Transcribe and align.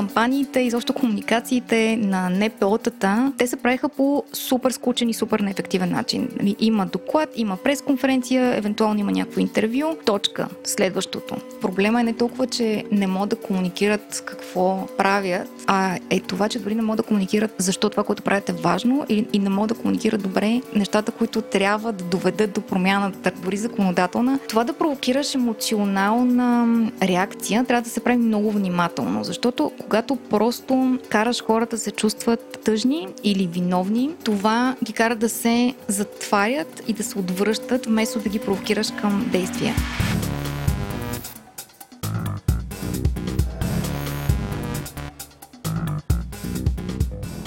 кампаниите, 0.00 0.60
изобщо 0.60 0.92
комуникациите 0.92 1.96
на 1.96 2.30
НПО-тата, 2.30 3.32
те 3.38 3.46
се 3.46 3.56
правиха 3.56 3.88
по 3.88 4.24
супер 4.32 4.70
скучен 4.70 5.08
и 5.08 5.14
супер 5.14 5.40
неефективен 5.40 5.90
начин. 5.90 6.28
Нали, 6.38 6.56
има 6.60 6.86
доклад, 6.86 7.28
има 7.36 7.56
пресконференция, 7.56 8.56
евентуално 8.56 9.00
има 9.00 9.12
някакво 9.12 9.40
интервю, 9.40 9.96
точка, 10.04 10.48
следващото. 10.64 11.36
Проблема 11.60 12.00
е 12.00 12.04
не 12.04 12.12
толкова, 12.12 12.46
че 12.46 12.84
не 12.92 13.06
могат 13.06 13.30
да 13.30 13.36
комуникират 13.36 14.22
какво 14.26 14.86
правят, 14.98 15.48
а 15.66 15.98
е 16.10 16.20
това, 16.20 16.48
че 16.48 16.58
дори 16.58 16.74
не 16.74 16.82
могат 16.82 16.96
да 16.96 17.02
комуникират 17.02 17.54
защо 17.58 17.90
това, 17.90 18.04
което 18.04 18.22
правят 18.22 18.48
е 18.48 18.52
важно 18.52 19.06
и, 19.08 19.26
и 19.32 19.38
не 19.38 19.48
могат 19.48 19.68
да 19.68 19.82
комуникират 19.82 20.22
добре 20.22 20.60
нещата, 20.74 21.12
които 21.12 21.42
трябва 21.42 21.92
да 21.92 22.04
доведат 22.04 22.52
до 22.52 22.60
промяната, 22.60 23.32
дори 23.44 23.56
законодателна. 23.56 24.38
Това 24.48 24.64
да 24.64 24.72
провокираш 24.72 25.34
емоционална 25.34 26.66
реакция 27.02 27.64
трябва 27.64 27.82
да 27.82 27.90
се 27.90 28.00
прави 28.00 28.16
много 28.16 28.50
внимателно, 28.50 29.24
защото 29.24 29.72
когато 29.90 30.16
просто 30.16 30.98
караш 31.08 31.42
хората 31.42 31.76
да 31.76 31.82
се 31.82 31.90
чувстват 31.90 32.58
тъжни 32.64 33.08
или 33.24 33.46
виновни, 33.46 34.10
това 34.24 34.76
ги 34.84 34.92
кара 34.92 35.16
да 35.16 35.28
се 35.28 35.74
затварят 35.88 36.82
и 36.88 36.92
да 36.92 37.02
се 37.02 37.18
отвръщат, 37.18 37.86
вместо 37.86 38.18
да 38.18 38.28
ги 38.28 38.38
провокираш 38.38 38.88
към 39.00 39.28
действия. 39.32 39.74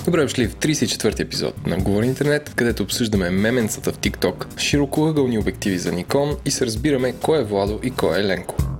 Добре 0.05 0.21
дошли 0.21 0.47
в 0.47 0.55
34-ти 0.55 1.21
епизод 1.21 1.67
на 1.67 1.77
Говори 1.77 2.05
Интернет, 2.05 2.53
където 2.55 2.83
обсъждаме 2.83 3.30
меменцата 3.30 3.91
в 3.91 3.97
TikTok, 3.97 4.59
широкоъгълни 4.59 5.39
обективи 5.39 5.77
за 5.77 5.91
Nikon 5.91 6.38
и 6.45 6.52
се 6.52 6.66
разбираме 6.66 7.13
кой 7.21 7.41
е 7.41 7.44
Владо 7.44 7.80
и 7.83 7.91
кой 7.91 8.19
е 8.19 8.23
Ленко. 8.23 8.72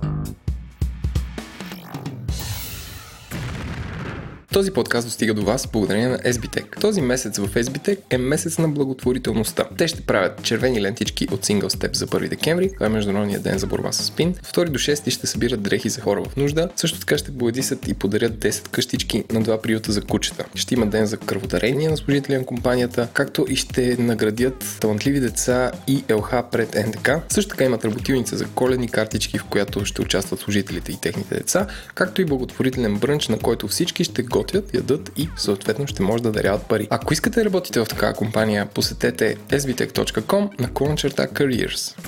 Този 4.54 4.70
подкаст 4.70 5.06
достига 5.06 5.34
до 5.34 5.44
вас 5.44 5.68
благодарение 5.72 6.08
на 6.08 6.18
SBTech. 6.18 6.80
Този 6.80 7.00
месец 7.00 7.38
в 7.38 7.48
SBTech 7.54 7.98
е 8.10 8.18
месец 8.18 8.58
на 8.58 8.68
благотворителността. 8.68 9.64
Те 9.78 9.88
ще 9.88 10.00
правят 10.00 10.42
червени 10.42 10.82
лентички 10.82 11.28
от 11.32 11.46
Single 11.46 11.68
Step 11.68 11.96
за 11.96 12.06
1 12.06 12.28
декември, 12.28 12.72
това 12.74 12.86
е 12.86 12.88
Международния 12.88 13.40
ден 13.40 13.58
за 13.58 13.66
борба 13.66 13.92
с 13.92 14.04
спин. 14.04 14.34
2 14.34 14.68
до 14.68 14.78
6 14.78 15.10
ще 15.10 15.26
събират 15.26 15.62
дрехи 15.62 15.88
за 15.88 16.00
хора 16.00 16.22
в 16.24 16.36
нужда. 16.36 16.68
Също 16.76 17.00
така 17.00 17.18
ще 17.18 17.30
боядисат 17.30 17.88
и 17.88 17.94
подарят 17.94 18.32
10 18.32 18.68
къщички 18.68 19.24
на 19.32 19.42
два 19.42 19.62
приюта 19.62 19.92
за 19.92 20.02
кучета. 20.02 20.44
Ще 20.54 20.74
има 20.74 20.86
ден 20.86 21.06
за 21.06 21.16
кръводарение 21.16 21.88
на 21.88 21.96
служители 21.96 22.38
на 22.38 22.46
компанията, 22.46 23.08
както 23.12 23.46
и 23.48 23.56
ще 23.56 23.96
наградят 23.98 24.76
талантливи 24.80 25.20
деца 25.20 25.72
и 25.86 26.04
ЛХ 26.12 26.32
пред 26.52 26.74
НДК. 26.86 27.10
Също 27.28 27.50
така 27.50 27.64
имат 27.64 27.84
работилница 27.84 28.36
за 28.36 28.46
коледни 28.46 28.88
картички, 28.88 29.38
в 29.38 29.44
която 29.44 29.84
ще 29.84 30.02
участват 30.02 30.40
служителите 30.40 30.92
и 30.92 31.00
техните 31.00 31.34
деца, 31.34 31.66
както 31.94 32.22
и 32.22 32.24
благотворителен 32.24 32.98
брънч, 32.98 33.28
на 33.28 33.38
който 33.38 33.68
всички 33.68 34.04
ще 34.04 34.22
го 34.22 34.43
готвят, 34.44 34.74
ядат 34.74 35.12
и 35.16 35.28
съответно 35.36 35.86
ще 35.86 36.02
може 36.02 36.22
да 36.22 36.32
даряват 36.32 36.66
пари. 36.66 36.88
Ако 36.90 37.12
искате 37.12 37.40
да 37.40 37.44
работите 37.44 37.80
в 37.80 37.86
такава 37.86 38.14
компания, 38.14 38.66
посетете 38.66 39.36
sbtech.com 39.36 40.60
на 40.60 40.72
клончерта 40.72 41.28
careers. 41.28 41.98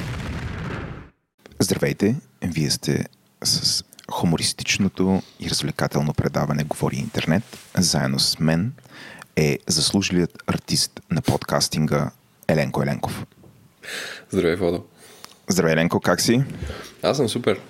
Здравейте, 1.61 2.17
вие 2.43 2.71
сте 2.71 3.05
с 3.45 3.85
хумористичното 4.11 5.23
и 5.41 5.51
развлекателно 5.51 6.15
предаване 6.15 6.65
Говори 6.65 6.97
интернет. 6.97 7.43
Заедно 7.79 8.19
с 8.19 8.39
мен 8.39 8.73
е 9.37 9.59
заслужилият 9.67 10.43
артист 10.47 11.01
на 11.11 11.23
подкастинга 11.23 12.11
Еленко 12.49 12.83
Еленков. 12.83 13.27
Здравей, 14.31 14.57
Водо. 14.57 14.85
Здравей, 15.49 15.73
Еленко, 15.73 16.01
как 16.01 16.21
си? 16.21 16.43
Аз 17.03 17.17
съм 17.17 17.29
супер. 17.29 17.61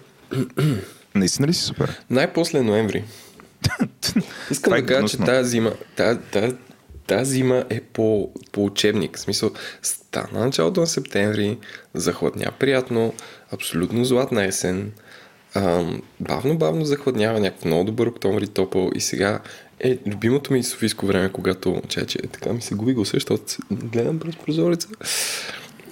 Наистина 1.14 1.48
ли 1.48 1.54
си 1.54 1.62
супер? 1.62 2.00
Най-после 2.10 2.62
ноември. 2.62 3.04
Искам 4.50 4.72
да 4.72 4.86
кажа, 4.86 5.08
че 5.08 5.16
тази 5.16 5.50
зима, 5.50 5.72
тази, 5.96 6.18
тази, 6.32 6.54
тази 7.06 7.32
зима 7.32 7.64
е 7.70 7.80
по, 7.80 8.30
по 8.52 8.64
учебник. 8.64 9.16
В 9.16 9.20
смисъл, 9.20 9.50
стана 9.82 10.44
началото 10.44 10.80
на 10.80 10.86
септември, 10.86 11.58
захладня 11.94 12.52
приятно, 12.58 13.14
абсолютно 13.52 14.04
златна 14.04 14.44
есен, 14.44 14.92
ам, 15.54 16.02
бавно-бавно 16.20 16.84
захладнява 16.84 17.40
някакъв 17.40 17.64
много 17.64 17.84
добър 17.84 18.06
октомври 18.06 18.48
топъл 18.48 18.90
и 18.94 19.00
сега 19.00 19.40
е 19.80 19.98
любимото 20.06 20.52
ми 20.52 20.62
софийско 20.62 21.06
време, 21.06 21.32
когато, 21.32 21.82
че, 21.88 22.06
че 22.06 22.18
така 22.18 22.52
ми 22.52 22.62
се 22.62 22.74
губи 22.74 22.92
го 22.92 23.04
защото 23.04 23.42
гледам 23.70 24.18
през 24.18 24.36
прозореца. 24.36 24.88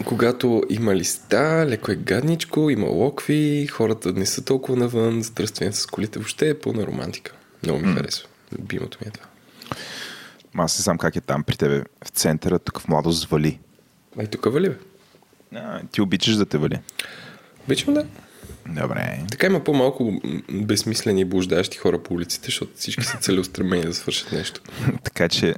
Когато 0.04 0.62
има 0.70 0.94
листа, 0.96 1.64
леко 1.68 1.92
е 1.92 1.96
гадничко, 1.96 2.70
има 2.70 2.86
локви, 2.86 3.66
хората 3.66 4.12
не 4.12 4.26
са 4.26 4.44
толкова 4.44 4.76
навън, 4.76 5.22
задръстване 5.22 5.72
с 5.72 5.86
колите, 5.86 6.18
въобще 6.18 6.48
е 6.48 6.58
пълна 6.58 6.86
романтика. 6.86 7.34
Много 7.64 7.86
ми 7.86 7.92
mm. 7.92 7.96
харесва. 7.96 8.28
Любимото 8.58 8.98
ми 9.00 9.08
е 9.08 9.10
това. 9.10 9.26
Аз 10.56 10.78
не 10.78 10.82
знам 10.82 10.98
как 10.98 11.16
е 11.16 11.20
там 11.20 11.42
при 11.42 11.56
тебе. 11.56 11.82
В 12.04 12.08
центъра, 12.08 12.58
тук 12.58 12.80
в 12.80 12.88
младост 12.88 13.24
вали. 13.24 13.58
Ай, 14.18 14.26
тук 14.26 14.52
вали, 14.52 14.68
бе. 14.68 14.76
А, 15.54 15.80
ти 15.92 16.00
обичаш 16.00 16.36
да 16.36 16.46
те 16.46 16.58
вали. 16.58 16.78
Обичам 17.64 17.94
да. 17.94 18.06
Добре. 18.68 19.20
Така 19.30 19.46
има 19.46 19.64
по-малко 19.64 20.20
безсмислени 20.50 21.20
и 21.20 21.24
блуждаещи 21.24 21.78
хора 21.78 22.02
по 22.02 22.14
улиците, 22.14 22.44
защото 22.44 22.72
всички 22.76 23.04
са 23.04 23.18
целеустремени 23.18 23.82
да 23.82 23.94
свършат 23.94 24.32
нещо. 24.32 24.60
така 25.04 25.28
че 25.28 25.54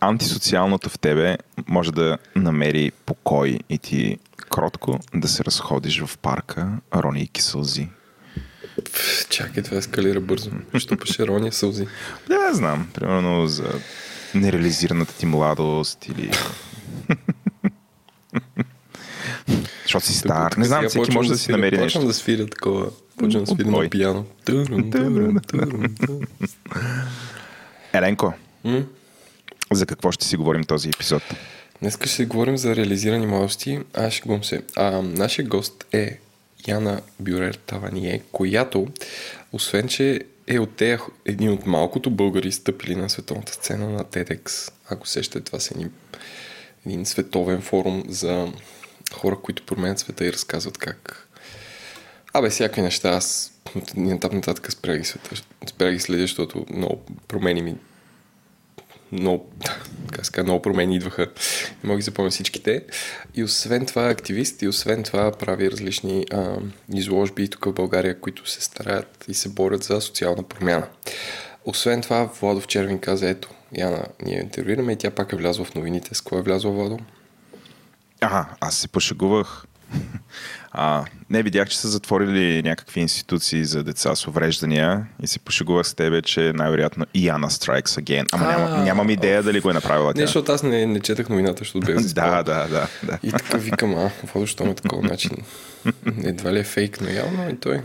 антисоциалното 0.00 0.88
в 0.90 0.98
тебе 0.98 1.38
може 1.66 1.92
да 1.92 2.18
намери 2.36 2.92
покой 3.06 3.58
и 3.68 3.78
ти 3.78 4.18
кротко 4.36 5.00
да 5.14 5.28
се 5.28 5.44
разходиш 5.44 6.00
в 6.00 6.18
парка, 6.18 6.68
рони 6.94 7.30
и 7.34 7.40
сълзи. 7.40 7.88
Чакай, 9.28 9.62
това 9.62 9.76
ескалира 9.76 10.20
бързо. 10.20 10.50
Що 10.78 10.96
пеше 10.96 11.26
роня 11.26 11.52
сълзи? 11.52 11.86
Да, 12.28 12.54
знам. 12.54 12.88
Примерно 12.94 13.46
за 13.46 13.72
нереализираната 14.34 15.14
ти 15.14 15.26
младост 15.26 16.06
или... 16.06 16.30
Защото 19.82 20.06
си 20.06 20.14
стар. 20.14 20.52
Не 20.52 20.64
знам, 20.64 20.88
всеки 20.88 21.10
може 21.10 21.28
да 21.28 21.38
си 21.38 21.52
намери 21.52 21.76
нещо. 21.76 21.86
Почвам 21.86 22.06
да 22.06 22.14
свиря 22.14 22.46
такова. 22.46 22.90
Почвам 23.18 23.44
да 23.44 23.50
свиря 23.50 23.70
на 23.70 23.90
пиано. 23.90 24.24
Еленко, 27.92 28.32
за 29.72 29.86
какво 29.86 30.12
ще 30.12 30.24
си 30.24 30.36
говорим 30.36 30.64
този 30.64 30.88
епизод? 30.88 31.22
Днес 31.80 31.96
ще 31.96 32.08
си 32.08 32.24
говорим 32.24 32.56
за 32.56 32.76
реализирани 32.76 33.26
младости. 33.26 33.80
Аз 33.94 34.12
ще 34.12 34.40
се. 34.42 34.62
А, 34.76 35.02
нашия 35.02 35.46
гост 35.46 35.86
е 35.92 36.18
Яна 36.66 37.00
Бюрер 37.20 37.54
Тавание, 37.54 38.22
която, 38.32 38.86
освен 39.52 39.88
че 39.88 40.20
е 40.46 40.58
от 40.58 40.76
тея, 40.76 41.00
един 41.24 41.50
от 41.52 41.66
малкото 41.66 42.10
българи 42.10 42.52
стъпили 42.52 42.96
на 42.96 43.10
световната 43.10 43.52
сцена 43.52 43.90
на 43.90 44.04
TEDx. 44.04 44.72
Ако 44.88 45.08
сещате, 45.08 45.44
това 45.44 45.60
са 45.60 45.74
един, 45.74 45.92
един 46.86 47.06
световен 47.06 47.60
форум 47.60 48.04
за 48.08 48.52
хора, 49.12 49.36
които 49.42 49.66
променят 49.66 49.98
света 49.98 50.26
и 50.26 50.32
разказват 50.32 50.78
как 50.78 51.28
Абе, 52.32 52.50
всякакви 52.50 52.82
неща. 52.82 53.08
Аз 53.08 53.52
от 53.74 53.90
един 53.90 54.12
етап 54.12 54.32
нататък 54.32 54.72
спря 54.72 54.96
ги, 54.96 55.04
света, 55.04 55.42
спря 55.68 55.92
ги 55.92 55.98
следя, 55.98 56.22
защото 56.22 56.66
много 56.70 57.02
промени 57.28 57.62
ми 57.62 57.76
много, 59.12 59.52
как 60.08 60.26
ска, 60.26 60.42
много 60.42 60.62
промени 60.62 60.96
идваха. 60.96 61.26
Не 61.84 61.88
мога 61.88 61.98
да 61.98 62.02
запомня 62.02 62.30
всичките. 62.30 62.82
И 63.34 63.44
освен 63.44 63.86
това 63.86 64.06
е 64.06 64.10
активист 64.10 64.62
и 64.62 64.68
освен 64.68 65.02
това 65.02 65.32
прави 65.32 65.70
различни 65.70 66.26
а, 66.32 66.56
изложби 66.94 67.48
тук 67.48 67.64
в 67.64 67.72
България, 67.72 68.20
които 68.20 68.50
се 68.50 68.62
стараят 68.62 69.24
и 69.28 69.34
се 69.34 69.48
борят 69.48 69.82
за 69.82 70.00
социална 70.00 70.42
промяна. 70.42 70.86
Освен 71.64 72.02
това, 72.02 72.30
Владо 72.40 72.60
вчера 72.60 72.86
ми 72.86 73.00
каза, 73.00 73.28
ето, 73.28 73.48
Яна, 73.72 74.04
ние 74.26 74.40
интервюираме 74.40 74.92
и 74.92 74.96
тя 74.96 75.10
пак 75.10 75.32
е 75.32 75.36
влязла 75.36 75.64
в 75.64 75.74
новините. 75.74 76.14
С 76.14 76.20
кое 76.20 76.38
е 76.38 76.42
влязла, 76.42 76.70
Владо? 76.70 76.98
Ага, 78.20 78.46
аз 78.60 78.76
се 78.76 78.88
пошегувах. 78.88 79.64
А, 80.72 81.04
не, 81.30 81.42
видях, 81.42 81.68
че 81.68 81.78
са 81.78 81.88
затворили 81.88 82.62
някакви 82.62 83.00
институции 83.00 83.64
за 83.64 83.84
деца 83.84 84.14
с 84.14 84.26
увреждания 84.26 85.06
и 85.22 85.26
се 85.26 85.38
пошегувах 85.38 85.86
с 85.86 85.94
тебе, 85.94 86.22
че 86.22 86.52
най-вероятно 86.54 87.06
и 87.14 87.26
Яна 87.26 87.50
Strikes 87.50 88.02
Again. 88.02 88.26
Ама 88.32 88.46
няма, 88.46 88.84
нямам 88.84 89.10
идея 89.10 89.42
дали 89.42 89.60
го 89.60 89.70
е 89.70 89.72
направила 89.72 90.14
тя. 90.14 90.20
Не, 90.20 90.26
защото 90.26 90.52
аз 90.52 90.62
не, 90.62 90.86
не 90.86 91.00
четах 91.00 91.28
новината, 91.28 91.58
защото 91.58 91.86
бях 91.86 91.96
да, 92.14 92.42
да, 92.42 92.68
да, 92.68 92.88
да. 93.02 93.18
И 93.22 93.32
така 93.32 93.58
викам, 93.58 93.94
а, 93.94 94.10
какво 94.20 94.40
защо 94.40 94.64
ме 94.64 94.74
такова 94.74 95.02
начин? 95.02 95.30
Едва 96.24 96.52
ли 96.52 96.58
е 96.58 96.64
фейк, 96.64 97.00
но 97.00 97.10
явно 97.10 97.50
и 97.50 97.56
той 97.56 97.82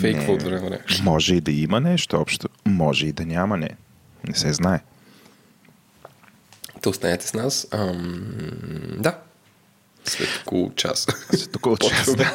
фейква 0.00 0.32
от 0.32 0.42
време. 0.42 0.78
Може 1.02 1.34
и 1.34 1.40
да 1.40 1.52
има 1.52 1.80
нещо 1.80 2.16
общо, 2.16 2.48
може 2.64 3.06
и 3.06 3.12
да 3.12 3.26
няма 3.26 3.56
не. 3.56 3.70
Не 4.28 4.34
се 4.34 4.52
знае. 4.52 4.80
То 6.82 6.90
останете 6.90 7.26
с 7.26 7.34
нас. 7.34 7.68
Ам, 7.70 8.24
да, 8.98 9.18
след 10.04 10.28
около 10.42 10.72
час. 10.74 11.06
След 11.30 11.56
около 11.56 11.76
час, 11.88 12.16
да. 12.16 12.32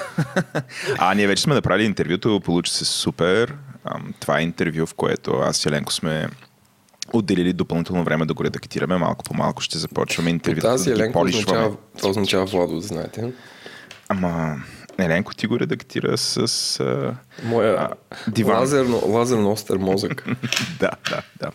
А, 0.97 1.13
ние 1.13 1.27
вече 1.27 1.41
сме 1.41 1.55
направили 1.55 1.85
интервюто, 1.85 2.41
получи 2.45 2.71
се 2.71 2.85
супер. 2.85 3.55
Това 4.19 4.39
е 4.39 4.43
интервю, 4.43 4.85
в 4.85 4.93
което 4.93 5.33
аз 5.33 5.65
и 5.65 5.67
Еленко 5.67 5.93
сме 5.93 6.27
отделили 7.13 7.53
допълнително 7.53 8.03
време 8.03 8.25
да 8.25 8.33
го 8.33 8.43
редактираме. 8.43 8.97
Малко 8.97 9.23
по 9.23 9.33
малко 9.33 9.61
ще 9.61 9.77
започваме 9.77 10.29
интервюто. 10.29 10.67
Тази 10.67 10.89
да 10.89 10.95
Еленко 10.95 11.19
означава, 11.19 11.75
това 11.97 12.09
означава 12.09 12.45
Владо, 12.45 12.79
знаете. 12.79 13.31
Ама, 14.09 14.55
Еленко 14.97 15.33
ти 15.33 15.47
го 15.47 15.59
редактира 15.59 16.17
с 16.17 16.79
а, 16.79 17.15
Моя 17.43 17.73
а, 17.73 17.89
диван. 18.27 18.59
лазерно, 18.59 19.01
лазерно 19.05 19.51
остър 19.51 19.77
мозък. 19.77 20.25
да, 20.79 20.91
да, 21.09 21.21
да. 21.41 21.51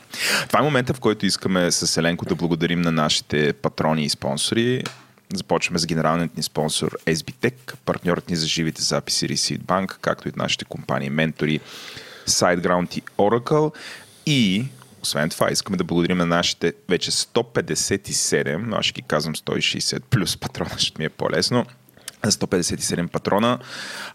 Това 0.47 0.61
е 0.61 0.63
момента, 0.63 0.95
в 0.95 1.01
който 1.01 1.27
искаме 1.27 1.71
с 1.71 1.97
Еленко 1.97 2.25
да 2.25 2.35
благодарим 2.35 2.81
на 2.81 2.93
нашите 2.93 3.53
патрони 3.53 4.05
и 4.05 4.09
спонсори. 4.09 4.85
Започваме 5.35 5.79
с 5.79 5.87
генералният 5.87 6.37
ни 6.37 6.43
спонсор 6.43 6.99
SBTech, 7.07 7.77
партньорът 7.85 8.31
ни 8.31 8.37
за 8.37 8.47
живите 8.47 8.83
записи 8.83 9.29
Receipt 9.29 9.61
Bank, 9.61 9.97
както 10.01 10.29
и 10.29 10.33
нашите 10.37 10.65
компании 10.65 11.11
ментори 11.11 11.61
SiteGround 12.27 12.99
и 12.99 13.03
Oracle. 13.03 13.75
И 14.27 14.65
освен 15.03 15.31
това, 15.31 15.51
искаме 15.51 15.77
да 15.77 15.85
благодарим 15.85 16.19
на 16.19 16.27
нашите 16.27 16.73
вече 16.89 17.11
157, 17.11 18.57
но 18.57 18.77
аз 18.77 18.85
ще 18.85 19.01
ги 19.01 19.09
казвам 19.09 19.35
160 19.35 20.01
плюс 20.01 20.37
патрона, 20.37 20.79
ще 20.79 20.99
ми 20.99 21.05
е 21.05 21.09
по-лесно. 21.09 21.67
157 22.23 23.09
патрона. 23.09 23.59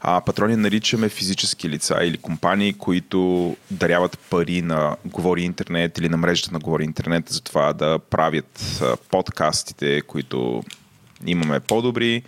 А, 0.01 0.21
патрони 0.21 0.55
наричаме 0.55 1.09
физически 1.09 1.69
лица 1.69 1.99
или 2.03 2.17
компании, 2.17 2.73
които 2.73 3.55
даряват 3.71 4.19
пари 4.29 4.61
на 4.61 4.95
Говори 5.05 5.41
Интернет 5.41 5.97
или 5.97 6.09
на 6.09 6.17
мрежата 6.17 6.53
на 6.53 6.59
Говори 6.59 6.83
Интернет 6.83 7.29
за 7.29 7.41
това 7.41 7.73
да 7.73 7.99
правят 7.99 8.79
а, 8.81 8.97
подкастите, 9.11 10.01
които 10.01 10.63
имаме 11.27 11.59
по-добри 11.59 12.23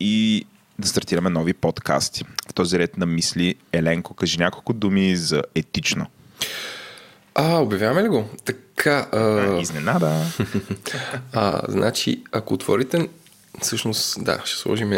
и 0.00 0.46
да 0.78 0.88
стартираме 0.88 1.30
нови 1.30 1.54
подкасти. 1.54 2.24
В 2.50 2.54
този 2.54 2.78
ред 2.78 2.96
на 2.96 3.06
мисли, 3.06 3.54
Еленко, 3.72 4.14
кажи 4.14 4.38
няколко 4.38 4.72
думи 4.72 5.16
за 5.16 5.42
етично. 5.54 6.06
А, 7.34 7.58
обявяваме 7.58 8.02
ли 8.02 8.08
го? 8.08 8.28
Така. 8.44 9.08
А... 9.12 9.58
Изненада. 9.60 10.24
а, 11.32 11.62
значи, 11.68 12.22
ако 12.32 12.54
отворите, 12.54 13.08
всъщност, 13.62 14.24
да, 14.24 14.40
ще 14.44 14.58
сложим 14.58 14.92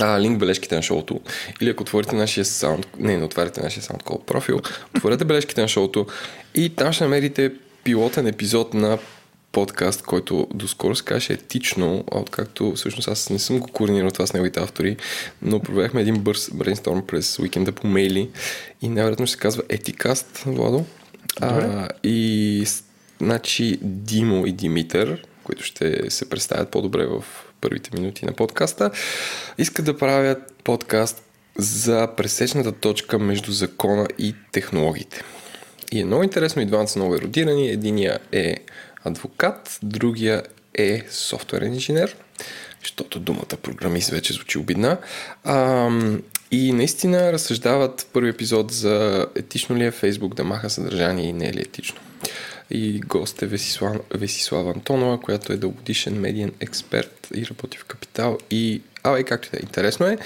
а, 0.00 0.20
линк 0.20 0.38
бележките 0.38 0.76
на 0.76 0.82
шоуто. 0.82 1.20
Или 1.60 1.70
ако 1.70 1.82
отворите 1.82 2.16
нашия 2.16 2.44
саунд, 2.44 2.86
не, 2.98 3.16
не 3.16 3.24
отваряте 3.24 3.60
нашия 3.60 3.82
SoundCloud 3.82 4.24
профил, 4.24 4.60
отворете 4.96 5.24
бележките 5.24 5.60
на 5.60 5.68
шоуто 5.68 6.06
и 6.54 6.68
там 6.76 6.92
ще 6.92 7.04
намерите 7.04 7.52
пилотен 7.84 8.26
епизод 8.26 8.74
на 8.74 8.98
подкаст, 9.54 10.02
който 10.02 10.48
доскоро 10.54 10.94
се 10.94 11.04
каже 11.04 11.32
етично, 11.32 12.04
откакто 12.10 12.72
всъщност 12.74 13.08
аз 13.08 13.30
не 13.30 13.38
съм 13.38 13.58
го 13.58 13.66
координирал 13.66 14.10
това 14.10 14.26
с 14.26 14.32
неговите 14.32 14.60
автори, 14.60 14.96
но 15.42 15.60
проведахме 15.60 16.00
един 16.00 16.18
бърз 16.18 16.50
брейнсторм 16.54 17.06
през 17.06 17.38
уикенда 17.38 17.72
по 17.72 17.86
мейли 17.86 18.30
и 18.82 18.88
най-вероятно 18.88 19.26
ще 19.26 19.32
се 19.32 19.38
казва 19.38 19.62
Етикаст, 19.68 20.42
Владо. 20.46 20.84
А, 21.40 21.88
и 22.02 22.66
значи 23.20 23.78
Димо 23.82 24.46
и 24.46 24.52
Димитър, 24.52 25.24
които 25.44 25.62
ще 25.62 26.10
се 26.10 26.30
представят 26.30 26.70
по-добре 26.70 27.06
в 27.06 27.24
първите 27.60 27.90
минути 27.94 28.26
на 28.26 28.32
подкаста, 28.32 28.90
искат 29.58 29.84
да 29.84 29.98
правят 29.98 30.54
подкаст 30.64 31.22
за 31.58 32.08
пресечната 32.16 32.72
точка 32.72 33.18
между 33.18 33.52
закона 33.52 34.08
и 34.18 34.34
технологиите. 34.52 35.22
И 35.92 36.00
е 36.00 36.04
много 36.04 36.22
интересно, 36.22 36.62
и 36.62 36.66
двамата 36.66 36.88
са 36.88 36.98
много 36.98 37.14
еродирани. 37.14 37.68
Единия 37.68 38.18
е 38.32 38.56
адвокат, 39.04 39.78
другия 39.82 40.42
е 40.74 41.02
софтуерен 41.10 41.74
инженер, 41.74 42.16
защото 42.82 43.20
думата 43.20 43.56
програмист 43.62 44.10
вече 44.10 44.32
звучи 44.32 44.58
обидна. 44.58 44.98
А, 45.44 45.90
и 46.50 46.72
наистина 46.72 47.32
разсъждават 47.32 48.00
в 48.00 48.06
първи 48.06 48.28
епизод 48.28 48.72
за 48.72 49.26
етично 49.34 49.76
ли 49.76 49.84
е 49.84 49.90
Фейсбук 49.90 50.34
да 50.34 50.44
маха 50.44 50.70
съдържание 50.70 51.28
и 51.28 51.32
не 51.32 51.48
е 51.48 51.52
ли 51.52 51.60
етично. 51.60 52.00
И 52.70 53.00
гост 53.00 53.42
е 53.42 53.46
Весислава, 53.46 54.00
Весислава 54.14 54.70
Антонова, 54.70 55.20
която 55.20 55.52
е 55.52 55.56
дългодишен 55.56 56.20
медиен 56.20 56.52
експерт 56.60 57.28
и 57.34 57.46
работи 57.46 57.78
в 57.78 57.84
Капитал 57.84 58.38
и 58.50 58.82
Абе, 59.02 59.22
както 59.22 59.50
да 59.50 59.56
е. 59.56 59.60
Интересно 59.62 60.06
е. 60.06 60.18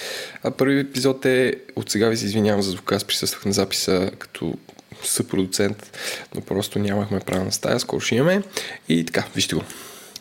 А 0.42 0.50
първи 0.50 0.80
епизод 0.80 1.26
е, 1.26 1.54
от 1.76 1.90
сега 1.90 2.08
ви 2.08 2.16
се 2.16 2.24
извинявам 2.24 2.62
за 2.62 2.70
звука, 2.70 2.94
аз 2.94 3.04
присъствах 3.04 3.44
на 3.44 3.52
записа 3.52 4.10
като 4.18 4.54
съпродуцент, 5.02 5.98
но 6.34 6.40
просто 6.40 6.78
нямахме 6.78 7.20
правилна 7.20 7.52
стая, 7.52 7.80
скоро 7.80 8.00
ще 8.00 8.14
имаме. 8.14 8.42
И 8.88 9.04
така, 9.04 9.24
вижте 9.34 9.54
го. 9.54 9.62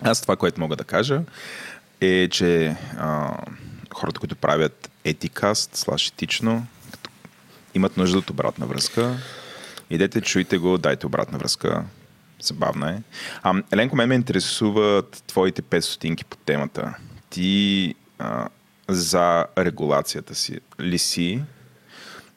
Аз 0.02 0.22
това, 0.22 0.36
което 0.36 0.62
мога 0.62 0.76
да 0.76 0.84
кажа 0.84 1.22
е, 2.02 2.28
че 2.32 2.76
а, 2.98 3.38
хората, 3.94 4.20
които 4.20 4.36
правят 4.36 4.90
етикаст, 5.04 5.76
слаш 5.76 6.08
етично, 6.08 6.66
имат 7.74 7.98
нужда 7.98 8.18
от 8.18 8.30
обратна 8.30 8.66
връзка. 8.66 9.18
Идете, 9.90 10.22
чуйте 10.22 10.58
го, 10.58 10.78
дайте 10.78 11.06
обратна 11.06 11.38
връзка. 11.38 11.84
Забавна 12.42 12.92
е. 12.92 13.02
А, 13.44 13.64
Еленко, 13.72 13.96
мен 13.96 14.10
ме 14.10 14.16
интересуват 14.16 15.24
твоите 15.28 15.62
5 15.62 15.80
стотинки 15.80 16.26
по 16.26 16.38
темата. 16.38 16.94
Ти 17.30 17.96
а, 18.20 18.48
за 18.90 19.46
регулацията 19.58 20.36
си 20.36 20.60
ли 20.82 20.98
си 20.98 21.42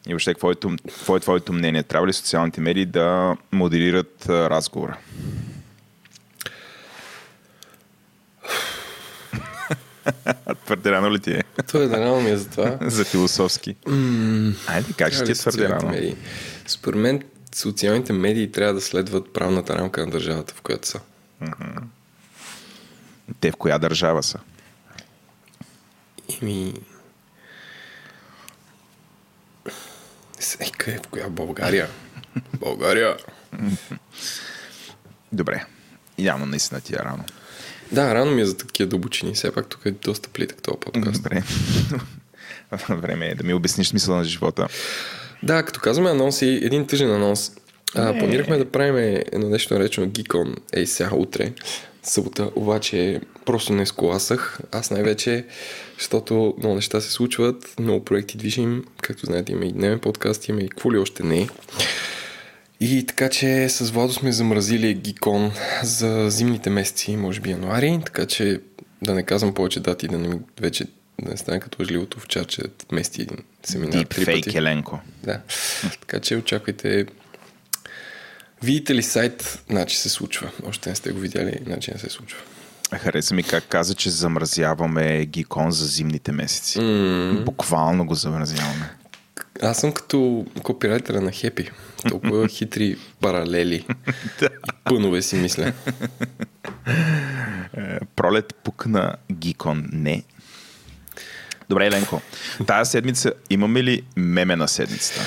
и 0.06 0.10
въобще, 0.10 0.34
какво 0.34 0.50
е, 0.52 0.54
какво 0.88 1.16
е 1.16 1.20
твоето 1.20 1.52
мнение? 1.52 1.82
Трябва 1.82 2.08
ли 2.08 2.12
социалните 2.12 2.60
медии 2.60 2.86
да 2.86 3.36
модерират 3.52 4.28
а, 4.28 4.50
разговора? 4.50 4.98
твърде 10.64 10.90
рано 10.90 11.12
ли 11.12 11.20
ти 11.20 11.32
е? 11.32 11.42
Твърде 11.66 11.96
рано 11.96 12.20
ми 12.20 12.30
е 12.30 12.36
за 12.36 12.50
това. 12.50 12.78
за 12.90 13.04
философски. 13.04 13.76
Mm, 13.86 14.54
Айде, 14.66 14.92
как 14.96 15.12
ще 15.12 15.24
ти 15.24 15.32
е 15.32 15.34
твърде 15.34 15.68
рано? 15.68 15.88
Медии? 15.88 16.16
Според 16.66 17.00
мен 17.00 17.22
социалните 17.54 18.12
медии 18.12 18.52
трябва 18.52 18.74
да 18.74 18.80
следват 18.80 19.32
правната 19.32 19.74
рамка 19.74 20.06
на 20.06 20.12
държавата, 20.12 20.54
в 20.54 20.62
която 20.62 20.88
са. 20.88 21.00
Mm-hmm. 21.42 21.82
Те 23.40 23.50
в 23.50 23.56
коя 23.56 23.78
държава 23.78 24.22
са? 24.22 24.38
Ими... 26.42 26.74
Ей, 30.86 30.96
в 30.96 31.08
коя? 31.10 31.28
България. 31.28 31.88
България. 32.60 33.16
Добре. 35.32 35.64
Явно 36.18 36.46
наистина 36.46 36.80
ти 36.80 36.94
е 36.94 36.98
рано. 36.98 37.24
Да, 37.92 38.14
рано 38.14 38.30
ми 38.30 38.42
е 38.42 38.46
за 38.46 38.56
такива 38.56 38.88
дълбочини. 38.88 39.34
Все 39.34 39.52
пак 39.52 39.68
тук 39.68 39.86
е 39.86 39.90
доста 39.90 40.28
плитък 40.28 40.62
този 40.62 40.78
подкаст. 40.80 41.22
Добре. 41.22 41.42
Време 42.88 43.26
е 43.26 43.34
да 43.34 43.44
ми 43.44 43.54
обясниш 43.54 43.88
смисъла 43.88 44.16
на 44.16 44.24
живота. 44.24 44.68
Да, 45.42 45.62
като 45.62 45.80
казваме 45.80 46.10
анонси, 46.10 46.60
един 46.62 46.86
тъжен 46.86 47.10
анонс. 47.10 47.52
А, 47.94 48.18
планирахме 48.18 48.58
да 48.58 48.70
правим 48.70 49.22
едно 49.32 49.48
нещо 49.48 49.74
наречено 49.74 50.06
Geekon 50.06 50.56
ей 50.72 50.86
сега 50.86 51.10
утре, 51.12 51.52
събота, 52.02 52.50
обаче 52.54 53.20
просто 53.44 53.72
не 53.72 53.86
сколасах. 53.86 54.60
Аз 54.72 54.90
най-вече, 54.90 55.44
защото 55.98 56.54
много 56.58 56.74
неща 56.74 57.00
се 57.00 57.10
случват, 57.10 57.74
много 57.80 58.04
проекти 58.04 58.36
движим, 58.36 58.84
както 59.02 59.26
знаете 59.26 59.52
има 59.52 59.64
и 59.64 59.72
дневен 59.72 59.98
подкаст, 59.98 60.48
има 60.48 60.60
и 60.60 60.68
какво 60.68 60.92
ли 60.92 60.98
още 60.98 61.22
не. 61.22 61.48
И 62.80 63.06
така 63.06 63.28
че 63.28 63.68
с 63.68 63.90
Владо 63.90 64.12
сме 64.12 64.32
замразили 64.32 64.94
Гикон 64.94 65.52
за 65.82 66.30
зимните 66.30 66.70
месеци, 66.70 67.16
може 67.16 67.40
би 67.40 67.50
януари, 67.50 68.00
така 68.04 68.26
че 68.26 68.60
да 69.02 69.14
не 69.14 69.22
казвам 69.22 69.54
повече 69.54 69.80
дати, 69.80 70.08
да 70.08 70.18
не 70.18 70.28
ми 70.28 70.40
вече 70.60 70.86
да 71.22 71.30
не 71.30 71.36
стане 71.36 71.60
като 71.60 71.82
лъжливото 71.82 72.18
овчарче, 72.18 72.62
мести 72.92 73.22
един 73.22 73.38
семинар. 73.62 74.04
Deep 74.04 74.26
fake 74.26 74.56
Еленко. 74.56 75.00
Да. 75.22 75.40
така 76.00 76.20
че 76.20 76.36
очаквайте 76.36 77.06
Видите 78.62 78.94
ли 78.94 79.02
сайт, 79.02 79.62
значи 79.70 79.96
се 79.96 80.08
случва. 80.08 80.50
Още 80.66 80.88
не 80.90 80.96
сте 80.96 81.12
го 81.12 81.20
видяли, 81.20 81.60
значи 81.66 81.90
не 81.94 81.98
се 81.98 82.10
случва. 82.10 82.38
Хареса 82.98 83.34
ми 83.34 83.42
как 83.42 83.64
каза, 83.68 83.94
че 83.94 84.10
замразяваме 84.10 85.26
гикон 85.26 85.70
за 85.70 85.86
зимните 85.86 86.32
месеци. 86.32 86.78
Mm. 86.78 87.44
Буквално 87.44 88.06
го 88.06 88.14
замразяваме. 88.14 88.90
Аз 89.62 89.78
съм 89.80 89.92
като 89.92 90.46
копирайтера 90.62 91.20
на 91.20 91.32
Хепи. 91.32 91.70
Толкова 92.08 92.48
хитри 92.48 92.96
паралели 93.20 93.74
и 94.42 94.46
пънове 94.84 95.22
си 95.22 95.36
мисля. 95.36 95.72
Пролет 98.16 98.54
пукна 98.64 99.14
гикон. 99.32 99.88
Не. 99.92 100.22
Добре, 101.70 101.86
Еленко. 101.86 102.20
Тая 102.66 102.86
седмица 102.86 103.32
имаме 103.50 103.82
ли 103.82 104.02
меме 104.16 104.56
на 104.56 104.68
седмицата? 104.68 105.20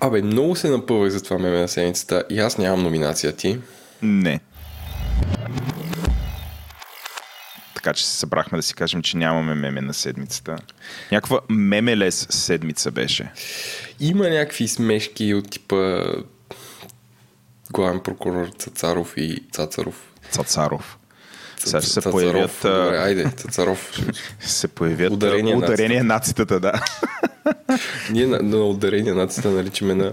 Абе, 0.00 0.22
много 0.22 0.56
се 0.56 0.70
напъвах 0.70 1.10
за 1.10 1.22
това 1.22 1.38
меме 1.38 1.60
на 1.60 1.68
седмицата 1.68 2.24
и 2.30 2.40
аз 2.40 2.58
нямам 2.58 2.82
номинация 2.82 3.36
ти. 3.36 3.58
Не. 4.02 4.40
Така 7.74 7.92
че 7.92 8.06
се 8.06 8.16
събрахме 8.16 8.58
да 8.58 8.62
си 8.62 8.74
кажем, 8.74 9.02
че 9.02 9.16
нямаме 9.16 9.54
меме 9.54 9.80
на 9.80 9.94
седмицата. 9.94 10.56
Някаква 11.12 11.40
мемелес 11.48 12.26
седмица 12.30 12.90
беше. 12.90 13.32
Има 14.00 14.28
някакви 14.28 14.68
смешки 14.68 15.34
от 15.34 15.50
типа 15.50 16.04
главен 17.70 18.00
прокурор 18.00 18.48
Цацаров 18.58 19.14
и 19.16 19.42
Цацаров. 19.52 20.12
Цацаров. 20.30 20.98
Сега 21.58 21.80
ще 21.80 21.90
се 21.90 21.94
Цацаров. 21.94 22.12
появят... 22.12 22.50
Добре, 22.62 22.98
айде, 22.98 23.30
Цацаров. 23.36 24.00
се 24.40 24.68
появят 24.68 25.12
Ударение 25.12 25.54
ударение, 25.54 25.56
ударение 25.56 26.02
нацитата, 26.02 26.60
да. 26.60 26.72
Ние 28.10 28.26
на, 28.26 28.42
на 28.42 28.56
ударение 28.56 29.14
нацията 29.14 29.50
наричаме 29.50 29.94
на 29.94 30.12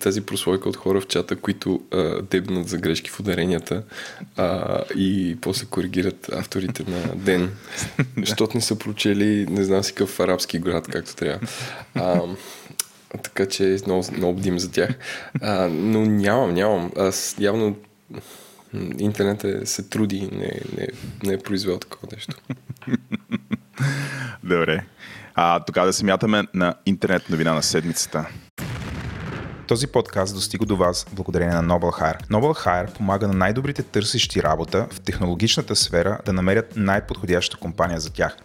тази 0.00 0.20
прослойка 0.20 0.68
от 0.68 0.76
хора 0.76 1.00
в 1.00 1.06
чата, 1.06 1.36
които 1.36 1.80
а, 1.92 2.22
дебнат 2.22 2.68
за 2.68 2.78
грешки 2.78 3.10
в 3.10 3.20
ударенията 3.20 3.82
а, 4.36 4.80
и 4.96 5.36
после 5.40 5.66
коригират 5.66 6.28
авторите 6.32 6.84
на 6.88 7.14
ден, 7.14 7.50
защото 8.18 8.56
не 8.56 8.60
са 8.60 8.78
прочели 8.78 9.46
не 9.50 9.64
знам 9.64 9.82
си 9.84 9.92
какъв 9.92 10.20
арабски 10.20 10.58
град, 10.58 10.86
както 10.88 11.16
трябва. 11.16 11.46
А, 11.94 12.20
така 13.22 13.46
че 13.46 13.78
много, 13.86 14.04
много 14.16 14.38
бдим 14.38 14.58
за 14.58 14.70
тях. 14.70 14.90
А, 15.40 15.68
но 15.68 16.00
нямам, 16.06 16.54
нямам. 16.54 16.92
Аз 16.96 17.36
явно 17.38 17.76
интернет 18.98 19.68
се 19.68 19.82
труди, 19.82 20.28
не, 20.32 20.60
не, 20.76 20.88
не 21.24 21.32
е 21.32 21.38
произвел 21.38 21.78
такова 21.78 22.08
нещо. 22.12 22.36
Добре. 24.44 24.86
А, 25.34 25.60
тогава 25.60 25.86
да 25.86 25.92
се 25.92 26.04
мятаме 26.04 26.44
на 26.54 26.74
интернет 26.86 27.30
новина 27.30 27.54
на 27.54 27.62
седмицата. 27.62 28.26
Този 29.68 29.86
подкаст 29.86 30.34
достига 30.34 30.66
до 30.66 30.76
вас 30.76 31.06
благодарение 31.12 31.54
на 31.54 31.64
Noble 31.64 32.00
Hire. 32.00 32.26
Noble 32.26 32.66
Hire 32.66 32.96
помага 32.96 33.28
на 33.28 33.34
най-добрите 33.34 33.82
търсещи 33.82 34.42
работа 34.42 34.86
в 34.90 35.00
технологичната 35.00 35.76
сфера 35.76 36.18
да 36.26 36.32
намерят 36.32 36.76
най-подходяща 36.76 37.56
компания 37.56 38.00
за 38.00 38.12
тях. 38.12 38.36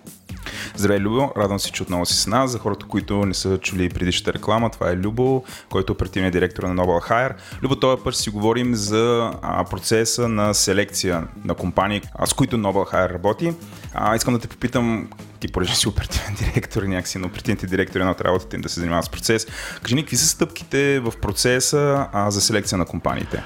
Здравей, 0.75 0.99
Любо! 0.99 1.31
Радвам 1.37 1.59
се, 1.59 1.71
че 1.71 1.83
отново 1.83 2.05
си 2.05 2.13
с 2.13 2.27
нас. 2.27 2.51
За 2.51 2.59
хората, 2.59 2.85
които 2.85 3.25
не 3.25 3.33
са 3.33 3.57
чули 3.57 3.89
предишната 3.89 4.33
реклама, 4.33 4.69
това 4.69 4.89
е 4.89 4.95
Любо, 4.95 5.43
който 5.69 5.91
е 5.91 5.95
оперативният 5.95 6.33
директор 6.33 6.63
на 6.63 6.83
Noble 6.83 7.09
Hire. 7.09 7.33
Любо, 7.63 7.75
този 7.75 8.03
път 8.03 8.15
си 8.15 8.29
говорим 8.29 8.75
за 8.75 9.31
процеса 9.69 10.27
на 10.27 10.53
селекция 10.53 11.27
на 11.45 11.55
компании, 11.55 12.01
с 12.25 12.33
които 12.33 12.57
Noble 12.57 12.93
Hire 12.93 13.13
работи. 13.13 13.53
А, 13.93 14.15
искам 14.15 14.33
да 14.33 14.39
те 14.39 14.47
попитам, 14.47 15.09
ти 15.39 15.47
понеже 15.47 15.75
си 15.75 15.87
оперативен 15.87 16.35
директор 16.39 16.83
някакси 16.83 17.17
на 17.17 17.27
оперативните 17.27 17.67
директори 17.67 18.03
на 18.03 18.15
работата 18.21 18.55
им 18.55 18.61
да 18.61 18.69
се 18.69 18.79
занимават 18.79 19.05
с 19.05 19.09
процес. 19.09 19.47
Кажи 19.81 19.95
ни, 19.95 20.01
какви 20.01 20.17
са 20.17 20.27
стъпките 20.27 20.99
в 20.99 21.13
процеса 21.21 22.07
а, 22.13 22.31
за 22.31 22.41
селекция 22.41 22.77
на 22.77 22.85
компаниите? 22.85 23.43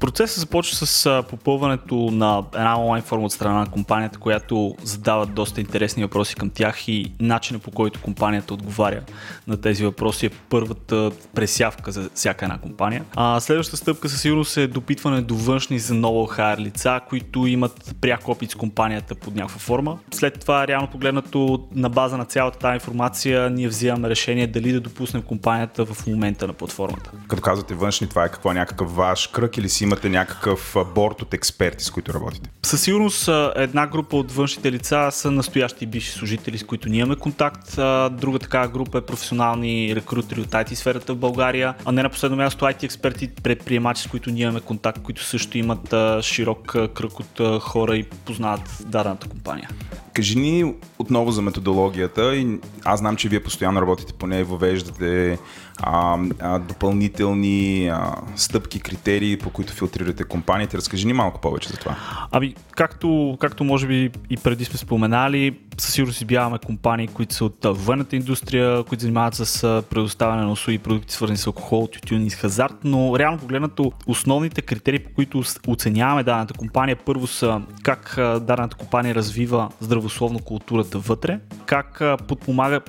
Процесът 0.00 0.40
започва 0.40 0.86
с 0.86 1.22
попълването 1.30 1.94
на 1.94 2.44
една 2.54 2.80
онлайн 2.80 3.02
форма 3.02 3.26
от 3.26 3.32
страна 3.32 3.58
на 3.58 3.66
компанията, 3.66 4.18
която 4.18 4.74
задава 4.82 5.26
доста 5.26 5.60
интересни 5.60 6.02
въпроси 6.02 6.34
към 6.34 6.50
тях 6.50 6.88
и 6.88 7.12
начинът 7.20 7.62
по 7.62 7.70
който 7.70 8.02
компанията 8.02 8.54
отговаря 8.54 9.02
на 9.46 9.60
тези 9.60 9.84
въпроси 9.84 10.26
е 10.26 10.30
първата 10.30 11.10
пресявка 11.34 11.92
за 11.92 12.10
всяка 12.14 12.44
една 12.44 12.58
компания. 12.58 13.04
А 13.16 13.40
следващата 13.40 13.76
стъпка 13.76 14.08
със 14.08 14.20
сигурност 14.20 14.56
е 14.56 14.66
допитване 14.66 15.20
до 15.20 15.34
външни 15.34 15.78
за 15.78 15.94
ново 15.94 16.26
хайр 16.26 16.58
лица, 16.58 17.00
които 17.08 17.46
имат 17.46 17.94
пряк 18.00 18.28
опит 18.28 18.50
с 18.50 18.54
компанията 18.54 19.14
под 19.14 19.34
някаква 19.34 19.58
форма. 19.58 19.98
След 20.10 20.40
това, 20.40 20.66
реално 20.68 20.88
погледнато, 20.90 21.68
на 21.74 21.88
база 21.88 22.16
на 22.16 22.24
цялата 22.24 22.58
тази 22.58 22.74
информация, 22.74 23.50
ние 23.50 23.68
взимаме 23.68 24.08
решение 24.08 24.46
дали 24.46 24.72
да 24.72 24.80
допуснем 24.80 25.22
компанията 25.22 25.84
в 25.84 26.06
момента 26.06 26.46
на 26.46 26.52
платформата. 26.52 27.10
Като 27.28 27.42
казвате 27.42 27.74
външни, 27.74 28.08
това 28.08 28.24
е 28.24 28.28
какво 28.28 28.52
някакъв 28.52 28.96
ваш 28.96 29.26
кръг 29.26 29.56
или 29.56 29.68
си 29.76 29.84
имате 29.84 30.08
някакъв 30.08 30.76
борт 30.94 31.22
от 31.22 31.34
експерти, 31.34 31.84
с 31.84 31.90
които 31.90 32.14
работите? 32.14 32.50
Със 32.62 32.82
сигурност 32.82 33.28
една 33.56 33.86
група 33.86 34.16
от 34.16 34.32
външните 34.32 34.72
лица 34.72 35.08
са 35.10 35.30
настоящи 35.30 35.86
бивши 35.86 36.10
служители, 36.10 36.58
с 36.58 36.64
които 36.64 36.88
ние 36.88 37.00
имаме 37.00 37.16
контакт. 37.16 37.76
Друга 38.10 38.38
такава 38.38 38.68
група 38.68 38.98
е 38.98 39.00
професионални 39.00 39.96
рекрутери 39.96 40.40
от 40.40 40.48
IT 40.48 40.74
сферата 40.74 41.14
в 41.14 41.16
България. 41.16 41.74
А 41.84 41.92
не 41.92 42.02
на 42.02 42.10
последно 42.10 42.36
място 42.36 42.64
IT 42.64 42.82
експерти, 42.82 43.28
предприемачи, 43.42 44.02
с 44.02 44.06
които 44.06 44.30
ние 44.30 44.42
имаме 44.42 44.60
контакт, 44.60 45.02
които 45.02 45.24
също 45.24 45.58
имат 45.58 45.94
широк 46.24 46.66
кръг 46.94 47.20
от 47.20 47.62
хора 47.62 47.96
и 47.96 48.02
познават 48.02 48.82
дадената 48.86 49.28
компания. 49.28 49.68
Кажи 50.12 50.38
ни 50.38 50.74
отново 50.98 51.30
за 51.30 51.42
методологията. 51.42 52.36
И 52.36 52.58
аз 52.84 52.98
знам, 52.98 53.16
че 53.16 53.28
вие 53.28 53.42
постоянно 53.42 53.80
работите 53.80 54.12
по 54.12 54.26
нея, 54.26 54.44
въвеждате 54.44 55.38
а, 55.82 56.18
а, 56.40 56.58
допълнителни 56.58 57.88
а, 57.88 58.14
стъпки, 58.36 58.80
критерии, 58.80 59.38
по 59.38 59.50
които 59.50 59.72
филтрирате 59.72 60.24
компаниите. 60.24 60.76
Разкажи 60.76 61.06
ни 61.06 61.12
малко 61.12 61.40
повече 61.40 61.68
за 61.68 61.76
това. 61.76 61.96
Ами, 62.32 62.54
както, 62.70 63.36
както 63.40 63.64
може 63.64 63.86
би 63.86 64.10
и 64.30 64.36
преди 64.36 64.64
сме 64.64 64.78
споменали, 64.78 65.58
със 65.78 65.92
сигурност 65.92 66.20
избягваме 66.20 66.58
компании, 66.58 67.08
които 67.08 67.34
са 67.34 67.44
от 67.44 67.58
военната 67.64 68.16
индустрия, 68.16 68.84
които 68.84 69.02
занимават 69.02 69.34
с 69.34 69.82
предоставяне 69.90 70.42
на 70.42 70.52
услуги 70.52 70.74
и 70.74 70.78
продукти, 70.78 71.14
свързани 71.14 71.36
с 71.36 71.46
алкохол, 71.46 71.88
тютюн 71.92 72.26
и 72.26 72.30
хазарт, 72.30 72.74
но 72.84 73.18
реално 73.18 73.38
погледнато 73.38 73.92
основните 74.06 74.62
критерии, 74.62 74.98
по 74.98 75.10
които 75.14 75.42
оценяваме 75.66 76.22
дадената 76.22 76.54
компания, 76.54 76.96
първо 76.96 77.26
са 77.26 77.62
как 77.82 78.14
дадената 78.16 78.76
компания 78.76 79.14
развива 79.14 79.68
здравословно 79.80 80.38
културата 80.38 80.98
вътре, 80.98 81.40
как 81.66 82.02
подпомага 82.28 82.80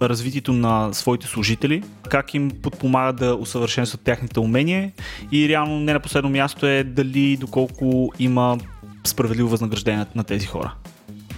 развитието 0.00 0.52
на 0.52 0.92
своите 0.92 1.26
служители, 1.26 1.82
как 2.08 2.34
им 2.34 2.50
подпомага 2.62 3.12
да 3.12 3.34
усъвършенстват 3.34 4.00
тяхните 4.00 4.40
умения 4.40 4.92
и 5.32 5.48
реално 5.48 5.80
не 5.80 5.92
на 5.92 6.00
последно 6.00 6.30
място 6.30 6.66
е 6.66 6.84
дали 6.84 7.36
доколко 7.36 8.12
има 8.18 8.58
справедливо 9.04 9.48
възнаграждение 9.48 10.06
на 10.14 10.24
тези 10.24 10.46
хора. 10.46 10.74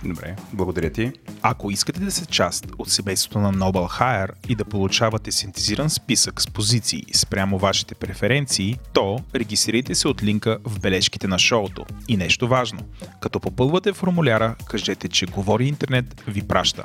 Добре, 0.04 0.36
благодаря 0.52 0.90
ти. 0.90 1.12
Ако 1.42 1.70
искате 1.70 2.00
да 2.00 2.10
сте 2.10 2.26
част 2.26 2.66
от 2.78 2.88
семейството 2.88 3.38
на 3.38 3.52
Noble 3.52 4.00
Hire 4.00 4.30
и 4.48 4.54
да 4.54 4.64
получавате 4.64 5.32
синтезиран 5.32 5.90
списък 5.90 6.40
с 6.40 6.46
позиции 6.46 7.04
спрямо 7.14 7.58
вашите 7.58 7.94
преференции, 7.94 8.78
то 8.92 9.20
регистрирайте 9.34 9.94
се 9.94 10.08
от 10.08 10.22
линка 10.22 10.58
в 10.64 10.80
бележките 10.80 11.28
на 11.28 11.38
шоуто. 11.38 11.84
И 12.08 12.16
нещо 12.16 12.48
важно, 12.48 12.80
като 13.20 13.40
попълвате 13.40 13.92
формуляра, 13.92 14.54
кажете, 14.66 15.08
че 15.08 15.26
Говори 15.26 15.66
Интернет 15.66 16.22
ви 16.26 16.42
праща. 16.42 16.84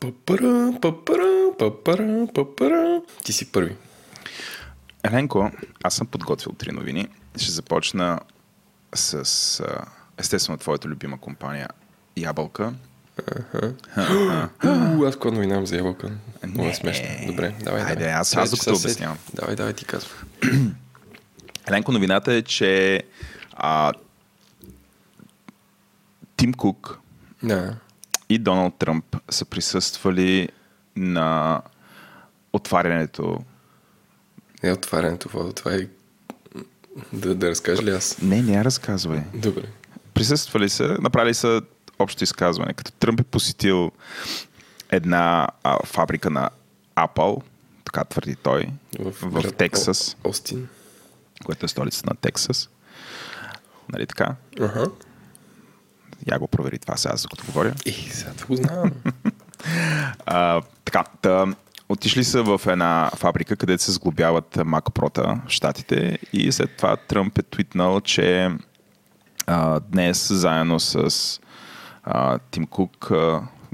Папара, 0.00 0.72
папара, 0.82 1.50
папара, 1.58 2.26
папара. 2.34 3.02
Ти 3.24 3.32
си 3.32 3.52
първи. 3.52 3.76
Еленко, 5.04 5.50
аз 5.82 5.94
съм 5.94 6.06
подготвил 6.06 6.52
три 6.52 6.72
новини. 6.72 7.08
Ще 7.36 7.52
започна 7.52 8.20
с 8.94 9.62
естествено 10.18 10.58
твоята 10.58 10.88
любима 10.88 11.18
компания 11.20 11.68
Ябълка. 12.16 12.74
Аз 15.06 15.12
какво 15.14 15.30
новина 15.30 15.66
за 15.66 15.76
ябълка? 15.76 16.10
Много 16.46 16.68
е 16.68 16.74
смешно. 16.74 17.06
Добре, 17.26 17.54
давай, 17.62 17.82
Айде, 17.82 17.94
давай. 17.94 18.12
аз, 18.12 18.36
аз 18.36 18.50
докато 18.50 18.70
обяснявам. 18.76 19.18
Давай, 19.34 19.56
давай, 19.56 19.72
ти 19.72 19.84
казвай. 19.84 20.12
Еленко, 21.68 21.92
новината 21.92 22.32
е, 22.32 22.42
че 22.42 23.02
а, 23.52 23.92
Тим 26.36 26.54
Кук 26.54 26.98
Да. 27.42 27.76
И 28.30 28.38
Доналд 28.38 28.74
Тръмп 28.78 29.16
са 29.30 29.44
присъствали 29.44 30.48
на 30.96 31.60
отварянето. 32.52 33.38
Не 34.62 34.72
отварянето, 34.72 35.28
Водо, 35.28 35.52
това 35.52 35.74
е... 35.74 35.86
Да, 37.12 37.34
да 37.34 37.50
разкажа 37.50 37.82
ли 37.82 37.90
аз? 37.90 38.18
Не, 38.22 38.42
не 38.42 38.52
я 38.52 38.64
разказвай. 38.64 39.20
Добре. 39.34 39.62
Присъствали 40.14 40.68
са, 40.68 40.96
направили 41.00 41.34
са 41.34 41.62
общо 41.98 42.24
изказване. 42.24 42.72
Като 42.72 42.92
Тръмп 42.92 43.20
е 43.20 43.22
посетил 43.22 43.92
една 44.90 45.48
а, 45.62 45.86
фабрика 45.86 46.30
на 46.30 46.50
Apple, 46.96 47.42
така 47.84 48.04
твърди 48.04 48.36
той, 48.36 48.68
в, 48.98 49.10
в 49.10 49.42
град 49.42 49.56
Тексас, 49.56 50.16
Остин. 50.24 50.68
което 51.44 51.66
е 51.66 51.68
столицата 51.68 52.10
на 52.10 52.16
Тексас. 52.16 52.68
Нали 53.92 54.06
така? 54.06 54.34
Ага. 54.60 54.86
Я 56.26 56.38
го 56.38 56.48
провери 56.48 56.78
това 56.78 56.96
сега, 56.96 57.14
аз 57.14 57.22
докато 57.22 57.44
говоря. 57.46 57.74
И 57.86 57.92
сега 57.92 58.30
да 58.38 58.46
го 58.46 58.56
знам. 58.56 58.90
А, 60.26 60.62
така, 60.84 61.04
та, 61.22 61.46
отишли 61.88 62.24
са 62.24 62.42
в 62.42 62.60
една 62.66 63.10
фабрика, 63.16 63.56
където 63.56 63.82
се 63.82 63.92
сглобяват 63.92 64.54
Mac 64.56 64.82
Pro-та 64.82 65.40
в 65.46 65.50
Штатите 65.50 66.18
и 66.32 66.52
след 66.52 66.76
това 66.76 66.96
Тръмп 66.96 67.38
е 67.38 67.42
твитнал, 67.42 68.00
че 68.00 68.50
а, 69.46 69.80
днес 69.80 70.32
заедно 70.32 70.80
с 70.80 71.40
а, 72.04 72.38
Тим 72.50 72.66
Кук, 72.66 73.08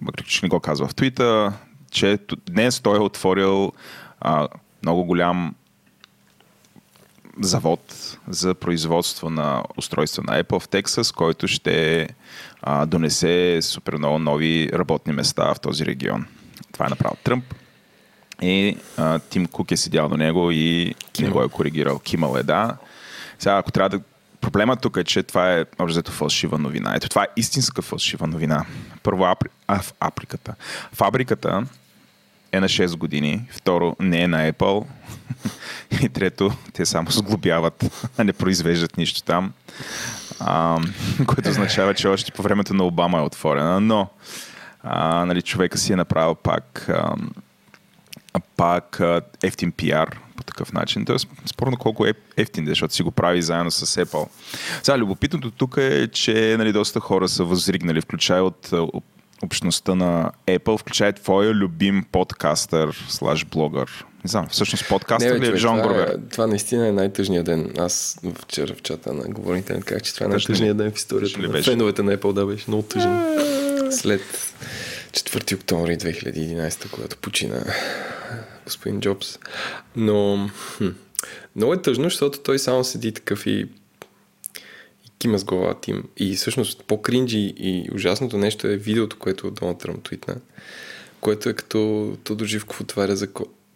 въпреки 0.02 0.30
че 0.30 0.40
не 0.42 0.48
го 0.48 0.60
казва 0.60 0.88
в 0.88 0.94
твита, 0.94 1.52
че 1.90 2.18
днес 2.46 2.80
той 2.80 2.96
е 2.96 3.00
отворил 3.00 3.72
а, 4.20 4.48
много 4.82 5.04
голям 5.04 5.54
завод 7.40 8.16
за 8.28 8.54
производство 8.54 9.30
на 9.30 9.62
устройства 9.76 10.22
на 10.26 10.42
Apple 10.42 10.60
в 10.60 10.68
Тексас, 10.68 11.12
който 11.12 11.48
ще 11.48 12.08
а, 12.62 12.86
донесе 12.86 13.58
супер 13.62 13.94
много 13.94 14.18
нови 14.18 14.70
работни 14.72 15.12
места 15.12 15.54
в 15.54 15.60
този 15.60 15.86
регион. 15.86 16.26
Това 16.72 16.86
е 16.86 16.88
направил 16.88 17.16
Тръмп. 17.24 17.54
И 18.42 18.76
а, 18.96 19.18
Тим 19.18 19.46
Кук 19.46 19.70
е 19.70 19.76
седял 19.76 20.08
до 20.08 20.16
него 20.16 20.50
и 20.50 20.94
не 21.20 21.28
го 21.28 21.42
е 21.42 21.48
коригирал. 21.48 21.98
Кимал 21.98 22.36
е, 22.36 22.42
да. 22.42 22.76
Сега, 23.38 23.56
ако 23.56 23.72
трябва 23.72 23.98
да... 23.98 24.04
Проблемът 24.40 24.80
тук 24.80 24.96
е, 24.96 25.04
че 25.04 25.22
това 25.22 25.52
е 25.52 25.64
общо 25.78 26.12
фалшива 26.12 26.58
новина. 26.58 26.94
Ето, 26.96 27.08
това 27.08 27.22
е 27.22 27.28
истинска 27.36 27.82
фалшива 27.82 28.26
новина. 28.26 28.64
Първо, 29.02 29.24
апри... 29.24 29.48
а, 29.66 29.82
в 29.82 29.94
априката. 30.00 30.54
Фабриката 30.92 31.66
е 32.56 32.60
на 32.60 32.68
6 32.68 32.96
години. 32.96 33.42
Второ, 33.50 33.96
не 34.00 34.22
е 34.22 34.28
на 34.28 34.52
Apple. 34.52 34.86
И 36.02 36.08
трето, 36.08 36.52
те 36.72 36.86
само 36.86 37.10
сглобяват, 37.10 37.84
а 38.18 38.24
не 38.24 38.32
произвеждат 38.32 38.96
нищо 38.96 39.22
там. 39.22 39.52
А, 40.40 40.78
което 41.26 41.48
означава, 41.48 41.94
че 41.94 42.08
още 42.08 42.32
по 42.32 42.42
времето 42.42 42.74
на 42.74 42.84
Обама 42.84 43.18
е 43.18 43.22
отворена. 43.22 43.80
Но 43.80 44.08
а, 44.82 45.24
нали, 45.24 45.42
човека 45.42 45.78
си 45.78 45.92
е 45.92 45.96
направил 45.96 46.34
пак, 46.34 46.88
а, 46.88 47.14
пак 48.56 49.00
ефтин 49.42 49.72
пиар 49.72 50.18
по 50.36 50.44
такъв 50.44 50.72
начин. 50.72 51.04
Тоест, 51.04 51.28
спорно 51.46 51.76
колко 51.76 52.06
е 52.06 52.14
ефтин, 52.36 52.66
защото 52.66 52.94
си 52.94 53.02
го 53.02 53.10
прави 53.10 53.42
заедно 53.42 53.70
с 53.70 54.04
Apple. 54.04 54.28
Сега, 54.82 54.98
любопитното 54.98 55.50
тук 55.50 55.76
е, 55.76 56.08
че 56.08 56.56
нали, 56.58 56.72
доста 56.72 57.00
хора 57.00 57.28
са 57.28 57.44
възригнали, 57.44 58.00
включая 58.00 58.44
от 58.44 58.72
а, 58.72 58.86
общността 59.42 59.94
на 59.94 60.30
Apple, 60.46 60.78
включая 60.78 61.12
твоя 61.12 61.54
любим 61.54 62.04
подкастър, 62.12 63.06
слаж 63.08 63.44
блогър. 63.44 64.04
Не 64.24 64.28
знам, 64.28 64.46
всъщност 64.50 64.88
подкастър 64.88 65.32
бе, 65.32 65.40
ли 65.40 65.42
е 65.42 65.46
човек, 65.46 65.60
Жон 65.60 65.76
това, 65.76 65.88
Горбер? 65.88 66.06
е, 66.08 66.16
това 66.30 66.46
наистина 66.46 66.88
е 66.88 66.92
най-тъжният 66.92 67.46
ден. 67.46 67.72
Аз 67.78 68.18
вчера 68.34 68.74
в 68.74 68.82
чата 68.82 69.12
на 69.12 69.28
Говори 69.28 69.58
интернет 69.58 69.84
казах, 69.84 70.02
че 70.02 70.14
това 70.14 70.26
е 70.26 70.28
най-тъжният 70.28 70.76
ден 70.76 70.92
в 70.92 70.96
историята. 70.96 71.38
На? 71.40 71.62
Феновете 71.62 72.02
на 72.02 72.16
Apple, 72.16 72.32
да, 72.32 72.46
беше 72.46 72.64
много 72.68 72.82
тъжен. 72.82 73.38
След 73.90 74.22
4 75.10 75.54
октомври 75.54 75.96
2011, 75.96 76.90
когато 76.90 77.16
почина 77.16 77.64
господин 78.64 79.00
Джобс. 79.00 79.38
Но 79.96 80.48
хм, 80.76 80.88
много 81.56 81.74
е 81.74 81.82
тъжно, 81.82 82.04
защото 82.04 82.38
той 82.38 82.58
само 82.58 82.84
седи 82.84 83.12
такъв 83.12 83.46
и 83.46 83.66
кима 85.18 85.38
с 85.38 85.44
глава 85.44 85.74
тим. 85.74 86.04
И 86.16 86.36
всъщност 86.36 86.84
по-кринджи 86.84 87.54
и 87.56 87.88
ужасното 87.94 88.38
нещо 88.38 88.66
е 88.66 88.76
видеото, 88.76 89.16
което 89.18 89.50
Доналд 89.50 89.78
Тръмп 89.78 90.04
твитна, 90.04 90.36
което 91.20 91.48
е 91.48 91.54
като 91.54 92.12
Тодо 92.24 92.44
Живков 92.44 92.80
отваря 92.80 93.16
за 93.16 93.28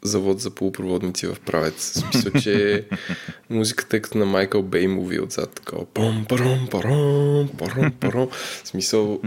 завод 0.02 0.40
за 0.40 0.50
полупроводници 0.50 1.26
в 1.26 1.37
правец. 1.47 1.92
Смисъл, 2.00 2.32
че 2.42 2.85
музиката 3.50 3.97
е 3.97 4.00
като 4.00 4.18
на 4.18 4.26
Майкъл 4.26 4.62
Бей 4.62 4.87
муви 4.87 5.20
отзад. 5.20 5.50
Такова 5.50 5.87
пам 5.87 6.26
парам 6.28 6.68
парам 6.70 7.49
парам 7.59 7.92
парам. 8.00 8.28
Смисъл, 8.64 9.20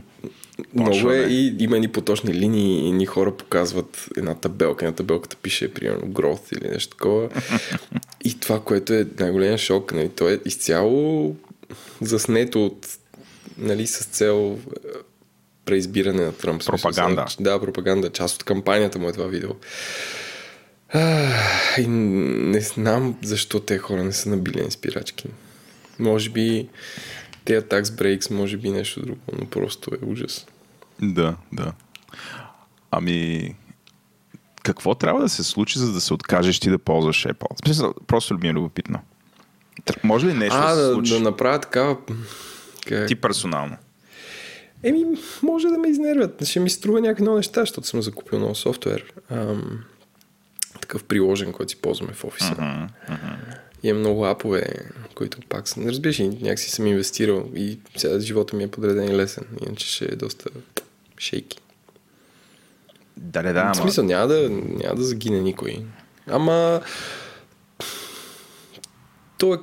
много 0.73 1.11
е 1.11 1.19
и 1.19 1.55
има 1.59 1.79
ни 1.79 1.87
поточни 1.87 2.33
линии 2.33 2.87
и 2.87 2.91
ни 2.91 3.05
хора 3.05 3.37
показват 3.37 4.09
една 4.17 4.33
табелка. 4.33 4.85
На 4.85 4.95
табелката 4.95 5.35
пише, 5.35 5.73
примерно, 5.73 6.07
growth 6.07 6.57
или 6.57 6.69
нещо 6.69 6.97
такова. 6.97 7.29
И 8.25 8.39
това, 8.39 8.59
което 8.59 8.93
е 8.93 9.07
най-големия 9.19 9.57
шок, 9.57 9.93
нали, 9.93 10.09
то 10.09 10.29
е 10.29 10.39
изцяло 10.45 11.35
заснето 12.03 12.65
от, 12.65 12.87
нали, 13.57 13.87
с 13.87 14.05
цел 14.05 14.57
е, 14.77 14.89
преизбиране 15.65 16.25
на 16.25 16.31
Тръмп. 16.33 16.63
Смисъл, 16.63 16.89
Пропаганда. 16.89 17.25
са- 17.29 17.43
Да, 17.43 17.59
пропаганда. 17.61 18.09
Част 18.09 18.35
от 18.35 18.43
кампанията 18.43 18.99
му 18.99 19.09
е 19.09 19.13
това 19.13 19.25
видео. 19.25 19.49
Ах, 20.89 21.77
И 21.77 21.87
не 21.87 22.61
знам 22.61 23.17
защо 23.23 23.59
те 23.59 23.77
хора 23.77 24.03
не 24.03 24.11
са 24.13 24.29
набили 24.29 24.61
на 24.61 24.71
спирачки. 24.71 25.27
Може 25.99 26.29
би 26.29 26.69
тези 27.45 27.61
tax 27.61 27.83
breaks, 27.83 28.31
може 28.31 28.57
би 28.57 28.69
нещо 28.69 29.01
друго, 29.01 29.19
но 29.33 29.45
просто 29.45 29.91
е 29.93 30.05
ужас. 30.05 30.45
Да, 31.01 31.35
да. 31.51 31.73
Ами, 32.91 33.55
какво 34.63 34.95
трябва 34.95 35.21
да 35.21 35.29
се 35.29 35.43
случи, 35.43 35.79
за 35.79 35.91
да 35.91 36.01
се 36.01 36.13
откажеш 36.13 36.59
ти 36.59 36.69
да 36.69 36.79
ползваш 36.79 37.25
Apple? 37.25 37.65
Смисъл, 37.65 37.93
просто 38.07 38.33
ми 38.33 38.47
е 38.47 38.53
любопитно. 38.53 38.99
Тр- 39.81 40.03
Може 40.03 40.27
ли 40.27 40.33
нещо 40.33 40.59
а, 40.61 40.75
да 40.75 40.87
се 40.87 40.93
случи? 40.93 41.13
да 41.13 41.19
направя 41.19 41.59
такава... 41.59 41.97
Как... 42.87 43.07
Ти 43.07 43.15
персонално. 43.15 43.77
Еми, 44.83 45.05
може 45.43 45.67
да 45.67 45.77
ме 45.77 45.89
изнервят. 45.89 46.45
Ще 46.45 46.59
ми 46.59 46.69
струва 46.69 47.01
някакви 47.01 47.23
нови 47.23 47.37
неща, 47.37 47.61
защото 47.61 47.87
съм 47.87 48.01
закупил 48.01 48.39
нов 48.39 48.57
софтуер. 48.57 49.13
Ам, 49.29 49.83
такъв 50.81 51.03
приложен, 51.03 51.51
който 51.51 51.69
си 51.69 51.81
ползваме 51.81 52.13
в 52.13 52.23
офиса. 52.23 52.51
Мгм. 52.51 52.83
Имам 53.83 53.99
много 53.99 54.25
апове, 54.25 54.63
които 55.15 55.37
пак 55.49 55.67
съм... 55.67 55.87
Разбираш 55.87 56.19
някакси 56.19 56.71
съм 56.71 56.87
инвестирал 56.87 57.49
и 57.55 57.79
сега 57.95 58.19
живота 58.19 58.55
ми 58.55 58.63
е 58.63 58.71
подреден 58.71 59.07
и 59.07 59.17
лесен. 59.17 59.43
Иначе 59.67 59.87
ще 59.87 60.05
е 60.05 60.15
доста 60.15 60.49
шейки. 61.17 61.57
Да, 63.17 63.43
да, 63.43 63.53
да, 63.53 63.71
В 63.73 63.77
смисъл, 63.77 64.05
няма 64.05 64.27
да, 64.27 64.49
няма 64.49 64.95
да 64.95 65.03
загине 65.03 65.41
никой. 65.41 65.77
Ама... 66.27 66.81
То 69.43 69.53
е, 69.53 69.57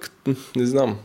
не 0.57 0.67
знам. 0.67 0.99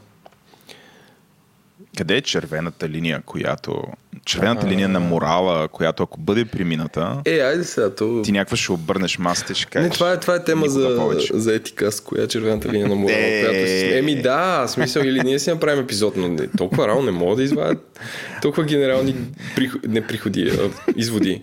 Къде 1.97 2.15
е 2.17 2.21
червената 2.21 2.89
линия, 2.89 3.21
която... 3.25 3.83
Червената 4.25 4.67
А. 4.67 4.69
линия 4.69 4.89
на 4.89 4.99
морала, 4.99 5.67
която 5.67 6.03
ако 6.03 6.19
бъде 6.19 6.45
премината, 6.45 7.21
Е, 7.25 7.39
айде 7.39 7.63
сега, 7.63 7.95
то... 7.95 8.21
ти 8.21 8.31
някаква 8.31 8.57
ще 8.57 8.71
обърнеш 8.71 9.17
масата 9.17 9.51
и 9.51 9.55
ще 9.55 9.65
кажеш... 9.65 9.89
Не, 9.89 9.93
това 9.93 10.11
е, 10.11 10.19
това 10.19 10.35
е 10.35 10.43
тема 10.43 10.67
за, 10.69 10.95
повече. 10.97 11.33
за 11.37 11.55
етика, 11.55 11.91
с 11.91 12.01
коя 12.01 12.23
е 12.23 12.27
червената 12.27 12.69
линия 12.69 12.87
на 12.87 12.95
морала, 12.95 13.19
Е. 13.19 13.39
която 13.41 13.67
си... 13.67 13.97
Еми 13.97 14.21
да, 14.21 14.65
смисъл, 14.67 15.01
или 15.01 15.19
ние 15.23 15.39
си 15.39 15.49
направим 15.49 15.83
епизод, 15.83 16.17
но 16.17 16.27
не, 16.27 16.47
толкова 16.47 16.87
рано 16.87 17.01
не 17.01 17.11
мога 17.11 17.35
да 17.35 17.43
извадят 17.43 17.99
толкова 18.41 18.63
генерални 18.63 19.15
приход... 19.55 19.87
не 19.87 20.07
приходи, 20.07 20.49
а 20.49 20.69
изводи 20.95 21.41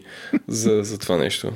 за, 0.49 0.81
за 0.83 0.99
това 0.99 1.17
нещо. 1.17 1.53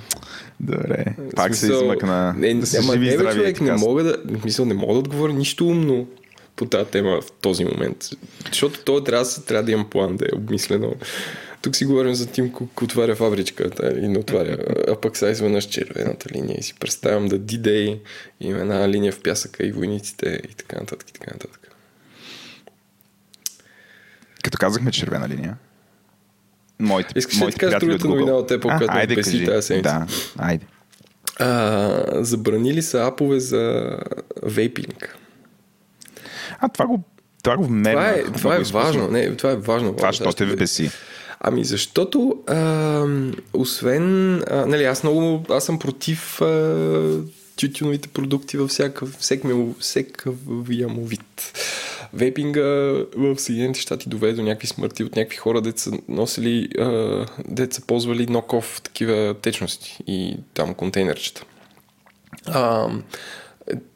Добре. 0.61 1.05
Пак 1.37 1.53
В 1.53 1.57
се 1.57 1.67
смисъл, 1.67 1.83
измъкна. 1.83 2.35
Не, 2.37 2.55
да 2.55 2.67
се 2.67 2.79
ама 2.79 2.93
живи 2.93 3.07
не, 3.07 3.13
здрави 3.13 3.39
човек, 3.39 3.61
не 3.61 3.73
мога 3.73 4.05
да, 4.05 4.17
в 4.25 4.41
смисъл, 4.41 4.65
не 4.65 4.75
мога 4.75 4.93
да 4.93 4.99
отговоря 4.99 5.33
нищо 5.33 5.67
умно 5.67 6.09
по 6.57 6.67
тази 6.67 6.91
тема 6.91 7.21
в 7.21 7.33
този 7.33 7.65
момент. 7.65 8.09
Защото 8.49 8.85
то 8.85 9.05
трябва, 9.05 9.27
трябва 9.47 9.63
да 9.63 9.73
имам 9.73 9.91
план, 9.91 10.17
да 10.17 10.25
е 10.25 10.37
обмислено. 10.37 10.95
Тук 11.63 11.77
си 11.77 11.85
говорим 11.85 12.15
за 12.15 12.27
Тим 12.27 12.53
Кук 12.53 12.83
отваря 12.83 13.15
фабричката 13.15 13.99
и 13.99 14.09
не 14.09 14.19
отваря. 14.19 14.59
А 14.89 15.01
пък 15.01 15.17
сега 15.17 15.31
изведнъж 15.31 15.65
червената 15.65 16.29
линия 16.35 16.59
и 16.59 16.63
си 16.63 16.75
представям 16.81 17.29
да 17.29 17.39
D-Day 17.39 17.99
има 18.41 18.59
една 18.59 18.89
линия 18.89 19.13
в 19.13 19.23
пясъка 19.23 19.67
и 19.67 19.73
войниците 19.73 20.41
и 20.51 20.55
така 20.55 20.81
нататък 20.81 21.11
и 21.11 21.13
така 21.13 21.31
нататък. 21.31 21.61
Като 24.43 24.59
казахме 24.59 24.91
червена 24.91 25.29
линия, 25.29 25.57
моите, 26.81 27.19
Искаш 27.19 27.41
ли 27.41 27.47
да 27.47 27.53
кажа 27.53 27.79
другата 27.79 28.09
новина 28.09 28.33
от 28.33 28.51
Apple, 28.51 28.67
А, 28.71 28.77
която 28.79 28.95
ме 28.95 29.01
айде, 29.01 29.15
беси 29.15 29.45
тази 29.45 29.67
седмица? 29.67 29.91
Да, 29.91 30.07
айде. 30.39 30.67
А, 31.41 32.03
забранили 32.25 32.83
са 32.83 33.07
апове 33.07 33.41
за 33.41 33.97
вейпинг. 34.43 35.17
А, 36.61 36.69
това 36.69 36.87
го, 36.87 37.03
това 37.43 37.57
го 37.57 37.65
вмерна. 37.65 37.93
Това 37.93 38.11
е, 38.11 38.23
това 38.23 38.57
е 38.57 38.61
важно. 38.61 39.09
Не, 39.09 39.37
това 39.37 39.51
е 39.51 39.57
важно. 39.57 39.93
Това 39.97 40.13
сега 40.13 40.33
те 40.33 40.47
ще- 40.47 40.57
беси? 40.57 40.91
Ами 41.41 41.65
защото, 41.65 42.37
а, 42.47 43.05
освен, 43.55 44.35
а, 44.51 44.67
нали, 44.67 44.85
аз 44.85 45.03
много, 45.03 45.45
аз 45.51 45.65
съм 45.65 45.79
против 45.79 46.41
а, 46.41 46.47
тютюновите 47.57 48.09
продукти 48.09 48.57
във 48.57 48.71
всекъвия 49.81 50.89
му 50.89 51.05
вид. 51.05 51.53
Вейпинга 52.13 52.63
в 53.17 53.39
Съединените 53.39 53.81
щати 53.81 54.09
доведе 54.09 54.33
до 54.33 54.43
някакви 54.43 54.67
смърти 54.67 55.05
от 55.05 55.17
някакви 55.17 55.37
хора, 55.37 55.61
деца 55.61 55.91
носили, 56.09 56.69
деца 57.49 57.83
ползвали 57.87 58.27
ноков 58.27 58.81
такива 58.85 59.35
течности 59.43 59.99
и 60.07 60.37
там 60.55 60.75
контейнерчета. 60.75 61.45
А, 62.47 62.89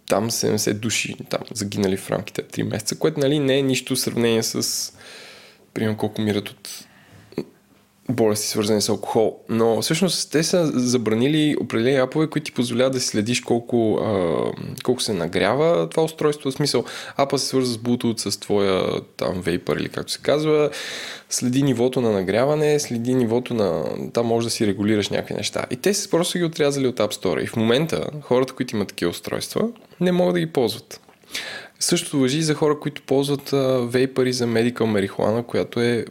там 0.07 0.31
70 0.31 0.73
души 0.73 1.17
там 1.31 1.41
загинали 1.53 1.97
в 1.97 2.11
рамките 2.11 2.43
на 2.43 2.49
3 2.49 2.63
месеца, 2.63 2.97
което 2.97 3.21
нали, 3.21 3.39
не 3.39 3.59
е 3.59 3.63
нищо 3.63 3.95
в 3.95 4.01
сравнение 4.01 4.43
с 4.43 4.93
примерно 5.75 5.97
колко 5.97 6.21
умират 6.21 6.49
от 6.49 6.85
болести, 8.11 8.47
свързани 8.47 8.83
с 8.83 8.89
алкохол. 8.89 9.37
Но 9.49 9.83
всъщност 9.83 10.33
те 10.33 10.43
са 10.43 10.67
забранили 10.75 11.57
определени 11.61 11.97
апове, 11.97 12.27
които 12.27 12.45
ти 12.45 12.53
позволяват 12.53 12.93
да 12.93 13.01
си 13.01 13.07
следиш 13.07 13.41
колко, 13.41 13.95
а, 13.95 14.45
колко 14.85 15.03
се 15.03 15.13
нагрява 15.13 15.89
това 15.89 16.03
устройство. 16.03 16.51
В 16.51 16.55
смисъл, 16.55 16.85
апа 17.17 17.39
се 17.39 17.47
свързва 17.47 17.75
с 17.75 17.79
Bluetooth, 17.79 18.29
с 18.29 18.41
твоя 18.41 19.01
там 19.17 19.41
вейпър 19.41 19.77
или 19.77 19.89
както 19.89 20.13
се 20.13 20.21
казва, 20.23 20.71
следи 21.31 21.63
нивото 21.63 22.01
на 22.01 22.13
нагряване, 22.13 22.79
следи 22.79 23.15
нивото 23.15 23.55
на... 23.55 23.85
Там 24.13 24.27
може 24.27 24.47
да 24.47 24.51
си 24.51 24.67
регулираш 24.67 25.09
някакви 25.09 25.35
неща. 25.35 25.65
И 25.71 25.77
те 25.77 25.95
са 25.95 26.11
просто 26.11 26.39
ги 26.39 26.45
отрязали 26.45 26.87
от 26.87 26.99
App 26.99 27.15
Store. 27.15 27.43
И 27.43 27.47
в 27.47 27.57
момента 27.57 28.07
хората, 28.23 28.53
които 28.53 28.77
имат 28.77 28.89
такива 28.89 29.11
устройства, 29.11 29.69
не 30.01 30.13
могат 30.13 30.35
да 30.35 30.41
ги 30.41 30.53
ползват. 30.53 31.01
Същото 31.81 32.19
въжи 32.19 32.39
и 32.39 32.43
за 32.43 32.55
хора, 32.55 32.81
които 32.81 33.03
ползват 33.03 33.53
а, 33.53 33.87
вейпари 33.87 34.33
за 34.33 34.47
медикал 34.47 34.87
марихуана, 34.87 35.43
която 35.43 35.81
е 35.81 36.05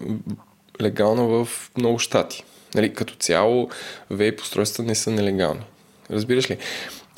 легална 0.81 1.23
в 1.23 1.47
много 1.77 1.99
щати. 1.99 2.43
Нали, 2.75 2.93
като 2.93 3.15
цяло 3.15 3.69
вейп 4.09 4.41
устройства 4.41 4.83
не 4.83 4.95
са 4.95 5.11
нелегални. 5.11 5.61
Разбираш 6.11 6.49
ли? 6.49 6.57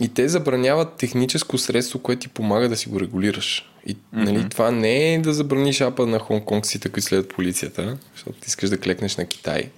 И 0.01 0.09
те 0.09 0.27
забраняват 0.27 0.93
техническо 0.93 1.57
средство, 1.57 1.99
което 1.99 2.19
ти 2.19 2.27
помага 2.27 2.69
да 2.69 2.77
си 2.77 2.89
го 2.89 2.99
регулираш. 2.99 3.71
И 3.87 3.97
нали, 4.13 4.49
това 4.49 4.71
не 4.71 5.13
е 5.13 5.19
да 5.19 5.33
забраниш 5.33 5.81
апа 5.81 6.05
на 6.05 6.19
хонконгците, 6.19 6.89
които 6.89 7.07
следват 7.07 7.29
полицията, 7.29 7.97
защото 8.13 8.39
ти 8.39 8.47
искаш 8.47 8.69
да 8.69 8.77
клекнеш 8.77 9.17
на 9.17 9.25
Китай. 9.25 9.69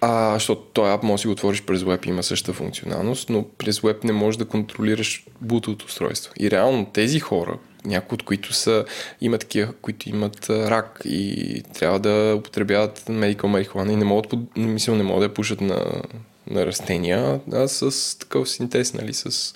А, 0.00 0.34
защото 0.34 0.62
този 0.62 0.92
ап 0.92 1.02
може 1.02 1.14
да 1.14 1.18
си 1.18 1.26
го 1.26 1.32
отвориш 1.32 1.62
през 1.62 1.82
веб 1.82 2.04
има 2.04 2.22
същата 2.22 2.52
функционалност, 2.52 3.30
но 3.30 3.44
през 3.58 3.80
веб 3.80 4.04
не 4.04 4.12
можеш 4.12 4.38
да 4.38 4.44
контролираш 4.44 5.24
Bluetooth 5.44 5.84
устройство. 5.84 6.32
И 6.40 6.50
реално 6.50 6.86
тези 6.86 7.20
хора, 7.20 7.58
някои 7.84 8.14
от 8.14 8.22
които 8.22 8.52
са, 8.52 8.84
има 9.20 9.38
такива, 9.38 9.72
които 9.72 10.08
имат 10.08 10.50
рак 10.50 11.00
и 11.04 11.62
трябва 11.74 11.98
да 11.98 12.34
употребяват 12.38 13.08
медикал 13.08 13.50
марихуана 13.50 13.92
и 13.92 13.96
не 13.96 14.04
могат, 14.04 14.32
мисля, 14.56 14.94
не 14.94 15.02
могат 15.02 15.20
да 15.20 15.24
я 15.24 15.34
пушат 15.34 15.60
на, 15.60 16.02
на 16.50 16.66
растения, 16.66 17.40
а 17.52 17.68
с 17.68 18.18
такъв 18.18 18.50
синтез, 18.50 18.94
нали, 18.94 19.14
с, 19.14 19.54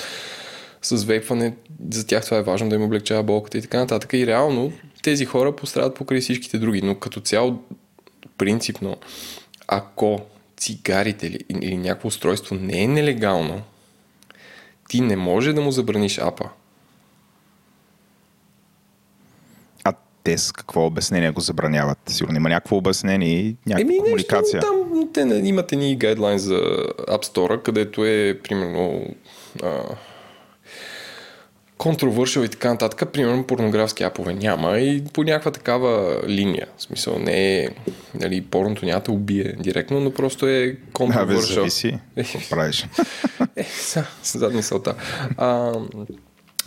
с 0.82 1.04
вейпване, 1.04 1.54
за 1.90 2.06
тях 2.06 2.24
това 2.24 2.36
е 2.36 2.42
важно 2.42 2.68
да 2.68 2.74
им 2.74 2.82
облегчава 2.82 3.22
болката 3.22 3.58
и 3.58 3.62
така 3.62 3.78
нататък. 3.78 4.12
И 4.12 4.26
реално 4.26 4.72
тези 5.02 5.24
хора 5.24 5.56
пострадат 5.56 5.94
покрай 5.94 6.20
всичките 6.20 6.58
други, 6.58 6.82
но 6.82 6.94
като 6.94 7.20
цяло 7.20 7.62
принципно, 8.38 8.96
ако 9.66 10.20
цигарите 10.56 11.26
или, 11.26 11.38
или 11.60 11.76
някакво 11.76 12.08
устройство 12.08 12.54
не 12.54 12.82
е 12.82 12.88
нелегално, 12.88 13.62
ти 14.88 15.00
не 15.00 15.16
може 15.16 15.52
да 15.52 15.60
му 15.60 15.70
забраниш 15.70 16.18
апа. 16.18 16.48
А 19.84 19.94
те 20.24 20.38
с 20.38 20.52
какво 20.52 20.86
обяснение 20.86 21.30
го 21.30 21.40
забраняват? 21.40 21.98
Сигурно 22.06 22.36
има 22.36 22.48
някакво 22.48 22.76
обяснение 22.76 23.28
и 23.38 23.56
някаква 23.66 23.80
Еми, 23.80 23.92
нещо, 23.92 24.04
комуникация. 24.04 24.60
там 24.60 25.08
те 25.14 25.20
имат 25.44 25.72
едни 25.72 25.96
гайдлайн 25.96 26.38
за 26.38 26.54
App 27.08 27.24
Store, 27.24 27.62
където 27.62 28.04
е, 28.04 28.38
примерно, 28.42 29.06
а, 29.62 29.80
controversial 31.78 32.44
и 32.44 32.48
така 32.48 32.68
нататък. 32.68 33.12
Примерно, 33.12 33.44
порнографски 33.46 34.02
апове 34.02 34.34
няма 34.34 34.78
и 34.78 35.04
по 35.12 35.24
някаква 35.24 35.50
такава 35.50 36.20
линия. 36.28 36.66
В 36.76 36.82
смисъл, 36.82 37.18
не 37.18 37.56
е, 37.58 37.68
нали, 38.14 38.40
порното 38.40 38.84
няма 38.86 39.00
да 39.00 39.12
убие 39.12 39.52
директно, 39.58 40.00
но 40.00 40.10
просто 40.10 40.48
е 40.48 40.62
Абе, 40.62 40.76
controversial. 40.92 41.54
зависи. 41.54 41.98
Правиш? 42.50 42.86
Е, 43.56 43.64
са, 43.64 44.04
с 44.22 44.38
зад 44.38 44.54
мисълта. 44.54 44.94
А, 45.36 45.72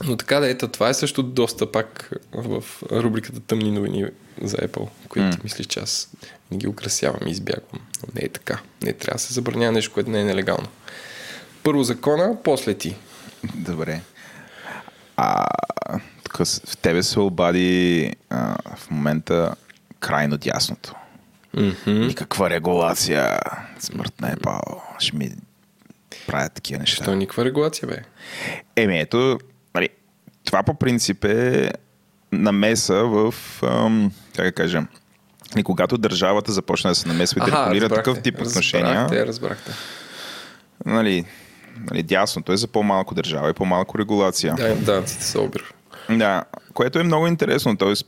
но 0.04 0.18
така 0.18 0.40
да, 0.40 0.50
ето, 0.50 0.68
това 0.68 0.90
е 0.90 0.94
също 0.94 1.24
доста 1.24 1.72
пак 1.72 2.12
в 2.34 2.64
рубриката 2.92 3.40
Тъмни 3.40 3.72
новини 3.72 4.06
за 4.42 4.58
Apple, 4.58 4.88
които 5.10 5.38
mm. 5.38 5.44
мислиш, 5.44 5.68
че 5.68 5.80
аз 5.80 6.10
не 6.52 6.58
ги 6.58 6.68
украсявам 6.68 7.28
и 7.28 7.32
избягвам. 7.32 7.82
Но 8.02 8.10
не 8.16 8.22
е 8.26 8.30
така. 8.30 8.60
Не 8.84 8.94
трябва 8.94 9.16
да 9.16 9.22
се 9.22 9.34
забранява 9.34 9.72
нещо, 9.72 9.94
което 9.94 10.10
не 10.10 10.22
е 10.22 10.24
нелегално. 10.24 10.68
Първо 11.64 11.84
закона, 11.84 12.38
после 12.44 12.74
ти. 12.74 12.96
Добре. 13.56 14.02
А, 15.18 15.48
тук 16.24 16.38
в 16.46 16.78
тебе 16.78 17.04
се 17.04 17.20
обади 17.20 18.12
а, 18.30 18.58
в 18.76 18.92
момента 18.92 19.56
крайно 20.00 20.38
дясното. 20.38 20.96
Mm-hmm. 21.56 22.08
Никаква 22.08 22.50
регулация. 22.50 23.40
Смъртна 23.80 24.32
е 24.32 24.36
пал. 24.36 24.84
Ще 25.00 25.18
ми 25.18 25.32
правят 26.28 26.54
такива 26.54 26.80
неща. 26.80 27.04
Що 27.04 27.16
никаква 27.16 27.46
регулация, 27.46 27.88
бе? 27.88 28.04
Еми 28.76 29.00
ето, 29.00 29.40
нали, 29.76 29.90
това 30.46 30.64
по 30.64 30.74
принцип 30.74 31.24
е 31.24 31.72
намеса 32.32 33.04
в, 33.06 33.34
ам, 33.64 34.12
как 34.36 34.46
да 34.46 34.52
кажа, 34.52 34.84
и 35.58 35.64
когато 35.64 35.98
държавата 35.98 36.52
започне 36.52 36.90
да 36.92 36.96
се 36.96 37.08
намесва 37.08 37.42
и 37.48 37.52
да 37.52 37.66
регулира 37.66 37.90
такъв 37.90 38.22
тип 38.22 38.42
отношения, 38.42 38.96
Разбрахте, 38.96 39.26
разбрахте. 39.26 39.72
нали, 40.86 41.26
нали, 41.92 42.04
дясното 42.04 42.52
е 42.52 42.58
за 42.58 42.68
по-малко 42.68 43.16
държава 43.16 43.50
и 43.50 43.54
по-малко 43.54 44.00
регулация. 44.00 44.56
Да, 44.56 44.76
данците 44.76 45.24
са 45.24 45.42
обир. 45.42 45.74
Да, 46.10 46.44
което 46.74 47.00
е 47.00 47.04
много 47.04 47.28
интересно. 47.28 47.78
Тоест, 47.78 48.06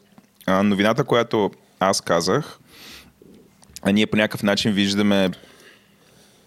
новината, 0.48 1.04
която 1.04 1.52
аз 1.80 2.02
казах, 2.02 2.60
а 3.82 3.92
ние 3.92 4.08
по 4.08 4.18
някакъв 4.18 4.44
начин 4.44 4.72
виждаме, 4.72 5.30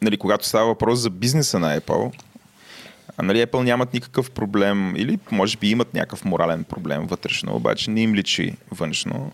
нали, 0.03 0.17
когато 0.17 0.47
става 0.47 0.67
въпрос 0.67 0.99
за 0.99 1.11
бизнеса 1.11 1.59
на 1.59 1.81
Apple, 1.81 2.13
а, 3.21 3.23
нали, 3.23 3.47
Apple 3.47 3.63
нямат 3.63 3.95
никакъв 3.95 4.31
проблем, 4.31 4.97
или 4.97 5.19
може 5.31 5.57
би 5.57 5.71
имат 5.71 5.95
някакъв 5.95 6.25
морален 6.25 6.65
проблем 6.65 7.07
вътрешно, 7.07 7.57
обаче 7.57 7.91
не 7.91 8.01
им 8.03 8.15
личи 8.15 8.57
външно. 8.71 9.33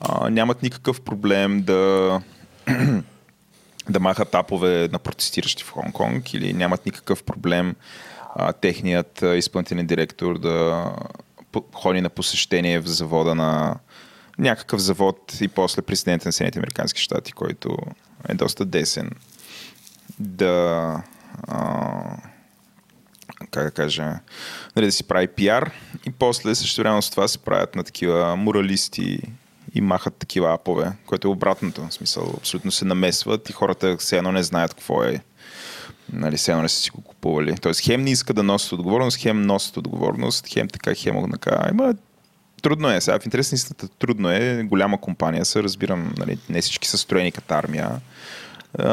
А, 0.00 0.30
нямат 0.30 0.62
никакъв 0.62 1.00
проблем 1.00 1.62
да 1.62 2.20
да 3.88 4.00
махат 4.00 4.30
тапове 4.30 4.88
на 4.92 4.98
протестиращи 4.98 5.64
в 5.64 5.72
Хонг-Конг 5.72 6.34
или 6.34 6.52
нямат 6.52 6.86
никакъв 6.86 7.22
проблем 7.22 7.74
а, 8.34 8.52
техният 8.52 9.22
а, 9.22 9.36
изпълнителен 9.36 9.86
директор 9.86 10.38
да 10.38 10.84
ходи 11.72 12.00
на 12.00 12.08
посещение 12.08 12.80
в 12.80 12.86
завода 12.86 13.34
на 13.34 13.76
някакъв 14.38 14.80
завод 14.80 15.38
и 15.40 15.48
после 15.48 15.82
президента 15.82 16.28
на 16.28 16.32
Съединените 16.32 16.58
Американски 16.58 17.02
щати, 17.02 17.32
който 17.32 17.76
е 18.28 18.34
доста 18.34 18.64
десен, 18.64 19.10
да 20.18 21.02
а, 21.48 22.16
как 23.50 23.64
да 23.64 23.70
кажа, 23.70 24.12
нали, 24.76 24.86
да 24.86 24.92
си 24.92 25.04
прави 25.04 25.26
пиар 25.26 25.70
и 26.06 26.10
после 26.10 26.54
също 26.54 26.80
време 26.80 27.02
с 27.02 27.10
това 27.10 27.28
се 27.28 27.38
правят 27.38 27.74
на 27.74 27.84
такива 27.84 28.36
моралисти 28.36 29.18
и 29.74 29.80
махат 29.80 30.14
такива 30.14 30.54
апове, 30.54 30.92
което 31.06 31.28
е 31.28 31.30
обратното. 31.30 31.86
В 31.88 31.94
смисъл, 31.94 32.34
абсолютно 32.36 32.70
се 32.70 32.84
намесват 32.84 33.50
и 33.50 33.52
хората 33.52 33.96
все 33.96 34.16
едно 34.16 34.32
не 34.32 34.42
знаят 34.42 34.74
какво 34.74 35.04
е. 35.04 35.20
Нали, 36.12 36.36
все 36.36 36.50
едно 36.50 36.62
не 36.62 36.68
са 36.68 36.80
си 36.80 36.90
го 36.90 37.00
купували. 37.00 37.56
Тоест, 37.56 37.80
хем 37.80 38.02
не 38.02 38.10
иска 38.10 38.34
да 38.34 38.42
носят 38.42 38.72
отговорност, 38.72 39.16
хем 39.16 39.42
носят 39.42 39.76
отговорност, 39.76 40.46
хем 40.48 40.68
така, 40.68 40.94
хем 40.94 41.30
така. 41.32 41.68
Има 41.70 41.94
трудно 42.62 42.90
е. 42.90 43.00
Сега 43.00 43.18
в 43.18 43.24
интерес 43.24 43.52
на 43.52 43.56
истината 43.56 43.88
трудно 43.88 44.30
е. 44.30 44.62
Голяма 44.64 45.00
компания 45.00 45.44
са, 45.44 45.62
разбирам, 45.62 46.14
нали, 46.18 46.38
не 46.48 46.62
всички 46.62 46.88
са 46.88 46.98
строени 46.98 47.32
като 47.32 47.54
армия. 47.54 47.90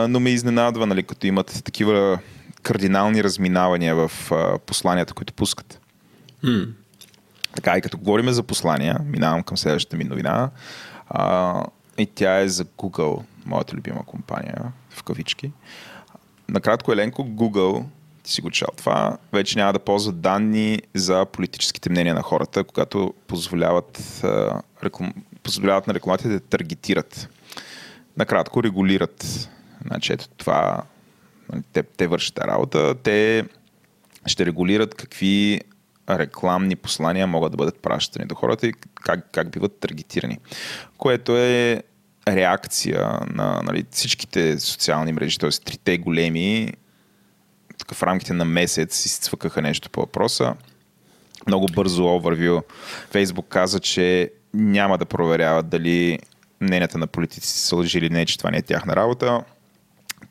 Но 0.07 0.19
ме 0.19 0.29
изненадва, 0.29 0.87
нали, 0.87 1.03
като 1.03 1.27
имат 1.27 1.61
такива 1.65 2.19
кардинални 2.61 3.23
разминавания 3.23 3.95
в 3.95 4.11
а, 4.31 4.57
посланията, 4.59 5.13
които 5.13 5.33
пускат. 5.33 5.79
М. 6.43 6.65
Така, 7.55 7.77
и 7.77 7.81
като 7.81 7.97
говорим 7.97 8.29
за 8.29 8.43
послания, 8.43 8.99
минавам 9.05 9.43
към 9.43 9.57
следващата 9.57 9.97
ми 9.97 10.03
новина. 10.03 10.49
А, 11.09 11.65
и 11.97 12.05
тя 12.05 12.39
е 12.39 12.47
за 12.47 12.65
Google, 12.65 13.23
моята 13.45 13.75
любима 13.75 14.05
компания, 14.05 14.71
в 14.89 15.03
кавички. 15.03 15.51
Накратко, 16.49 16.91
Еленко, 16.91 17.23
Google, 17.23 17.85
ти 18.23 18.31
си 18.31 18.41
го 18.41 18.51
чел 18.51 18.67
това, 18.77 19.17
вече 19.33 19.59
няма 19.59 19.73
да 19.73 19.79
ползват 19.79 20.21
данни 20.21 20.81
за 20.93 21.25
политическите 21.25 21.89
мнения 21.89 22.15
на 22.15 22.21
хората, 22.21 22.63
когато 22.63 23.13
позволяват, 23.27 24.21
а, 24.23 24.61
реклам... 24.83 25.13
позволяват 25.43 25.87
на 25.87 25.93
рекламатите 25.93 26.29
да 26.29 26.39
таргетират. 26.39 27.29
Накратко, 28.17 28.63
регулират. 28.63 29.49
Значи, 29.87 30.13
ето 30.13 30.27
това, 30.37 30.83
те, 31.73 31.83
те 31.83 32.07
вършат 32.07 32.39
работа. 32.39 32.95
Те 33.03 33.45
ще 34.25 34.45
регулират 34.45 34.95
какви 34.95 35.61
рекламни 36.09 36.75
послания 36.75 37.27
могат 37.27 37.51
да 37.51 37.57
бъдат 37.57 37.81
пращани 37.81 38.25
до 38.25 38.35
хората 38.35 38.67
и 38.67 38.73
как, 38.93 39.31
как 39.31 39.51
биват 39.51 39.79
таргетирани. 39.79 40.37
Което 40.97 41.37
е 41.37 41.83
реакция 42.27 43.19
на 43.33 43.61
нали, 43.63 43.85
всичките 43.91 44.59
социални 44.59 45.11
мрежи, 45.11 45.37
т.е. 45.37 45.49
трите 45.49 45.97
големи, 45.97 46.73
в 47.93 48.03
рамките 48.03 48.33
на 48.33 48.45
месец 48.45 49.05
изцвъкаха 49.05 49.61
нещо 49.61 49.89
по 49.89 50.01
въпроса. 50.01 50.55
Много 51.47 51.65
бързо 51.65 52.05
овервю. 52.05 52.61
Фейсбук 53.11 53.47
каза, 53.47 53.79
че 53.79 54.31
няма 54.53 54.97
да 54.97 55.05
проверяват 55.05 55.69
дали 55.69 56.19
мненията 56.61 56.97
на 56.97 57.07
политици 57.07 57.59
са 57.59 57.75
лъжи 57.75 57.97
или 57.97 58.09
не, 58.09 58.25
че 58.25 58.37
това 58.37 58.51
не 58.51 58.57
е 58.57 58.61
тяхна 58.61 58.95
работа. 58.95 59.43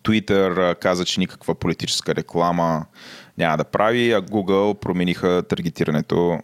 Twitter 0.03 0.79
каза, 0.79 1.05
че 1.05 1.21
никаква 1.21 1.55
политическа 1.55 2.15
реклама 2.15 2.87
няма 3.39 3.57
да 3.57 3.65
прави, 3.65 4.13
а 4.13 4.23
Google 4.23 4.75
промениха 4.75 5.43
таргетирането. 5.49 6.39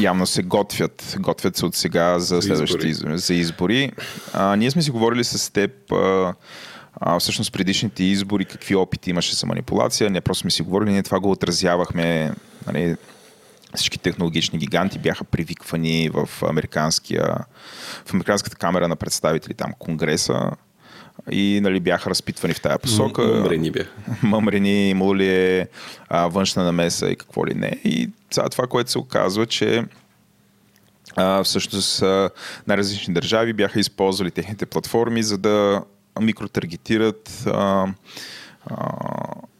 Явно 0.00 0.26
се 0.26 0.42
готвят. 0.42 1.16
Готвят 1.20 1.56
се 1.56 1.66
от 1.66 1.74
сега 1.74 2.18
за, 2.18 2.36
За 2.36 2.42
следващите 2.42 2.88
избори. 2.88 2.90
избори. 2.90 3.18
За 3.18 3.34
избори. 3.34 3.92
А, 4.32 4.56
ние 4.56 4.70
сме 4.70 4.82
си 4.82 4.90
говорили 4.90 5.24
с 5.24 5.52
теб 5.52 5.92
а, 5.92 6.34
а, 6.94 7.18
всъщност 7.18 7.52
предишните 7.52 8.04
избори, 8.04 8.44
какви 8.44 8.74
опити 8.74 9.10
имаше 9.10 9.34
за 9.34 9.46
манипулация. 9.46 10.10
Не 10.10 10.20
просто 10.20 10.40
сме 10.40 10.50
си 10.50 10.62
говорили, 10.62 10.92
ние 10.92 11.02
това 11.02 11.20
го 11.20 11.30
отразявахме. 11.30 12.34
Нали, 12.66 12.96
всички 13.74 13.98
технологични 13.98 14.58
гиганти 14.58 14.98
бяха 14.98 15.24
привиквани 15.24 16.10
в, 16.12 16.28
американския, 16.42 17.36
в 18.06 18.14
Американската 18.14 18.56
камера 18.56 18.88
на 18.88 18.96
представители, 18.96 19.54
там 19.54 19.72
Конгреса 19.78 20.50
и 21.30 21.60
нали, 21.62 21.80
бяха 21.80 22.10
разпитвани 22.10 22.54
в 22.54 22.60
тая 22.60 22.78
посока. 22.78 23.22
Умрени 23.22 23.70
бях. 23.70 23.96
Мъмрени, 24.22 24.90
имало 24.90 25.16
ли 25.16 25.28
е 25.28 25.68
а, 26.08 26.26
външна 26.26 26.64
намеса 26.64 27.10
и 27.10 27.16
какво 27.16 27.46
ли 27.46 27.54
не. 27.54 27.80
И 27.84 28.10
сега 28.30 28.48
това, 28.48 28.66
което 28.66 28.90
се 28.90 28.98
оказва, 28.98 29.46
че 29.46 29.84
а, 31.16 31.44
всъщност 31.44 32.02
а, 32.02 32.30
най-различни 32.66 33.14
държави 33.14 33.52
бяха 33.52 33.80
използвали 33.80 34.30
техните 34.30 34.66
платформи, 34.66 35.22
за 35.22 35.38
да 35.38 35.82
микротаргетират 36.20 37.44
а, 37.46 37.86
а, 38.66 38.94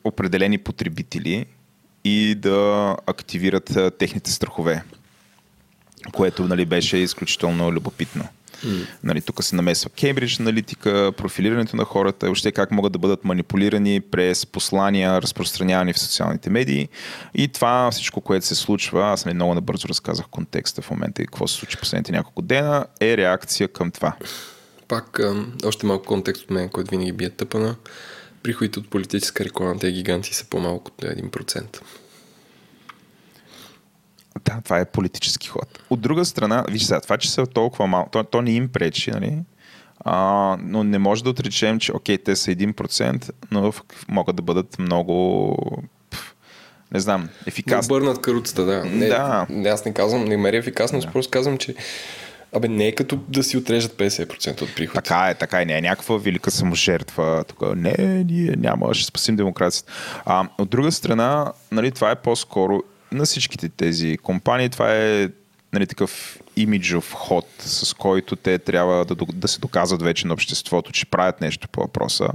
определени 0.04 0.58
потребители 0.58 1.46
и 2.04 2.34
да 2.34 2.96
активират 3.06 3.76
а, 3.76 3.90
техните 3.90 4.30
страхове, 4.30 4.82
което 6.12 6.44
нали, 6.44 6.64
беше 6.64 6.96
изключително 6.96 7.72
любопитно. 7.72 8.28
Нали, 9.04 9.20
тук 9.20 9.44
се 9.44 9.56
намесва 9.56 9.90
Кембридж 9.90 10.40
аналитика, 10.40 11.12
профилирането 11.16 11.76
на 11.76 11.84
хората, 11.84 12.26
въобще 12.26 12.52
как 12.52 12.70
могат 12.70 12.92
да 12.92 12.98
бъдат 12.98 13.24
манипулирани 13.24 14.00
през 14.00 14.46
послания, 14.46 15.22
разпространявани 15.22 15.92
в 15.92 15.98
социалните 15.98 16.50
медии. 16.50 16.88
И 17.34 17.48
това 17.48 17.90
всичко, 17.90 18.20
което 18.20 18.46
се 18.46 18.54
случва, 18.54 19.12
аз 19.12 19.24
нали, 19.24 19.34
много 19.34 19.54
набързо 19.54 19.88
разказах 19.88 20.26
контекста 20.30 20.82
в 20.82 20.90
момента 20.90 21.22
и 21.22 21.26
какво 21.26 21.48
се 21.48 21.54
случи 21.54 21.76
последните 21.76 22.12
няколко 22.12 22.42
дена, 22.42 22.86
е 23.00 23.16
реакция 23.16 23.68
към 23.68 23.90
това. 23.90 24.16
Пак 24.88 25.20
още 25.64 25.86
малко 25.86 26.06
контекст 26.06 26.42
от 26.42 26.50
мен, 26.50 26.68
който 26.68 26.90
винаги 26.90 27.12
бие 27.12 27.30
тъпана. 27.30 27.76
Приходите 28.42 28.78
от 28.78 28.90
политическа 28.90 29.44
реклама, 29.44 29.78
тези 29.78 29.92
гиганти 29.92 30.34
са 30.34 30.44
по-малко 30.44 30.90
от 30.98 31.04
1%. 31.04 31.80
Да, 34.44 34.60
това 34.64 34.78
е 34.78 34.84
политически 34.84 35.48
ход. 35.48 35.78
От 35.90 36.00
друга 36.00 36.24
страна, 36.24 36.64
виж 36.70 36.82
сега, 36.82 37.00
това, 37.00 37.16
че 37.16 37.30
са 37.30 37.46
толкова 37.46 37.86
малко, 37.86 38.10
то, 38.10 38.24
то 38.24 38.42
не 38.42 38.50
им 38.50 38.68
пречи, 38.68 39.10
нали? 39.10 39.38
А, 40.00 40.56
но 40.60 40.84
не 40.84 40.98
може 40.98 41.24
да 41.24 41.30
отречем, 41.30 41.78
че 41.78 41.92
окей, 41.92 42.18
те 42.18 42.36
са 42.36 42.50
1%, 42.50 43.30
но 43.50 43.72
могат 44.08 44.36
да 44.36 44.42
бъдат 44.42 44.78
много 44.78 45.56
не 46.92 47.00
знам, 47.00 47.28
ефикасни. 47.46 47.96
обърнат 47.96 48.20
каруцата, 48.20 48.64
да. 48.64 48.84
Не, 48.84 49.08
Да. 49.08 49.46
не, 49.50 49.68
аз 49.68 49.84
не 49.84 49.94
казвам, 49.94 50.24
не 50.24 50.36
мери 50.36 50.56
ефикасност, 50.56 51.06
да. 51.06 51.12
просто 51.12 51.30
казвам, 51.30 51.58
че 51.58 51.74
Абе, 52.52 52.68
не 52.68 52.86
е 52.86 52.94
като 52.94 53.16
да 53.28 53.42
си 53.42 53.56
отрежат 53.56 53.92
50% 53.92 54.62
от 54.62 54.74
приходите. 54.74 54.94
Така 54.94 55.28
е, 55.30 55.34
така 55.34 55.62
е. 55.62 55.64
Не 55.64 55.78
е 55.78 55.80
някаква 55.80 56.16
велика 56.18 56.50
саможертва. 56.50 57.44
Тук, 57.48 57.76
не, 57.76 58.24
ние 58.28 58.54
няма, 58.58 58.94
ще 58.94 59.04
спасим 59.04 59.36
демокрацията. 59.36 59.92
А, 60.24 60.48
от 60.58 60.70
друга 60.70 60.92
страна, 60.92 61.52
нали, 61.72 61.90
това 61.90 62.10
е 62.10 62.14
по-скоро 62.14 62.82
на 63.12 63.24
всичките 63.24 63.68
тези 63.68 64.16
компании, 64.16 64.68
това 64.68 64.94
е 64.94 65.28
нали, 65.72 65.86
такъв 65.86 66.38
имиджов 66.56 67.12
ход, 67.12 67.46
с 67.58 67.94
който 67.94 68.36
те 68.36 68.58
трябва 68.58 69.04
да, 69.04 69.14
да 69.34 69.48
се 69.48 69.60
доказват 69.60 70.02
вече 70.02 70.26
на 70.26 70.34
обществото, 70.34 70.92
че 70.92 71.06
правят 71.06 71.40
нещо 71.40 71.68
по 71.68 71.80
въпроса. 71.80 72.28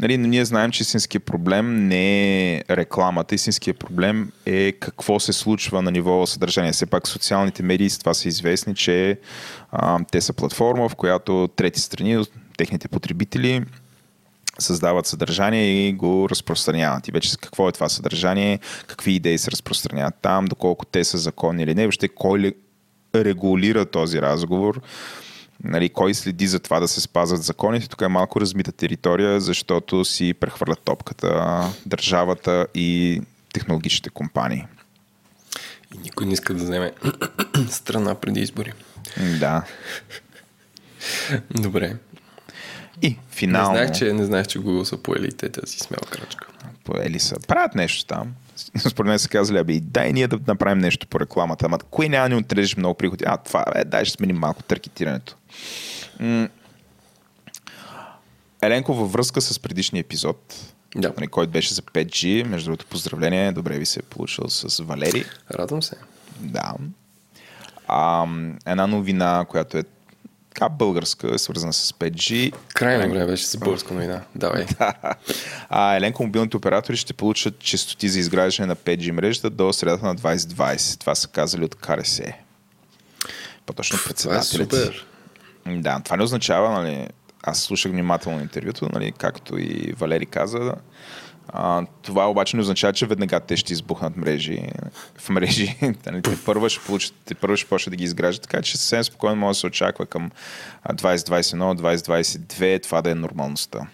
Нали, 0.00 0.18
но 0.18 0.28
ние 0.28 0.44
знаем, 0.44 0.70
че 0.70 0.82
истинският 0.82 1.24
проблем 1.24 1.88
не 1.88 2.54
е 2.54 2.62
рекламата, 2.70 3.34
истинският 3.34 3.78
проблем 3.78 4.32
е 4.46 4.72
какво 4.72 5.20
се 5.20 5.32
случва 5.32 5.82
на 5.82 5.90
ниво 5.90 6.26
съдържание. 6.26 6.72
Все 6.72 6.86
пак 6.86 7.08
социалните 7.08 7.62
медии 7.62 7.90
с 7.90 7.98
това 7.98 8.14
са 8.14 8.28
известни, 8.28 8.74
че 8.74 9.18
а, 9.72 9.98
те 10.12 10.20
са 10.20 10.32
платформа, 10.32 10.88
в 10.88 10.94
която 10.94 11.48
трети 11.56 11.80
страни, 11.80 12.24
техните 12.56 12.88
потребители 12.88 13.62
създават 14.58 15.06
съдържание 15.06 15.88
и 15.88 15.92
го 15.92 16.28
разпространяват. 16.30 17.08
И 17.08 17.12
вече 17.12 17.36
какво 17.40 17.68
е 17.68 17.72
това 17.72 17.88
съдържание, 17.88 18.58
какви 18.86 19.12
идеи 19.12 19.38
се 19.38 19.50
разпространяват 19.50 20.14
там, 20.22 20.44
доколко 20.44 20.84
те 20.84 21.04
са 21.04 21.18
законни 21.18 21.62
или 21.62 21.74
не, 21.74 21.82
въобще 21.82 22.08
кой 22.08 22.38
ли 22.38 22.54
регулира 23.14 23.86
този 23.86 24.22
разговор, 24.22 24.80
нали, 25.64 25.88
кой 25.88 26.14
следи 26.14 26.46
за 26.46 26.60
това 26.60 26.80
да 26.80 26.88
се 26.88 27.00
спазват 27.00 27.42
законите. 27.42 27.88
Тук 27.88 28.02
е 28.02 28.08
малко 28.08 28.40
размита 28.40 28.72
територия, 28.72 29.40
защото 29.40 30.04
си 30.04 30.34
прехвърлят 30.34 30.80
топката 30.80 31.60
държавата 31.86 32.66
и 32.74 33.20
технологичните 33.52 34.10
компании. 34.10 34.66
И 35.94 35.98
никой 35.98 36.26
не 36.26 36.32
иска 36.32 36.54
да 36.54 36.64
вземе 36.64 36.92
страна 37.70 38.14
преди 38.14 38.40
избори. 38.40 38.72
Да. 39.40 39.62
Добре. 41.50 41.96
И 43.02 43.16
финално... 43.30 43.70
Не 43.70 43.76
знаех, 43.76 43.98
че, 43.98 44.12
не 44.12 44.24
знаех, 44.24 44.46
че 44.46 44.58
Google 44.58 44.82
са 44.82 44.96
поели 44.96 45.32
те 45.32 45.48
тази 45.48 45.78
смела 45.78 46.00
крачка. 46.10 46.46
Поели 46.84 47.18
са. 47.18 47.36
Правят 47.48 47.74
нещо 47.74 48.06
там. 48.06 48.34
Според 48.88 49.08
мен 49.08 49.18
са 49.18 49.28
казали, 49.28 49.58
абе, 49.58 49.80
дай 49.80 50.12
ние 50.12 50.28
да 50.28 50.38
направим 50.46 50.78
нещо 50.78 51.06
по 51.06 51.20
рекламата. 51.20 51.66
Ама 51.66 51.78
кое 51.78 52.08
няма 52.08 52.28
ни 52.28 52.34
отрежеш 52.34 52.76
много 52.76 52.94
приходи? 52.94 53.24
А, 53.28 53.36
това, 53.36 53.64
е, 53.74 53.84
дай 53.84 54.04
ще 54.04 54.12
сменим 54.12 54.36
малко 54.36 54.62
таргетирането. 54.62 55.36
М- 56.20 56.48
Еленко, 58.62 58.94
във 58.94 59.12
връзка 59.12 59.40
с 59.40 59.58
предишния 59.58 60.00
епизод, 60.00 60.54
Да. 60.96 61.12
нали, 61.16 61.26
който 61.26 61.52
беше 61.52 61.74
за 61.74 61.82
5G, 61.82 62.44
между 62.44 62.66
другото 62.66 62.86
поздравление, 62.86 63.52
добре 63.52 63.78
ви 63.78 63.86
се 63.86 64.00
е 64.00 64.02
получил 64.02 64.48
с 64.48 64.82
Валери. 64.84 65.24
Радвам 65.50 65.82
се. 65.82 65.96
Да. 66.40 66.74
А, 67.88 68.26
една 68.66 68.86
новина, 68.86 69.44
която 69.48 69.78
е 69.78 69.82
така 70.56 70.68
българска, 70.68 71.34
е 71.34 71.38
свързана 71.38 71.72
с 71.72 71.92
5G. 71.92 72.54
Крайно 72.74 73.10
време 73.10 73.26
беше 73.26 73.46
с 73.46 73.56
българска 73.56 73.94
новина. 73.94 74.20
Давай. 74.34 74.66
А 75.68 75.96
Еленко, 75.96 76.22
мобилните 76.22 76.56
оператори 76.56 76.96
ще 76.96 77.12
получат 77.12 77.58
частоти 77.58 78.08
за 78.08 78.18
изграждане 78.18 78.66
на 78.66 78.76
5G 78.76 79.10
мрежата 79.10 79.50
до 79.50 79.72
средата 79.72 80.06
на 80.06 80.16
2020. 80.16 81.00
Това 81.00 81.14
са 81.14 81.28
казали 81.28 81.64
от 81.64 81.74
КРС. 81.74 82.20
По-точно 83.66 83.98
Това 83.98 84.04
е 84.04 84.08
председателят. 84.08 84.72
супер. 84.72 85.06
Да, 85.66 86.00
това 86.04 86.16
не 86.16 86.22
означава, 86.22 86.82
нали, 86.82 87.08
аз 87.42 87.58
слушах 87.62 87.92
внимателно 87.92 88.40
интервюто, 88.40 88.88
нали, 88.92 89.12
както 89.12 89.58
и 89.58 89.92
Валери 89.92 90.26
каза. 90.26 90.74
А, 91.48 91.86
това 92.02 92.30
обаче 92.30 92.56
не 92.56 92.60
означава, 92.62 92.92
че 92.92 93.06
веднага 93.06 93.40
те 93.40 93.56
ще 93.56 93.72
избухнат 93.72 94.16
мрежи 94.16 94.62
в 95.18 95.28
мрежи. 95.28 95.76
нали, 96.06 96.22
те 96.22 96.44
първо 96.44 96.68
ще 96.68 96.84
получат, 96.86 97.14
те 97.24 97.56
ще 97.56 97.68
почнат 97.68 97.90
да 97.90 97.96
ги 97.96 98.04
изграждат, 98.04 98.42
така 98.42 98.62
че 98.62 98.76
съвсем 98.76 99.04
спокойно 99.04 99.36
може 99.36 99.56
да 99.56 99.60
се 99.60 99.66
очаква 99.66 100.06
към 100.06 100.30
а, 100.82 100.94
2021, 100.94 101.56
2022 101.56 102.82
това 102.82 103.02
да 103.02 103.10
е 103.10 103.14
нормалността. 103.14 103.86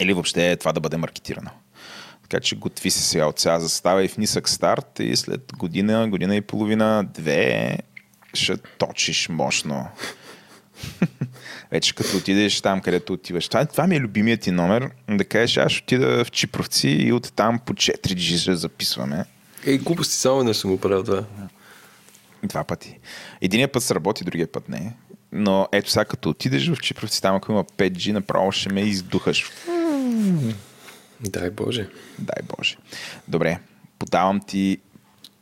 Или 0.00 0.12
въобще 0.12 0.56
това 0.56 0.72
да 0.72 0.80
бъде 0.80 0.96
маркетирано. 0.96 1.50
Така 2.22 2.40
че 2.40 2.56
готви 2.56 2.90
се 2.90 3.02
сега 3.02 3.26
от 3.26 3.38
сега 3.38 3.60
застава 3.60 4.04
и 4.04 4.08
в 4.08 4.18
нисък 4.18 4.48
старт 4.48 4.98
и 4.98 5.16
след 5.16 5.52
година, 5.56 6.08
година 6.08 6.36
и 6.36 6.40
половина, 6.40 7.04
две 7.14 7.78
ще 8.34 8.56
точиш 8.56 9.28
мощно. 9.28 9.88
Вече 11.70 11.94
като 11.94 12.16
отидеш 12.16 12.60
там, 12.60 12.80
където 12.80 13.12
отиваш. 13.12 13.48
Това, 13.48 13.64
това 13.66 13.86
ми 13.86 13.96
е 13.96 14.00
любимият 14.00 14.40
ти 14.40 14.50
номер. 14.50 14.90
Да 15.10 15.24
кажеш, 15.24 15.56
аз 15.56 15.78
отида 15.78 16.24
в 16.24 16.30
Чипровци 16.30 16.88
и 16.88 17.12
оттам 17.12 17.58
по 17.66 17.72
4G 17.72 18.38
ще 18.40 18.54
записваме. 18.54 19.24
Ей, 19.66 19.78
глупости, 19.78 20.14
само 20.14 20.36
веднъж 20.38 20.56
съм 20.56 20.70
го 20.70 20.80
правил 20.80 21.04
това. 21.04 21.24
Два 22.42 22.64
пъти. 22.64 22.98
Единият 23.40 23.72
път 23.72 23.82
сработи, 23.82 24.24
другия 24.24 24.52
път 24.52 24.68
не. 24.68 24.92
Но 25.32 25.68
ето 25.72 25.90
сега 25.90 26.04
като 26.04 26.28
отидеш 26.28 26.68
в 26.68 26.76
Чипровци, 26.76 27.22
там 27.22 27.36
ако 27.36 27.52
има 27.52 27.64
5G, 27.64 28.12
направо 28.12 28.52
ще 28.52 28.72
ме 28.72 28.80
издухаш. 28.80 29.50
Дай 31.20 31.50
Боже. 31.50 31.88
Дай 32.18 32.42
Боже. 32.56 32.76
Добре, 33.28 33.58
подавам 33.98 34.40
ти 34.40 34.78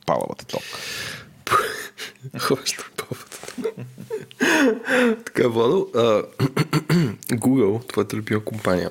палавата 0.07 0.44
ток. 0.44 0.62
Хващам 2.38 2.85
папата. 2.96 3.38
Така, 5.24 5.48
Владо, 5.48 5.88
а, 5.94 5.98
Google, 7.33 7.88
твоята 7.88 8.16
любима 8.16 8.44
компания, 8.44 8.90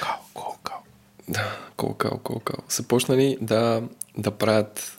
Кал, 0.00 0.18
кал, 0.34 0.56
кал. 0.62 0.82
да, 1.28 1.56
колкал, 1.76 2.18
колкал, 2.18 2.58
са 2.68 2.82
почнали 2.82 3.38
да, 3.40 3.82
да 4.18 4.30
правят, 4.30 4.98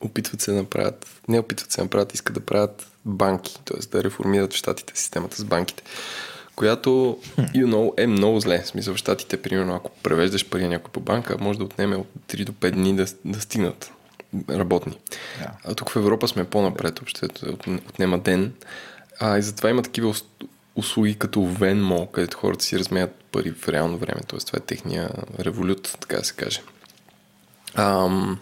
опитват 0.00 0.40
се 0.40 0.52
да 0.52 0.56
направят, 0.56 1.20
не 1.28 1.38
опитват 1.38 1.72
се 1.72 1.80
да 1.80 1.84
направят, 1.84 2.14
искат 2.14 2.34
да 2.34 2.40
правят 2.40 2.90
банки, 3.04 3.58
т.е. 3.64 3.86
да 3.86 4.04
реформират 4.04 4.52
в 4.52 4.56
щатите 4.56 4.98
системата 4.98 5.36
с 5.36 5.44
банките, 5.44 5.82
която, 6.56 7.18
you 7.38 7.66
know, 7.66 8.02
е 8.02 8.06
много 8.06 8.40
зле. 8.40 8.62
В 8.62 8.66
смисъл, 8.66 8.94
в 8.94 8.98
щатите, 8.98 9.42
примерно, 9.42 9.74
ако 9.74 9.90
превеждаш 10.02 10.48
пари 10.48 10.68
някой 10.68 10.92
по 10.92 11.00
банка, 11.00 11.36
може 11.40 11.58
да 11.58 11.64
отнеме 11.64 11.96
от 11.96 12.08
3 12.28 12.44
до 12.44 12.52
5 12.52 12.70
дни 12.70 12.96
да, 12.96 13.06
да 13.24 13.40
стигнат 13.40 13.92
работни. 14.50 14.98
Да. 15.38 15.50
А 15.64 15.74
тук 15.74 15.90
в 15.90 15.96
Европа 15.96 16.28
сме 16.28 16.44
по-напред, 16.44 16.98
въобще 16.98 17.26
от- 17.26 17.66
отнема 17.88 18.18
ден. 18.18 18.52
А, 19.20 19.38
и 19.38 19.42
затова 19.42 19.70
има 19.70 19.82
такива 19.82 20.08
ус- 20.08 20.24
услуги 20.76 21.14
като 21.18 21.38
Venmo, 21.40 22.10
където 22.10 22.36
хората 22.38 22.64
си 22.64 22.78
разменят 22.78 23.14
пари 23.32 23.52
в 23.52 23.68
реално 23.68 23.98
време. 23.98 24.20
Тоест, 24.26 24.46
това 24.46 24.56
е 24.56 24.66
техния 24.66 25.10
револют, 25.40 25.96
така 26.00 26.16
да 26.16 26.24
се 26.24 26.34
каже. 26.34 26.60
Ам, 27.74 28.38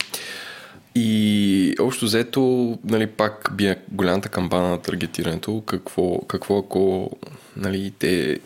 и 0.94 1.74
общо 1.80 2.04
взето, 2.04 2.78
нали, 2.84 3.06
пак 3.06 3.48
бия 3.52 3.76
голямата 3.88 4.28
камбана 4.28 4.68
на 4.68 4.82
таргетирането. 4.82 5.62
Какво, 5.66 6.20
какво 6.20 6.58
ако 6.58 7.10
нали, 7.56 7.92
те 7.98 8.40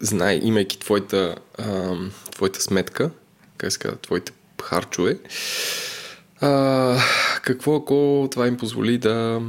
знае, 0.00 0.40
имайки 0.42 0.78
твоята, 0.78 1.34
ам, 1.58 2.12
твоята 2.30 2.60
сметка, 2.60 3.10
как 3.56 3.72
се 3.72 3.78
казва, 3.78 3.96
твоите 3.98 4.32
харчове, 4.62 5.18
а, 6.40 6.98
какво 7.42 7.76
ако 7.76 8.28
това 8.30 8.46
им 8.46 8.56
позволи 8.56 8.98
да, 8.98 9.42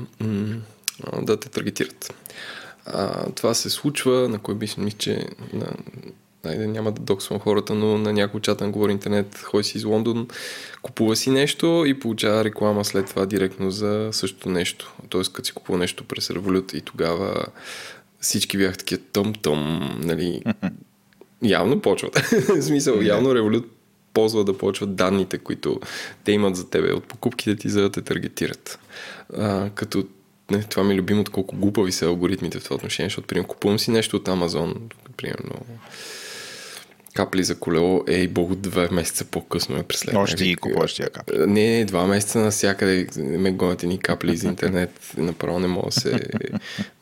да 1.22 1.40
те 1.40 1.50
таргетират? 1.50 2.14
А, 2.86 3.32
това 3.32 3.54
се 3.54 3.70
случва, 3.70 4.30
на 4.30 4.40
кой 4.40 4.56
мисля, 4.56 4.84
мисля, 4.84 4.98
че 4.98 5.28
на, 5.54 5.68
айде, 6.46 6.68
няма 6.68 6.92
да 6.92 7.02
доксвам 7.02 7.40
хората, 7.40 7.74
но 7.74 7.98
на 7.98 8.14
някой 8.14 8.42
чат 8.42 8.62
на 8.62 8.72
Говори 8.72 8.92
Интернет 8.92 9.38
ходи 9.38 9.64
си 9.64 9.78
из 9.78 9.84
Лондон, 9.84 10.28
купува 10.82 11.16
си 11.16 11.30
нещо 11.30 11.84
и 11.88 12.00
получава 12.00 12.44
реклама 12.44 12.86
след 12.86 13.06
това 13.06 13.26
директно 13.26 13.72
за 13.72 14.10
същото 14.12 14.50
нещо. 14.50 14.96
Тоест, 15.10 15.34
като 15.34 15.48
си 15.48 15.54
купува 15.54 15.80
нещо 15.80 16.04
през 16.04 16.28
Revolut 16.28 16.76
и 16.76 16.82
тогава 16.82 17.46
всички 18.20 18.58
бяха 18.58 18.78
такива 18.78 19.02
тъм-тъм, 19.14 19.92
нали, 20.04 20.44
явно 21.44 21.82
почват. 21.82 22.18
В 22.30 22.62
смисъл, 22.62 23.02
явно 23.02 23.30
Revolut 23.30 23.66
ползва 24.18 24.44
да 24.44 24.58
почват 24.58 24.96
данните, 24.96 25.38
които 25.38 25.80
те 26.24 26.32
имат 26.32 26.56
за 26.56 26.70
тебе 26.70 26.94
от 26.94 27.04
покупките 27.04 27.56
ти, 27.56 27.70
за 27.70 27.82
да 27.82 27.92
те 27.92 28.02
таргетират. 28.02 28.80
А, 29.38 29.70
като 29.70 30.04
не, 30.52 30.64
това 30.64 30.84
ми 30.84 30.94
е 30.94 30.98
любимото, 30.98 31.32
колко 31.32 31.56
глупави 31.56 31.92
са 31.92 32.06
алгоритмите 32.06 32.60
в 32.60 32.64
това 32.64 32.76
отношение, 32.76 33.10
защото, 33.10 33.28
примерно, 33.28 33.48
купувам 33.48 33.80
си 33.80 33.92
нещо 33.92 34.16
от 34.16 34.28
Амазон, 34.28 34.90
примерно, 35.18 35.56
капли 37.14 37.44
за 37.44 37.60
колело, 37.60 38.04
ей, 38.08 38.28
богу, 38.28 38.56
два 38.56 38.88
месеца 38.92 39.26
по-късно 39.26 39.76
ме 39.76 39.84
преследва. 39.84 40.22
Още 40.22 40.46
и 40.46 40.56
купуваш 40.56 40.94
тия 40.94 41.10
капли. 41.10 41.38
Не, 41.38 41.78
не, 41.78 41.86
два 41.86 42.08
месеца 42.08 42.40
навсякъде 42.40 43.08
ме 43.18 43.52
гонят 43.52 43.84
ни 43.84 44.00
капли 44.00 44.38
за 44.38 44.48
интернет. 44.48 45.14
Направо 45.18 45.60
не 45.60 45.68
мога 45.68 45.88
да 45.88 45.92
се, 45.92 46.20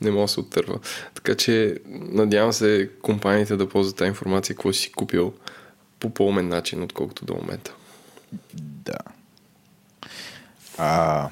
не 0.02 0.12
мога 0.12 0.24
да 0.24 0.28
се 0.28 0.40
оттърва. 0.40 0.80
Така 1.14 1.36
че 1.36 1.78
надявам 1.90 2.54
се 2.54 2.90
компаниите 3.02 3.56
да 3.56 3.70
ползват 3.70 3.96
тази 3.96 4.10
информация, 4.10 4.56
какво 4.56 4.74
си 4.74 4.92
купил 4.92 5.34
по 6.10 6.14
по-умен 6.14 6.48
начин, 6.48 6.84
отколкото 6.84 7.26
до 7.26 7.34
момента. 7.34 7.74
Да. 8.54 8.98
А, 10.78 11.30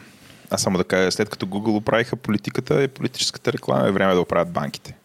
аз 0.50 0.62
само 0.62 0.78
да 0.78 0.84
кажа, 0.84 1.12
след 1.12 1.30
като 1.30 1.46
Google 1.46 1.76
оправиха 1.76 2.16
политиката 2.16 2.84
и 2.84 2.88
политическата 2.88 3.54
реклама, 3.54 3.88
е 3.88 3.92
време 3.92 4.14
да 4.14 4.20
оправят 4.22 4.52
банките. 4.52 4.96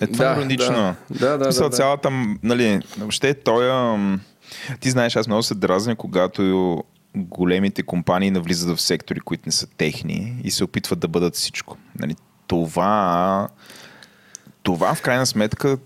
Е, 0.00 0.06
това 0.06 0.30
е 0.30 0.32
иронично. 0.32 0.96
Да, 1.10 1.28
да, 1.28 1.38
да. 1.38 1.46
Мисъл, 1.46 1.62
да, 1.62 1.70
да. 1.70 1.76
цялата, 1.76 2.10
нали, 2.42 2.80
въобще 2.98 3.36
ам, 3.48 4.20
ти 4.80 4.90
знаеш, 4.90 5.16
аз 5.16 5.26
много 5.26 5.42
се 5.42 5.54
дразня, 5.54 5.96
когато 5.96 6.84
големите 7.16 7.82
компании 7.82 8.30
навлизат 8.30 8.76
в 8.76 8.82
сектори, 8.82 9.20
които 9.20 9.42
не 9.46 9.52
са 9.52 9.66
техни 9.66 10.40
и 10.44 10.50
се 10.50 10.64
опитват 10.64 10.98
да 10.98 11.08
бъдат 11.08 11.34
всичко. 11.34 11.76
Нали, 11.98 12.16
това, 12.46 13.48
това 14.62 14.94
в 14.94 15.02
крайна 15.02 15.26
сметка 15.26 15.78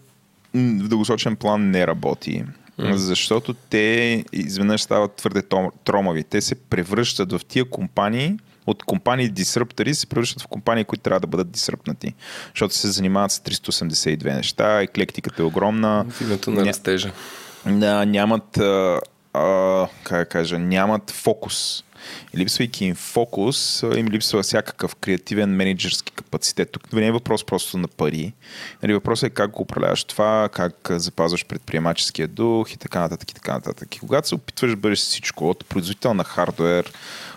в 0.55 0.89
дългосрочен 0.89 1.37
план 1.37 1.71
не 1.71 1.87
работи. 1.87 2.45
Защото 2.93 3.55
те 3.55 4.25
изведнъж 4.33 4.83
стават 4.83 5.13
твърде 5.13 5.43
тромави. 5.85 6.25
Те 6.25 6.41
се 6.41 6.55
превръщат 6.55 7.33
в 7.33 7.41
тия 7.49 7.65
компании, 7.65 8.37
от 8.67 8.83
компании 8.83 9.29
дисръптори 9.29 9.95
се 9.95 10.07
превръщат 10.07 10.43
в 10.43 10.47
компании, 10.47 10.85
които 10.85 11.03
трябва 11.03 11.21
да 11.21 11.27
бъдат 11.27 11.51
дисръпнати. 11.51 12.15
Защото 12.55 12.75
се 12.75 12.89
занимават 12.89 13.33
с 13.33 13.39
382 13.39 14.37
неща, 14.37 14.81
еклектиката 14.81 15.43
е 15.43 15.45
огромна. 15.45 16.07
В 16.09 16.21
името 16.21 16.51
на 16.51 16.67
растежа. 16.67 17.13
да, 17.67 18.05
нямат, 18.05 18.59
а, 18.59 19.01
а, 19.33 19.88
как 20.05 20.19
да 20.19 20.25
кажа, 20.25 20.59
нямат 20.59 21.11
фокус. 21.11 21.85
И 22.35 22.38
липсвайки 22.38 22.85
им 22.85 22.95
фокус, 22.95 23.83
им 23.97 24.09
липсва 24.09 24.43
всякакъв 24.43 24.95
креативен 24.95 25.57
менеджерски 25.57 26.12
капацитет. 26.12 26.71
Тук 26.73 26.93
не 26.93 27.07
е 27.07 27.12
въпрос 27.12 27.45
просто 27.45 27.79
на 27.79 27.88
пари. 27.88 28.33
Нали, 28.83 28.95
въпросът 28.95 29.27
е 29.27 29.35
как 29.35 29.51
го 29.51 29.62
управляваш 29.62 30.05
това, 30.05 30.49
как 30.53 30.88
запазваш 30.90 31.47
предприемаческия 31.47 32.29
дух 32.29 32.73
и 32.73 32.77
така 32.77 33.01
нататък 33.01 33.31
и 33.31 33.35
така 33.35 33.53
нататък. 33.53 33.97
И 33.97 33.99
когато 33.99 34.29
се 34.29 34.35
опитваш 34.35 34.71
да 34.71 34.77
бъдеш 34.77 34.99
всичко, 34.99 35.51
от 35.51 35.66
производител 35.66 36.14
на 36.14 36.25
хардвер, 36.25 36.93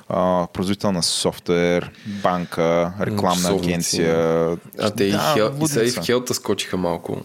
а, 0.10 0.48
производител 0.54 0.92
на 0.92 1.04
софтуер, 1.04 1.92
банка, 2.06 2.94
рекламна 3.02 3.42
Часовници. 3.42 4.02
агенция. 4.02 4.58
А 4.80 4.92
те 4.92 5.04
и, 5.04 5.12
Да, 5.12 5.34
хел, 5.34 5.54
и, 5.64 5.68
сега 5.68 5.86
и 5.86 5.92
в 5.92 6.06
хелта 6.06 6.34
скочиха 6.34 6.78
малко. 6.78 7.22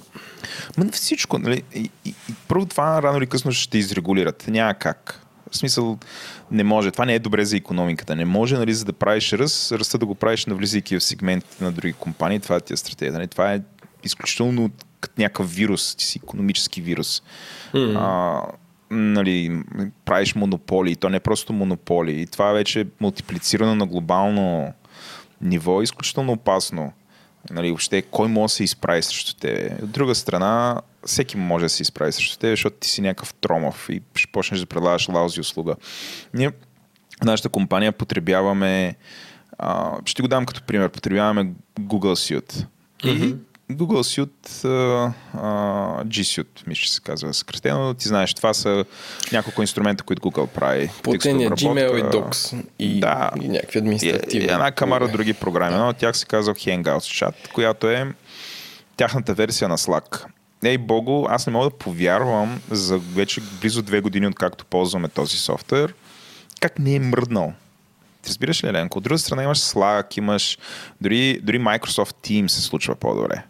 Ма 0.79 0.85
на 0.85 0.92
всичко. 0.92 1.38
Нали? 1.38 1.62
И, 1.75 1.90
и, 2.05 2.09
и 2.29 2.35
първо 2.49 2.66
това 2.66 3.03
рано 3.03 3.18
или 3.18 3.27
късно 3.27 3.53
ще 3.53 3.79
изрегулират. 3.79 4.44
Няма 4.49 4.75
как. 4.75 5.25
В 5.51 5.57
смисъл, 5.57 5.99
не 6.51 6.64
може. 6.64 6.90
Това 6.90 7.05
не 7.05 7.14
е 7.14 7.18
добре 7.18 7.44
за 7.44 7.57
економиката. 7.57 8.16
Не 8.16 8.25
може, 8.25 8.57
нали, 8.57 8.75
за 8.75 8.85
да 8.85 8.92
правиш 8.92 9.33
ръст, 9.33 9.73
ръста 9.73 9.99
да 9.99 10.07
го 10.07 10.14
правиш 10.14 10.47
навлизайки 10.47 10.99
в 10.99 11.05
сегментите 11.05 11.64
на 11.64 11.73
други 11.73 11.92
компании. 11.92 12.40
Това 12.40 12.57
е 12.57 12.61
тия 12.61 12.77
стратегия. 12.77 13.12
Нали? 13.12 13.27
Това 13.27 13.53
е 13.55 13.61
изключително 14.05 14.71
като 15.01 15.14
някакъв 15.18 15.55
вирус. 15.55 15.94
Ти 15.94 16.05
си 16.05 16.21
економически 16.25 16.81
вирус. 16.81 17.23
Mm. 17.75 17.97
А, 17.99 18.42
нали, 18.90 19.62
правиш 20.05 20.35
монополи. 20.35 20.97
То 20.97 21.09
не 21.09 21.16
е 21.16 21.21
просто 21.21 21.53
монополи. 21.53 22.21
И 22.21 22.27
това 22.27 22.53
вече 22.53 22.81
е 22.81 22.87
мултиплицирано 23.01 23.75
на 23.75 23.87
глобално 23.87 24.73
ниво. 25.40 25.81
е 25.81 25.85
Изключително 25.85 26.33
опасно. 26.33 26.92
Нали, 27.51 27.68
въобще, 27.68 28.03
кой 28.03 28.29
може 28.29 28.51
да 28.53 28.57
се 28.57 28.64
изправи 28.64 29.03
срещу 29.03 29.35
тебе? 29.35 29.77
От 29.83 29.90
друга 29.90 30.14
страна, 30.14 30.81
всеки 31.07 31.37
може 31.37 31.64
да 31.64 31.68
се 31.68 31.83
изправи 31.83 32.12
срещу 32.12 32.38
тебе, 32.38 32.53
защото 32.53 32.77
ти 32.77 32.88
си 32.88 33.01
някакъв 33.01 33.35
тромав 33.35 33.88
и 33.90 34.03
ще 34.14 34.33
почнеш 34.33 34.61
да 34.61 34.66
предлагаш 34.66 35.09
лаузи 35.09 35.40
услуга. 35.40 35.74
Ние 36.35 36.51
нашата 37.24 37.48
компания 37.48 37.92
потребяваме, 37.92 38.94
а, 39.59 39.96
ще 40.05 40.22
го 40.22 40.29
дам 40.29 40.46
като 40.46 40.62
пример, 40.62 40.88
потребяваме 40.88 41.53
Google 41.81 42.40
Suite. 42.40 42.66
И 43.05 43.35
Google 43.70 44.02
Suite, 44.02 44.64
а, 45.35 45.44
G 46.04 46.20
Suite, 46.20 46.66
мисля, 46.66 46.83
че 46.83 46.92
се 46.94 47.00
казва 47.00 47.35
съкратено. 47.35 47.94
Ти 47.94 48.09
знаеш, 48.09 48.35
това 48.35 48.54
са 48.54 48.85
няколко 49.33 49.61
инструмента, 49.62 50.04
които 50.04 50.22
Google 50.22 50.46
прави. 50.46 50.90
Платения 51.02 51.48
Текстова 51.50 51.74
Gmail 51.74 51.98
и. 52.00 52.02
Docs 52.02 52.64
и, 52.78 53.00
Да. 53.00 53.31
и 53.42 53.48
някакви 53.48 53.78
И, 53.78 53.81
административни. 53.81 54.46
и 54.46 54.50
една 54.50 54.70
камара 54.72 55.09
други 55.09 55.33
програми. 55.35 55.72
Една 55.74 55.88
от 55.88 55.96
тях 55.96 56.16
се 56.16 56.26
казва 56.26 56.54
Hangouts 56.54 57.26
Chat, 57.26 57.52
която 57.52 57.88
е 57.88 58.14
тяхната 58.96 59.35
версия 59.35 59.68
на 59.68 59.78
Slack. 59.78 60.24
Ей, 60.64 60.78
Богу, 60.78 61.26
аз 61.28 61.46
не 61.46 61.52
мога 61.52 61.70
да 61.70 61.76
повярвам 61.76 62.61
за 62.70 62.98
вече 62.98 63.40
близо 63.61 63.83
две 63.83 64.00
години, 64.00 64.26
откакто 64.26 64.64
ползваме 64.64 65.09
този 65.09 65.37
софтуер, 65.38 65.94
как 66.61 66.78
не 66.78 66.94
е 66.94 67.00
мръднал. 67.00 67.52
Ти 68.22 68.28
разбираш 68.28 68.64
ли, 68.64 68.68
Еленко? 68.68 68.98
От 68.98 69.04
друга 69.04 69.18
страна 69.18 69.42
имаш 69.42 69.59
Slack, 69.59 70.18
имаш... 70.18 70.59
Дори, 71.00 71.40
дори 71.42 71.61
Microsoft 71.61 72.12
Teams 72.28 72.46
се 72.46 72.61
случва 72.62 72.94
по-добре. 72.94 73.42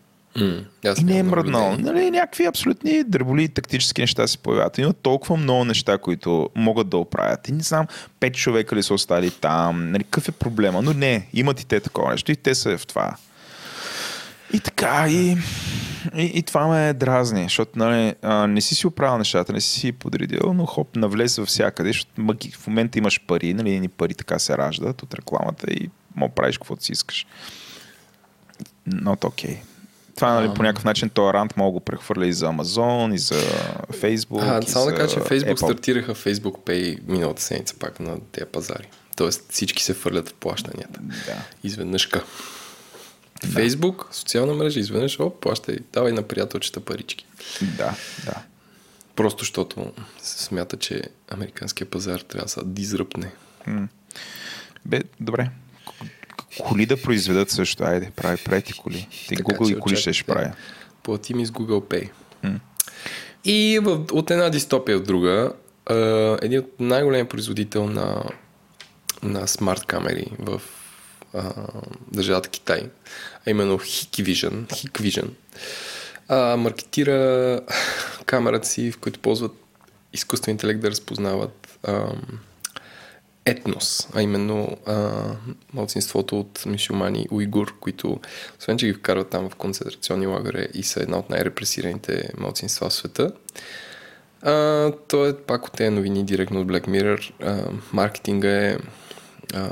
Аз 0.87 1.01
И 1.01 1.05
не 1.05 1.18
е 1.18 1.22
мръднал. 1.22 1.77
Нали, 1.79 2.11
някакви 2.11 2.44
абсолютни 2.44 3.05
дреболи 3.05 3.48
тактически 3.48 4.01
неща 4.01 4.27
се 4.27 4.38
появяват. 4.38 4.79
Има 4.79 4.92
толкова 4.92 5.37
много 5.37 5.64
неща, 5.64 5.98
които 5.98 6.51
могат 6.55 6.88
да 6.88 6.96
оправят. 6.96 7.48
И 7.48 7.53
не 7.53 7.62
знам, 7.62 7.87
пет 8.20 8.35
човека 8.35 8.77
ли 8.77 8.83
са 8.83 8.94
остали 8.94 9.31
там, 9.31 9.90
нали, 9.90 10.05
какъв 10.05 10.29
е 10.29 10.33
проблема. 10.33 10.83
Но 10.83 10.92
не, 10.92 11.29
имат 11.33 11.61
и 11.61 11.66
те 11.66 11.81
такова 11.81 12.11
нещо 12.11 12.33
и 12.33 12.37
те 12.37 12.55
са 12.55 12.79
в 12.79 12.87
това. 12.87 13.16
И 14.53 14.61
така, 14.61 15.07
и, 15.09 15.37
и, 16.16 16.33
и 16.35 16.42
това 16.42 16.66
ме 16.66 16.92
дразни, 16.92 17.42
защото 17.42 17.79
нали, 17.79 18.14
а, 18.22 18.46
не 18.46 18.61
си 18.61 18.74
си 18.74 18.87
оправил 18.87 19.18
нещата, 19.18 19.53
не 19.53 19.61
си 19.61 19.81
си 19.81 19.92
подредил, 19.92 20.53
но 20.55 20.66
хоп, 20.66 20.96
навлез 20.96 21.37
във 21.37 21.48
всякъде, 21.48 21.88
защото 21.88 22.20
мъки, 22.20 22.51
в 22.51 22.66
момента 22.66 22.98
имаш 22.98 23.20
пари, 23.27 23.55
нали, 23.55 23.74
едни 23.74 23.88
пари 23.88 24.14
така 24.14 24.38
се 24.38 24.59
раждат 24.59 25.03
от 25.03 25.14
рекламата 25.14 25.70
и 25.70 25.90
мога 26.16 26.35
правиш 26.35 26.59
каквото 26.59 26.85
си 26.85 26.92
искаш. 26.92 27.27
Not 28.88 29.20
okay. 29.20 29.59
Това 30.18 30.40
нали, 30.40 30.54
по 30.54 30.62
някакъв 30.62 30.85
начин 30.85 31.11
този 31.11 31.33
рант 31.33 31.57
мога 31.57 31.68
да 31.68 31.72
го 31.72 31.81
прехвърля 31.81 32.26
и 32.26 32.33
за 32.33 32.46
Amazon, 32.46 33.14
и 33.14 33.18
за 33.18 33.35
Facebook. 33.92 34.59
А, 34.59 34.62
само 34.62 34.87
да 34.87 34.94
кажа, 34.94 35.14
че 35.14 35.20
Facebook 35.20 35.54
Apple. 35.54 35.64
стартираха 35.64 36.14
Facebook 36.14 36.59
Pay 36.64 36.98
миналата 37.09 37.42
седмица 37.42 37.74
пак 37.78 38.00
на 38.00 38.20
тези 38.33 38.46
пазари. 38.46 38.88
Тоест 39.16 39.52
всички 39.52 39.83
се 39.83 39.94
фърлят 39.94 40.28
в 40.28 40.35
плащанията. 40.35 41.00
Да. 41.00 41.42
Изведнъжка. 41.64 42.24
Facebook, 43.44 44.12
социална 44.12 44.54
мрежа, 44.54 44.81
изведнъж, 44.81 45.20
о, 45.20 45.31
плащай, 45.31 45.76
давай 45.92 46.12
на 46.12 46.22
приятелчета 46.22 46.81
парички. 46.81 47.26
Да, 47.76 47.94
да. 48.24 48.42
Просто 49.16 49.38
защото 49.38 49.92
се 50.22 50.44
смята, 50.44 50.76
че 50.76 51.02
американския 51.31 51.90
пазар 51.90 52.20
трябва 52.20 52.44
да 52.44 52.50
се 52.50 52.61
дизръпне. 52.64 53.33
Бе, 54.87 55.02
добре. 55.20 55.50
Коли 56.61 56.87
да 56.87 57.02
произведат 57.02 57.50
също. 57.50 57.84
Айде, 57.84 58.11
прави, 58.16 58.37
прави 58.44 58.62
ти 58.62 58.72
коли. 58.72 59.08
Ти 59.11 59.37
Така 59.37 59.42
Google 59.42 59.76
и 59.76 59.80
коли 59.80 59.96
ще 59.96 60.12
ще 60.12 60.24
прави. 60.24 60.50
Плати 61.02 61.34
ми 61.34 61.46
с 61.46 61.50
Google 61.50 61.82
Pay. 61.82 62.11
И 63.44 63.80
в, 63.82 64.04
от 64.12 64.30
една 64.30 64.50
дистопия 64.50 64.98
в 64.98 65.02
друга, 65.02 65.52
а, 65.87 65.94
един 66.42 66.58
от 66.58 66.80
най-големи 66.80 67.28
производител 67.28 67.87
на, 67.87 68.24
на 69.22 69.46
смарт 69.46 69.84
камери 69.84 70.26
в 70.38 70.62
а, 71.34 71.52
държавата 72.12 72.48
Китай, 72.48 72.90
а 73.46 73.50
именно 73.50 73.78
Hikvision, 73.78 74.66
Hikvision 74.66 75.28
а, 76.28 76.56
маркетира 76.56 77.61
камерата 78.26 78.68
си, 78.68 78.92
в 78.92 78.98
които 78.98 79.20
ползват 79.20 79.52
изкуствен 80.12 80.52
интелект 80.52 80.80
да 80.80 80.90
разпознават 80.90 81.78
ам, 81.88 82.22
етнос, 83.50 84.08
а 84.14 84.22
именно 84.22 84.76
а, 84.87 85.22
малцинството 85.72 86.40
от 86.40 86.66
мисюмани 86.66 87.26
уйгур, 87.30 87.78
които, 87.80 88.20
освен 88.58 88.78
че 88.78 88.87
ги 88.87 88.92
вкарват 88.92 89.30
там 89.30 89.50
в 89.50 89.54
концентрационни 89.54 90.26
лагере 90.26 90.68
и 90.74 90.82
са 90.82 91.02
една 91.02 91.18
от 91.18 91.30
най-репресираните 91.30 92.30
малцинства 92.38 92.88
в 92.88 92.94
света, 92.94 93.32
а, 94.42 94.92
то 95.08 95.26
е 95.26 95.37
пак 95.37 95.66
от 95.66 95.72
тези 95.72 95.90
новини 95.90 96.24
директно 96.24 96.61
от 96.61 96.66
Black 96.66 96.88
Mirror. 96.88 97.32
А, 97.42 97.70
маркетинга 97.92 98.48
е 98.48 98.76
а, 99.54 99.68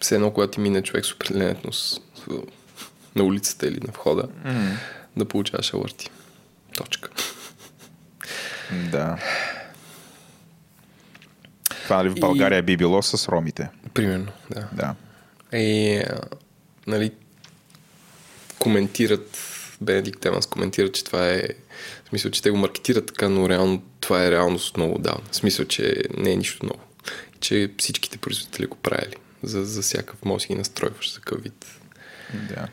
все 0.00 0.14
едно, 0.14 0.30
когато 0.30 0.50
ти 0.50 0.60
мине 0.60 0.82
човек 0.82 1.04
с 1.04 1.12
определен 1.12 1.48
етнос 1.48 2.00
на 3.16 3.24
улицата 3.24 3.66
или 3.66 3.80
на 3.86 3.92
входа, 3.92 4.22
mm. 4.22 4.70
да 5.16 5.24
получаваш 5.24 5.74
алърти. 5.74 6.10
Точка. 6.76 7.10
Да. 8.90 9.18
Това 11.84 11.96
нали 11.96 12.08
в 12.08 12.14
България 12.14 12.62
би 12.62 12.76
било 12.76 13.02
с 13.02 13.28
ромите. 13.28 13.68
Примерно, 13.94 14.32
да. 14.50 14.68
Да. 14.72 14.94
И, 15.58 15.96
а, 15.96 16.20
нали, 16.86 17.12
коментират, 18.58 19.38
Бенедикт 19.80 20.24
Еванс 20.24 20.46
коментира, 20.46 20.92
че 20.92 21.04
това 21.04 21.28
е, 21.28 21.42
в 22.04 22.08
смисъл, 22.08 22.30
че 22.30 22.42
те 22.42 22.50
го 22.50 22.56
маркетират 22.56 23.06
така, 23.06 23.28
но 23.28 23.48
реално 23.48 23.82
това 24.00 24.24
е 24.24 24.30
реалност 24.30 24.76
много 24.76 24.94
отдавна. 24.94 25.22
В 25.30 25.36
смисъл, 25.36 25.66
че 25.66 26.02
не 26.16 26.32
е 26.32 26.36
нищо 26.36 26.66
ново. 26.66 26.80
И 27.36 27.38
че 27.40 27.70
всичките 27.78 28.18
производители 28.18 28.66
го 28.66 28.76
правили. 28.76 29.16
За, 29.42 29.64
за 29.64 29.82
всякакъв 29.82 30.18
да 30.40 30.46
ги 30.46 30.54
настройваш 30.54 31.14
за 31.14 31.20
какъв 31.20 31.42
вид. 31.42 31.66
да. 32.34 32.68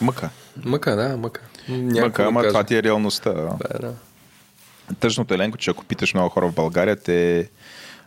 Мъка. 0.00 0.30
Мъка, 0.64 0.96
да, 0.96 1.16
мъка. 1.16 1.40
Мъка, 1.68 2.24
ама 2.24 2.42
това 2.42 2.64
ти 2.64 2.76
е 2.76 2.82
реалността. 2.82 3.32
Да, 3.32 3.78
да. 3.80 3.94
Тъжното 5.00 5.34
е, 5.34 5.38
Ленко, 5.38 5.58
че 5.58 5.70
ако 5.70 5.84
питаш 5.84 6.14
много 6.14 6.28
хора 6.28 6.48
в 6.48 6.54
България, 6.54 6.96
те 6.96 7.50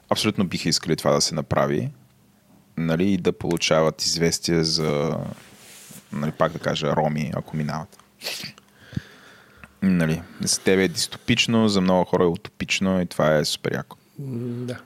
абсолютно 0.10 0.48
биха 0.48 0.70
искали 0.70 0.96
това 0.96 1.12
да 1.12 1.22
се 1.22 1.36
направи. 1.36 1.90
Нали, 2.78 3.12
и 3.12 3.18
да 3.18 3.32
получават 3.32 4.02
известия 4.02 4.64
за, 4.64 5.18
нали, 6.14 6.32
пак 6.32 6.52
да 6.52 6.60
кажа, 6.60 6.96
роми, 6.96 7.32
ако 7.36 7.58
минават. 7.58 7.98
Нали, 9.82 10.22
за 10.42 10.60
тебе 10.60 10.84
е 10.84 10.88
дистопично, 10.88 11.70
за 11.70 11.82
много 11.82 12.06
хора 12.06 12.24
е 12.24 12.28
утопично 12.28 13.02
и 13.02 13.06
това 13.06 13.36
е 13.36 13.46
супер 13.46 13.74
яко. 13.74 13.98
Да. 14.18 14.80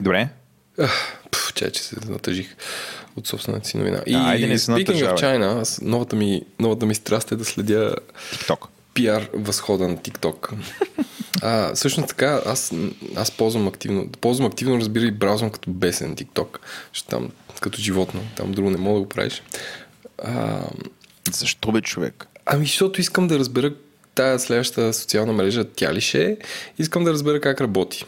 Добре? 0.00 0.28
Пф, 1.30 1.54
чай, 1.54 1.70
че 1.70 1.82
се 1.82 1.96
натъжих. 2.08 2.56
от 3.16 3.26
собствената 3.26 3.68
си 3.68 3.76
новина. 3.76 4.02
И 4.06 4.14
айде 4.14 4.46
не 4.46 4.58
се 4.58 4.72
speaking 4.72 5.14
of. 5.14 5.20
China, 5.20 5.60
аз, 5.60 5.80
новата, 5.80 6.16
ми, 6.16 6.42
новата 6.60 6.86
ми 6.86 6.94
страст 6.94 7.32
е 7.32 7.36
да 7.36 7.44
следя 7.44 7.94
TikTok. 8.32 8.66
Пиар 8.96 9.28
възхода 9.32 9.88
на 9.88 9.96
TikTok. 9.96 10.52
А, 11.42 11.74
всъщност 11.74 12.08
така, 12.08 12.40
аз, 12.46 12.72
аз 13.16 13.30
ползвам 13.30 13.68
активно. 13.68 14.08
Ползвам 14.20 14.46
активно, 14.46 14.78
разбира 14.78 15.04
и 15.04 15.10
браузвам 15.10 15.50
като 15.50 15.70
бесен 15.70 16.16
TikTok. 16.16 16.58
Защото 16.92 17.10
там 17.10 17.30
като 17.60 17.78
животно, 17.78 18.20
там 18.36 18.52
друго 18.52 18.70
не 18.70 18.76
мога 18.76 18.94
да 18.94 19.02
го 19.02 19.08
правиш. 19.08 19.42
А, 20.18 20.60
Защо 21.32 21.72
бе, 21.72 21.80
човек? 21.80 22.26
ами, 22.46 22.66
защото 22.66 23.00
искам 23.00 23.28
да 23.28 23.38
разбера 23.38 23.72
тая 24.14 24.38
следващата 24.38 24.92
социална 24.92 25.32
мрежа, 25.32 25.64
тя 25.64 25.94
ли 25.94 26.00
ще 26.00 26.24
е, 26.24 26.36
искам 26.78 27.04
да 27.04 27.12
разбера 27.12 27.40
как 27.40 27.60
работи. 27.60 28.04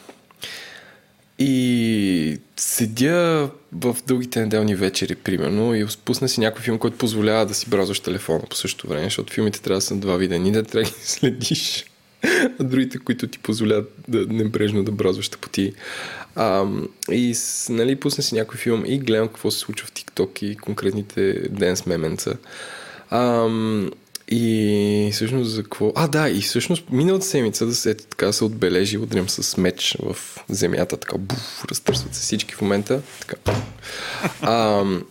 И 1.39 2.39
седя 2.57 3.51
в 3.73 3.97
дългите 4.07 4.41
неделни 4.41 4.75
вечери, 4.75 5.15
примерно, 5.15 5.75
и 5.75 5.87
пусна 6.05 6.29
си 6.29 6.41
някой 6.41 6.63
филм, 6.63 6.79
който 6.79 6.99
позволява 6.99 7.47
да 7.47 7.55
си 7.55 7.69
бразваш 7.69 8.01
телефона 8.01 8.43
по 8.51 8.57
същото 8.57 8.89
време, 8.89 9.05
защото 9.05 9.33
филмите 9.33 9.63
трябва 9.63 9.79
да 9.79 9.81
са 9.81 9.97
два 9.97 10.17
вида. 10.17 10.39
Ни 10.39 10.53
да 10.53 10.63
трябва 10.63 10.91
да 10.91 10.97
ги 10.97 10.97
следиш, 11.05 11.85
а 12.61 12.65
другите, 12.65 12.99
които 12.99 13.29
ти 13.29 13.39
позволяват 13.39 13.93
да 14.09 14.27
небрежно 14.27 14.85
да 14.85 14.93
бразваш 14.93 15.29
тъпоти. 15.29 15.73
А, 16.35 16.67
и 17.11 17.35
нали, 17.69 17.97
пусна 17.97 18.25
си 18.25 18.35
някой 18.35 18.57
филм 18.57 18.85
и 18.87 18.99
гледам 18.99 19.29
какво 19.29 19.51
се 19.51 19.59
случва 19.59 19.87
в 19.87 19.93
TikTok 19.93 20.43
и 20.43 20.57
конкретните 20.57 21.33
денс 21.33 21.87
меменца. 21.87 22.35
И 24.31 25.11
всъщност 25.13 25.51
за 25.51 25.63
какво? 25.63 25.93
А, 25.95 26.09
да, 26.09 26.29
и 26.31 26.41
всъщност 26.41 26.91
миналата 26.91 27.27
седмица 27.27 27.67
да 27.67 27.75
се, 27.75 27.95
така 27.95 28.33
се 28.33 28.45
отбележи, 28.45 28.99
удрям 28.99 29.29
с 29.29 29.57
меч 29.57 29.97
в 30.01 30.17
земята, 30.49 30.97
така, 30.97 31.19
буф, 31.19 31.65
разтърсват 31.71 32.15
се 32.15 32.21
всички 32.21 32.55
в 32.55 32.61
момента. 32.61 33.03
Така. 33.21 33.53
Ам, 34.43 35.05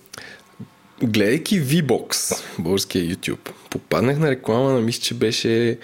гледайки 1.04 1.62
V-Box, 1.62 2.42
българския 2.60 3.16
YouTube, 3.16 3.50
попаднах 3.70 4.18
на 4.18 4.30
реклама 4.30 4.74
на 4.74 4.82
мисля, 4.82 5.02
че 5.02 5.14
беше 5.14 5.78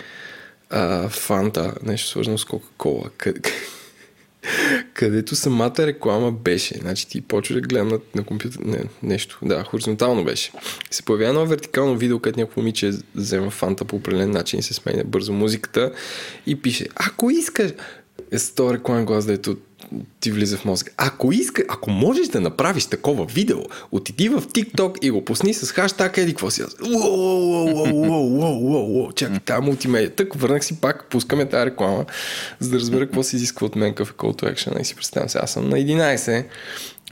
а, 0.69 1.09
Фанта, 1.09 1.73
нещо 1.83 2.07
свързано 2.07 2.37
с 2.37 2.45
Кока-Кола. 2.45 3.09
Къде, 4.93 5.13
където 5.13 5.35
самата 5.35 5.75
реклама 5.77 6.31
беше. 6.31 6.75
Значи 6.77 7.07
ти 7.07 7.21
почва 7.21 7.55
да 7.55 7.61
гледам 7.61 7.87
на, 7.87 7.99
на 8.15 8.23
компютър. 8.23 8.59
Не, 8.65 8.83
нещо. 9.03 9.39
Да, 9.41 9.63
хоризонтално 9.63 10.23
беше. 10.23 10.51
Се 10.91 11.03
появява 11.03 11.29
едно 11.29 11.45
вертикално 11.45 11.97
видео, 11.97 12.19
където 12.19 12.39
някакво 12.39 12.61
момиче 12.61 12.91
взема 13.15 13.49
фанта 13.49 13.85
по 13.85 13.95
определен 13.95 14.31
начин 14.31 14.59
и 14.59 14.63
се 14.63 14.73
сменя 14.73 15.03
бързо 15.05 15.33
музиката 15.33 15.91
и 16.47 16.61
пише, 16.61 16.87
ако 16.95 17.29
искаш, 17.29 17.71
е 18.31 18.39
с 18.39 18.55
този 18.55 18.73
рекламен 18.73 19.05
глас, 19.05 19.25
дето 19.25 19.57
ти 20.19 20.31
влиза 20.31 20.57
в 20.57 20.65
мозъка. 20.65 20.91
Ако 20.97 21.31
иска, 21.31 21.63
ако 21.69 21.91
можеш 21.91 22.27
да 22.27 22.41
направиш 22.41 22.85
такова 22.85 23.25
видео, 23.25 23.59
отиди 23.91 24.29
в 24.29 24.41
TikTok 24.41 24.99
и 24.99 25.11
го 25.11 25.25
пусни 25.25 25.53
с 25.53 25.71
хаштаг 25.71 26.17
еди 26.17 26.31
какво 26.31 26.51
си. 26.51 26.63
Чакай, 29.15 29.39
тази 29.39 29.65
мултимедия. 29.65 30.09
Тък 30.09 30.33
върнах 30.33 30.65
си 30.65 30.81
пак, 30.81 31.05
пускаме 31.09 31.49
тази 31.49 31.65
реклама, 31.65 32.05
за 32.59 32.69
да 32.69 32.79
разбера 32.79 33.05
какво 33.05 33.23
се 33.23 33.35
изисква 33.35 33.67
от 33.67 33.75
мен, 33.75 33.91
какъв 33.91 34.09
е 34.09 34.13
call 34.13 34.41
to 34.41 34.55
action. 34.55 34.81
И 34.81 34.85
си 34.85 34.95
представям 34.95 35.29
се, 35.29 35.37
аз 35.37 35.51
съм 35.51 35.69
на 35.69 35.77
11, 35.77 36.45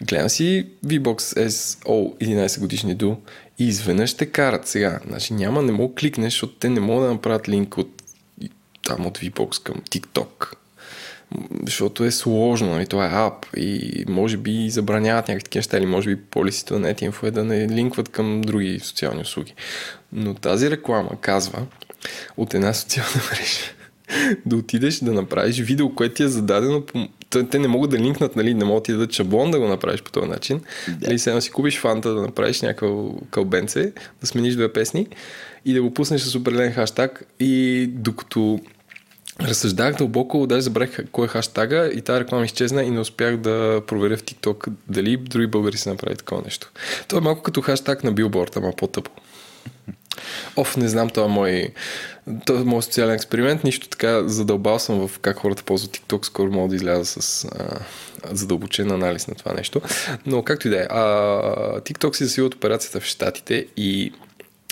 гледам 0.07 0.29
си 0.29 0.67
VBOX 0.85 1.47
SO 1.47 2.17
11 2.17 2.59
годишни 2.59 2.95
ду 2.95 3.15
и 3.59 3.67
изведнъж 3.67 4.13
те 4.13 4.25
карат 4.25 4.67
сега. 4.67 4.99
Значи 5.07 5.33
няма, 5.33 5.61
не 5.61 5.71
мога 5.71 5.95
кликнеш, 5.95 6.33
защото 6.33 6.53
те 6.53 6.69
не 6.69 6.79
могат 6.79 7.07
да 7.07 7.13
направят 7.13 7.49
линк 7.49 7.77
от 7.77 8.03
там 8.83 9.05
от 9.05 9.17
VBOX 9.17 9.63
към 9.63 9.75
TikTok 9.75 10.53
защото 11.65 12.03
е 12.03 12.11
сложно, 12.11 12.69
нали? 12.69 12.87
това 12.87 13.05
е 13.05 13.27
ап 13.27 13.45
и 13.57 14.03
може 14.07 14.37
би 14.37 14.69
забраняват 14.69 15.27
някакви 15.27 15.43
такива 15.43 15.59
неща 15.59 15.77
или 15.77 15.85
може 15.85 16.09
би 16.09 16.21
полисите 16.21 16.73
на 16.73 16.93
NetInfo 16.93 17.27
е 17.27 17.31
да 17.31 17.43
не 17.43 17.69
линкват 17.69 18.09
към 18.09 18.41
други 18.41 18.79
социални 18.79 19.21
услуги. 19.21 19.53
Но 20.13 20.33
тази 20.33 20.71
реклама 20.71 21.09
казва 21.21 21.65
от 22.37 22.53
една 22.53 22.73
социална 22.73 23.15
мрежа 23.31 23.73
да 24.45 24.55
отидеш 24.55 24.99
да 24.99 25.13
направиш 25.13 25.59
видео, 25.59 25.95
което 25.95 26.15
ти 26.15 26.23
е 26.23 26.27
зададено 26.27 26.85
по... 26.85 27.07
Те 27.51 27.59
не 27.59 27.67
могат 27.67 27.91
да 27.91 27.97
линкнат, 27.97 28.35
нали, 28.35 28.53
не 28.53 28.65
могат 28.65 28.83
да 28.83 28.93
дадат 28.93 29.13
шаблон 29.13 29.51
да 29.51 29.59
го 29.59 29.67
направиш 29.67 30.01
по 30.01 30.11
този 30.11 30.27
начин. 30.27 30.61
Да. 30.87 31.07
Нали, 31.07 31.19
сега 31.19 31.41
си 31.41 31.51
купиш 31.51 31.79
фанта 31.79 32.13
да 32.13 32.21
направиш 32.21 32.61
някакво 32.61 33.13
кълбенце, 33.29 33.91
да 34.21 34.27
смениш 34.27 34.53
две 34.53 34.73
песни 34.73 35.07
и 35.65 35.73
да 35.73 35.81
го 35.81 35.93
пуснеш 35.93 36.21
с 36.21 36.35
определен 36.35 36.71
хаштаг 36.71 37.23
и 37.39 37.85
докато 37.93 38.59
разсъждах 39.47 39.95
дълбоко, 39.95 40.47
даже 40.47 40.61
забравих 40.61 40.97
кой 41.11 41.25
е 41.25 41.27
хаштага 41.27 41.91
и 41.93 42.01
тази 42.01 42.19
реклама 42.19 42.45
изчезна 42.45 42.83
и 42.83 42.89
не 42.89 42.99
успях 42.99 43.37
да 43.37 43.81
проверя 43.87 44.17
в 44.17 44.23
TikTok 44.23 44.71
дали 44.87 45.17
други 45.17 45.47
българи 45.47 45.77
са 45.77 45.89
направили 45.89 46.17
такова 46.17 46.41
нещо. 46.45 46.71
Това 47.07 47.17
е 47.17 47.23
малко 47.23 47.41
като 47.41 47.61
хаштаг 47.61 48.03
на 48.03 48.11
билборд, 48.11 48.57
ама 48.57 48.73
по-тъпо. 48.77 49.11
Оф, 50.55 50.77
не 50.77 50.87
знам, 50.87 51.09
това 51.09 51.25
е 51.25 51.29
мой, 51.29 51.69
това 52.45 52.61
е 52.61 52.63
мой 52.63 52.81
социален 52.81 53.15
експеримент. 53.15 53.63
Нищо 53.63 53.89
така 53.89 54.27
задълбал 54.27 54.79
съм 54.79 55.07
в 55.07 55.19
как 55.19 55.37
хората 55.37 55.63
ползват 55.63 55.97
TikTok. 55.97 56.25
Скоро 56.25 56.51
мога 56.51 56.69
да 56.69 56.75
изляза 56.75 57.05
с 57.05 57.45
а, 57.45 57.79
задълбочен 58.31 58.91
анализ 58.91 59.27
на 59.27 59.35
това 59.35 59.53
нещо. 59.53 59.81
Но 60.25 60.43
както 60.43 60.67
и 60.67 60.71
да 60.71 60.81
е, 60.81 60.87
а, 60.89 61.01
TikTok 61.79 62.13
си 62.13 62.23
засилват 62.23 62.55
операцията 62.55 62.99
в 62.99 63.05
Штатите 63.05 63.67
и 63.77 64.11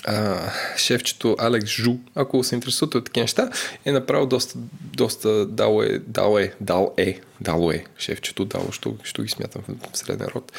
а, 0.04 0.50
шефчето 0.76 1.36
Алекс 1.38 1.70
Жу, 1.70 1.94
ако 2.14 2.44
се 2.44 2.54
интересувате 2.54 2.98
от 2.98 3.04
такива 3.04 3.24
неща, 3.24 3.50
е 3.84 3.92
направил 3.92 4.26
доста, 4.26 4.58
доста 4.96 5.46
дал 5.46 5.82
е, 5.82 5.98
дал 5.98 6.38
е, 6.38 6.54
дал 6.60 6.94
е, 6.96 7.20
дал 7.40 7.70
е, 7.70 7.84
шефчето 7.98 8.44
дал, 8.44 8.68
що, 8.72 8.96
що 9.02 9.22
ги 9.22 9.28
смятам 9.28 9.62
в 9.92 9.98
среден 9.98 10.28
род. 10.34 10.52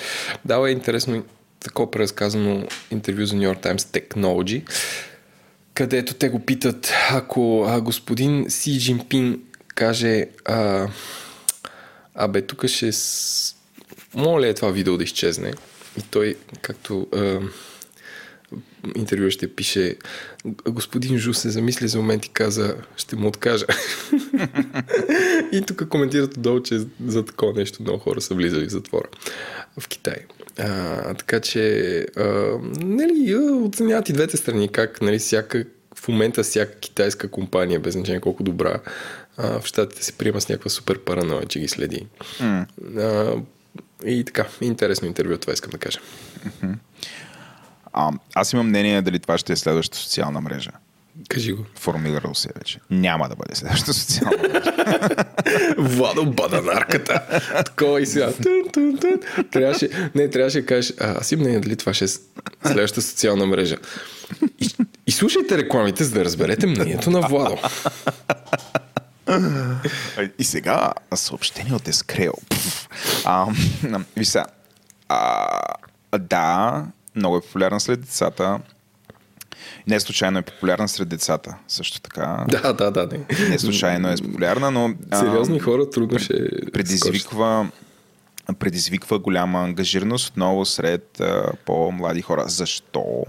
Дал 0.45 0.65
е 0.65 0.71
интересно 0.71 1.23
такова 1.59 1.91
преразказано 1.91 2.67
интервю 2.91 3.25
за 3.25 3.35
New 3.35 3.53
York 3.53 3.63
Times 3.63 3.77
Technology, 3.77 4.63
където 5.73 6.13
те 6.13 6.29
го 6.29 6.39
питат, 6.39 6.93
ако 7.11 7.65
а, 7.67 7.81
господин 7.81 8.45
Си 8.49 8.79
Джинпин 8.79 9.41
каже 9.67 10.25
а, 10.45 10.87
абе, 12.15 12.41
тук 12.41 12.67
ще 12.67 12.91
с... 12.91 13.55
моля 14.13 14.47
е 14.47 14.53
това 14.53 14.71
видео 14.71 14.97
да 14.97 15.03
изчезне 15.03 15.53
и 15.97 16.01
той, 16.01 16.35
както 16.61 17.07
а, 17.15 17.39
интервю 18.95 19.31
ще 19.31 19.55
пише 19.55 19.95
господин 20.45 21.17
Жу 21.17 21.33
се 21.33 21.49
замисли 21.49 21.87
за 21.87 21.97
момент 21.97 22.25
и 22.25 22.29
каза 22.29 22.75
ще 22.97 23.15
му 23.15 23.27
откажа. 23.27 23.65
и 25.51 25.61
тук 25.67 25.87
коментират 25.87 26.37
отдолу, 26.37 26.63
че 26.63 26.79
за 27.05 27.25
такова 27.25 27.53
нещо 27.53 27.81
много 27.81 27.99
хора 27.99 28.21
са 28.21 28.33
влизали 28.33 28.65
в 28.65 28.71
затвора 28.71 29.07
в 29.79 29.87
Китай. 29.87 30.15
А, 30.57 31.13
така 31.13 31.39
че 31.39 32.05
а, 32.17 32.23
нали, 32.79 33.35
оценяват 33.35 34.09
и 34.09 34.13
двете 34.13 34.37
страни 34.37 34.69
как 34.69 35.01
нали, 35.01 35.19
всяка, 35.19 35.65
в 35.95 36.07
момента 36.07 36.43
всяка 36.43 36.79
китайска 36.79 37.27
компания, 37.27 37.79
без 37.79 37.93
значение 37.93 38.21
колко 38.21 38.43
добра, 38.43 38.79
а, 39.37 39.59
в 39.59 39.65
щатите 39.65 40.05
се 40.05 40.13
приема 40.13 40.41
с 40.41 40.49
някаква 40.49 40.69
супер 40.69 40.99
параноя, 40.99 41.45
че 41.45 41.59
ги 41.59 41.67
следи. 41.67 42.07
Mm. 42.39 42.65
А, 42.97 43.41
и 44.05 44.23
така, 44.23 44.47
интересно 44.61 45.07
интервю, 45.07 45.37
това 45.37 45.53
искам 45.53 45.71
да 45.71 45.77
кажа. 45.77 45.99
А, 47.93 48.11
аз 48.35 48.53
имам 48.53 48.67
мнение 48.67 49.01
дали 49.01 49.19
това 49.19 49.37
ще 49.37 49.53
е 49.53 49.55
следващата 49.55 49.97
социална 49.97 50.41
мрежа. 50.41 50.71
Кажи 51.29 51.51
го. 51.51 51.65
Формулирал 51.75 52.35
се 52.35 52.49
вече. 52.59 52.79
Няма 52.89 53.29
да 53.29 53.35
бъде 53.35 53.55
следващата 53.55 53.93
социална 53.93 54.37
мрежа. 54.37 54.73
Владо 55.77 56.25
баданарката. 56.25 57.41
Такова 57.65 58.01
и 58.01 58.05
сега. 58.05 58.31
Тун, 58.43 58.63
тун, 58.73 58.97
тун. 58.97 59.45
Трябваше, 59.51 59.89
не, 60.15 60.29
трябваше 60.29 60.61
да 60.61 60.65
кажеш, 60.65 60.93
а, 60.99 61.17
аз 61.19 61.31
имам 61.31 61.41
мнение 61.41 61.59
дали 61.59 61.75
това 61.75 61.93
ще 61.93 62.05
е 62.05 62.07
следващата 62.65 63.01
социална 63.01 63.45
мрежа. 63.45 63.77
И, 64.59 64.69
и 65.07 65.11
слушайте 65.11 65.57
рекламите, 65.57 66.03
за 66.03 66.11
да 66.11 66.25
разберете 66.25 66.67
мнението 66.67 67.11
на 67.11 67.21
Владо. 67.21 67.57
И 70.39 70.43
сега 70.43 70.91
съобщение 71.15 71.73
от 71.73 71.87
Ескрел. 71.87 72.33
А, 75.13 76.17
да, 76.19 76.85
много 77.15 77.37
е 77.37 77.41
популярна 77.41 77.79
сред 77.79 78.01
децата. 78.01 78.59
Не 79.87 79.99
случайно 79.99 80.39
е 80.39 80.41
популярна 80.41 80.87
сред 80.87 81.09
децата, 81.09 81.55
също 81.67 82.01
така. 82.01 82.45
Да, 82.47 82.73
да, 82.73 82.91
да. 82.91 83.07
Не, 83.07 83.49
не 83.49 83.59
случайно 83.59 84.09
е 84.09 84.15
популярна, 84.15 84.71
но... 84.71 84.93
Сериозни 85.13 85.57
а, 85.57 85.63
хора 85.63 85.89
трудно 85.89 86.19
ще... 86.19 86.49
Предизвиква, 86.73 87.69
предизвиква 88.59 89.19
голяма 89.19 89.59
ангажираност 89.59 90.29
отново 90.29 90.65
сред 90.65 91.19
а, 91.19 91.51
по-млади 91.65 92.21
хора. 92.21 92.43
Защо? 92.47 93.25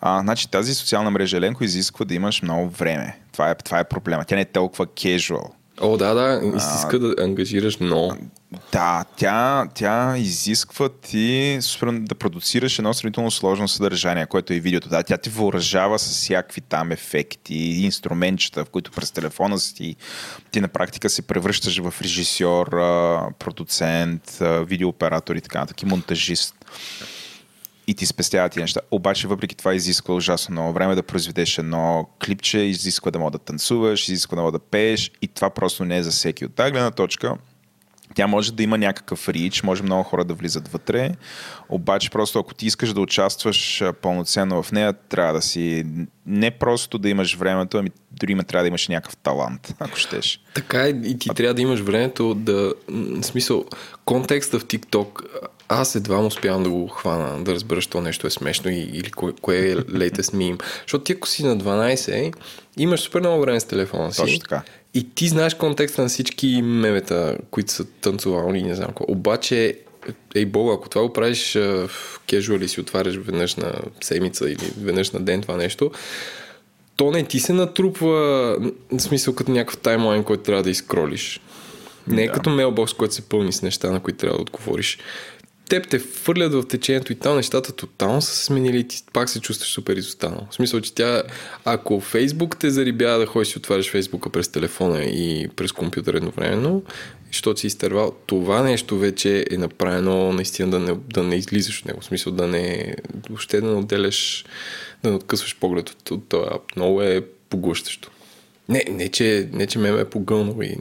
А, 0.00 0.20
значи 0.20 0.50
тази 0.50 0.74
социална 0.74 1.10
мрежа 1.10 1.36
Еленко 1.36 1.64
изисква 1.64 2.04
да 2.04 2.14
имаш 2.14 2.42
много 2.42 2.68
време. 2.68 3.18
Това 3.32 3.50
е, 3.50 3.54
това 3.54 3.78
е 3.78 3.84
проблема. 3.84 4.24
Тя 4.24 4.34
не 4.34 4.40
е 4.40 4.44
толкова 4.44 4.86
casual. 4.86 5.50
О, 5.80 5.96
да, 5.96 6.14
да, 6.14 6.40
изиска 6.56 6.98
да 6.98 7.24
ангажираш 7.24 7.80
много. 7.80 8.16
Да, 8.72 9.04
тя, 9.16 9.66
тя 9.74 10.18
изисква 10.18 10.88
ти 10.88 11.58
да 11.90 12.14
продуцираш 12.14 12.78
едно 12.78 12.94
сравнително 12.94 13.30
сложно 13.30 13.68
съдържание, 13.68 14.26
което 14.26 14.52
е 14.52 14.60
видеото. 14.60 14.88
Да, 14.88 15.02
тя 15.02 15.16
ти 15.16 15.30
въоръжава 15.30 15.98
с 15.98 16.06
всякакви 16.06 16.60
там 16.60 16.92
ефекти, 16.92 17.54
инструментчета, 17.54 18.64
в 18.64 18.70
които 18.70 18.90
през 18.90 19.10
телефона 19.10 19.58
си 19.58 19.74
ти, 19.74 19.96
ти 20.50 20.60
на 20.60 20.68
практика 20.68 21.10
се 21.10 21.22
превръщаш 21.22 21.78
в 21.78 21.94
режисьор, 22.02 22.66
продуцент, 23.38 24.38
видеооператор 24.40 25.36
и 25.36 25.40
така, 25.40 25.66
таки 25.66 25.86
монтажист. 25.86 26.54
И 27.86 27.94
ти 27.94 28.06
спестява 28.06 28.48
ти 28.48 28.60
неща. 28.60 28.80
Обаче, 28.90 29.28
въпреки 29.28 29.56
това, 29.56 29.74
изисква 29.74 30.14
ужасно 30.14 30.52
много 30.52 30.72
време 30.72 30.94
да 30.94 31.02
произведеш 31.02 31.58
едно 31.58 32.08
клипче, 32.24 32.58
изисква 32.58 33.10
да 33.10 33.18
мога 33.18 33.30
да 33.30 33.38
танцуваш, 33.38 34.08
изисква 34.08 34.36
да 34.36 34.40
мога 34.42 34.52
да 34.52 34.58
пееш 34.58 35.10
и 35.22 35.28
това 35.28 35.50
просто 35.50 35.84
не 35.84 35.96
е 35.96 36.02
за 36.02 36.10
всеки. 36.10 36.44
От 36.44 36.54
тази 36.54 36.72
гледна 36.72 36.90
точка, 36.90 37.36
тя 38.14 38.26
може 38.26 38.52
да 38.52 38.62
има 38.62 38.78
някакъв 38.78 39.28
рич, 39.28 39.62
може 39.62 39.82
много 39.82 40.02
хора 40.02 40.24
да 40.24 40.34
влизат 40.34 40.68
вътре, 40.68 41.14
обаче 41.68 42.10
просто 42.10 42.38
ако 42.38 42.54
ти 42.54 42.66
искаш 42.66 42.92
да 42.92 43.00
участваш 43.00 43.82
а, 43.82 43.92
пълноценно 43.92 44.62
в 44.62 44.72
нея, 44.72 44.92
трябва 44.92 45.32
да 45.32 45.42
си 45.42 45.86
не 46.26 46.50
просто 46.50 46.98
да 46.98 47.08
имаш 47.08 47.34
времето, 47.34 47.78
ами 47.78 47.90
дори 48.10 48.32
има 48.32 48.44
трябва 48.44 48.62
да 48.62 48.68
имаш 48.68 48.88
някакъв 48.88 49.16
талант, 49.16 49.74
ако 49.78 49.96
щеш. 49.96 50.40
Така 50.54 50.82
е, 50.82 50.88
и 50.88 51.18
ти 51.18 51.28
трябва 51.28 51.54
да 51.54 51.62
имаш 51.62 51.80
времето 51.80 52.34
да... 52.34 52.74
В 52.88 53.22
смисъл, 53.22 53.64
контекста 54.04 54.58
в 54.58 54.64
TikTok, 54.64 55.22
аз 55.68 55.94
едва 55.94 56.20
му 56.20 56.26
успявам 56.26 56.62
да 56.62 56.70
го 56.70 56.88
хвана, 56.88 57.44
да 57.44 57.54
разбера, 57.54 57.80
що 57.80 58.00
нещо 58.00 58.26
е 58.26 58.30
смешно 58.30 58.70
и, 58.70 58.78
или 58.78 59.10
кое, 59.10 59.32
кое 59.42 59.56
е 59.56 59.76
latest 59.76 60.34
meme. 60.34 60.62
Защото 60.82 61.04
ти 61.04 61.12
ако 61.12 61.28
си 61.28 61.44
на 61.44 61.56
12, 61.56 62.34
имаш 62.76 63.00
супер 63.00 63.20
много 63.20 63.40
време 63.40 63.60
с 63.60 63.64
телефона 63.64 64.12
си. 64.12 64.20
Точно 64.20 64.38
така. 64.38 64.62
И 64.94 65.10
ти 65.14 65.28
знаеш 65.28 65.54
контекста 65.54 66.02
на 66.02 66.08
всички 66.08 66.62
мемета, 66.62 67.38
които 67.50 67.72
са 67.72 67.84
танцувални 67.84 68.58
и 68.58 68.62
не 68.62 68.74
знам 68.74 68.88
какво. 68.88 69.04
Обаче, 69.08 69.78
ей 70.34 70.44
бога, 70.44 70.74
ако 70.74 70.88
това 70.88 71.02
го 71.02 71.12
правиш 71.12 71.54
в 71.54 71.90
кежуал 72.26 72.58
и 72.58 72.68
си 72.68 72.80
отваряш 72.80 73.16
веднъж 73.16 73.56
на 73.56 73.72
седмица 74.00 74.50
или 74.50 74.72
веднъж 74.80 75.10
на 75.10 75.20
ден 75.20 75.42
това 75.42 75.56
нещо, 75.56 75.90
то 76.96 77.10
не 77.10 77.24
ти 77.24 77.40
се 77.40 77.52
натрупва, 77.52 78.10
в 78.92 79.00
смисъл 79.00 79.34
като 79.34 79.50
някакъв 79.50 79.78
таймлайн, 79.78 80.24
който 80.24 80.42
трябва 80.42 80.62
да 80.62 80.70
изкролиш. 80.70 81.40
Не 82.08 82.22
е 82.22 82.26
Да. 82.26 82.32
като 82.32 82.50
мейлбокс, 82.50 82.92
който 82.92 83.14
се 83.14 83.28
пълни 83.28 83.52
с 83.52 83.62
неща, 83.62 83.90
на 83.90 84.00
които 84.00 84.18
трябва 84.18 84.36
да 84.36 84.42
отговориш. 84.42 84.98
Теб 85.68 85.88
те 85.88 85.98
фърлят 85.98 86.52
в 86.52 86.68
течението 86.68 87.12
и 87.12 87.16
там 87.16 87.36
нещата 87.36 87.72
тотално 87.72 88.22
са 88.22 88.34
се 88.34 88.44
сменили 88.44 88.78
и 88.78 88.88
ти 88.88 89.02
пак 89.12 89.28
се 89.28 89.40
чувстваш 89.40 89.68
супер 89.68 89.96
изостанал. 89.96 90.46
В 90.50 90.54
смисъл, 90.54 90.80
че 90.80 90.94
тя, 90.94 91.22
ако 91.64 92.00
Фейсбук 92.00 92.56
те 92.58 92.70
зарибява 92.70 93.18
да 93.18 93.26
ходиш 93.26 93.52
и 93.52 93.58
отваряш 93.58 93.90
Фейсбука 93.90 94.30
през 94.30 94.48
телефона 94.48 95.04
и 95.04 95.48
през 95.56 95.72
компютър 95.72 96.14
едновременно, 96.14 96.82
защото 97.32 97.60
си 97.60 97.66
изтървал, 97.66 98.16
това 98.26 98.62
нещо 98.62 98.98
вече 98.98 99.44
е 99.50 99.56
направено 99.56 100.32
наистина 100.32 100.70
да 100.70 100.78
не, 100.78 100.94
да 101.12 101.22
не 101.22 101.36
излизаш 101.36 101.80
от 101.80 101.86
него. 101.86 102.00
В 102.00 102.04
смисъл 102.04 102.32
да 102.32 102.46
не, 102.46 102.96
въобще 103.28 103.60
да 103.60 103.66
не 103.66 103.76
отделяш, 103.76 104.44
да 105.02 105.10
не 105.10 105.16
откъсваш 105.16 105.56
поглед 105.56 105.90
от, 105.90 106.10
от 106.10 106.28
този 106.28 106.48
ап. 106.50 106.76
Много 106.76 107.02
е 107.02 107.24
поглъщащо. 107.50 108.10
Не, 108.68 108.84
не, 108.90 109.08
че, 109.08 109.48
не, 109.52 109.66
че 109.66 109.78
ме 109.78 109.88
е 109.88 110.04
погълнало 110.04 110.62
и 110.62 110.76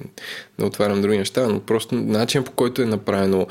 не 0.59 0.65
отварям 0.65 1.01
други 1.01 1.17
неща, 1.17 1.47
но 1.47 1.59
просто 1.59 1.95
начин 1.95 2.43
по 2.43 2.51
който 2.51 2.81
е 2.81 2.85
направено, 2.85 3.47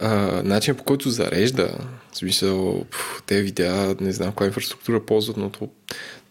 а, 0.00 0.42
начин 0.42 0.74
по 0.74 0.84
който 0.84 1.10
зарежда, 1.10 1.78
в 2.12 2.16
смисъл, 2.16 2.84
те 3.26 3.42
видеа, 3.42 3.96
не 4.00 4.12
знам 4.12 4.28
каква 4.28 4.46
инфраструктура 4.46 5.06
ползват, 5.06 5.36
но 5.36 5.50
то, 5.50 5.68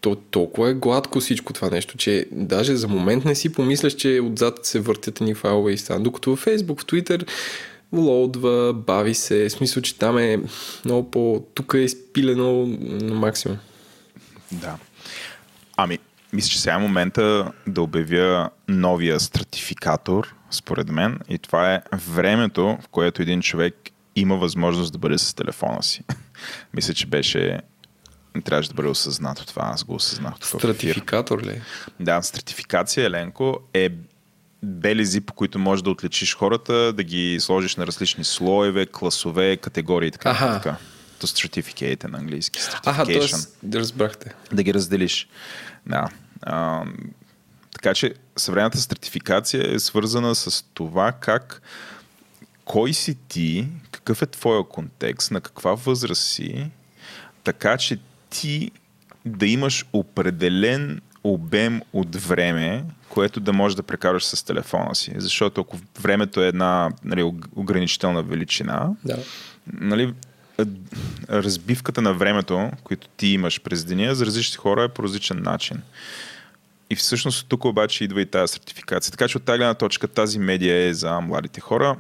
то 0.02 0.16
толкова 0.16 0.70
е 0.70 0.74
гладко 0.74 1.20
всичко 1.20 1.54
това 1.54 1.70
нещо, 1.70 1.98
че 1.98 2.26
даже 2.32 2.76
за 2.76 2.88
момент 2.88 3.26
не 3.26 3.36
си 3.36 3.54
помисляш, 3.54 3.94
че 3.94 4.22
отзад 4.24 4.66
се 4.66 4.80
въртят 4.80 5.22
ни 5.22 5.34
файлове 5.34 5.72
и 5.72 5.78
стан. 5.78 6.04
Докато 6.04 6.30
във 6.30 6.46
Facebook, 6.46 6.82
в 6.82 6.86
Twitter 6.86 7.28
лоудва, 7.94 8.74
бави 8.74 9.14
се, 9.14 9.50
в 9.50 9.52
смисъл, 9.52 9.84
че 9.84 9.98
там 9.98 10.18
е 10.18 10.40
много 10.86 11.12
по... 11.12 11.44
Тук 11.54 11.74
е 11.74 11.78
изпилено 11.78 12.66
на 12.80 13.14
максимум. 13.14 13.58
Да. 14.52 14.78
Ами, 15.78 16.00
мисля, 16.34 16.50
че 16.50 16.62
сега 16.62 16.76
е 16.76 16.78
момента 16.78 17.52
да 17.68 17.82
обявя 17.82 18.50
новия 18.68 19.20
стратификатор, 19.20 20.36
според 20.54 20.90
мен, 20.90 21.20
и 21.30 21.38
това 21.38 21.74
е 21.74 21.82
времето, 22.08 22.78
в 22.82 22.88
което 22.88 23.22
един 23.22 23.42
човек 23.42 23.76
има 24.16 24.36
възможност 24.36 24.92
да 24.92 24.98
бъде 24.98 25.18
с 25.18 25.34
телефона 25.34 25.84
си. 25.84 26.04
мисля, 26.74 26.94
че 26.94 27.06
беше 27.06 27.60
трябваше 28.42 28.70
да 28.70 28.76
бъде 28.76 28.90
осъзнато 28.90 29.46
това, 29.46 29.64
аз 29.66 29.84
го 29.84 29.96
осъзнах. 29.96 30.34
Стратификатор 30.42 31.44
ли? 31.44 31.62
Да, 32.00 32.22
стратификация, 32.22 33.06
Еленко, 33.06 33.60
е 33.74 33.90
белези, 34.64 35.22
по 35.22 35.34
които 35.34 35.60
можеш 35.60 35.84
да 35.84 35.90
отличиш 35.90 36.36
хората, 36.36 36.94
да 36.94 37.04
ги 37.04 37.38
сложиш 37.40 37.76
на 37.76 37.88
различни 37.88 38.24
слоеве, 38.24 38.86
класове, 38.86 39.58
категории 39.58 40.08
и 40.08 40.12
така 40.12 40.30
Аха. 40.30 40.48
нататък. 40.48 40.76
То 41.20 41.28
certificate 41.28 42.04
на 42.08 42.18
английски. 42.18 42.60
Аха, 42.86 43.06
т.е. 43.06 43.20
разбрахте. 43.74 44.34
да 44.54 44.64
ги 44.64 44.74
разделиш. 44.74 45.28
Да. 45.86 46.10
А, 46.42 46.84
така 47.84 47.94
че 47.94 48.14
съвременната 48.38 48.78
стратификация 48.78 49.76
е 49.76 49.80
свързана 49.80 50.36
с 50.36 50.66
това 50.74 51.12
как 51.12 51.62
кой 52.66 52.94
си 52.94 53.18
ти, 53.28 53.68
какъв 53.92 54.22
е 54.22 54.26
твоя 54.26 54.64
контекст, 54.64 55.32
на 55.32 55.42
каква 55.42 55.74
възраст 55.74 56.24
си, 56.24 56.72
така 57.44 57.78
че 57.78 58.00
ти 58.30 58.72
да 59.26 59.48
имаш 59.48 59.86
определен 59.94 61.02
обем 61.24 61.82
от 61.94 62.16
време, 62.16 62.84
което 63.10 63.40
да 63.40 63.54
можеш 63.54 63.76
да 63.76 63.84
прекараш 63.84 64.26
с 64.26 64.44
телефона 64.44 64.96
си. 64.96 65.14
Защото 65.18 65.62
ако 65.62 65.78
времето 66.02 66.44
е 66.44 66.48
една 66.48 66.92
нали, 67.04 67.24
ограничителна 67.56 68.24
величина, 68.24 68.90
Да. 69.06 69.18
нали, 69.74 70.14
разбивката 71.30 72.02
на 72.02 72.14
времето, 72.14 72.72
което 72.84 73.08
ти 73.08 73.28
имаш 73.28 73.62
през 73.62 73.86
деня, 73.86 74.16
за 74.16 74.26
различни 74.26 74.58
хора 74.58 74.84
е 74.84 74.90
по 74.90 75.04
различен 75.04 75.42
начин. 75.44 75.82
И 76.94 76.96
всъщност 76.96 77.48
тук 77.50 77.66
обаче 77.66 78.04
идва 78.04 78.22
и 78.22 78.26
тази 78.26 78.54
сертификация. 78.54 79.12
Така 79.12 79.28
че 79.28 79.38
от 79.38 79.44
тази 79.44 79.58
гледна 79.58 79.74
точка 79.74 80.08
тази 80.08 80.40
медия 80.40 80.88
е 80.88 80.94
за 80.94 81.22
младите 81.22 81.62
хора 81.62 81.98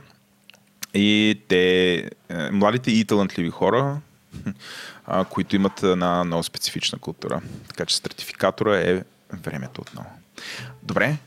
и 0.93 1.39
те, 1.47 1.93
е, 1.95 2.51
младите 2.51 2.91
и 2.91 3.05
талантливи 3.05 3.49
хора, 3.49 3.97
а, 5.05 5.25
които 5.25 5.55
имат 5.55 5.83
една 5.83 6.23
много 6.23 6.43
специфична 6.43 6.99
култура. 6.99 7.41
Така 7.67 7.85
че 7.85 7.97
сертификатора 7.97 8.79
е 8.79 9.03
времето 9.43 9.81
отново. 9.81 10.09
Добре, 10.83 11.17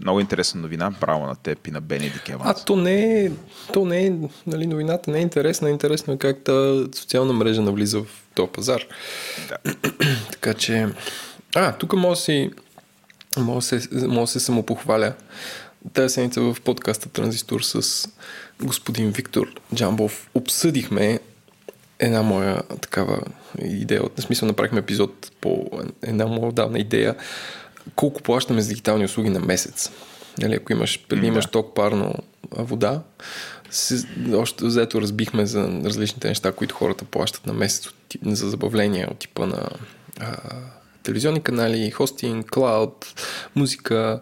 много 0.00 0.20
интересна 0.20 0.60
новина. 0.60 0.90
Браво 1.00 1.26
на 1.26 1.36
теб 1.36 1.66
и 1.66 1.70
на 1.70 1.80
Бенедик 1.80 2.28
А 2.28 2.32
Еванс. 2.32 2.64
то 2.64 2.76
не 2.76 3.24
е, 3.24 3.30
то 3.72 3.84
не 3.84 4.06
е, 4.06 4.12
нали, 4.46 4.66
новината 4.66 5.10
не 5.10 5.18
е 5.18 5.22
интересна. 5.22 5.70
Интересно 5.70 6.12
е 6.12 6.18
как 6.18 6.44
тази 6.44 6.84
социална 6.94 7.32
мрежа 7.32 7.62
навлиза 7.62 8.00
в 8.00 8.06
този 8.34 8.50
пазар. 8.52 8.82
Да. 9.48 9.74
така 10.32 10.54
че, 10.54 10.88
а, 11.54 11.72
тук 11.72 11.92
може 11.92 12.18
да 12.18 12.22
си, 12.22 12.50
може 13.40 13.76
да 13.76 14.26
се, 14.26 14.38
се 14.38 14.40
самопохваля. 14.40 15.12
Тази 15.92 16.14
седмица 16.14 16.40
в 16.40 16.56
подкаста 16.64 17.08
Транзистор 17.08 17.60
с 17.60 18.08
господин 18.62 19.10
Виктор 19.10 19.46
Джамбов 19.74 20.30
обсъдихме 20.34 21.20
една 21.98 22.22
моя 22.22 22.62
такава 22.62 23.20
идея. 23.62 24.02
В 24.16 24.22
смисъл 24.22 24.48
направихме 24.48 24.78
епизод 24.78 25.32
по 25.40 25.70
една 26.02 26.26
моя 26.26 26.52
давна 26.52 26.78
идея. 26.78 27.14
Колко 27.94 28.22
плащаме 28.22 28.62
за 28.62 28.68
дигитални 28.68 29.04
услуги 29.04 29.30
на 29.30 29.40
месец? 29.40 29.90
Нали, 30.38 30.54
ако 30.54 30.72
имаш, 30.72 31.06
преди 31.08 31.26
имаш 31.26 31.46
ток 31.46 31.74
парно 31.74 32.14
вода, 32.50 33.02
се, 33.70 34.06
още 34.34 34.64
взето 34.64 35.00
разбихме 35.00 35.46
за 35.46 35.80
различните 35.84 36.28
неща, 36.28 36.52
които 36.52 36.74
хората 36.74 37.04
плащат 37.04 37.46
на 37.46 37.52
месец 37.52 37.86
от, 37.86 37.94
за 38.22 38.50
забавления 38.50 39.08
от 39.10 39.18
типа 39.18 39.46
на 39.46 39.68
а, 40.20 40.36
телевизионни 41.04 41.42
канали, 41.42 41.90
хостинг, 41.90 42.50
клауд, 42.50 43.06
музика, 43.54 44.20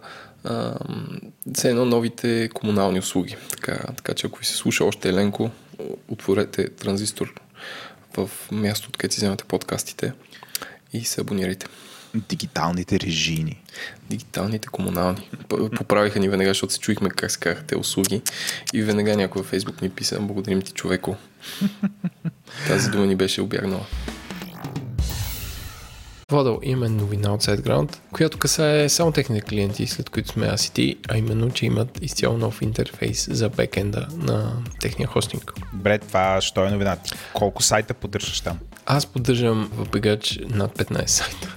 все 1.55 1.71
едно 1.71 1.85
новите 1.85 2.51
комунални 2.55 2.99
услуги. 2.99 3.37
Така, 3.51 3.79
така 3.97 4.15
че 4.15 4.27
ако 4.27 4.39
ви 4.39 4.45
се 4.45 4.57
слуша 4.57 4.85
още 4.85 5.09
Еленко, 5.09 5.51
отворете 6.09 6.69
транзистор 6.69 7.35
в 8.17 8.31
място, 8.53 8.89
откъдето 8.89 9.15
си 9.15 9.21
вземате 9.21 9.45
подкастите 9.45 10.13
и 10.93 11.05
се 11.05 11.21
абонирайте. 11.21 11.67
Дигиталните 12.15 13.01
режими. 13.01 13.63
Дигиталните 14.11 14.69
комунални. 14.69 15.31
Поправиха 15.49 16.21
ни 16.21 16.29
веднага, 16.29 16.51
защото 16.51 16.73
се 16.73 16.79
чуихме 16.79 17.11
как 17.11 17.31
се 17.31 17.39
казаха 17.39 17.65
те 17.67 17.77
услуги. 17.77 18.23
И 18.73 18.83
веднага 18.83 19.17
някой 19.17 19.43
във 19.43 19.51
Фейсбук 19.51 19.83
ми 19.83 19.91
писа, 19.91 20.21
благодарим 20.21 20.63
ти 20.63 20.73
човеко. 20.73 21.17
Тази 22.69 22.91
дума 22.91 23.07
ни 23.07 23.17
беше 23.17 23.41
обягнала. 23.41 23.87
Владо, 26.33 26.61
имаме 26.63 26.89
новина 26.89 27.35
от 27.35 27.43
SiteGround, 27.43 27.97
която 28.13 28.39
касае 28.39 28.89
само 28.89 29.13
техните 29.13 29.47
клиенти, 29.47 29.87
след 29.87 30.11
които 30.11 30.29
сме 30.29 30.47
аз 30.47 30.67
и 30.67 30.73
ти, 30.73 30.97
а 31.09 31.19
именно, 31.19 31.51
че 31.51 31.67
имат 31.67 31.99
изцяло 32.03 32.39
нов 32.39 32.63
интерфейс 32.63 33.29
за 33.31 33.49
бекенда 33.49 34.07
на 34.17 34.53
техния 34.81 35.09
хостинг. 35.09 35.53
Добре, 35.73 35.99
това 35.99 36.41
що 36.41 36.65
е 36.65 36.71
новина? 36.71 36.97
Колко 37.35 37.63
сайта 37.63 37.95
поддържаш 37.95 38.41
там? 38.41 38.59
Аз 38.87 39.07
поддържам 39.07 39.71
в 39.77 39.89
бегач 39.89 40.39
над 40.49 40.79
15 40.79 41.07
сайта, 41.07 41.57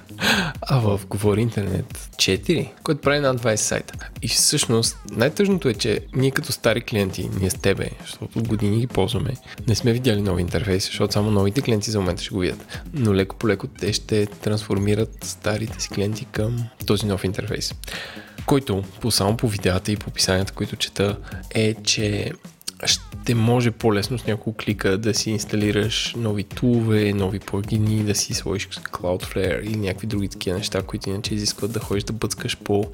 а 0.62 0.78
в 0.78 1.00
Говори 1.08 1.40
Интернет 1.40 2.10
4, 2.16 2.68
което 2.82 3.00
прави 3.00 3.20
над 3.20 3.42
20 3.42 3.56
сайта. 3.56 3.94
И 4.22 4.28
всъщност 4.28 4.98
най-тъжното 5.10 5.68
е, 5.68 5.74
че 5.74 6.00
ние 6.14 6.30
като 6.30 6.52
стари 6.52 6.80
клиенти, 6.80 7.30
ние 7.40 7.50
с 7.50 7.54
тебе, 7.54 7.90
защото 8.00 8.38
от 8.38 8.48
години 8.48 8.80
ги 8.80 8.86
ползваме, 8.86 9.34
не 9.68 9.74
сме 9.74 9.92
видяли 9.92 10.22
нови 10.22 10.42
интерфейси, 10.42 10.86
защото 10.86 11.12
само 11.12 11.30
новите 11.30 11.62
клиенти 11.62 11.90
за 11.90 12.00
момента 12.00 12.22
ще 12.22 12.34
го 12.34 12.40
видят. 12.40 12.82
Но 12.92 13.14
леко 13.14 13.36
по 13.36 13.48
леко 13.48 13.66
те 13.66 13.92
ще 13.92 14.26
трансформират 14.26 15.24
старите 15.24 15.80
си 15.80 15.88
клиенти 15.88 16.24
към 16.24 16.64
този 16.86 17.06
нов 17.06 17.24
интерфейс. 17.24 17.74
Който, 18.46 18.84
по, 19.00 19.10
само 19.10 19.36
по 19.36 19.48
видеята 19.48 19.92
и 19.92 19.96
по 19.96 20.10
описанията, 20.10 20.52
които 20.52 20.76
чета, 20.76 21.16
е, 21.54 21.74
че 21.74 22.32
ще 22.84 23.34
може 23.34 23.70
по-лесно 23.70 24.18
с 24.18 24.26
няколко 24.26 24.56
клика 24.64 24.98
да 24.98 25.14
си 25.14 25.30
инсталираш 25.30 26.14
нови 26.16 26.44
тулове, 26.44 27.12
нови 27.12 27.38
плагини, 27.38 28.04
да 28.04 28.14
си 28.14 28.34
сложиш 28.34 28.68
Cloudflare 28.68 29.60
или 29.60 29.76
някакви 29.76 30.06
други 30.06 30.28
такива 30.28 30.58
неща, 30.58 30.82
които 30.82 31.10
иначе 31.10 31.34
изискват 31.34 31.72
да 31.72 31.80
ходиш 31.80 32.04
да 32.04 32.12
бъцкаш 32.12 32.56
по 32.56 32.90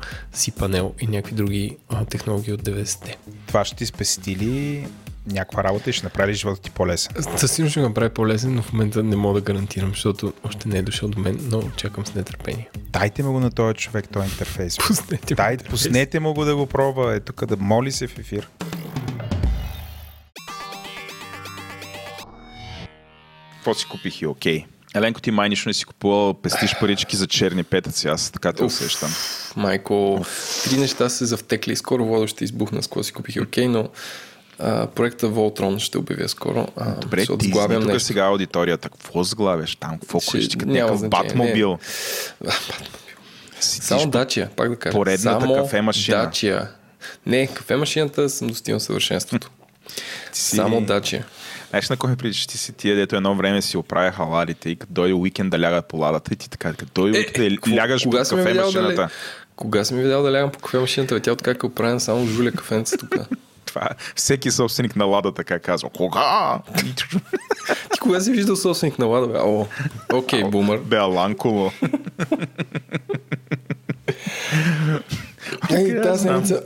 панел 0.58 0.94
и 1.00 1.06
някакви 1.06 1.34
други 1.34 1.76
а, 1.88 2.04
технологии 2.04 2.52
от 2.52 2.62
90-те. 2.62 3.16
Това 3.46 3.64
ще 3.64 3.76
ти 3.76 3.86
спести 3.86 4.36
ли 4.36 4.86
някаква 5.26 5.64
работа 5.64 5.90
и 5.90 5.92
ще 5.92 6.06
направи 6.06 6.34
живота 6.34 6.60
ти 6.60 6.70
по-лесен? 6.70 7.12
Със 7.36 7.52
сигурност 7.52 7.70
ще 7.70 7.80
го 7.80 7.88
направи 7.88 8.10
по-лесен, 8.10 8.54
но 8.54 8.62
в 8.62 8.72
момента 8.72 9.02
не 9.02 9.16
мога 9.16 9.40
да 9.40 9.44
гарантирам, 9.52 9.90
защото 9.90 10.32
още 10.44 10.68
не 10.68 10.78
е 10.78 10.82
дошъл 10.82 11.08
до 11.08 11.20
мен, 11.20 11.38
но 11.42 11.62
чакам 11.76 12.06
с 12.06 12.14
нетърпение. 12.14 12.68
Дайте 12.76 13.22
му 13.22 13.32
го 13.32 13.40
на 13.40 13.50
този 13.50 13.74
човек, 13.74 14.08
този 14.12 14.28
интерфейс. 14.28 14.76
Пуснете, 14.86 15.34
Дай, 15.34 15.56
пуснете 15.56 16.20
му 16.20 16.34
го 16.34 16.44
да 16.44 16.56
го 16.56 16.66
пробва, 16.66 17.14
е 17.14 17.20
тук 17.20 17.46
да 17.46 17.56
моли 17.56 17.92
се 17.92 18.06
в 18.06 18.18
ефир. 18.18 18.48
Какво 23.62 23.74
си 23.74 23.86
купих 23.86 24.20
и 24.22 24.26
окей. 24.26 24.64
Еленко, 24.94 25.20
ти 25.20 25.30
май 25.30 25.48
нищо 25.48 25.68
не 25.68 25.74
си 25.74 25.84
купувал, 25.84 26.34
пестиш 26.34 26.76
парички 26.80 27.16
за 27.16 27.26
черни 27.26 27.64
петъци, 27.64 28.08
аз 28.08 28.30
така 28.30 28.52
те 28.52 28.64
усещам. 28.64 29.10
Майко, 29.56 30.24
три 30.64 30.76
неща 30.76 31.08
се 31.08 31.24
завтекли. 31.24 31.76
Скоро 31.76 32.04
водо 32.04 32.26
ще 32.26 32.44
избухна 32.44 32.82
с 32.82 32.86
какво 32.86 33.02
си 33.02 33.12
купих 33.12 33.36
и 33.36 33.40
окей, 33.40 33.68
но 33.68 33.88
а, 34.58 34.86
проекта 34.86 35.26
Voltron 35.28 35.78
ще 35.78 35.98
обявя 35.98 36.28
скоро. 36.28 36.68
А, 36.76 36.94
Добре, 36.94 37.24
ще 37.24 37.38
ти 37.38 37.50
тук 37.52 37.68
нещо. 37.68 38.00
сега 38.00 38.22
аудиторията. 38.22 38.88
Какво 38.88 39.24
сглавяш 39.24 39.76
там? 39.76 39.98
Какво 39.98 40.20
Ще-? 40.20 40.48
Като 40.48 40.66
някакъв 40.66 41.08
батмобил. 41.08 41.78
Само 43.60 44.06
Дачия, 44.06 44.50
пак 44.56 44.68
да 44.70 44.76
кажа. 44.76 44.92
Поредната 44.92 45.40
Само 45.40 45.54
кафе-машина. 45.56 46.24
Дачия. 46.24 46.68
Не, 47.26 47.46
кафе-машината 47.46 48.28
съм 48.28 48.48
достигнал 48.48 48.80
съвършенството. 48.80 49.50
си- 50.32 50.56
Само 50.56 50.80
Дачия. 50.80 51.24
Знаеш 51.72 51.90
на 51.90 51.96
кой 51.96 52.10
ми 52.10 52.16
приличаш? 52.16 52.46
Ти 52.46 52.58
си 52.58 52.72
тия, 52.72 52.96
дето 52.96 53.16
едно 53.16 53.34
време 53.34 53.62
си 53.62 53.76
оправя 53.76 54.12
халалите 54.12 54.70
и 54.70 54.76
като 54.76 54.92
дойде 54.92 55.14
уикенд 55.14 55.50
да 55.50 55.60
лягат 55.60 55.88
по 55.88 55.96
ладата 55.96 56.34
и 56.34 56.36
ти 56.36 56.50
така, 56.50 56.72
като 56.72 56.92
дойде 56.94 57.18
уикенд 57.18 57.48
да 57.50 57.56
какво- 57.56 57.76
лягаш 57.76 58.06
ме 58.06 58.12
кафе 58.12 58.52
да 58.54 58.64
машината. 58.64 59.08
Кога 59.56 59.84
си 59.84 59.94
ми 59.94 60.02
видял 60.02 60.22
да 60.22 60.32
лягам 60.32 60.50
по 60.50 60.58
кафе-машината? 60.58 61.14
Бе, 61.14 61.20
Тя 61.20 61.32
от 61.32 61.42
как 61.42 61.62
е 61.62 61.66
оправена 61.66 62.00
само 62.00 62.26
жуля 62.26 62.52
кафенца 62.52 62.96
тук. 62.96 63.14
Това 63.64 63.88
всеки 64.16 64.50
собственик 64.50 64.96
на 64.96 65.04
лада 65.04 65.34
така 65.34 65.58
казва. 65.58 65.90
Кога? 65.90 66.58
Ти 67.92 67.98
кога 68.00 68.20
си 68.20 68.30
виждал 68.32 68.56
собственик 68.56 68.98
на 68.98 69.06
лада? 69.06 69.26
Бе? 69.26 69.38
О, 69.38 69.66
окей, 70.12 70.44
бумър. 70.44 70.78
Бе, 70.78 70.96
Аланково. 70.96 71.72
Ей, 75.70 76.00
тази 76.02 76.22
седмица... 76.22 76.62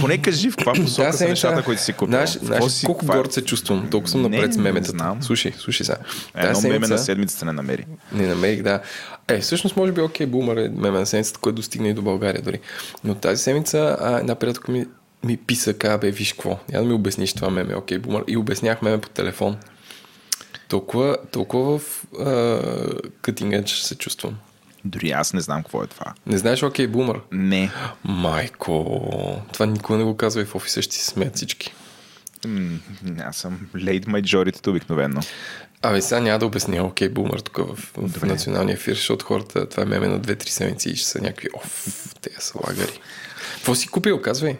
Поне 0.00 0.18
кажи 0.18 0.50
в 0.50 0.56
каква 0.56 0.72
посока 0.74 1.12
са 1.12 1.28
нещата, 1.28 1.62
които 1.62 1.82
си 1.82 1.92
купил. 1.92 2.06
Знаеш, 2.08 2.30
знаеш 2.32 2.64
си- 2.64 2.86
колко 2.86 3.00
каква- 3.00 3.16
горд 3.16 3.32
се 3.32 3.42
чувствам. 3.42 3.88
Толкова 3.90 4.10
съм 4.10 4.22
напред 4.22 4.52
с 4.52 4.56
не 4.56 4.62
меметата. 4.62 4.90
знам. 4.90 5.22
Слушай, 5.22 5.52
слушай 5.58 5.86
сега. 5.86 5.98
Едно 6.34 6.48
Тази 6.48 6.68
меме 6.68 6.78
на 6.78 6.86
седмица- 6.86 7.04
седмицата 7.04 7.44
не 7.44 7.52
намери. 7.52 7.86
Не 8.12 8.26
намерих, 8.26 8.62
да. 8.62 8.80
Е, 9.28 9.40
всъщност 9.40 9.76
може 9.76 9.92
би 9.92 10.00
окей, 10.00 10.26
бумър 10.26 10.56
е 10.56 10.68
меме 10.70 10.98
на 10.98 11.06
седмицата, 11.06 11.38
който 11.38 11.56
достигна 11.56 11.88
и 11.88 11.94
до 11.94 12.02
България 12.02 12.42
дори. 12.42 12.60
Но 13.04 13.14
тази 13.14 13.42
седмица 13.42 13.96
а, 14.00 14.18
една 14.18 14.34
приятелка 14.34 14.72
ми, 14.72 14.86
ми 15.24 15.36
писа, 15.36 15.74
ка, 15.74 15.98
бе, 15.98 16.10
виж 16.10 16.32
какво. 16.32 16.58
Я 16.72 16.78
да 16.78 16.84
ми 16.84 16.92
обясниш 16.92 17.32
това 17.32 17.50
меме, 17.50 17.74
окей, 17.74 17.98
бумър. 17.98 18.24
И 18.28 18.36
обяснях 18.36 18.82
меме 18.82 18.98
по 18.98 19.08
телефон. 19.08 19.56
Толкова, 20.68 21.16
толкова 21.30 21.78
в 21.78 22.04
а, 22.14 22.24
cutting 23.22 23.60
edge 23.60 23.82
се 23.82 23.94
чувствам. 23.94 24.36
Дори 24.84 25.10
аз 25.10 25.32
не 25.32 25.40
знам 25.40 25.62
какво 25.62 25.82
е 25.82 25.86
това. 25.86 26.14
Не 26.26 26.38
знаеш, 26.38 26.62
окей, 26.62 26.86
бумър. 26.86 27.20
Не. 27.32 27.70
Майко, 28.04 29.42
това 29.52 29.66
никога 29.66 29.98
не 29.98 30.04
го 30.04 30.16
казва 30.16 30.42
и 30.42 30.44
в 30.44 30.54
офиса 30.54 30.82
ще 30.82 30.94
си 30.96 31.04
смеят 31.04 31.36
всички. 31.36 31.72
М, 32.46 32.78
Аз 33.24 33.36
съм 33.36 33.60
late 33.74 34.06
majority 34.06 34.68
обикновено. 34.68 35.20
Абе, 35.82 36.02
сега 36.02 36.20
няма 36.20 36.38
да 36.38 36.46
обясня, 36.46 36.84
окей, 36.84 37.08
бумър 37.08 37.38
тук 37.40 37.56
в, 37.56 37.92
в 37.96 38.22
националния 38.22 38.74
ефир, 38.74 38.94
защото 38.94 39.26
хората, 39.26 39.68
това 39.68 39.82
е 39.82 39.86
меме 39.86 40.08
на 40.08 40.20
2-3 40.20 40.48
седмици 40.48 40.90
и 40.90 40.96
ще 40.96 41.08
са 41.08 41.20
някакви, 41.20 41.48
оф, 41.54 41.86
те 42.20 42.30
са 42.38 42.58
лагари. 42.66 43.00
Какво 43.54 43.74
си 43.74 43.88
купил, 43.88 44.20
казвай? 44.22 44.56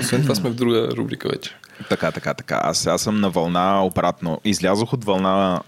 Освен 0.00 0.22
това 0.22 0.34
сме 0.34 0.50
в 0.50 0.54
друга 0.54 0.88
рубрика 0.90 1.28
вече. 1.28 1.56
Така, 1.88 2.12
така, 2.12 2.34
така. 2.34 2.60
Аз 2.64 2.78
сега 2.78 2.98
съм 2.98 3.20
на 3.20 3.30
вълна 3.30 3.84
обратно. 3.84 4.40
Излязох 4.44 4.92
от 4.92 5.04
вълна 5.04 5.60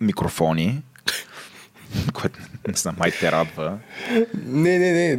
микрофони, 0.00 0.82
което 2.12 2.38
не 2.68 2.74
знам, 2.74 2.94
май 2.98 3.10
те 3.20 3.32
радва. 3.32 3.78
Не, 4.44 4.78
не, 4.78 4.92
не, 4.92 5.18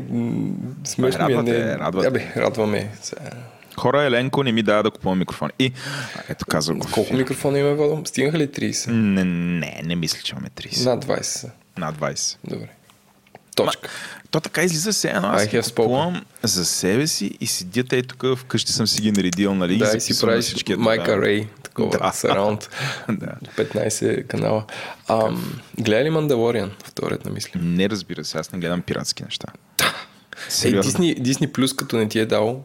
смешно 0.84 1.28
ми 1.28 1.34
е. 1.34 1.42
Не. 1.42 1.78
радвате. 1.78 2.08
Абе, 2.08 2.34
радваме. 2.36 2.92
Хора, 3.78 4.04
Еленко 4.04 4.44
не 4.44 4.52
ми 4.52 4.64
дава 4.64 4.84
да 4.84 4.92
купувам 4.92 5.20
микрофони. 5.20 5.52
И, 5.60 5.74
ето 6.30 6.46
казах 6.46 6.76
го. 6.76 6.88
Колко 6.92 7.14
микрофона 7.14 7.60
има 7.60 7.76
водом? 7.76 8.06
Стигнаха 8.06 8.38
ли 8.38 8.48
30? 8.48 8.92
Не, 8.92 9.24
не, 9.24 9.82
не 9.84 9.96
мисля, 9.96 10.20
че 10.24 10.34
имаме 10.36 10.50
30. 10.50 10.86
Над 10.86 11.06
20 11.06 11.22
са. 11.22 11.52
Над 11.78 11.96
20. 11.96 12.38
Добре. 12.44 12.68
Точка. 13.56 13.90
То 14.32 14.40
така 14.40 14.64
излиза 14.64 14.94
се 14.94 15.10
едно. 15.10 15.28
Аз 15.28 15.48
ги 15.48 15.62
купувам 15.62 16.26
за 16.44 16.66
себе 16.66 17.08
си 17.08 17.38
и 17.40 17.48
седя 17.48 17.84
те 17.84 18.04
тук 18.04 18.38
вкъщи 18.38 18.72
съм 18.72 18.88
си 18.88 19.02
ги 19.02 19.12
наредил, 19.12 19.56
нали? 19.56 19.78
да, 19.78 19.98
и 19.98 20.02
си 20.02 20.22
правиш 20.22 20.46
всичкия 20.46 20.78
Майка. 20.78 21.22
Рей, 21.22 21.48
такова, 21.64 21.98
Да. 21.98 22.12
сараунд, 22.12 22.70
Да. 23.10 23.32
15 23.58 24.28
канала. 24.28 24.66
Ам, 25.08 25.60
гледа 25.80 26.04
ли 26.04 26.10
Мандалориан? 26.10 26.72
Вторият 26.84 27.26
на 27.26 27.32
мисли. 27.32 27.52
Не 27.56 27.90
разбира 27.90 28.24
се, 28.24 28.38
аз 28.38 28.52
не 28.52 28.60
гледам 28.60 28.82
пиратски 28.82 29.24
неща. 29.24 29.48
Ей. 30.66 30.80
Дисни, 30.82 31.16
Дисни 31.16 31.48
Плюс, 31.48 31.74
като 31.74 31.98
не 31.98 32.10
ти 32.10 32.20
е 32.20 32.26
дал, 32.26 32.64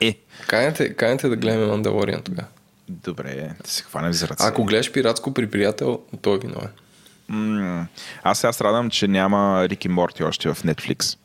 Е, 0.00 0.14
канете, 0.46 0.94
канете 0.94 1.28
да 1.28 1.36
гледаме 1.36 1.66
Мандалориан 1.66 2.22
тогава. 2.22 2.48
добре, 2.88 3.50
да 3.64 3.70
се 3.70 3.82
хванем 3.82 4.12
за 4.12 4.28
ръце. 4.28 4.44
Ако 4.46 4.64
гледаш 4.64 4.92
пиратско 4.92 5.34
при 5.34 5.50
приятел, 5.50 6.00
той 6.22 6.34
е 6.34 6.38
виновен. 6.38 6.68
М, 7.32 7.86
Аз 8.22 8.38
сега 8.38 8.52
страдам, 8.52 8.90
че 8.90 9.08
няма 9.08 9.68
Рики 9.68 9.88
Морти 9.88 10.24
още 10.24 10.48
в 10.48 10.56
Netflix. 10.56 11.18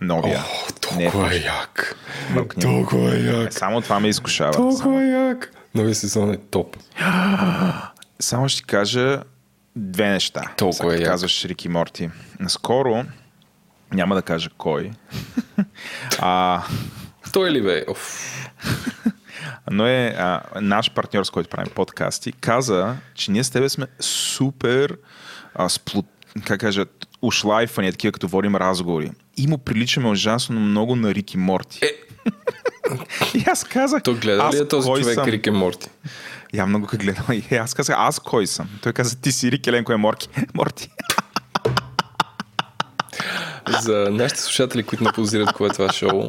Новия. 0.00 0.44
толкова 0.80 1.34
е 1.34 1.36
як. 1.36 1.96
Толкова 2.60 3.14
е 3.14 3.18
як. 3.18 3.52
Само 3.52 3.80
това 3.80 4.00
ме 4.00 4.08
изкушава. 4.08 4.52
Толкова 4.52 5.02
е 5.02 5.06
як. 5.06 5.52
Новия 5.74 5.94
сезон 5.94 6.30
е 6.32 6.36
топ. 6.36 6.76
Само 8.20 8.48
ще 8.48 8.62
кажа 8.62 9.22
две 9.76 10.08
неща. 10.08 10.42
Толкова 10.56 10.96
е 10.96 11.02
казваш 11.02 11.44
Рики 11.44 11.68
Морти. 11.68 12.10
Наскоро, 12.40 13.04
няма 13.92 14.14
да 14.14 14.22
кажа 14.22 14.50
кой, 14.58 14.90
а, 16.18 16.62
Той 17.32 17.50
ли 17.50 17.62
бе? 17.62 17.84
Но 19.70 19.86
е 19.86 20.14
а, 20.18 20.40
наш 20.60 20.90
партньор, 20.90 21.24
с 21.24 21.30
който 21.30 21.50
правим 21.50 21.72
подкасти, 21.74 22.32
каза, 22.32 22.96
че 23.14 23.30
ние 23.30 23.44
с 23.44 23.50
тебе 23.50 23.68
сме 23.68 23.86
супер 24.00 24.96
а, 25.58 25.68
сплут, 25.68 26.06
как 26.44 26.60
кажа, 26.60 26.86
ушлайфани, 27.22 27.90
такива 27.92 28.12
като 28.12 28.28
водим 28.28 28.56
разговори. 28.56 29.10
И 29.36 29.46
му 29.46 29.58
приличаме 29.58 30.08
ужасно 30.08 30.60
много 30.60 30.96
на 30.96 31.14
Рики 31.14 31.36
Морти. 31.36 31.78
Е. 31.82 31.92
И 33.38 33.44
аз 33.46 33.64
казах, 33.64 34.02
Той 34.02 34.14
гледа 34.14 34.50
ли 34.52 34.56
е 34.56 34.68
този 34.68 34.88
човек, 34.88 35.14
съм? 35.14 35.24
Рик 35.24 35.46
е 35.46 35.50
Морти? 35.50 35.88
Я 36.54 36.66
много 36.66 36.86
как 36.86 37.00
гледам. 37.00 37.24
И 37.50 37.54
аз 37.54 37.74
казах, 37.74 37.96
аз 37.98 38.18
кой 38.18 38.46
съм? 38.46 38.68
Той 38.82 38.92
каза, 38.92 39.20
ти 39.20 39.32
си 39.32 39.52
Рик, 39.52 39.66
Еленко 39.66 39.92
е 39.92 39.96
Морки. 39.96 40.28
Морти. 40.54 40.90
За 43.80 44.08
нашите 44.10 44.40
слушатели, 44.40 44.82
които 44.82 45.04
не 45.04 45.12
позират 45.12 45.52
кое 45.52 45.66
е 45.66 45.72
това 45.72 45.92
шоу, 45.92 46.28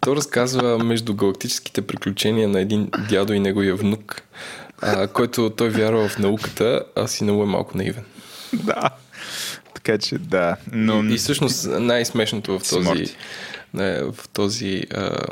то 0.00 0.16
разказва 0.16 0.78
между 0.78 1.14
галактическите 1.14 1.82
приключения 1.82 2.48
на 2.48 2.60
един 2.60 2.90
дядо 3.08 3.32
и 3.32 3.40
неговия 3.40 3.76
внук, 3.76 4.22
а, 4.82 5.06
който 5.06 5.50
той 5.50 5.68
вярва 5.68 6.08
в 6.08 6.18
науката, 6.18 6.84
а 6.96 7.06
си 7.06 7.24
много 7.24 7.42
е 7.42 7.46
малко 7.46 7.76
наивен. 7.76 8.04
да. 8.64 8.90
Така 9.74 9.98
че 9.98 10.18
да. 10.18 10.56
Но... 10.72 11.04
И 11.04 11.16
всъщност 11.16 11.66
най-смешното 11.66 12.58
в 12.58 12.68
този, 12.68 13.06
в 13.74 14.14
този 14.32 14.82
а, 14.94 15.26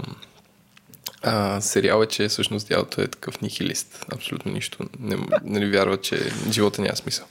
а, 1.22 1.60
сериал 1.60 2.02
е, 2.02 2.06
че 2.06 2.28
всъщност 2.28 2.68
дядото 2.68 3.00
е 3.00 3.08
такъв 3.08 3.40
нихилист. 3.40 4.04
Абсолютно 4.12 4.52
нищо. 4.52 4.78
Не, 4.98 5.16
не 5.44 5.70
вярва, 5.70 6.00
че 6.00 6.30
живота 6.50 6.82
няма 6.82 6.96
смисъл. 6.96 7.26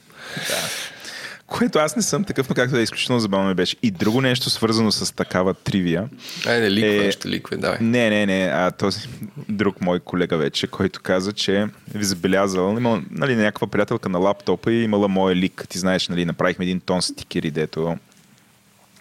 Което 1.46 1.78
аз 1.78 1.96
не 1.96 2.02
съм 2.02 2.24
такъв, 2.24 2.48
но 2.48 2.54
както 2.54 2.74
да 2.74 2.80
е 2.80 2.82
изключително 2.82 3.20
забавно 3.20 3.48
ми 3.48 3.54
беше. 3.54 3.76
И 3.82 3.90
друго 3.90 4.20
нещо 4.20 4.50
свързано 4.50 4.92
с 4.92 5.14
такава 5.14 5.54
тривия. 5.54 6.08
Айде, 6.46 6.70
ликве, 6.70 7.06
Е, 7.06 7.12
ще 7.12 7.28
ликве, 7.28 7.56
давай. 7.56 7.78
Не, 7.80 8.10
не, 8.10 8.26
не. 8.26 8.50
А 8.54 8.70
този 8.70 9.08
друг 9.48 9.80
мой 9.80 10.00
колега 10.00 10.36
вече, 10.36 10.66
който 10.66 11.00
каза, 11.02 11.32
че 11.32 11.66
ви 11.94 12.04
забелязал, 12.04 12.74
имал 12.76 13.00
нали, 13.10 13.36
някаква 13.36 13.66
приятелка 13.66 14.08
на 14.08 14.18
лаптопа 14.18 14.72
и 14.72 14.82
имала 14.82 15.08
моя 15.08 15.36
лик. 15.36 15.64
Ти 15.68 15.78
знаеш, 15.78 16.08
нали, 16.08 16.24
направихме 16.24 16.64
един 16.64 16.80
тон 16.80 17.02
стикери, 17.02 17.50
дето 17.50 17.96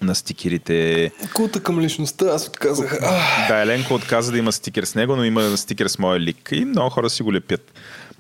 на 0.01 0.15
стикерите. 0.15 1.11
Култа 1.33 1.63
към 1.63 1.79
личността, 1.79 2.25
аз 2.25 2.47
отказах. 2.47 2.99
Да, 3.47 3.61
Еленко 3.61 3.93
отказа 3.93 4.31
да 4.31 4.37
има 4.37 4.51
стикер 4.51 4.83
с 4.83 4.95
него, 4.95 5.15
но 5.15 5.23
има 5.23 5.57
стикер 5.57 5.87
с 5.87 5.99
моя 5.99 6.19
лик. 6.19 6.49
И 6.51 6.65
много 6.65 6.89
хора 6.89 7.09
си 7.09 7.23
го 7.23 7.33
лепят 7.33 7.73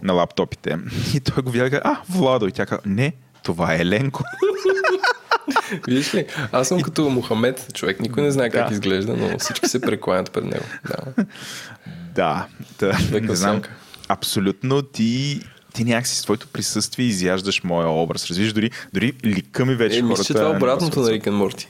на 0.03 0.13
лаптопите. 0.13 0.77
И 1.13 1.19
той 1.19 1.43
го 1.43 1.49
видя, 1.49 1.81
а, 1.83 1.97
Владо. 2.09 2.47
И 2.47 2.51
тя 2.51 2.65
каза, 2.65 2.81
не, 2.85 3.13
това 3.43 3.73
е 3.73 3.77
Еленко. 3.77 4.23
Виж 5.87 6.13
ли, 6.13 6.25
аз 6.51 6.67
съм 6.67 6.81
като 6.81 7.09
Мохамед, 7.09 7.67
човек, 7.73 7.99
никой 7.99 8.23
не 8.23 8.31
знае 8.31 8.49
как 8.49 8.67
Да. 8.67 8.73
изглежда, 8.73 9.15
но 9.15 9.39
всички 9.39 9.67
се 9.67 9.81
прекланят 9.81 10.31
пред 10.31 10.43
него. 10.43 10.65
Да. 10.87 11.23
Да, 12.15 12.45
да 12.79 12.97
Века 13.01 13.27
не 13.27 13.35
знам. 13.35 13.61
Абсолютно 14.07 14.81
ти 14.81 15.41
ти 15.73 15.83
някакси 15.83 16.15
с 16.15 16.21
твоето 16.21 16.47
присъствие 16.47 17.05
изяждаш 17.05 17.63
моя 17.63 17.87
образ. 17.87 18.27
Разбираш, 18.27 18.53
дори, 18.53 18.71
дори 18.93 19.13
лика 19.25 19.65
ми 19.65 19.75
вече 19.75 19.97
Е, 19.97 20.01
хората... 20.01 20.09
мисля, 20.11 20.23
че 20.23 20.33
това 20.33 20.45
е 20.45 20.57
обратното 20.57 20.99
на 20.99 21.11
Рик 21.11 21.25
Морти. 21.25 21.67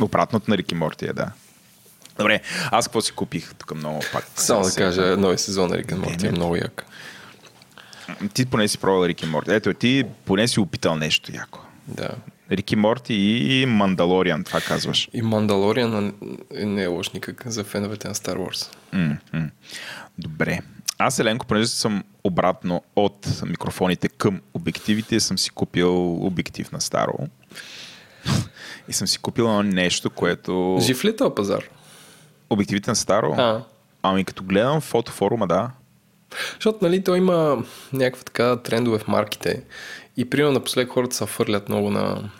Обратното 0.00 0.50
на 0.50 0.58
Рики 0.58 0.74
Морти 0.74 1.06
е, 1.06 1.12
да. 1.12 1.26
Добре, 2.18 2.40
аз 2.70 2.86
какво 2.86 3.00
си 3.00 3.12
купих 3.12 3.54
тук 3.54 3.74
много 3.74 4.00
пак? 4.12 4.26
Само 4.36 4.64
да 4.64 4.74
кажа, 4.74 5.16
новия 5.16 5.38
сезон 5.38 5.70
на 5.70 5.78
Рик 5.78 5.98
Морти 5.98 6.26
е 6.26 6.32
много 6.32 6.56
як. 6.56 6.86
Ти 8.34 8.46
поне 8.46 8.68
си 8.68 8.78
пробвал 8.78 9.06
Рики 9.06 9.26
Морти. 9.26 9.50
Ето, 9.54 9.74
ти 9.74 10.04
поне 10.24 10.48
си 10.48 10.60
опитал 10.60 10.96
нещо 10.96 11.32
яко. 11.34 11.60
Да. 11.86 12.08
Рики 12.50 12.76
Морти 12.76 13.14
и 13.14 13.66
Мандалориан, 13.66 14.44
това 14.44 14.60
казваш. 14.60 15.08
И 15.12 15.22
Мандалориан 15.22 16.14
не 16.50 16.82
е 16.82 16.86
лош 16.86 17.10
никак 17.10 17.42
за 17.46 17.64
феновете 17.64 18.08
на 18.08 18.14
Star 18.14 18.36
Wars. 18.36 18.76
Добре. 20.18 20.60
Аз, 20.98 21.18
Еленко, 21.18 21.46
понеже 21.46 21.68
съм 21.68 22.04
обратно 22.24 22.82
от 22.96 23.42
микрофоните 23.46 24.08
към 24.08 24.40
обективите, 24.54 25.20
съм 25.20 25.38
си 25.38 25.50
купил 25.50 26.26
обектив 26.26 26.72
на 26.72 26.80
Старо. 26.80 27.14
И 28.88 28.92
съм 28.92 29.08
си 29.08 29.18
купил 29.18 29.62
нещо, 29.62 30.10
което... 30.10 30.78
Жив 30.80 31.04
ли 31.04 31.08
е 31.08 31.34
пазар? 31.36 31.64
Обективите 32.50 32.90
на 32.90 32.96
Старо? 32.96 33.34
А. 33.38 33.62
Ами 34.02 34.24
като 34.24 34.44
гледам 34.44 34.80
фотофорума, 34.80 35.46
да. 35.46 35.70
Защото, 36.54 36.78
нали, 36.82 37.04
той 37.04 37.18
има 37.18 37.64
някаква 37.92 38.22
така 38.24 38.56
трендове 38.56 38.98
в 38.98 39.08
марките. 39.08 39.62
И 40.16 40.30
примерно 40.30 40.52
напоследък 40.52 40.92
хората 40.92 41.16
се 41.16 41.26
фърлят 41.26 41.68
много 41.68 41.90
на, 41.90 42.30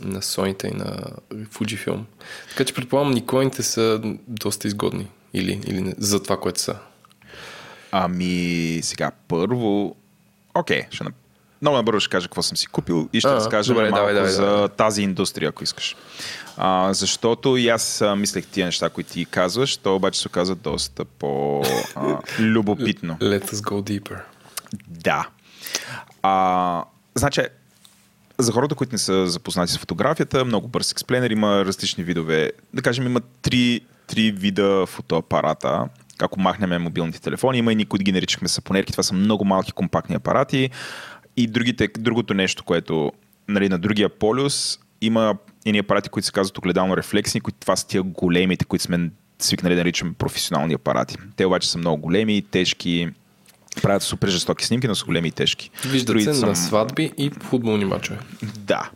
на 0.00 0.22
Sony 0.22 0.64
и 0.64 0.74
на 0.74 0.96
Fujifilm. 1.32 2.00
Така 2.48 2.64
че 2.64 2.74
предполагам, 2.74 3.12
никоните 3.12 3.62
са 3.62 4.00
доста 4.28 4.68
изгодни. 4.68 5.08
Или, 5.34 5.60
или 5.66 5.80
не, 5.80 5.94
за 5.98 6.22
това, 6.22 6.40
което 6.40 6.60
са. 6.60 6.76
Ами, 7.90 8.80
сега 8.82 9.10
първо... 9.28 9.96
Окей, 10.54 10.82
ще 10.90 11.04
на... 11.04 11.10
много 11.62 11.76
набързо 11.76 12.00
ще 12.00 12.10
кажа 12.10 12.28
какво 12.28 12.42
съм 12.42 12.56
си 12.56 12.66
купил 12.66 13.08
и 13.12 13.20
ще 13.20 13.28
А, 13.28 13.34
разкажа 13.34 13.72
добре, 13.74 13.90
малко 13.90 13.96
давай, 13.96 14.14
давай, 14.14 14.30
за 14.30 14.46
давай. 14.46 14.68
тази 14.68 15.02
индустрия, 15.02 15.48
ако 15.48 15.64
искаш. 15.64 15.96
А, 16.56 16.92
защото 16.92 17.56
и 17.56 17.68
аз 17.68 18.00
а, 18.00 18.16
мислех 18.16 18.46
тия 18.46 18.66
неща, 18.66 18.88
които 18.88 19.10
ти 19.10 19.24
казваш, 19.24 19.76
то 19.76 19.96
обаче 19.96 20.20
се 20.20 20.28
оказа 20.28 20.54
доста 20.54 21.04
по-любопитно. 21.04 22.08
Let 23.20 23.44
us 23.44 23.54
go 23.54 24.00
deeper. 24.00 24.18
Да. 24.88 25.28
А, 26.22 26.84
значи, 27.14 27.40
за 28.38 28.52
хората, 28.52 28.74
които 28.74 28.94
не 28.94 28.98
са 28.98 29.26
запознати 29.26 29.72
с 29.72 29.78
фотографията, 29.78 30.44
много 30.44 30.68
бърз 30.68 30.92
експлейнер, 30.92 31.30
има 31.30 31.64
различни 31.64 32.04
видове. 32.04 32.50
Да 32.74 32.82
кажем, 32.82 33.06
има 33.06 33.20
три, 33.42 33.80
три 34.06 34.30
вида 34.30 34.86
фотоапарата. 34.86 35.88
Ако 36.20 36.40
махнем 36.40 36.82
мобилните 36.82 37.20
телефони, 37.20 37.58
има 37.58 37.72
и 37.72 37.84
които 37.84 38.04
ги 38.04 38.12
наричахме 38.12 38.48
сапонерки. 38.48 38.92
Това 38.92 39.02
са 39.02 39.14
много 39.14 39.44
малки 39.44 39.72
компактни 39.72 40.14
апарати. 40.16 40.70
И 41.36 41.46
другите, 41.46 41.88
другото 41.98 42.34
нещо, 42.34 42.64
което 42.64 43.12
нали, 43.48 43.68
на 43.68 43.78
другия 43.78 44.08
полюс 44.08 44.78
има 45.00 45.36
едни 45.66 45.78
апарати, 45.78 46.08
които 46.08 46.26
се 46.26 46.32
казват 46.32 46.58
огледално 46.58 46.96
рефлексни, 46.96 47.40
които 47.40 47.58
това 47.58 47.76
са 47.76 47.86
тия 47.86 48.02
големите, 48.02 48.64
които 48.64 48.84
сме 48.84 49.10
свикнали 49.38 49.74
да 49.74 49.80
наричаме 49.80 50.12
професионални 50.12 50.74
апарати. 50.74 51.16
Те 51.36 51.46
обаче 51.46 51.70
са 51.70 51.78
много 51.78 52.02
големи, 52.02 52.42
тежки, 52.50 53.08
правят 53.82 54.02
супер 54.02 54.28
жестоки 54.28 54.64
снимки, 54.64 54.88
но 54.88 54.94
са 54.94 55.04
големи 55.04 55.28
и 55.28 55.30
тежки. 55.30 55.70
Виждат 55.84 56.22
се 56.22 56.46
на 56.46 56.56
сватби 56.56 57.12
и 57.18 57.30
футболни 57.30 57.84
мачове. 57.84 58.18
да. 58.58 58.90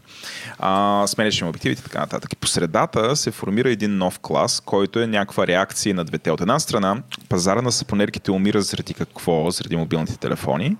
А, 0.58 1.06
сменяш 1.06 1.40
им 1.40 1.48
обективите 1.48 1.80
и 1.80 1.84
така 1.84 2.00
нататък. 2.00 2.32
И 2.32 2.36
по 2.36 2.46
средата 2.46 3.16
се 3.16 3.30
формира 3.30 3.70
един 3.70 3.98
нов 3.98 4.18
клас, 4.18 4.60
който 4.60 5.00
е 5.00 5.06
някаква 5.06 5.46
реакция 5.46 5.94
на 5.94 6.04
двете. 6.04 6.30
От 6.30 6.40
една 6.40 6.58
страна, 6.58 7.02
пазара 7.28 7.62
на 7.62 7.72
сапонерките 7.72 8.30
умира 8.30 8.62
заради 8.62 8.94
какво? 8.94 9.50
Заради 9.50 9.76
мобилните 9.76 10.16
телефони. 10.16 10.76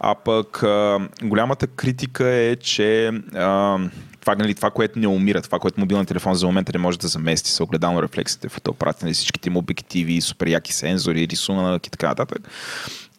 А 0.00 0.14
пък 0.14 0.62
а, 0.62 0.98
голямата 1.22 1.66
критика 1.66 2.28
е, 2.28 2.56
че 2.56 3.08
а, 3.34 3.78
това, 4.20 4.34
нали, 4.34 4.54
това, 4.54 4.70
което 4.70 4.98
не 4.98 5.06
умира, 5.06 5.42
това, 5.42 5.58
което 5.58 5.80
мобилният 5.80 6.08
телефон 6.08 6.34
за 6.34 6.46
момента 6.46 6.72
не 6.74 6.78
може 6.78 6.98
да 6.98 7.08
замести, 7.08 7.50
са 7.50 7.64
огледално 7.64 8.02
рефлексите, 8.02 8.48
фотоапарати, 8.48 9.04
нали, 9.04 9.14
всичките 9.14 9.48
им 9.48 9.56
обективи, 9.56 10.20
супер 10.20 10.46
яки 10.46 10.72
сензори, 10.72 11.28
рисунък 11.28 11.86
и 11.86 11.90
така 11.90 12.08
нататък. 12.08 12.48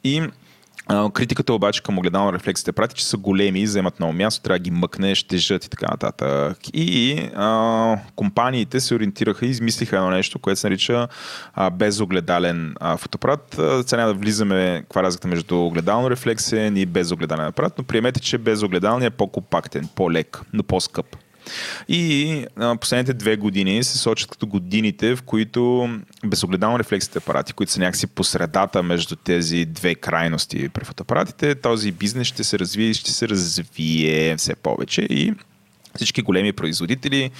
И 0.03 0.23
критиката 1.13 1.53
обаче 1.53 1.84
към 1.84 1.97
огледално 1.97 2.34
рефлексите 2.34 2.71
прати, 2.71 2.95
че 2.95 3.05
са 3.05 3.17
големи, 3.17 3.63
вземат 3.63 3.99
много 3.99 4.13
място, 4.13 4.43
трябва 4.43 4.59
да 4.59 4.63
ги 4.63 4.71
мъкнеш, 4.71 5.23
тежат 5.23 5.65
и 5.65 5.69
така 5.69 5.88
нататък. 5.91 6.57
И 6.73 7.19
а, 7.36 7.97
компаниите 8.15 8.79
се 8.79 8.95
ориентираха 8.95 9.45
и 9.45 9.49
измислиха 9.49 9.95
едно 9.95 10.09
нещо, 10.09 10.39
което 10.39 10.59
се 10.59 10.69
нарича 10.69 11.07
а, 11.53 11.69
безогледален 11.69 12.75
а, 12.79 12.97
фотоапарат. 12.97 13.59
Сега 13.86 14.01
няма 14.01 14.13
да 14.13 14.19
влизаме 14.19 14.79
каква 14.81 15.01
е 15.01 15.03
разликата 15.03 15.27
между 15.27 15.65
огледално 15.65 16.09
рефлексен 16.09 16.77
и 16.77 16.86
безогледален 16.86 17.45
апарат, 17.45 17.73
но 17.77 17.84
приемете, 17.84 18.19
че 18.19 18.38
безогледалният 18.38 19.13
е 19.13 19.17
по-компактен, 19.17 19.89
по-лек, 19.95 20.41
но 20.53 20.63
по-скъп. 20.63 21.15
И 21.87 22.45
а, 22.55 22.77
последните 22.77 23.13
две 23.13 23.37
години 23.37 23.83
се 23.83 23.97
сочат 23.97 24.29
като 24.29 24.47
годините, 24.47 25.15
в 25.15 25.21
които 25.21 25.89
безогледално 26.25 26.79
рефлексите 26.79 27.17
апарати, 27.17 27.53
които 27.53 27.71
са 27.71 27.79
някакси 27.79 28.07
по 28.07 28.23
средата 28.23 28.83
между 28.83 29.15
тези 29.15 29.65
две 29.65 29.95
крайности 29.95 30.69
при 30.69 30.85
фотоапаратите, 30.85 31.55
този 31.55 31.91
бизнес 31.91 32.27
ще 32.27 32.43
се 32.43 32.59
развие 32.59 32.89
и 32.89 32.93
ще 32.93 33.11
се 33.11 33.27
развие 33.27 34.37
все 34.37 34.55
повече 34.55 35.01
и 35.01 35.33
всички 35.95 36.21
големи 36.21 36.53
производители 36.53 37.31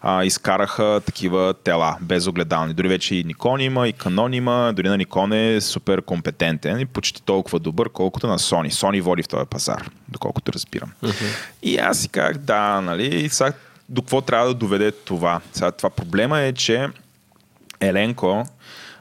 а, 0.00 0.24
изкараха 0.24 1.00
такива 1.06 1.54
тела, 1.64 1.96
безогледални. 2.00 2.74
Дори 2.74 2.88
вече 2.88 3.14
и 3.14 3.26
Nikon 3.26 3.62
има, 3.62 3.88
и 3.88 3.94
Canon 3.94 4.36
има, 4.36 4.72
дори 4.76 4.88
на 4.88 4.98
Nikon 4.98 5.56
е 5.56 5.60
супер 5.60 6.02
компетентен 6.02 6.80
и 6.80 6.86
почти 6.86 7.22
толкова 7.22 7.58
добър, 7.58 7.88
колкото 7.88 8.26
на 8.26 8.38
Sony. 8.38 8.70
Sony 8.70 9.00
води 9.00 9.22
в 9.22 9.28
този 9.28 9.46
пазар, 9.46 9.90
доколкото 10.08 10.52
разбирам. 10.52 10.92
И 11.62 11.78
аз 11.78 11.98
си 11.98 12.08
казах, 12.08 12.38
да, 12.38 12.80
нали, 12.80 13.28
сега 13.28 13.52
до 13.88 14.02
какво 14.02 14.20
трябва 14.20 14.46
да 14.46 14.54
доведе 14.54 14.92
това? 14.92 15.40
Сега 15.52 15.72
това 15.72 15.90
проблема 15.90 16.40
е, 16.40 16.52
че 16.52 16.88
Еленко, 17.80 18.44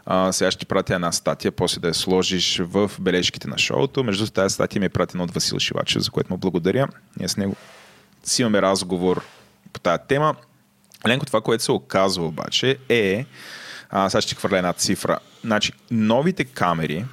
а, 0.05 0.31
сега 0.31 0.51
ще 0.51 0.59
ти 0.59 0.65
пратя 0.65 0.95
една 0.95 1.11
статия, 1.11 1.51
после 1.51 1.79
да 1.79 1.87
я 1.87 1.93
сложиш 1.93 2.61
в 2.63 2.91
бележките 2.99 3.47
на 3.47 3.57
шоуто. 3.57 4.03
Между 4.03 4.27
тази 4.27 4.53
статия 4.53 4.79
ми 4.79 4.85
е 4.85 4.89
пратена 4.89 5.23
от 5.23 5.31
Васил 5.31 5.59
Шивачев, 5.59 6.01
за 6.01 6.11
което 6.11 6.33
му 6.33 6.37
благодаря. 6.37 6.87
Ние 7.19 7.27
с 7.27 7.37
него 7.37 7.55
си 8.23 8.41
имаме 8.41 8.61
разговор 8.61 9.25
по 9.73 9.79
тази 9.79 10.01
тема. 10.07 10.35
Еленко, 11.05 11.25
това, 11.25 11.41
което 11.41 11.63
се 11.63 11.71
оказва 11.71 12.25
обаче 12.25 12.77
е, 12.89 13.25
а, 13.89 14.09
сега 14.09 14.21
ще 14.21 14.29
ти 14.29 14.35
хвърля 14.35 14.57
една 14.57 14.73
цифра. 14.73 15.19
Значи, 15.43 15.71
новите 15.91 16.43
камери, 16.43 17.05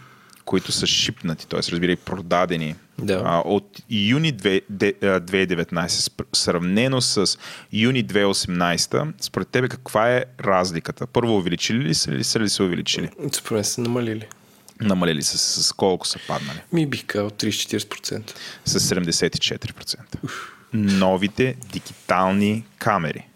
които 0.45 0.73
са 0.73 0.87
шипнати, 0.87 1.47
т.е. 1.47 1.61
разбирай 1.63 1.97
продадени 1.97 2.75
Да. 2.99 3.23
а, 3.25 3.39
от 3.39 3.79
юни 3.91 4.33
2 4.33 4.63
де- 4.71 4.95
а, 5.03 5.21
2019 5.21 5.87
спр- 5.89 6.37
сравнено 6.37 7.01
с 7.01 7.39
юни 7.73 8.05
2018, 8.05 9.13
според 9.21 9.49
тебе 9.49 9.69
каква 9.69 10.11
е 10.11 10.25
разликата? 10.41 11.07
Първо 11.07 11.37
увеличили 11.37 11.79
ли 11.79 11.95
са 11.95 12.11
или 12.11 12.25
са 12.25 12.41
ли 12.41 12.49
се 12.49 12.63
увеличили? 12.63 13.11
Според 13.33 13.67
са 13.67 13.81
намалили. 13.81 14.27
Намалили 14.81 15.23
са 15.23 15.39
с, 15.39 15.63
с 15.63 15.73
колко 15.73 16.07
са 16.07 16.19
паднали? 16.29 16.59
Ми 16.73 16.87
бих 16.87 17.05
казал 17.07 17.31
30-40%. 17.31 18.33
С 18.65 18.81
74%. 18.81 19.97
Новите 20.73 21.57
дигитални 21.73 22.65
камери. 22.79 23.27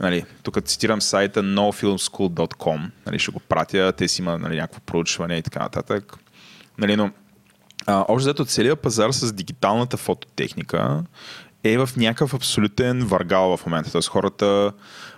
Нали, 0.00 0.24
тук 0.42 0.64
цитирам 0.64 1.02
сайта 1.02 1.42
nofilmschool.com. 1.42 2.90
Нали, 3.06 3.18
ще 3.18 3.32
го 3.32 3.40
пратя. 3.40 3.92
Те 3.92 4.08
си 4.08 4.22
има 4.22 4.38
нали, 4.38 4.56
някакво 4.56 4.80
проучване 4.80 5.36
и 5.36 5.42
така 5.42 5.58
нататък. 5.58 6.16
Нали, 6.78 6.96
но 6.96 7.10
а, 7.86 8.04
общо 8.08 8.16
взето 8.16 8.44
целият 8.44 8.80
пазар 8.80 9.10
с 9.10 9.32
дигиталната 9.32 9.96
фототехника 9.96 11.04
е 11.64 11.78
в 11.78 11.90
някакъв 11.96 12.34
абсолютен 12.34 13.00
варгал 13.00 13.56
в 13.56 13.66
момента. 13.66 13.92
Тоест 13.92 14.08
хората, 14.08 14.72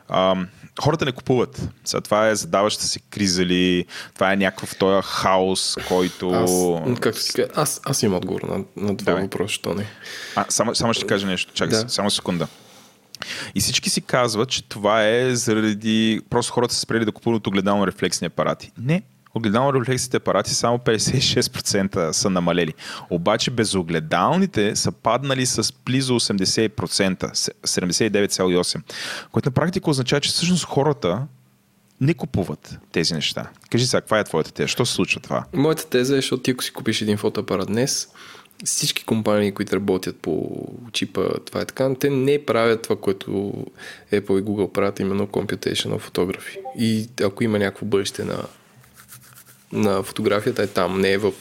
а, 0.08 0.36
хората 0.82 1.04
не 1.04 1.12
купуват. 1.12 1.68
Сега, 1.84 2.00
това 2.00 2.28
е 2.28 2.34
задаваща 2.34 2.84
се 2.84 3.00
криза 3.00 3.44
ли, 3.44 3.84
това 4.14 4.32
е 4.32 4.36
някакъв 4.36 4.76
този 4.76 5.02
хаос, 5.04 5.76
който... 5.88 6.30
Аз, 6.30 6.52
както 7.00 7.20
си 7.20 7.32
кажа, 7.32 7.48
аз, 7.54 7.80
аз 7.84 8.02
имам 8.02 8.16
отговор 8.16 8.42
на, 8.42 8.56
на 8.58 8.96
това 8.96 9.12
Давай. 9.12 9.22
въпрос, 9.22 9.50
що 9.50 9.74
не. 9.74 9.86
А, 10.36 10.44
само, 10.48 10.74
само 10.74 10.94
ще 10.94 11.06
кажа 11.06 11.26
нещо. 11.26 11.52
Чакай, 11.52 11.78
Да. 11.78 11.84
да. 11.84 11.90
само 11.90 12.10
секунда. 12.10 12.48
И 13.54 13.60
всички 13.60 13.90
си 13.90 14.00
казват, 14.00 14.48
че 14.48 14.68
това 14.68 15.06
е 15.08 15.34
заради... 15.34 16.20
Просто 16.30 16.52
хората 16.52 16.74
са 16.74 16.80
спрели 16.80 17.04
да 17.04 17.12
купуват 17.12 17.46
огледално 17.46 17.86
рефлексни 17.86 18.26
апарати. 18.26 18.70
Не. 18.78 19.02
Огледално 19.38 19.80
рефлексните 19.80 20.16
апарати 20.16 20.54
само 20.54 20.78
56% 20.78 22.10
са 22.12 22.30
намалели. 22.30 22.74
Обаче 23.10 23.50
безогледалните 23.50 24.76
са 24.76 24.92
паднали 24.92 25.46
с 25.46 25.72
близо 25.84 26.20
80%, 26.20 27.30
с- 27.34 27.50
79,8%. 27.64 28.82
Което 29.32 29.48
на 29.48 29.52
практика 29.52 29.90
означава, 29.90 30.20
че 30.20 30.30
всъщност 30.30 30.64
хората 30.64 31.22
не 32.00 32.14
купуват 32.14 32.78
тези 32.92 33.14
неща. 33.14 33.50
Кажи 33.70 33.86
сега, 33.86 34.00
каква 34.00 34.18
е 34.18 34.24
твоята 34.24 34.52
теза? 34.52 34.68
Що 34.68 34.86
се 34.86 34.92
случва 34.94 35.20
това? 35.20 35.44
Моята 35.52 35.86
теза 35.86 36.12
е, 36.14 36.16
защото 36.16 36.42
ти 36.42 36.50
ако 36.50 36.64
си 36.64 36.72
купиш 36.72 37.02
един 37.02 37.16
фотоапарат 37.16 37.66
днес, 37.68 38.08
всички 38.64 39.04
компании, 39.04 39.52
които 39.52 39.76
работят 39.76 40.16
по 40.16 40.50
чипа, 40.92 41.22
това 41.44 41.60
е 41.60 41.64
така, 41.64 41.94
те 41.94 42.10
не 42.10 42.44
правят 42.46 42.82
това, 42.82 42.96
което 42.96 43.30
Apple 44.12 44.40
и 44.40 44.44
Google 44.44 44.72
правят, 44.72 45.00
именно 45.00 45.26
computational 45.26 46.00
photography. 46.10 46.58
И 46.78 47.08
ако 47.24 47.44
има 47.44 47.58
някакво 47.58 47.86
бъдеще 47.86 48.24
на 48.24 48.36
на 49.72 50.02
фотографията 50.02 50.62
е 50.62 50.66
там, 50.66 51.00
не 51.00 51.12
е 51.12 51.18
в 51.18 51.32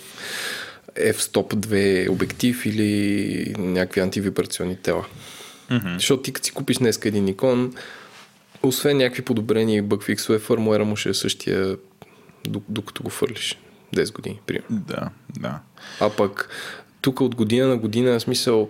f-stop 0.95 1.55
2 1.55 2.09
обектив 2.09 2.65
или 2.65 3.55
някакви 3.57 4.01
антивибрационни 4.01 4.75
тела. 4.75 5.05
Mm-hmm. 5.71 5.93
Защото 5.93 6.23
ти 6.23 6.33
като 6.33 6.45
си 6.45 6.51
купиш 6.51 6.77
днес 6.77 6.99
един 7.05 7.27
Nikon, 7.27 7.77
освен 8.63 8.97
някакви 8.97 9.21
подобрени 9.21 9.81
бъкфиксове, 9.81 10.39
фърмуера 10.39 10.85
му 10.85 10.95
ще 10.95 11.09
е 11.09 11.13
същия, 11.13 11.77
докато 12.69 13.03
го 13.03 13.09
фърлиш. 13.09 13.59
10 13.95 14.13
години, 14.13 14.39
примерно. 14.45 14.67
Да, 14.69 15.09
да. 15.39 15.59
А 15.99 16.09
пък 16.09 16.49
тук 17.01 17.21
от 17.21 17.35
година 17.35 17.67
на 17.67 17.77
година, 17.77 18.19
в 18.19 18.21
смисъл, 18.21 18.69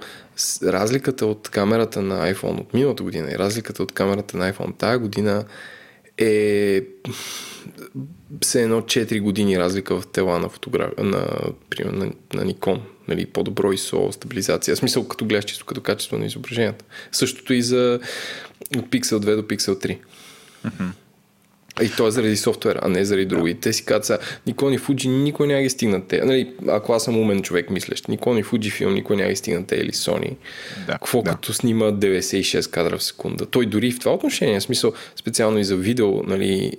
разликата 0.64 1.26
от 1.26 1.50
камерата 1.50 2.02
на 2.02 2.34
iPhone 2.34 2.60
от 2.60 2.74
миналата 2.74 3.04
година 3.04 3.32
и 3.32 3.38
разликата 3.38 3.84
от 3.84 3.92
камерата 3.92 4.38
на 4.38 4.54
iPhone 4.54 4.78
тая 4.78 5.00
година 5.00 5.46
е 6.18 6.82
все 8.42 8.64
едно 8.64 8.82
4 8.82 9.22
години 9.22 9.60
разлика 9.60 10.02
в 10.02 10.08
тела 10.08 10.40
на 10.40 10.50
фотограф... 10.50 10.92
на, 10.98 11.28
на, 11.86 12.12
на 12.34 12.54
Nikon. 12.54 12.80
Нали, 13.08 13.26
по-добро 13.26 13.74
ISO, 13.74 14.12
стабилизация. 14.12 14.76
В 14.76 14.80
смисъл, 14.80 15.08
като 15.08 15.26
гледаш 15.26 15.46
чисто 15.46 15.66
като 15.66 15.82
качество 15.82 16.18
на 16.18 16.26
изображенията. 16.26 16.86
Същото 17.12 17.54
и 17.54 17.62
за 17.62 18.00
от 18.78 18.86
Pixel 18.90 19.18
2 19.18 19.36
до 19.36 19.42
Pixel 19.42 19.86
3. 19.86 19.98
Mm-hmm. 20.66 20.90
И 21.82 21.92
то 21.98 22.08
е 22.08 22.12
заради 22.12 22.38
софтуера, 22.38 22.80
а 22.84 22.90
не 22.90 23.06
заради 23.06 23.26
други. 23.26 23.54
Да. 23.54 23.60
Те 23.60 23.74
си 23.74 23.86
казват, 23.86 24.42
Никон 24.48 24.74
и 24.74 24.78
Фуджи 24.78 25.08
никой 25.08 25.48
няма 25.48 25.62
ги 25.62 25.70
стигнат 25.70 26.08
те. 26.08 26.22
Нали, 26.26 26.54
ако 26.68 26.94
аз 26.94 27.04
съм 27.04 27.18
умен 27.18 27.42
човек, 27.42 27.70
мислещ, 27.70 28.08
Никон 28.08 28.38
и 28.38 28.44
Фуджи 28.44 28.70
филм 28.70 28.94
никой 28.94 29.16
няма 29.16 29.30
ги 29.30 29.36
стигнат 29.36 29.68
те 29.68 29.76
или 29.76 29.92
Sony. 29.92 30.36
Да, 30.88 30.94
Какво 30.94 31.22
да. 31.22 31.32
като 31.32 31.54
снима 31.54 31.86
96 31.86 32.70
кадра 32.70 32.98
в 32.98 33.04
секунда. 33.04 33.46
Той 33.46 33.66
дори 33.66 33.92
в 33.92 34.00
това 34.00 34.14
отношение, 34.14 34.60
в 34.60 34.64
смисъл 34.64 34.94
специално 35.16 35.60
и 35.60 35.64
за 35.64 35.76
видео, 35.76 36.24
нали, 36.24 36.72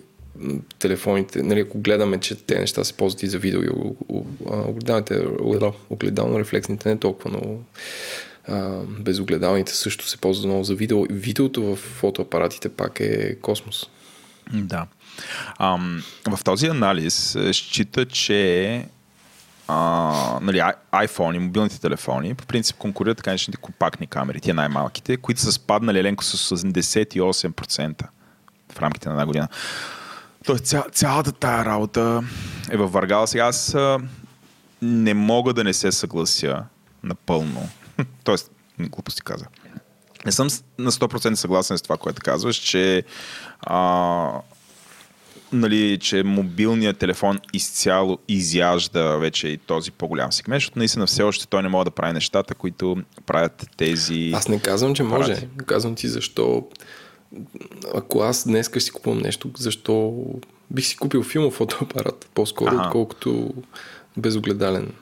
телефоните, 0.79 1.43
нали, 1.43 1.61
ако 1.61 1.79
гледаме, 1.79 2.21
че 2.21 2.35
те 2.35 2.59
неща 2.59 2.85
се 2.85 2.93
ползват 2.93 3.23
и 3.23 3.27
за 3.27 3.39
видео 3.39 3.63
и 3.63 3.69
огледалните, 4.47 5.15
огледално-рефлексните 5.91 6.87
не 6.87 6.99
толкова 6.99 7.31
много 7.31 7.65
безогледалните 8.89 9.75
също 9.75 10.09
се 10.09 10.17
ползват 10.17 10.47
много 10.47 10.65
за 10.65 10.75
видео. 10.75 11.05
Видеото 11.11 11.63
в 11.63 11.77
фотоапаратите 11.77 12.69
пак 12.69 13.01
е 13.01 13.35
космос. 13.35 13.91
Да. 14.53 14.87
Ам, 15.59 16.03
в 16.29 16.45
този 16.45 16.67
анализ 16.67 17.37
счита, 17.53 18.07
че 18.07 18.85
а, 19.69 20.39
нали, 20.43 20.59
iPhone 20.93 21.37
и 21.37 21.39
мобилните 21.39 21.81
телефони 21.81 22.35
по 22.35 22.47
принцип 22.47 22.77
конкурират 22.77 23.17
така 23.17 23.31
наречените 23.31 23.61
компактни 23.61 24.07
камери, 24.07 24.41
тия 24.41 24.55
най-малките, 24.55 25.17
които 25.17 25.41
са 25.41 25.53
спаднали 25.53 26.03
ленко 26.03 26.25
с 26.25 26.57
78% 26.57 28.03
в 28.73 28.83
рамките 28.83 29.09
на 29.09 29.15
една 29.15 29.27
година. 29.27 29.49
Тоест 30.45 30.65
ця, 30.65 30.85
цялата 30.93 31.33
тая 31.33 31.65
работа 31.65 32.23
е 32.71 32.77
във 32.77 32.93
Варгала. 32.93 33.27
Сега 33.27 33.45
аз 33.45 33.77
не 34.83 35.15
мога 35.15 35.55
да 35.55 35.65
не 35.65 35.73
се 35.73 35.93
съглася 35.93 36.65
напълно. 37.03 37.69
Тоест, 38.25 38.51
глупости 38.81 39.23
каза. 39.23 39.47
Не 40.27 40.33
съм 40.33 40.49
на 40.79 40.93
100% 40.93 41.35
съгласен 41.35 41.79
с 41.79 41.83
това, 41.83 41.97
което 41.97 42.23
казваш, 42.25 42.57
че, 42.57 43.03
а, 43.61 44.31
нали, 45.53 45.99
че 46.01 46.23
мобилният 46.23 46.99
телефон 46.99 47.41
изцяло 47.53 48.19
изяжда 48.29 49.17
вече 49.17 49.49
и 49.49 49.59
този 49.59 49.91
по-голям 49.91 50.33
сегмент, 50.33 50.57
защото 50.57 50.79
наистина 50.79 51.07
все 51.07 51.23
още 51.23 51.47
той 51.47 51.63
не 51.63 51.69
може 51.69 51.85
да 51.85 51.91
прави 51.91 52.13
нещата, 52.13 52.55
които 52.55 52.97
правят 53.27 53.71
тези... 53.77 54.33
Аз 54.35 54.49
не 54.49 54.61
казвам, 54.61 54.95
че 54.95 55.03
може. 55.03 55.33
Апарати. 55.33 55.49
Казвам 55.67 55.95
ти 55.95 56.09
защо 56.09 56.69
ако 57.95 58.21
аз 58.21 58.45
днес 58.45 58.71
си 58.79 58.91
купувам 58.91 59.19
нещо, 59.19 59.51
защо 59.57 60.25
бих 60.71 60.87
си 60.87 60.97
купил 60.97 61.23
филмов 61.23 61.55
фотоапарат 61.55 62.29
по-скоро, 62.35 62.71
ага. 62.75 62.83
отколкото 62.87 63.55
безогледален. 64.17 64.93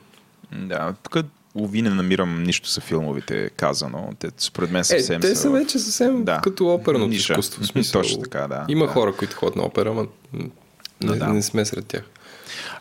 Да, 0.52 0.94
тук 1.02 1.26
Лови 1.56 1.82
не 1.82 1.90
намирам 1.90 2.42
нищо 2.42 2.70
за 2.70 2.80
филмовите 2.80 3.50
казано. 3.50 4.12
Те, 4.18 4.28
според 4.38 4.70
мен 4.70 4.84
съвсем 4.84 5.16
е, 5.16 5.20
те 5.20 5.34
са, 5.34 5.50
вече 5.50 5.78
съвсем 5.78 6.24
да. 6.24 6.40
като 6.40 6.74
оперно 6.74 7.06
изкуство. 7.06 7.64
Смисъл. 7.64 8.02
Точно 8.02 8.22
така, 8.22 8.48
да. 8.48 8.64
Има 8.68 8.86
да. 8.86 8.92
хора, 8.92 9.12
които 9.16 9.36
ходят 9.36 9.56
на 9.56 9.62
опера, 9.62 9.94
но 9.94 10.06
не, 11.00 11.16
да. 11.16 11.28
не 11.28 11.42
сме 11.42 11.64
сред 11.64 11.86
тях. 11.86 12.02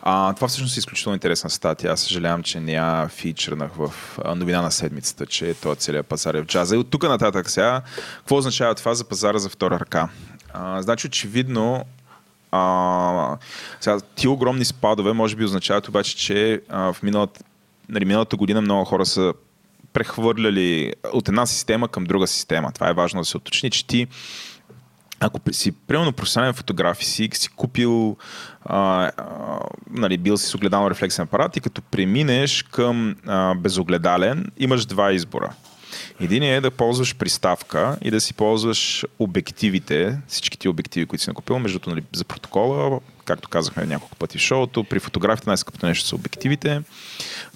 А, 0.02 0.34
това 0.34 0.48
всъщност 0.48 0.76
е 0.76 0.78
изключително 0.78 1.14
интересна 1.14 1.50
статия. 1.50 1.92
Аз 1.92 2.00
съжалявам, 2.00 2.42
че 2.42 2.60
не 2.60 2.72
я 2.72 3.08
фичърнах 3.08 3.70
в 3.76 3.92
новина 4.36 4.62
на 4.62 4.70
седмицата, 4.70 5.26
че 5.26 5.54
този 5.54 5.80
целият 5.80 6.06
пазар 6.06 6.34
е 6.34 6.42
в 6.42 6.46
джаза. 6.46 6.74
И 6.74 6.78
от 6.78 6.90
тук 6.90 7.02
нататък 7.02 7.50
сега, 7.50 7.82
какво 8.18 8.36
означава 8.36 8.74
това 8.74 8.94
за 8.94 9.04
пазара 9.04 9.38
за 9.38 9.48
втора 9.48 9.80
ръка? 9.80 10.08
А, 10.52 10.82
значи, 10.82 11.06
очевидно, 11.06 11.84
а, 12.50 13.36
сега, 13.80 14.00
ти 14.14 14.28
огромни 14.28 14.64
спадове 14.64 15.12
може 15.12 15.36
би 15.36 15.44
означават 15.44 15.88
обаче, 15.88 16.16
че 16.16 16.60
а, 16.68 16.92
в 16.92 17.02
миналата 17.02 17.40
нали, 17.88 18.04
миналата 18.04 18.36
година 18.36 18.60
много 18.60 18.84
хора 18.84 19.06
са 19.06 19.34
прехвърляли 19.92 20.92
от 21.12 21.28
една 21.28 21.46
система 21.46 21.88
към 21.88 22.04
друга 22.04 22.26
система. 22.26 22.72
Това 22.72 22.88
е 22.88 22.94
важно 22.94 23.20
да 23.20 23.24
се 23.24 23.36
уточни, 23.36 23.70
че 23.70 23.86
ти 23.86 24.06
ако 25.20 25.40
си, 25.52 25.72
примерно, 25.72 26.12
професионален 26.12 26.54
фотограф 26.54 27.02
и 27.02 27.04
си, 27.04 27.28
си 27.32 27.48
купил, 27.48 28.16
а, 28.64 29.10
а, 29.16 29.60
нали, 29.90 30.18
бил 30.18 30.36
си 30.36 30.46
с 30.46 30.54
огледално 30.54 30.90
рефлексен 30.90 31.22
апарат 31.22 31.56
и 31.56 31.60
като 31.60 31.82
преминеш 31.82 32.62
към 32.62 33.16
а, 33.26 33.54
безогледален, 33.54 34.50
имаш 34.58 34.86
два 34.86 35.12
избора. 35.12 35.52
Един 36.20 36.42
е 36.42 36.60
да 36.60 36.70
ползваш 36.70 37.16
приставка 37.16 37.98
и 38.02 38.10
да 38.10 38.20
си 38.20 38.34
ползваш 38.34 39.04
обективите, 39.18 40.18
всичките 40.28 40.68
обективи, 40.68 41.06
които 41.06 41.24
си 41.24 41.30
накупил, 41.30 41.58
между 41.58 41.78
нали, 41.86 42.02
за 42.12 42.24
протокола, 42.24 43.00
както 43.26 43.48
казахме 43.48 43.86
няколко 43.86 44.16
пъти 44.16 44.38
в 44.38 44.40
шоуто, 44.40 44.84
при 44.84 45.00
фотографите 45.00 45.50
най-скъпото 45.50 45.86
нещо 45.86 46.08
са 46.08 46.16
обективите, 46.16 46.82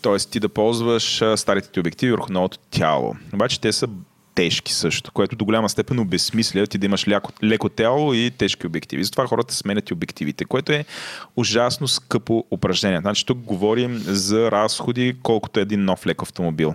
т.е. 0.03 0.17
ти 0.17 0.41
да 0.41 0.49
ползваш 0.49 1.23
старите 1.37 1.71
ти 1.71 1.81
обективи 1.81 2.13
върху 2.13 2.33
новото 2.33 2.59
тяло. 2.71 3.17
Обаче 3.35 3.61
те 3.61 3.73
са 3.73 3.89
тежки 4.35 4.73
също, 4.73 5.13
което 5.13 5.37
до 5.37 5.45
голяма 5.45 5.69
степен 5.69 5.99
обезмисля 5.99 6.67
ти 6.67 6.79
да 6.79 6.87
имаш 6.87 7.09
ляко, 7.09 7.33
леко 7.45 7.69
тяло 7.69 8.15
и 8.15 8.31
тежки 8.31 8.67
обективи. 8.67 9.05
Затова 9.05 9.27
хората 9.27 9.55
сменят 9.55 9.91
и 9.91 9.93
обективите, 9.93 10.45
което 10.45 10.73
е 10.73 10.85
ужасно 11.37 11.89
скъпо 11.89 12.45
упражнение. 12.51 13.01
Значи 13.01 13.27
тук 13.27 13.39
говорим 13.39 13.99
за 14.07 14.51
разходи, 14.51 15.17
колкото 15.23 15.61
е 15.61 15.63
един 15.63 15.85
нов 15.85 16.07
лек 16.07 16.23
автомобил 16.23 16.75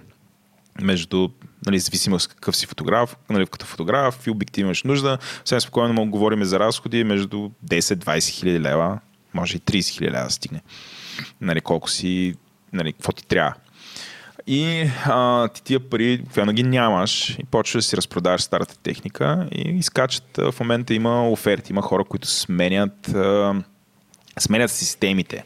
между, 0.81 1.29
нали, 1.65 1.79
зависимо 1.79 2.19
с 2.19 2.27
какъв 2.27 2.55
си 2.55 2.65
фотограф, 2.65 3.17
нали, 3.29 3.45
като 3.47 3.65
фотограф 3.65 4.27
и 4.27 4.29
обектив 4.29 4.61
имаш 4.61 4.83
нужда. 4.83 5.17
Съвсем 5.37 5.61
спокойно 5.61 5.93
мога 5.93 6.11
говорим 6.11 6.43
за 6.43 6.59
разходи 6.59 7.03
между 7.03 7.49
10-20 7.67 8.29
хиляди 8.29 8.59
лева, 8.59 8.99
може 9.33 9.57
и 9.57 9.59
30 9.59 9.89
хиляди 9.89 10.15
лева 10.15 10.25
да 10.25 10.31
стигне. 10.31 10.61
Нали, 11.41 11.61
колко 11.61 11.89
си, 11.89 12.35
нали, 12.73 12.93
какво 12.93 13.11
ти 13.11 13.27
трябва. 13.27 13.53
И 14.47 14.89
а, 15.05 15.47
ти 15.47 15.63
тия 15.63 15.79
пари, 15.79 16.23
когато 16.33 16.51
ги 16.51 16.63
нямаш 16.63 17.29
и 17.39 17.43
почваш 17.43 17.83
да 17.83 17.89
си 17.89 17.97
разпродаваш 17.97 18.41
старата 18.41 18.77
техника 18.79 19.47
и 19.51 19.61
изкачат, 19.61 20.37
в 20.37 20.55
момента 20.59 20.93
има 20.93 21.29
оферти, 21.29 21.71
има 21.71 21.81
хора, 21.81 22.03
които 22.03 22.27
сменят 22.27 23.07
а, 23.07 23.63
сменят 24.39 24.71
системите. 24.71 25.43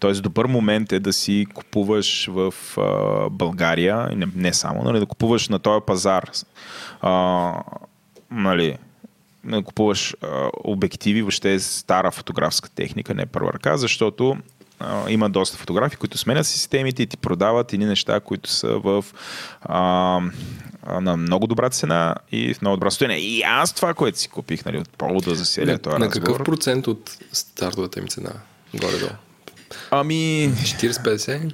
Тоест, 0.00 0.22
добър 0.22 0.46
момент 0.46 0.92
е 0.92 1.00
да 1.00 1.12
си 1.12 1.46
купуваш 1.54 2.26
в 2.26 2.54
а, 2.78 3.30
България, 3.30 4.08
не, 4.16 4.26
не 4.36 4.52
само, 4.52 4.82
нали, 4.82 4.98
да 4.98 5.06
купуваш 5.06 5.48
на 5.48 5.58
този 5.58 5.84
пазар. 5.86 6.30
А, 7.00 7.54
нали, 8.30 8.76
да 9.44 9.62
купуваш 9.62 10.16
а, 10.22 10.50
обективи, 10.64 11.22
въобще 11.22 11.52
е 11.52 11.60
стара 11.60 12.10
фотографска 12.10 12.70
техника, 12.70 13.14
не 13.14 13.26
първа 13.26 13.52
ръка, 13.52 13.76
защото 13.76 14.36
а, 14.80 15.10
има 15.10 15.30
доста 15.30 15.58
фотографии, 15.58 15.98
които 15.98 16.18
сменят 16.18 16.46
системите 16.46 17.02
и 17.02 17.06
ти 17.06 17.16
продават 17.16 17.72
едни 17.72 17.86
неща, 17.86 18.20
които 18.20 18.50
са 18.50 18.78
в 18.78 19.04
а, 19.62 20.20
на 21.00 21.16
много 21.16 21.46
добра 21.46 21.70
цена 21.70 22.14
и 22.32 22.54
в 22.54 22.62
много 22.62 22.76
добра 22.76 22.90
състояние. 22.90 23.18
И 23.18 23.42
аз 23.42 23.72
това, 23.72 23.94
което 23.94 24.18
си 24.18 24.28
купих, 24.28 24.64
нали, 24.64 24.78
от 24.78 24.90
повода 24.90 25.34
за 25.34 25.44
целия 25.44 25.78
този 25.78 25.98
на 25.98 26.06
разговор. 26.06 26.28
На 26.28 26.36
какъв 26.36 26.44
процент 26.44 26.86
от 26.86 27.18
стартовата 27.32 28.00
им 28.00 28.08
цена? 28.08 28.32
Горе-долу. 28.74 29.12
Ами... 29.90 30.50
40-50? 30.54 31.52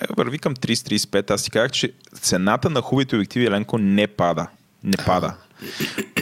Е, 0.00 0.06
върви 0.16 0.38
към 0.38 0.56
30-35. 0.56 1.30
Аз 1.30 1.42
ти 1.42 1.50
казах, 1.50 1.70
че 1.70 1.92
цената 2.20 2.70
на 2.70 2.80
хубавите 2.80 3.16
обективи 3.16 3.46
Еленко 3.46 3.78
не 3.78 4.06
пада. 4.06 4.46
Не 4.84 4.96
пада. 5.06 5.34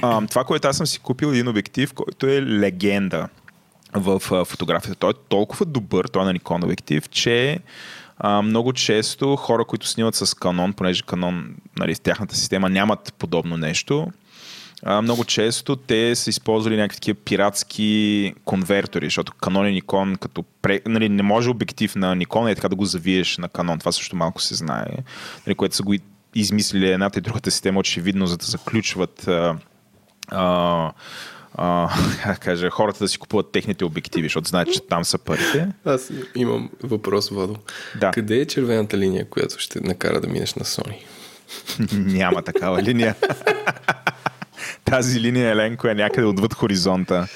А, 0.02 0.26
това, 0.26 0.44
което 0.44 0.68
аз 0.68 0.76
съм 0.76 0.86
си 0.86 0.98
купил 0.98 1.26
един 1.26 1.48
обектив, 1.48 1.92
който 1.94 2.26
е 2.26 2.42
легенда 2.42 3.28
в 3.92 4.20
фотографията. 4.44 4.98
Той 4.98 5.10
е 5.10 5.14
толкова 5.28 5.66
добър, 5.66 6.04
той 6.04 6.22
е 6.22 6.24
на 6.24 6.34
Nikon 6.34 6.64
обектив, 6.64 7.08
че 7.08 7.58
а, 8.18 8.42
много 8.42 8.72
често 8.72 9.36
хора, 9.36 9.64
които 9.64 9.86
снимат 9.86 10.14
с 10.14 10.26
Canon, 10.26 10.72
понеже 10.72 11.02
Canon, 11.02 11.44
нали, 11.78 11.96
тяхната 11.96 12.36
система 12.36 12.68
нямат 12.68 13.14
подобно 13.18 13.56
нещо, 13.56 14.06
а, 14.82 15.02
много 15.02 15.24
често 15.24 15.76
те 15.76 16.14
са 16.14 16.30
използвали 16.30 16.76
някакви 16.76 16.96
такива 16.96 17.18
пиратски 17.24 18.34
конвертори, 18.44 19.06
защото 19.06 19.32
Canon 19.32 19.68
и 19.68 19.82
Nikon, 19.82 20.18
като 20.18 20.44
пре, 20.62 20.80
нали, 20.86 21.08
не 21.08 21.22
може 21.22 21.50
обектив 21.50 21.96
на 21.96 22.16
Nikon 22.16 22.50
е 22.50 22.54
така 22.54 22.68
да 22.68 22.76
го 22.76 22.84
завиеш 22.84 23.38
на 23.38 23.48
Canon. 23.48 23.80
Това 23.80 23.92
също 23.92 24.16
малко 24.16 24.42
се 24.42 24.54
знае, 24.54 24.86
нали, 25.46 25.54
което 25.54 25.76
са 25.76 25.82
го 25.82 25.94
измислили 26.34 26.90
едната 26.90 27.18
и 27.18 27.22
другата 27.22 27.50
система, 27.50 27.80
очевидно, 27.80 28.26
за 28.26 28.36
да 28.36 28.44
заключват 28.46 29.28
а, 29.28 29.56
а, 30.28 30.92
а, 31.58 31.88
кажа, 32.40 32.70
хората 32.70 32.98
да 32.98 33.08
си 33.08 33.18
купуват 33.18 33.52
техните 33.52 33.84
обективи, 33.84 34.24
защото 34.28 34.48
знаят, 34.48 34.72
че 34.72 34.80
там 34.80 35.04
са 35.04 35.18
парите. 35.18 35.68
Аз 35.84 36.10
имам 36.34 36.70
въпрос, 36.82 37.28
Владо. 37.28 37.56
Да. 38.00 38.10
Къде 38.10 38.36
е 38.36 38.46
червената 38.46 38.98
линия, 38.98 39.28
която 39.28 39.58
ще 39.58 39.80
накара 39.80 40.20
да 40.20 40.28
минеш 40.28 40.54
на 40.54 40.64
Sony? 40.64 40.96
Няма 41.92 42.42
такава 42.42 42.82
линия. 42.82 43.14
Тази 44.84 45.20
линия, 45.20 45.50
Еленко, 45.50 45.88
е 45.88 45.94
някъде 45.94 46.26
отвъд 46.26 46.54
хоризонта. 46.54 47.26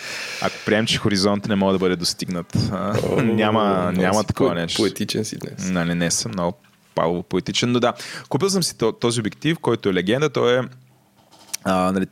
Ако 0.42 0.54
приемем, 0.66 0.86
че 0.86 0.98
хоризонта 0.98 1.48
не 1.48 1.54
може 1.54 1.72
да 1.72 1.78
бъде 1.78 1.96
достигнат, 1.96 2.56
О, 2.72 3.22
няма, 3.22 3.92
няма 3.96 4.24
такова 4.24 4.54
нещо. 4.54 4.82
Поетичен 4.82 5.24
си 5.24 5.36
днес. 5.36 5.70
Нали, 5.70 5.94
не 5.94 6.10
съм 6.10 6.32
много 6.32 6.56
пало 6.94 7.22
поетичен, 7.22 7.72
но 7.72 7.80
да. 7.80 7.92
Купил 8.28 8.50
съм 8.50 8.62
си 8.62 8.78
то- 8.78 8.92
този 8.92 9.20
обектив, 9.20 9.58
който 9.58 9.88
е 9.88 9.94
легенда. 9.94 10.30
Той 10.30 10.58
е, 10.58 10.62
а, 11.64 11.92
нали, 11.92 12.06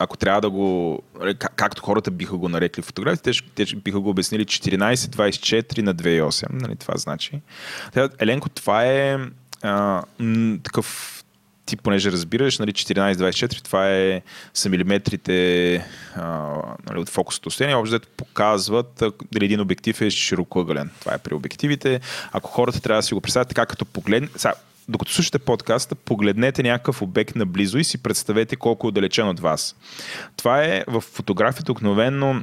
ако 0.00 0.16
трябва 0.16 0.40
да 0.40 0.50
го, 0.50 1.02
нали, 1.20 1.34
как- 1.34 1.52
както 1.56 1.82
хората 1.82 2.10
биха 2.10 2.36
го 2.36 2.48
нарекли 2.48 2.82
в 2.82 2.86
фотографии, 2.86 3.32
те, 3.54 3.64
биха 3.76 4.00
го 4.00 4.10
обяснили 4.10 4.44
14-24 4.44 5.82
на 5.82 5.94
2.8. 5.94 6.46
Нали, 6.52 6.76
това 6.76 6.96
значи. 6.96 7.40
Еленко, 8.18 8.48
това 8.48 8.84
е 8.84 9.18
а, 9.62 10.02
такъв 10.62 11.10
ти 11.66 11.76
понеже 11.76 12.12
разбираш, 12.12 12.58
нали, 12.58 12.72
14-24, 12.72 13.64
това 13.64 13.90
е 13.90 14.22
са 14.54 14.68
милиметрите 14.68 15.74
а, 16.16 16.52
нали, 16.90 16.98
от 16.98 17.08
фокусното 17.08 17.48
отстояние, 17.48 17.76
общо 17.76 18.00
показват 18.16 19.02
дали 19.32 19.44
един 19.44 19.60
обектив 19.60 20.00
е 20.00 20.10
широкоъгълен. 20.10 20.90
Това 21.00 21.14
е 21.14 21.18
при 21.18 21.34
обективите. 21.34 22.00
Ако 22.32 22.50
хората 22.50 22.80
трябва 22.80 22.98
да 22.98 23.06
си 23.06 23.14
го 23.14 23.20
представят 23.20 23.48
така, 23.48 23.66
като 23.66 23.84
погледне... 23.84 24.28
Докато 24.88 25.12
слушате 25.12 25.38
подкаста, 25.38 25.94
погледнете 25.94 26.62
някакъв 26.62 27.02
обект 27.02 27.36
наблизо 27.36 27.78
и 27.78 27.84
си 27.84 28.02
представете 28.02 28.56
колко 28.56 28.86
е 28.86 28.88
отдалечен 28.88 29.28
от 29.28 29.40
вас. 29.40 29.76
Това 30.36 30.64
е 30.64 30.84
в 30.88 31.00
фотографията 31.00 31.72
обикновено 31.72 32.42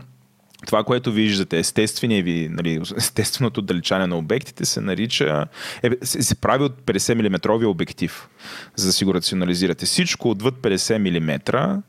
това, 0.66 0.84
което 0.84 1.12
виждате, 1.12 1.60
естествения 1.60 2.24
ви, 2.24 2.48
нали, 2.52 2.82
естественото 2.98 3.60
отдалечане 3.60 4.08
на 4.08 4.18
обектите 4.18 4.66
се 4.66 4.82
нарича, 4.82 5.46
е, 5.84 5.90
се, 6.04 6.24
се 6.24 6.36
прави 6.36 6.64
от 6.64 6.82
50 6.82 7.14
мм 7.14 7.68
обектив, 7.68 8.30
за 8.76 8.88
да 8.88 8.94
си 8.94 9.06
го 9.06 9.14
рационализирате. 9.14 9.86
Всичко 9.86 10.30
отвъд 10.30 10.56
50 10.56 10.98
мм, 10.98 11.82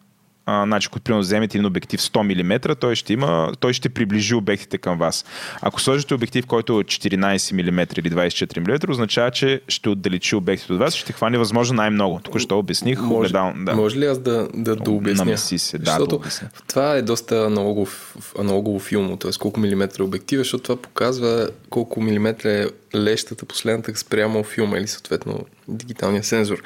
а, 0.46 0.64
значи, 0.64 0.88
ако 0.90 1.00
примерно 1.00 1.20
вземете 1.20 1.58
един 1.58 1.66
обектив 1.66 2.00
100 2.00 2.42
мм, 2.42 2.74
той 2.74 2.94
ще, 2.94 3.12
има, 3.12 3.52
той 3.60 3.72
ще 3.72 3.88
приближи 3.88 4.34
обектите 4.34 4.78
към 4.78 4.98
вас. 4.98 5.24
Ако 5.60 5.80
сложите 5.80 6.14
обектив, 6.14 6.46
който 6.46 6.80
е 6.80 6.84
14 6.84 7.52
мм 7.52 7.86
или 7.96 8.10
24 8.10 8.58
мм, 8.58 8.90
означава, 8.90 9.30
че 9.30 9.60
ще 9.68 9.88
отдалечи 9.88 10.34
обектите 10.36 10.72
от 10.72 10.78
вас 10.78 10.96
и 10.96 10.98
ще 10.98 11.12
хване 11.12 11.38
възможно 11.38 11.76
най-много. 11.76 12.20
Тук 12.22 12.38
ще 12.38 12.54
обясних. 12.54 13.00
Може, 13.00 13.18
огледал, 13.18 13.52
да. 13.56 13.74
може 13.74 13.98
ли 13.98 14.06
аз 14.06 14.18
да, 14.18 14.48
да, 14.54 14.76
да 14.76 14.90
обясня? 14.90 15.24
Намеси 15.24 15.58
се, 15.58 15.78
да, 15.78 15.84
да 15.84 15.90
защото 15.90 16.16
обясня. 16.16 16.48
това 16.68 16.94
е 16.94 17.02
доста 17.02 17.44
аналогов, 17.44 18.16
аналогово 18.38 18.78
филмо, 18.78 19.16
т.е. 19.16 19.30
колко 19.40 19.60
милиметра 19.60 20.02
е 20.02 20.06
обектива, 20.06 20.40
защото 20.40 20.62
това 20.62 20.76
показва 20.82 21.48
колко 21.70 22.00
милиметра 22.00 22.50
е 22.50 22.66
лещата 22.94 23.46
последната 23.46 23.96
спрямо 23.96 24.44
филма 24.44 24.78
или 24.78 24.86
съответно 24.86 25.44
дигиталния 25.68 26.24
сензор. 26.24 26.62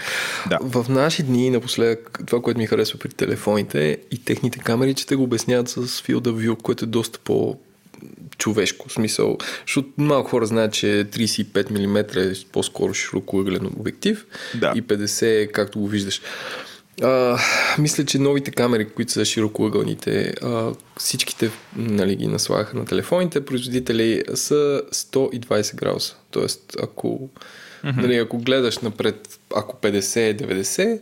Да. 0.49 0.59
В 0.61 0.87
наши 0.89 1.22
дни 1.22 1.51
напоследък 1.51 2.20
това, 2.27 2.43
което 2.43 2.59
ми 2.59 2.66
харесва 2.66 2.99
при 2.99 3.09
телефоните 3.09 3.65
и 3.74 4.24
техните 4.24 4.58
камери, 4.58 4.94
че 4.94 5.06
те 5.06 5.16
го 5.16 5.22
обясняват 5.22 5.68
с 5.68 5.76
Field 5.86 6.20
of 6.28 6.46
View, 6.48 6.62
което 6.62 6.84
е 6.84 6.88
доста 6.88 7.18
по 7.18 7.58
човешко 8.38 8.88
в 8.88 8.92
смисъл, 8.92 9.38
защото 9.66 9.88
малко 9.96 10.30
хора 10.30 10.46
знаят, 10.46 10.72
че 10.72 10.86
35 10.86 11.70
мм 11.70 12.00
е 12.00 12.32
по-скоро 12.52 12.94
широкоъглен 12.94 13.66
обектив 13.66 14.26
Да. 14.54 14.72
и 14.76 14.82
50 14.82 15.42
е 15.42 15.46
както 15.46 15.78
го 15.78 15.88
виждаш. 15.88 16.20
А, 17.02 17.38
мисля, 17.78 18.04
че 18.04 18.18
новите 18.18 18.50
камери, 18.50 18.88
които 18.88 19.12
са 19.12 19.24
широкоъгълните, 19.24 20.34
а, 20.42 20.72
всичките 20.96 21.50
нали, 21.76 22.16
ги 22.16 22.26
наслагаха 22.26 22.76
на 22.76 22.84
телефоните, 22.84 23.44
производители 23.44 24.22
са 24.34 24.82
120 24.92 25.74
градуса. 25.74 26.16
Тоест, 26.30 26.76
ако, 26.82 27.30
mm-hmm. 27.87 28.03
нали, 28.03 28.16
ако 28.16 28.39
гледаш 28.39 28.78
напред, 28.78 29.39
ако 29.57 29.76
50 29.76 30.16
е 30.16 30.37
90, 30.37 31.01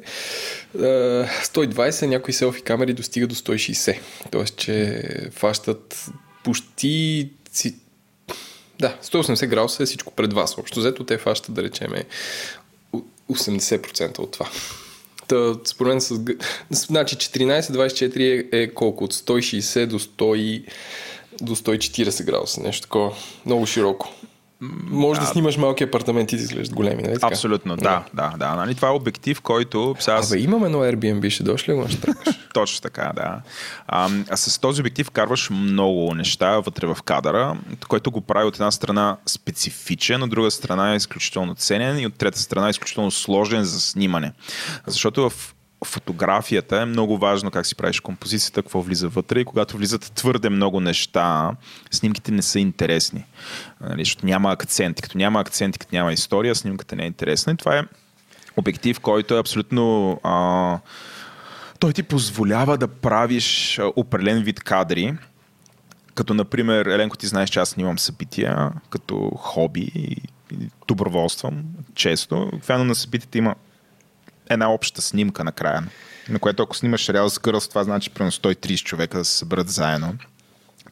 а, 0.79 0.81
120 1.45 2.07
някои 2.07 2.35
селфи 2.35 2.63
камери 2.63 2.93
достига 2.93 3.27
до 3.27 3.35
160. 3.35 3.99
Тоест, 4.31 4.57
че 4.57 5.03
фащат 5.33 6.07
почти 6.45 7.31
да, 8.79 8.97
180 9.03 9.47
градуса 9.47 9.83
е 9.83 9.87
всичко 9.87 10.13
пред 10.13 10.33
вас. 10.33 10.59
Общо 10.59 10.81
взето 10.81 11.05
те 11.05 11.19
фащат, 11.19 11.55
да 11.55 11.63
речеме, 11.63 12.05
у- 12.93 13.03
80% 13.31 14.19
от 14.19 14.33
това. 14.33 14.51
Та, 15.29 15.55
според 15.65 15.91
мен 15.91 16.01
с... 16.01 16.21
Значи 16.71 17.17
14-24 17.17 18.49
е, 18.53 18.63
е 18.63 18.75
колко? 18.75 19.05
От 19.05 19.15
160 19.15 19.87
до 19.87 19.99
100 19.99 20.65
до 21.41 21.57
140 21.57 22.25
градуса. 22.25 22.61
Нещо 22.61 22.83
такова. 22.83 23.13
Много 23.47 23.67
широко. 23.67 24.15
Може 24.91 25.21
да, 25.21 25.27
снимаш 25.27 25.57
малки 25.57 25.85
апартаменти 25.85 26.35
и 26.35 26.39
да 26.39 26.45
изглеждат 26.45 26.75
големи, 26.75 27.03
нали 27.03 27.15
така? 27.15 27.27
Абсолютно, 27.27 27.77
да, 27.77 28.05
да, 28.15 28.35
да. 28.39 28.55
Нали, 28.55 28.75
това 28.75 28.89
е 28.89 28.91
обектив, 28.91 29.41
който 29.41 29.97
сега 29.99 30.21
Абе, 30.27 30.39
имам 30.39 30.65
едно 30.65 30.79
Airbnb, 30.79 31.31
ще 31.31 31.43
дойш 31.43 31.69
ли 31.69 31.73
го 31.73 31.81
наштракаш? 31.81 32.35
Точно 32.55 32.83
така, 32.83 33.13
да. 33.17 33.41
А, 33.87 34.11
а 34.31 34.37
с 34.37 34.59
този 34.59 34.81
обектив 34.81 35.11
карваш 35.11 35.51
много 35.51 36.15
неща 36.15 36.61
вътре 36.61 36.87
в 36.87 36.99
кадъра, 37.05 37.57
което 37.89 38.11
го 38.11 38.21
прави 38.21 38.47
от 38.47 38.55
една 38.55 38.71
страна 38.71 39.17
специфичен, 39.27 40.23
от 40.23 40.31
друга 40.31 40.51
страна 40.51 40.93
е 40.93 40.97
изключително 40.97 41.55
ценен 41.55 41.99
и 41.99 42.07
от 42.07 42.15
трета 42.15 42.39
страна 42.39 42.67
е 42.67 42.71
изключително 42.71 43.11
сложен 43.11 43.65
за 43.65 43.81
снимане. 43.81 44.33
Защото 44.87 45.31
в 45.31 45.55
фотографията 45.85 46.81
е 46.81 46.85
много 46.85 47.19
важно 47.19 47.51
как 47.51 47.67
си 47.67 47.75
правиш 47.75 48.01
композицията, 48.01 48.63
какво 48.63 48.83
влиза 48.83 49.09
вътре 49.09 49.41
и 49.41 49.45
когато 49.45 49.77
влизат 49.77 50.13
твърде 50.15 50.51
много 50.51 50.81
неща, 50.81 51.51
снимките 51.91 52.33
не 52.33 52.43
са 52.43 52.61
интересни. 52.61 53.25
Нали, 53.81 54.01
защото 54.01 54.27
няма 54.27 54.53
акцент. 54.53 55.01
Като 55.01 55.19
няма 55.19 55.41
акцент, 55.41 55.79
като 55.79 55.97
няма 55.97 56.13
история, 56.13 56.55
снимката 56.55 56.97
не 56.97 57.03
е 57.03 57.07
интересна. 57.07 57.53
И 57.53 57.57
това 57.57 57.79
е 57.79 57.83
обектив, 58.57 59.01
който 59.01 59.35
е 59.35 59.41
абсолютно 59.41 60.13
а, 60.23 60.79
той 61.79 61.93
ти 61.93 62.03
позволява 62.03 62.79
да 62.79 62.89
правиш 62.89 63.81
определен 63.97 64.43
вид 64.43 64.61
кадри, 64.61 65.15
като 66.15 66.35
например, 66.35 66.87
Еленко, 66.87 67.17
ти 67.17 67.27
знаеш, 67.27 67.51
че 67.51 67.61
аз 67.61 67.69
снимам 67.69 67.99
събития 67.99 68.71
като 68.91 69.31
хоби 69.37 69.91
и, 69.95 70.17
доброволствам 70.89 71.63
често. 71.95 72.43
Обикновено 72.53 72.85
на 72.85 72.95
събитията 72.95 73.39
има 73.39 73.55
една 74.51 74.73
обща 74.73 75.03
снимка 75.03 75.45
накрая, 75.45 75.83
на 76.29 76.39
което 76.39 76.63
ако 76.63 76.77
снимаш 76.77 77.09
реал 77.09 77.31
с 77.31 77.39
Girls, 77.39 77.69
това 77.69 77.85
значи 77.85 78.11
примерно 78.11 78.33
130 78.33 78.85
човека 78.85 79.19
да 79.19 79.25
се 79.25 79.39
съберат 79.39 79.69
заедно. 79.69 80.15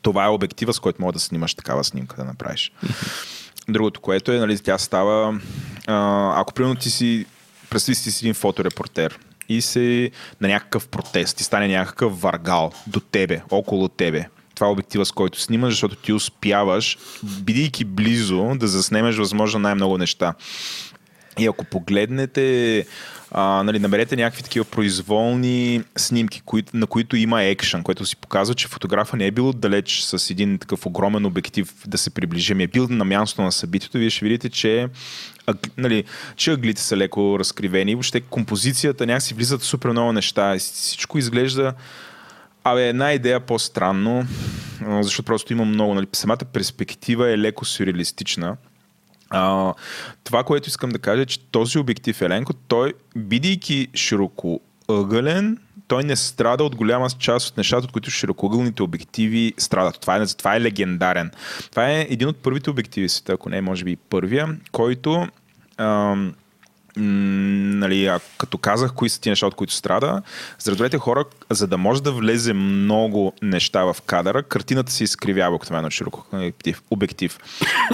Това 0.03 0.25
е 0.25 0.29
обектива, 0.29 0.75
с 0.75 0.79
който 0.79 1.03
мога 1.03 1.13
да 1.13 1.21
снимаш 1.21 1.55
такава 1.55 1.85
снимка 1.85 2.17
да 2.17 2.25
направиш. 2.25 2.73
Другото, 3.69 4.01
което 4.01 4.33
е, 4.33 4.39
нали, 4.39 4.59
тя 4.59 4.79
става, 4.79 5.41
а, 5.87 6.41
ако 6.41 6.55
примерно 6.55 6.77
ти 6.77 6.91
си, 6.91 7.27
представи 7.71 7.95
си 7.95 8.13
си 8.13 8.25
един 8.25 8.35
фоторепортер 8.35 9.19
и 9.49 9.63
си 9.63 10.11
на 10.41 10.49
някакъв 10.49 10.89
протест 10.89 11.41
и 11.41 11.45
стане 11.45 11.69
някакъв 11.69 12.21
варгал 12.21 12.73
до 12.87 13.01
тебе, 13.01 13.43
около 13.51 13.89
тебе. 13.89 14.29
Това 14.55 14.67
е 14.67 14.71
обектива, 14.71 15.07
с 15.07 15.13
който 15.13 15.41
снимаш, 15.41 15.73
защото 15.73 15.97
ти 15.97 16.13
успяваш, 16.13 16.99
бидейки 17.23 17.85
близо, 17.85 18.55
да 18.55 18.69
заснемеш 18.69 19.17
възможно 19.17 19.61
най-много 19.61 19.99
неща. 19.99 20.35
И 21.39 21.47
ако 21.47 21.65
погледнете, 21.65 22.87
а, 23.35 23.63
нали, 23.63 23.79
намерете 23.79 24.17
някакви 24.17 24.43
такива 24.43 24.65
произволни 24.65 25.83
снимки, 25.97 26.43
кои, 26.45 26.63
на 26.75 26.87
които 26.87 27.17
има 27.17 27.43
екшън, 27.43 27.83
което 27.83 28.07
си 28.07 28.17
показва, 28.17 28.55
че 28.55 28.69
фотографа 28.69 29.17
не 29.17 29.27
е 29.27 29.31
бил 29.31 29.53
далеч 29.53 30.01
с 30.01 30.31
един 30.31 30.59
такъв 30.59 30.87
огромен 30.87 31.27
обектив 31.27 31.75
да 31.87 31.99
се 31.99 32.11
приближи, 32.11 32.55
ми 32.55 32.63
е 32.63 32.69
бил 32.69 32.87
на 32.91 33.05
място 33.05 33.43
на 33.43 33.53
събитието, 33.53 33.99
вие 33.99 34.11
ще 34.11 34.25
видите, 34.25 34.49
че, 34.49 34.89
аг, 35.47 35.57
нали, 35.77 36.05
че 36.37 36.53
ъглите 36.53 36.83
са 36.83 36.97
леко 36.97 37.39
разкривени, 37.39 37.95
въобще 37.95 38.21
композицията 38.21 39.07
някакси 39.07 39.35
влизат 39.35 39.63
супер 39.63 39.91
много 39.91 40.13
неща 40.13 40.59
всичко 40.59 41.19
изглежда 41.19 41.75
Абе, 42.65 42.89
една 42.89 43.13
идея 43.13 43.41
по-странно, 43.41 44.27
а, 44.87 45.03
защото 45.03 45.27
просто 45.27 45.53
има 45.53 45.65
много. 45.65 45.95
Нали, 45.95 46.07
самата 46.13 46.39
перспектива 46.53 47.31
е 47.31 47.39
леко 47.39 47.65
сюрреалистична. 47.65 48.57
А, 49.33 49.75
това, 50.25 50.45
което 50.45 50.69
искам 50.69 50.91
да 50.91 50.99
кажа, 50.99 51.23
е, 51.23 51.27
че 51.27 51.41
този 51.41 51.79
обектив 51.79 52.23
Еленко, 52.23 52.53
той, 52.55 52.93
бидейки 53.17 53.89
широко 53.95 54.61
ъгълен, 54.89 55.59
той 55.89 56.05
не 56.05 56.17
страда 56.17 56.65
от 56.65 56.77
голяма 56.77 57.11
част 57.19 57.49
от 57.49 57.57
нещата, 57.57 57.85
от 57.85 57.93
които 57.93 58.11
широкоъгълните 58.11 58.83
обективи 58.83 59.53
страдат. 59.59 60.01
Това 60.01 60.17
е, 60.17 60.27
това 60.27 60.57
е 60.57 60.61
легендарен. 60.61 61.31
Това 61.71 61.91
е 61.91 62.07
един 62.11 62.29
от 62.29 62.37
първите 62.37 62.71
обективи 62.71 63.09
в 63.09 63.13
света, 63.13 63.33
ако 63.33 63.49
не 63.49 63.57
е, 63.57 63.61
може 63.61 63.85
би 63.85 63.97
първия, 63.97 64.59
който 64.73 65.27
ам, 65.79 66.35
нали, 66.97 68.07
а, 68.07 68.21
като 68.39 68.59
казах 68.59 68.93
кои 68.93 69.09
са 69.09 69.21
ти 69.21 69.29
неща, 69.29 69.47
от 69.47 69.55
които 69.55 69.73
страда, 69.73 70.23
за 70.59 70.65
да 70.65 70.71
разберете 70.71 70.99
хора, 70.99 71.25
за 71.51 71.67
да 71.67 71.79
може 71.79 72.03
да 72.03 72.13
влезе 72.13 72.53
много 72.53 73.33
неща 73.43 73.85
в 73.85 73.97
кадъра, 74.07 74.43
картината 74.43 74.93
се 74.93 75.05
изкривява 75.05 75.57
обикновено 75.57 75.91
широко 75.91 76.25
обектив. 76.91 77.39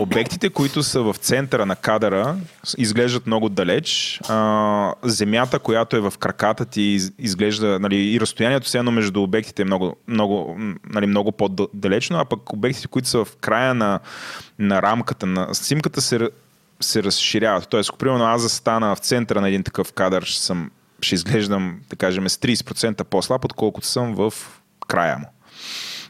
Обектите, 0.00 0.50
които 0.50 0.82
са 0.82 1.02
в 1.02 1.16
центъра 1.18 1.66
на 1.66 1.76
кадъра, 1.76 2.36
изглеждат 2.78 3.26
много 3.26 3.48
далеч. 3.48 4.20
А, 4.28 4.94
земята, 5.02 5.58
която 5.58 5.96
е 5.96 6.00
в 6.00 6.12
краката 6.18 6.64
ти, 6.64 6.82
из- 6.82 7.12
изглежда, 7.18 7.78
нали, 7.80 7.96
и 7.96 8.20
разстоянието 8.20 8.66
все 8.66 8.78
едно 8.78 8.90
между 8.90 9.22
обектите 9.22 9.62
е 9.62 9.64
много, 9.64 9.96
много, 10.08 10.56
нали, 10.90 11.06
много 11.06 11.32
по-далечно, 11.32 12.18
а 12.18 12.24
пък 12.24 12.52
обектите, 12.52 12.88
които 12.88 13.08
са 13.08 13.24
в 13.24 13.36
края 13.40 13.74
на, 13.74 14.00
на 14.58 14.82
рамката 14.82 15.26
на 15.26 15.54
снимката 15.54 16.00
се 16.00 16.28
се 16.80 17.02
разширяват. 17.02 17.68
Тоест, 17.68 17.90
ако 17.90 17.98
примерно 17.98 18.24
аз 18.24 18.42
застана 18.42 18.94
в 18.94 18.98
центъра 18.98 19.40
на 19.40 19.48
един 19.48 19.62
такъв 19.62 19.92
кадър, 19.92 20.22
ще, 20.22 20.40
съм, 20.40 20.70
ще 21.02 21.14
изглеждам, 21.14 21.80
да 21.90 21.96
кажем, 21.96 22.28
с 22.28 22.36
30% 22.36 23.04
по-слаб, 23.04 23.44
отколкото 23.44 23.86
съм 23.86 24.14
в 24.14 24.32
края 24.88 25.18
му. 25.18 25.26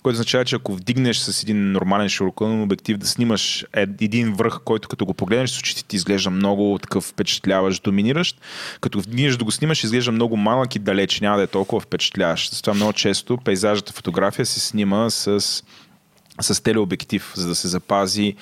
Което 0.03 0.15
означава, 0.15 0.45
че 0.45 0.57
ако 0.57 0.75
вдигнеш 0.75 1.19
с 1.19 1.43
един 1.43 1.73
нормален 1.73 2.09
широкоъгълен 2.09 2.63
обектив 2.63 2.97
да 2.97 3.07
снимаш 3.07 3.67
ед- 3.73 4.03
един 4.03 4.35
връх, 4.35 4.59
който 4.65 4.89
като 4.89 5.07
го 5.07 5.15
погледнеш 5.15 5.51
с 5.51 5.59
очите 5.59 5.85
ти 5.85 5.97
изглежда 5.97 6.31
много 6.31 6.79
такъв 6.83 7.05
впечатляващ, 7.05 7.83
доминиращ, 7.83 8.41
като 8.81 9.01
вдигнеш 9.01 9.37
да 9.37 9.45
го 9.45 9.51
снимаш 9.51 9.85
изглежда 9.85 10.13
много 10.13 10.37
малък 10.37 10.77
и 10.77 10.79
далеч, 10.79 11.21
няма 11.21 11.37
да 11.37 11.43
е 11.43 11.47
толкова 11.47 11.81
впечатляващ. 11.81 12.53
Затова 12.53 12.75
много 12.75 12.93
често 12.93 13.37
пейзажната 13.37 13.93
фотография 13.93 14.47
се 14.47 14.61
снима 14.61 15.11
с 15.11 15.63
с 16.41 16.63
телеобектив, 16.63 17.33
за 17.37 17.49
да 17.49 17.55
се 17.55 17.69
запази 17.69 18.35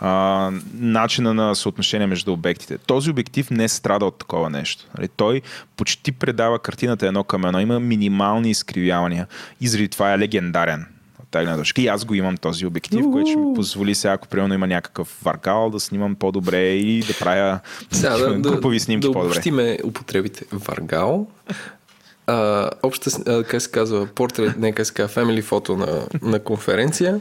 а, 0.00 0.50
начина 0.74 1.34
на 1.34 1.54
съотношение 1.54 2.06
между 2.06 2.32
обектите. 2.32 2.78
Този 2.78 3.10
обектив 3.10 3.50
не 3.50 3.68
страда 3.68 4.04
от 4.04 4.18
такова 4.18 4.50
нещо. 4.50 4.84
Нали, 4.98 5.08
той 5.16 5.42
почти 5.76 6.12
предава 6.12 6.58
картината 6.58 7.06
едно 7.06 7.24
към 7.24 7.44
едно. 7.44 7.60
Има 7.60 7.80
минимални 7.80 8.50
изкривявания 8.50 9.26
и 9.60 9.68
заради 9.68 9.88
това 9.88 10.12
е 10.12 10.18
легендарен. 10.18 10.86
Гледна 11.32 11.56
точка. 11.56 11.82
И 11.82 11.86
аз 11.86 12.04
го 12.04 12.14
имам 12.14 12.36
този 12.36 12.66
обектив, 12.66 13.04
който 13.12 13.30
ще 13.30 13.38
ми 13.38 13.54
позволи 13.54 13.94
сега, 13.94 14.12
ако 14.12 14.28
примерно 14.28 14.54
има 14.54 14.66
някакъв 14.66 15.18
варкал, 15.22 15.70
да 15.70 15.80
снимам 15.80 16.14
по-добре 16.14 16.68
и 16.68 17.00
да 17.02 17.18
правя 17.18 17.60
Сега 17.90 18.16
да, 18.16 18.32
да, 18.38 18.50
групови 18.50 18.80
снимки 18.80 19.06
да 19.06 19.12
по-добре. 19.12 19.32
обобщиме 19.32 19.78
употребите. 19.84 20.44
Варгал, 20.52 21.26
а, 22.28 22.70
обща, 22.82 23.10
а, 23.26 23.44
как 23.44 23.62
се 23.62 23.70
казва, 23.70 24.06
портрет, 24.06 24.56
не 24.58 24.72
как 24.72 24.86
се 24.86 24.92
казва, 24.92 25.22
family 25.22 25.42
фото 25.42 25.76
на, 25.76 26.06
на 26.22 26.38
конференция 26.38 27.20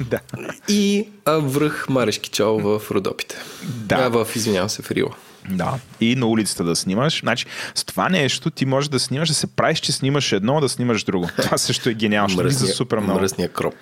Да. 0.00 0.20
и 0.68 1.08
а, 1.24 1.32
връх 1.32 1.88
Марешки 1.88 2.30
чал 2.30 2.58
в 2.58 2.82
Родопите. 2.90 3.36
Да. 3.64 3.94
А, 3.94 4.08
в, 4.08 4.28
извинявам 4.36 4.68
се, 4.68 4.82
в 4.82 4.90
Рила. 4.90 5.14
Да. 5.50 5.74
И 6.00 6.16
на 6.16 6.26
улицата 6.26 6.64
да 6.64 6.76
снимаш. 6.76 7.20
Значи, 7.20 7.46
с 7.74 7.84
това 7.84 8.08
нещо 8.08 8.50
ти 8.50 8.66
можеш 8.66 8.88
да 8.88 9.00
снимаш, 9.00 9.28
да 9.28 9.34
се 9.34 9.46
правиш, 9.46 9.80
че 9.80 9.92
снимаш 9.92 10.32
едно, 10.32 10.60
да 10.60 10.68
снимаш 10.68 11.04
друго. 11.04 11.28
Това 11.42 11.58
също 11.58 11.88
е 11.88 11.94
гениално. 11.94 12.28
Ще 12.28 12.42
влиза 12.42 12.66
супер 12.66 12.98
много. 12.98 13.20
мръсния 13.20 13.48
кроп. 13.48 13.74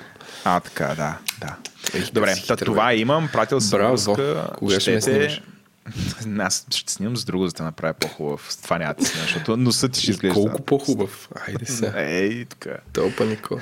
А, 0.45 0.61
така, 0.61 0.87
да. 0.87 1.19
да. 1.41 1.57
Ех, 1.99 2.11
Добре, 2.13 2.35
та, 2.49 2.57
това 2.57 2.95
имам. 2.95 3.29
Пратил 3.33 3.61
съм 3.61 3.79
Браво. 3.79 3.91
връзка. 3.91 4.47
Кога 4.59 4.81
ще 4.81 4.95
ме 4.95 5.01
снимаш? 5.01 5.43
Аз 6.39 6.67
ще 6.71 6.93
снимам 6.93 7.17
с 7.17 7.25
друго, 7.25 7.47
за 7.47 7.53
да 7.53 7.63
направя 7.63 7.95
по-хубав. 7.95 8.47
С 8.51 8.57
това 8.57 8.79
няма 8.79 8.95
да 8.95 9.05
снимам, 9.05 9.27
защото 9.27 9.57
носът 9.57 9.93
ти 9.93 10.01
ще 10.01 10.11
изглежда. 10.11 10.35
Колко 10.35 10.63
по-хубав. 10.63 11.29
Айде 11.47 11.67
сега. 11.67 11.93
Ей, 11.97 12.45
така. 12.45 12.77
Толпа 12.93 13.25
Нико. 13.25 13.61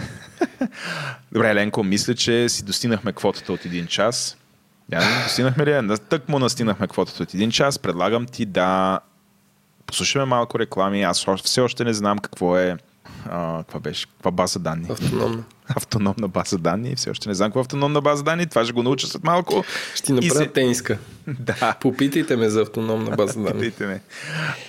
Добре, 1.33 1.51
Еленко, 1.51 1.85
мисля, 1.85 2.15
че 2.15 2.49
си 2.49 2.65
достигнахме 2.65 3.13
квотата 3.13 3.53
от 3.53 3.65
един 3.65 3.87
час. 3.87 4.37
Не 4.89 5.23
достигнахме 5.25 5.67
ли? 5.67 5.99
Тък 6.09 6.29
му 6.29 6.39
настигнахме 6.39 6.89
квотата 6.89 7.23
от 7.23 7.35
един 7.35 7.51
час. 7.51 7.79
Предлагам 7.79 8.27
ти 8.27 8.47
да 8.47 9.01
послушаме 9.87 10.25
малко 10.25 10.59
реклами. 10.59 11.03
Аз 11.03 11.27
все 11.45 11.61
още 11.61 11.85
не 11.85 11.93
знам 11.93 12.19
какво 12.19 12.59
е 12.59 12.77
а, 13.27 13.59
каква 13.59 13.81
беше, 13.81 14.07
каква 14.07 14.31
база 14.31 14.59
данни. 14.59 14.87
Автономно. 14.91 15.45
Автономна 15.69 16.29
база 16.29 16.59
данни. 16.59 16.97
Все 16.97 17.11
още 17.11 17.29
не 17.29 17.35
знам 17.35 17.49
какво 17.49 17.61
е 17.61 17.63
автономна 17.63 18.01
база 18.01 18.23
данни. 18.23 18.47
Това 18.47 18.65
ще 18.65 18.73
го 18.73 18.83
науча 18.83 19.07
след 19.07 19.25
малко. 19.25 19.65
Ще 19.95 20.03
ти 20.07 20.13
направя 20.13 20.35
се- 20.35 20.47
тениска. 20.49 20.99
Да. 21.27 21.77
Попитайте 21.81 22.37
ме 22.37 22.49
за 22.49 22.61
автономна 22.63 23.11
база 23.11 23.35
данни. 23.35 23.53
Питайте 23.53 23.87
ме. 23.87 24.01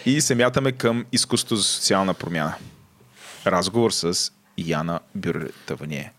И 0.06 0.22
се 0.22 0.36
мятаме 0.36 0.72
към 0.72 1.06
изкуството 1.12 1.56
за 1.56 1.64
социална 1.64 2.14
промяна. 2.14 2.54
Разговор 3.48 3.92
с 3.92 4.32
Яна 4.58 5.00
Бюртавание. 5.16 6.12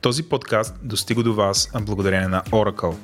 Този 0.00 0.22
подкаст 0.22 0.74
достига 0.82 1.22
до 1.22 1.34
вас 1.34 1.70
благодарение 1.80 2.28
на 2.28 2.42
Oracle. 2.42 2.94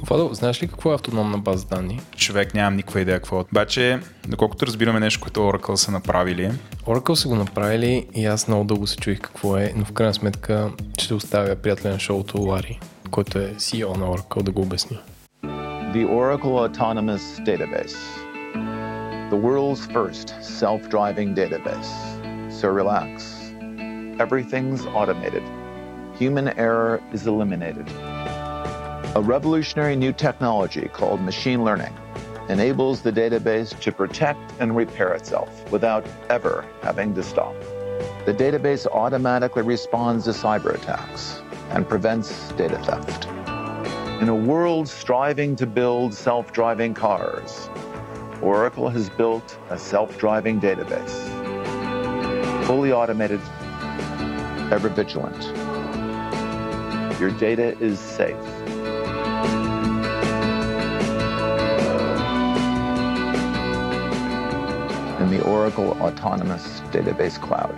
Владо, 0.00 0.34
знаеш 0.34 0.62
ли 0.62 0.68
какво 0.68 0.92
е 0.92 0.94
автономна 0.94 1.38
база 1.38 1.66
данни? 1.66 2.00
Човек 2.16 2.54
нямам 2.54 2.76
никаква 2.76 3.00
идея 3.00 3.18
какво. 3.18 3.40
е. 3.40 3.44
Обаче, 3.52 4.00
доколкото 4.28 4.66
разбираме 4.66 5.00
нещо, 5.00 5.20
което 5.20 5.40
Oracle 5.40 5.74
са 5.74 5.90
направили, 5.90 6.50
Oracle 6.86 7.14
са 7.14 7.28
го 7.28 7.34
направили 7.34 8.06
и 8.14 8.26
аз 8.26 8.48
много 8.48 8.64
дълго 8.64 8.86
се 8.86 8.96
чуих 8.96 9.20
какво 9.20 9.56
е, 9.56 9.72
но 9.76 9.84
в 9.84 9.92
крайна 9.92 10.14
сметка 10.14 10.70
ще 10.98 11.14
оставя 11.14 11.56
приятеля 11.56 11.92
на 11.92 11.98
шоуто 11.98 12.42
Лари, 12.42 12.80
който 13.10 13.38
е 13.38 13.54
CEO 13.54 13.96
на 13.96 14.06
Oracle, 14.06 14.42
да 14.42 14.50
го 14.52 14.62
обясни. 14.62 14.98
The 15.94 16.06
Oracle 16.08 16.56
Autonomous 16.68 17.24
Database, 17.48 17.98
the 19.32 19.40
world's 19.48 19.84
first 19.96 20.28
self 20.60 20.80
driving 20.94 21.30
database. 21.42 21.92
So 22.58 22.68
relax. 22.82 23.12
Everything's 24.24 24.82
automated. 25.00 25.44
Human 26.20 26.48
error 26.66 27.00
is 27.16 27.22
eliminated. 27.32 27.86
A 29.14 29.20
revolutionary 29.20 29.94
new 29.94 30.14
technology 30.14 30.88
called 30.88 31.20
machine 31.20 31.62
learning 31.62 31.94
enables 32.48 33.02
the 33.02 33.12
database 33.12 33.78
to 33.80 33.92
protect 33.92 34.40
and 34.58 34.74
repair 34.74 35.12
itself 35.12 35.70
without 35.70 36.06
ever 36.30 36.64
having 36.80 37.14
to 37.16 37.22
stop. 37.22 37.54
The 38.24 38.32
database 38.32 38.86
automatically 38.86 39.64
responds 39.64 40.24
to 40.24 40.30
cyber 40.30 40.74
attacks 40.74 41.42
and 41.72 41.86
prevents 41.86 42.52
data 42.52 42.78
theft. 42.78 43.26
In 44.22 44.30
a 44.30 44.34
world 44.34 44.88
striving 44.88 45.56
to 45.56 45.66
build 45.66 46.14
self 46.14 46.50
driving 46.54 46.94
cars, 46.94 47.68
Oracle 48.40 48.88
has 48.88 49.10
built 49.10 49.58
a 49.68 49.76
self 49.78 50.16
driving 50.16 50.58
database. 50.58 51.14
Fully 52.64 52.92
automated, 52.92 53.42
ever 54.72 54.88
vigilant. 54.88 55.42
Your 57.20 57.30
data 57.32 57.78
is 57.78 58.00
safe. 58.00 58.61
In 65.22 65.30
the 65.30 65.42
Oracle 65.56 65.90
Autonomous 66.08 66.64
Database 66.92 67.38
Cloud. 67.46 67.76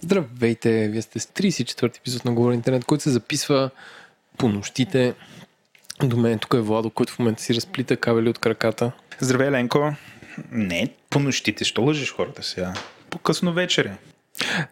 Здравейте, 0.00 0.88
вие 0.88 1.02
сте 1.02 1.18
с 1.18 1.26
34 1.26 1.98
епизод 1.98 2.24
на 2.24 2.32
Говори 2.32 2.54
Интернет, 2.54 2.84
който 2.84 3.02
се 3.02 3.10
записва 3.10 3.70
по 4.38 4.48
нощите. 4.48 5.14
До 6.02 6.16
мен 6.16 6.38
тук 6.38 6.54
е 6.54 6.60
Владо, 6.60 6.90
който 6.90 7.12
в 7.12 7.18
момента 7.18 7.42
си 7.42 7.54
разплита 7.54 7.96
кабели 7.96 8.28
от 8.28 8.38
краката. 8.38 8.92
Здравей, 9.20 9.50
Ленко. 9.50 9.94
Не, 10.50 10.88
по 11.10 11.18
нощите, 11.18 11.64
що 11.64 11.82
лъжеш 11.82 12.12
хората 12.12 12.42
сега? 12.42 12.74
По-късно 13.10 13.52
вечер 13.52 13.84
е. 13.84 14.13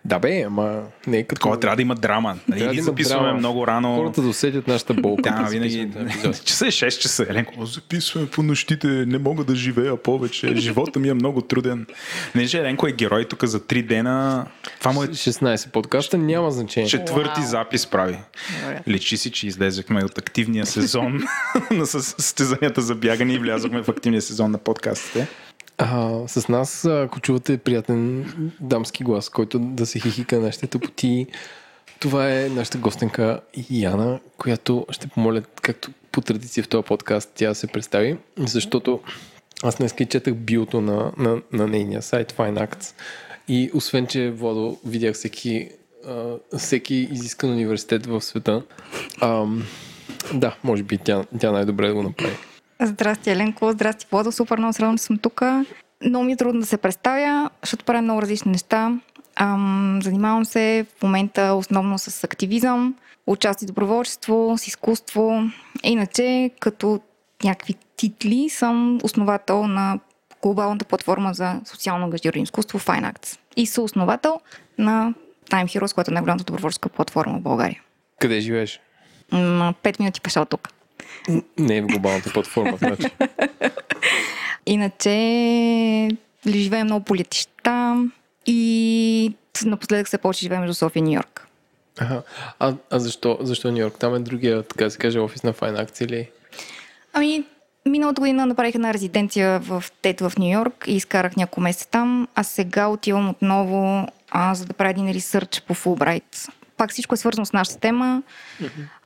Да 0.05 0.19
бе, 0.19 0.43
ама 0.47 0.83
не 1.07 1.19
е 1.19 1.23
като... 1.23 1.39
Такова 1.39 1.61
трябва 1.61 1.77
да 1.77 1.83
има 1.83 1.95
драма. 1.95 2.37
Нали? 2.49 2.61
Трябва 2.61 2.75
да 2.75 2.83
записваме 2.83 3.27
драма. 3.27 3.39
много 3.39 3.67
рано. 3.67 3.97
Хората 3.97 4.23
да 4.23 4.29
усетят 4.29 4.69
нашата 4.69 4.95
болка. 4.95 5.31
Да, 5.31 5.51
винаги. 5.51 5.91
Часа 6.45 6.67
е 6.67 6.71
6 6.71 6.99
часа, 6.99 7.27
Еленко. 7.29 7.67
Записваме 7.67 8.27
по 8.27 8.43
нощите, 8.43 8.87
не 8.87 9.19
мога 9.19 9.45
да 9.45 9.55
живея 9.55 9.97
повече. 9.97 10.57
Живота 10.57 10.99
ми 10.99 11.09
е 11.09 11.15
много 11.15 11.41
труден. 11.41 11.87
Не, 12.35 12.47
че 12.47 12.59
Еленко 12.59 12.87
е 12.87 12.93
герой 12.93 13.25
тук 13.25 13.45
за 13.45 13.61
3 13.61 13.87
дена. 13.87 14.47
Това 14.79 14.93
му 14.93 15.05
е 15.05 15.07
16 15.07 15.71
подкаста 15.71 16.19
няма 16.19 16.51
значение. 16.51 16.89
четвърти 16.89 17.43
запис 17.43 17.87
прави. 17.87 18.19
Личи 18.89 19.17
си, 19.17 19.31
че 19.31 19.47
излезехме 19.47 20.05
от 20.05 20.19
активния 20.19 20.67
сезон 20.67 21.23
на 21.71 21.87
състезанията 21.87 22.81
за 22.81 22.95
бягане 22.95 23.33
и 23.33 23.39
влязохме 23.39 23.83
в 23.83 23.89
активния 23.89 24.23
сезон 24.23 24.51
на 24.51 24.59
подкастите. 24.59 25.29
А, 25.85 26.29
с 26.29 26.49
нас, 26.49 26.85
ако 26.85 27.21
чувате 27.21 27.59
приятен 27.59 28.33
дамски 28.61 29.05
глас, 29.05 29.29
който 29.29 29.59
да 29.59 29.87
се 29.87 30.01
хихика 30.01 30.37
на 30.37 30.43
нашите 30.43 30.67
тъпоти, 30.67 31.27
това 32.01 32.33
е 32.33 32.49
нашата 32.49 32.79
гостенка 32.79 33.41
Яна, 33.71 34.21
която 34.37 34.87
ще 34.91 35.07
помоля, 35.07 35.43
както 35.63 35.91
по 36.13 36.21
традиция 36.21 36.65
в 36.65 36.69
този 36.69 36.85
подкаст, 36.85 37.33
тя 37.35 37.49
да 37.49 37.55
се 37.55 37.67
представи, 37.67 38.17
защото 38.37 39.01
аз 39.63 39.77
днес 39.77 39.95
четах 40.11 40.35
биото 40.35 40.81
на, 40.81 41.13
на, 41.19 41.43
на 41.53 41.67
нейния 41.67 42.03
сайт 42.03 42.33
Fine 42.33 42.69
Acts 42.69 42.95
и 43.49 43.71
освен, 43.75 44.07
че 44.07 44.31
Владо 44.31 44.79
видях 44.87 45.15
всеки, 45.15 45.69
а, 46.07 46.35
всеки 46.59 46.95
изискан 46.95 47.51
университет 47.51 48.07
в 48.07 48.21
света, 48.21 48.63
ам, 49.21 49.65
да, 50.35 50.57
може 50.65 50.83
би 50.83 50.99
тя, 50.99 51.25
тя 51.41 51.53
най-добре 51.53 51.89
да 51.89 51.95
го 51.95 52.03
направи. 52.03 52.37
Здрасти, 52.87 53.31
Еленко. 53.31 53.73
Здрасти, 53.73 54.07
Владо. 54.11 54.33
Супер 54.33 54.59
много 54.59 54.75
радвам, 54.79 54.99
че 54.99 55.05
съм 55.05 55.19
тук. 55.19 55.43
Много 56.05 56.25
ми 56.25 56.33
е 56.33 56.37
трудно 56.37 56.61
да 56.61 56.67
се 56.67 56.77
представя, 56.77 57.51
защото 57.63 57.85
правя 57.85 58.03
много 58.03 58.23
различни 58.23 58.53
неща. 58.53 58.99
Ам, 59.37 59.99
занимавам 60.03 60.45
се 60.45 60.87
в 60.99 61.03
момента 61.03 61.43
основно 61.55 61.99
с 61.99 62.25
активизъм, 62.25 62.95
участие 63.27 63.67
в 63.67 63.69
доброволчество, 63.69 64.55
с 64.59 64.67
изкуство. 64.67 65.43
Иначе, 65.83 66.51
като 66.61 67.01
някакви 67.45 67.75
титли, 67.97 68.49
съм 68.49 69.01
основател 69.03 69.67
на 69.67 69.99
глобалната 70.43 70.85
платформа 70.85 71.35
за 71.35 71.61
социално 71.65 72.05
ангажирано 72.05 72.43
изкуство 72.43 72.79
Fine 72.79 73.13
Arts 73.13 73.39
и 73.57 73.67
съосновател 73.67 74.41
на 74.79 75.15
Time 75.51 75.65
Heroes, 75.65 75.95
която 75.95 76.11
е 76.11 76.15
най-голямата 76.15 76.45
доброволческа 76.45 76.89
платформа 76.89 77.39
в 77.39 77.43
България. 77.43 77.81
Къде 78.21 78.41
живееш? 78.41 78.81
На 79.33 79.75
5 79.83 80.01
минути 80.01 80.21
пеша 80.21 80.41
от 80.41 80.49
тук. 80.49 80.69
Не 81.59 81.77
е 81.77 81.83
в 81.83 81.87
глобалната 81.87 82.33
платформа, 82.33 82.77
значи. 82.77 83.11
Иначе 84.67 86.09
живеем 86.47 86.87
много 86.87 87.05
по 87.05 87.17
летища 87.17 87.97
и 88.47 89.35
напоследък 89.65 90.09
се 90.09 90.19
почва 90.19 90.43
живеем 90.43 90.61
между 90.61 90.75
София 90.75 91.01
и 91.01 91.03
Нью 91.03 91.13
Йорк. 91.13 91.49
Ага. 91.99 92.23
А, 92.59 92.75
а 92.91 92.99
защо, 92.99 93.39
защо 93.41 93.71
Нью 93.71 93.81
Йорк? 93.81 93.99
Там 93.99 94.15
е 94.15 94.19
другия, 94.19 94.63
така 94.63 94.91
се 94.91 94.99
каже, 94.99 95.19
офис 95.19 95.43
на 95.43 95.53
Fine 95.53 95.87
Arts 95.87 96.05
или... 96.05 96.31
Ами, 97.13 97.45
миналата 97.87 98.21
година 98.21 98.47
направих 98.47 98.75
една 98.75 98.95
резиденция 98.95 99.59
в 99.61 99.85
ТЕД 100.03 100.21
в 100.21 100.33
Нью 100.39 100.53
Йорк 100.53 100.85
и 100.87 100.97
изкарах 100.97 101.37
няколко 101.37 101.61
месеца 101.61 101.89
там, 101.91 102.29
а 102.35 102.43
сега 102.43 102.87
отивам 102.87 103.31
отново, 103.31 104.09
а, 104.31 104.55
за 104.55 104.65
да 104.65 104.73
правя 104.73 104.91
един 104.91 105.11
ресърч 105.11 105.63
по 105.67 105.75
Fulbright. 105.75 106.53
Пак 106.83 106.91
всичко 106.91 107.15
е 107.15 107.19
свързано 107.19 107.47
с 107.47 107.53
нашата 107.53 107.79
тема. 107.79 108.23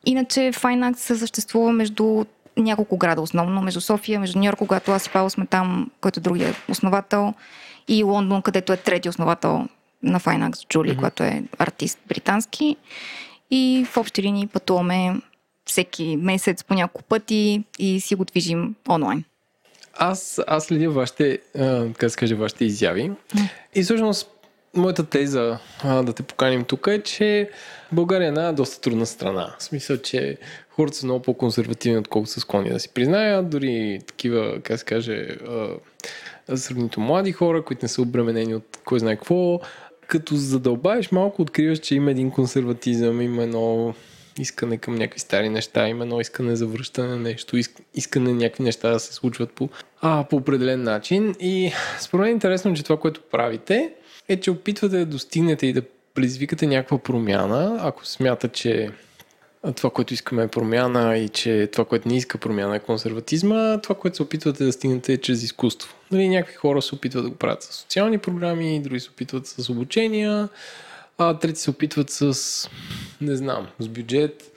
Иначе 0.07 0.41
Fine 0.41 0.93
Arts 0.93 1.15
съществува 1.15 1.73
между 1.73 2.25
няколко 2.57 2.97
града 2.97 3.21
основно, 3.21 3.63
между 3.63 3.81
София, 3.81 4.21
между 4.21 4.39
Нью 4.39 4.47
Йорк, 4.47 4.59
когато 4.59 4.93
аз 4.93 5.07
и 5.07 5.11
Павел 5.11 5.31
сме 5.31 5.47
там, 5.47 5.91
който 6.01 6.21
е 6.21 6.23
другия 6.23 6.55
основател, 6.69 7.35
и 7.89 8.03
Лондон, 8.03 8.43
където 8.43 8.73
е 8.73 8.77
трети 8.77 9.09
основател 9.09 9.69
на 10.03 10.21
Fine 10.21 10.51
Arts, 10.51 10.69
Джули, 10.69 10.91
mm-hmm. 10.91 10.99
която 10.99 11.23
е 11.23 11.43
артист 11.59 11.99
британски. 12.09 12.77
И 13.51 13.87
в 13.91 13.97
общи 13.97 14.23
линии 14.23 14.47
пътуваме 14.47 15.21
всеки 15.67 16.17
месец 16.21 16.65
по 16.65 16.75
няколко 16.75 17.03
пъти 17.03 17.65
и 17.79 18.01
си 18.01 18.15
го 18.15 18.25
движим 18.25 18.75
онлайн. 18.89 19.25
Аз, 19.99 20.41
аз 20.47 20.65
следя 20.65 20.91
вашите, 20.91 21.39
да 22.01 22.11
се 22.11 22.17
каже, 22.17 22.35
вашите 22.35 22.65
изяви. 22.65 23.13
И 23.75 23.83
всъщност 23.83 24.31
моята 24.77 25.07
теза 25.07 25.59
а, 25.85 26.03
да 26.03 26.13
те 26.13 26.23
поканим 26.23 26.65
тук 26.65 26.87
е, 26.87 27.03
че 27.03 27.51
България 27.93 28.25
е 28.25 28.29
една 28.29 28.53
доста 28.53 28.81
трудна 28.81 29.07
страна. 29.07 29.55
В 29.59 29.63
смисъл, 29.63 29.97
че 29.97 30.39
хората 30.71 30.97
са 30.97 31.07
много 31.07 31.23
по-консервативни, 31.23 31.99
отколкото 31.99 32.33
са 32.33 32.41
склонни 32.41 32.71
да 32.71 32.81
си 32.81 32.89
признаят. 32.95 33.51
Дори 33.51 34.01
такива, 34.07 34.61
как 34.63 34.79
се 34.79 34.85
каже, 34.85 35.29
а, 35.49 35.69
млади 36.97 37.33
хора, 37.33 37.63
които 37.65 37.85
не 37.85 37.89
са 37.89 38.03
обременени 38.03 38.55
от 38.55 38.79
кой 38.85 38.99
знае 38.99 39.17
какво. 39.17 39.61
Като 40.07 40.35
задълбаеш 40.35 41.13
малко, 41.13 41.43
откриваш, 41.43 41.79
че 41.79 41.95
има 41.95 42.11
един 42.11 42.31
консерватизъм, 42.31 43.21
има 43.21 43.43
едно 43.43 43.95
искане 44.39 44.79
към 44.79 44.95
някакви 44.95 45.21
стари 45.21 45.49
неща, 45.49 45.89
има 45.89 46.05
едно 46.05 46.21
искане 46.21 46.57
за 46.57 46.67
връщане 46.67 47.09
на 47.09 47.17
нещо, 47.17 47.57
иск- 47.57 47.83
искане 47.95 48.33
някакви 48.33 48.65
неща 48.65 48.91
да 48.91 49.01
се 49.01 49.15
случват 49.15 49.53
по, 49.53 49.69
а, 50.01 50.25
по 50.31 50.37
определен 50.37 50.83
начин. 50.83 51.35
И 51.41 51.73
според 52.01 52.21
мен 52.21 52.29
е 52.29 52.33
интересно, 52.33 52.75
че 52.75 52.83
това, 52.83 52.97
което 52.97 53.21
правите, 53.31 53.93
е, 54.29 54.41
че 54.41 54.51
опитвате 54.51 54.99
да 54.99 55.07
достигнете 55.07 55.67
и 55.67 55.73
да 55.73 55.83
предизвикате 56.15 56.67
някаква 56.67 56.99
промяна, 56.99 57.79
ако 57.83 58.07
смята, 58.07 58.49
че 58.49 58.91
това, 59.77 59.91
което 59.91 60.15
искаме 60.15 60.43
е 60.43 60.49
промяна 60.49 61.17
и 61.17 61.29
че 61.29 61.69
това, 61.73 61.85
което 61.85 62.09
не 62.09 62.17
иска 62.17 62.39
промяна 62.39 62.77
е 62.77 62.81
консерватизма, 62.81 63.81
това, 63.81 63.95
което 63.95 64.17
се 64.17 64.23
опитвате 64.23 64.65
да 64.65 64.73
стигнете 64.73 65.13
е 65.13 65.17
чрез 65.17 65.43
изкуство. 65.43 65.95
Нали, 66.11 66.29
някакви 66.29 66.57
хора 66.57 66.83
се 66.83 66.95
опитват 66.95 67.25
да 67.25 67.31
го 67.31 67.37
правят 67.37 67.63
с 67.63 67.75
социални 67.75 68.19
програми, 68.19 68.81
други 68.83 69.01
се 69.01 69.11
опитват 69.11 69.47
с 69.47 69.71
обучения, 69.71 70.49
а 71.19 71.39
трети 71.39 71.61
се 71.61 71.71
опитват 71.71 72.11
с, 72.11 72.35
не 73.21 73.37
знам, 73.37 73.67
с 73.79 73.89
бюджет 73.89 74.53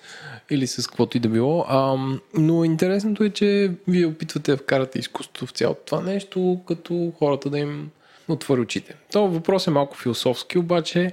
или 0.50 0.68
с 0.68 0.88
каквото 0.88 1.18
и 1.18 1.20
да 1.20 1.30
било. 1.30 1.66
А, 1.68 1.98
но 2.34 2.64
интересното 2.64 3.24
е, 3.24 3.30
че 3.30 3.72
вие 3.88 4.06
опитвате 4.06 4.52
да 4.52 4.58
вкарате 4.58 5.00
изкуството 5.00 5.46
в 5.46 5.52
цялото 5.52 5.82
това 5.86 6.02
нещо, 6.02 6.62
като 6.68 7.14
хората 7.20 7.50
да 7.50 7.60
им 7.60 7.90
отвори 8.34 8.62
очите. 8.62 8.96
То 9.12 9.28
въпрос 9.28 9.68
е 9.68 9.72
малко 9.72 9.98
философски, 9.98 10.58
обаче 10.58 11.12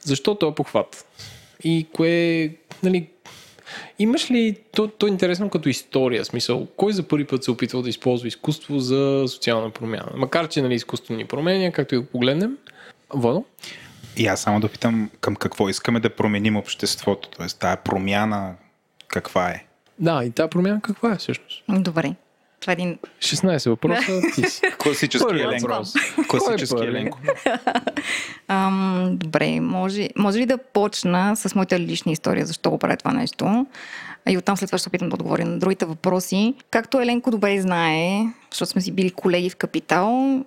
защо 0.00 0.34
този 0.34 0.54
похват? 0.54 1.06
И 1.64 1.86
кое, 1.92 2.50
нали, 2.82 3.08
Имаш 3.98 4.30
ли, 4.30 4.56
то, 4.72 4.88
то 4.88 5.06
е 5.06 5.10
интересно 5.10 5.50
като 5.50 5.68
история, 5.68 6.24
смисъл, 6.24 6.66
кой 6.76 6.92
за 6.92 7.02
първи 7.02 7.24
път 7.24 7.44
се 7.44 7.50
опитвал 7.50 7.82
да 7.82 7.88
използва 7.88 8.28
изкуство 8.28 8.78
за 8.78 9.24
социална 9.28 9.70
промяна? 9.70 10.12
Макар, 10.16 10.48
че 10.48 10.62
нали, 10.62 10.74
изкуство 10.74 11.14
ни 11.14 11.24
променя, 11.24 11.72
както 11.72 11.94
и 11.94 11.98
го 11.98 12.06
погледнем. 12.06 12.56
Водо? 13.10 13.44
И 14.16 14.26
аз 14.26 14.40
само 14.40 14.60
да 14.60 14.68
питам 14.68 15.10
към 15.20 15.36
какво 15.36 15.68
искаме 15.68 16.00
да 16.00 16.10
променим 16.10 16.56
обществото, 16.56 17.28
т.е. 17.28 17.46
тая 17.46 17.76
промяна 17.76 18.54
каква 19.08 19.48
е? 19.50 19.66
Да, 19.98 20.24
и 20.24 20.30
тази 20.30 20.50
промяна 20.50 20.80
каква 20.82 21.12
е 21.12 21.16
всъщност? 21.16 21.64
Добре. 21.68 22.14
Това 22.66 22.72
е 22.72 22.82
един... 22.82 22.98
16 23.18 23.68
въпроса, 23.68 24.20
ти 24.34 24.50
си. 24.50 24.60
Класически 24.78 25.34
Еленко. 25.34 25.82
Класически 26.28 26.82
е? 26.82 26.86
Еленко. 26.86 27.18
Ам, 28.48 29.10
добре, 29.12 29.60
може, 29.60 30.08
може 30.16 30.38
ли 30.38 30.46
да 30.46 30.58
почна 30.58 31.36
с 31.36 31.54
моята 31.54 31.80
лична 31.80 32.12
история, 32.12 32.46
защо 32.46 32.70
го 32.70 32.78
правя 32.78 32.96
това 32.96 33.12
нещо? 33.12 33.66
И 34.28 34.38
оттам 34.38 34.56
след 34.56 34.68
това 34.68 34.78
ще 34.78 34.82
се 34.82 34.88
опитам 34.88 35.08
да 35.08 35.14
отговоря 35.14 35.44
на 35.44 35.58
другите 35.58 35.84
въпроси. 35.84 36.54
Както 36.70 37.00
Еленко 37.00 37.30
добре 37.30 37.60
знае, 37.60 38.26
защото 38.50 38.70
сме 38.70 38.80
си 38.80 38.92
били 38.92 39.10
колеги 39.10 39.50
в 39.50 39.56
Капитал, 39.56 40.40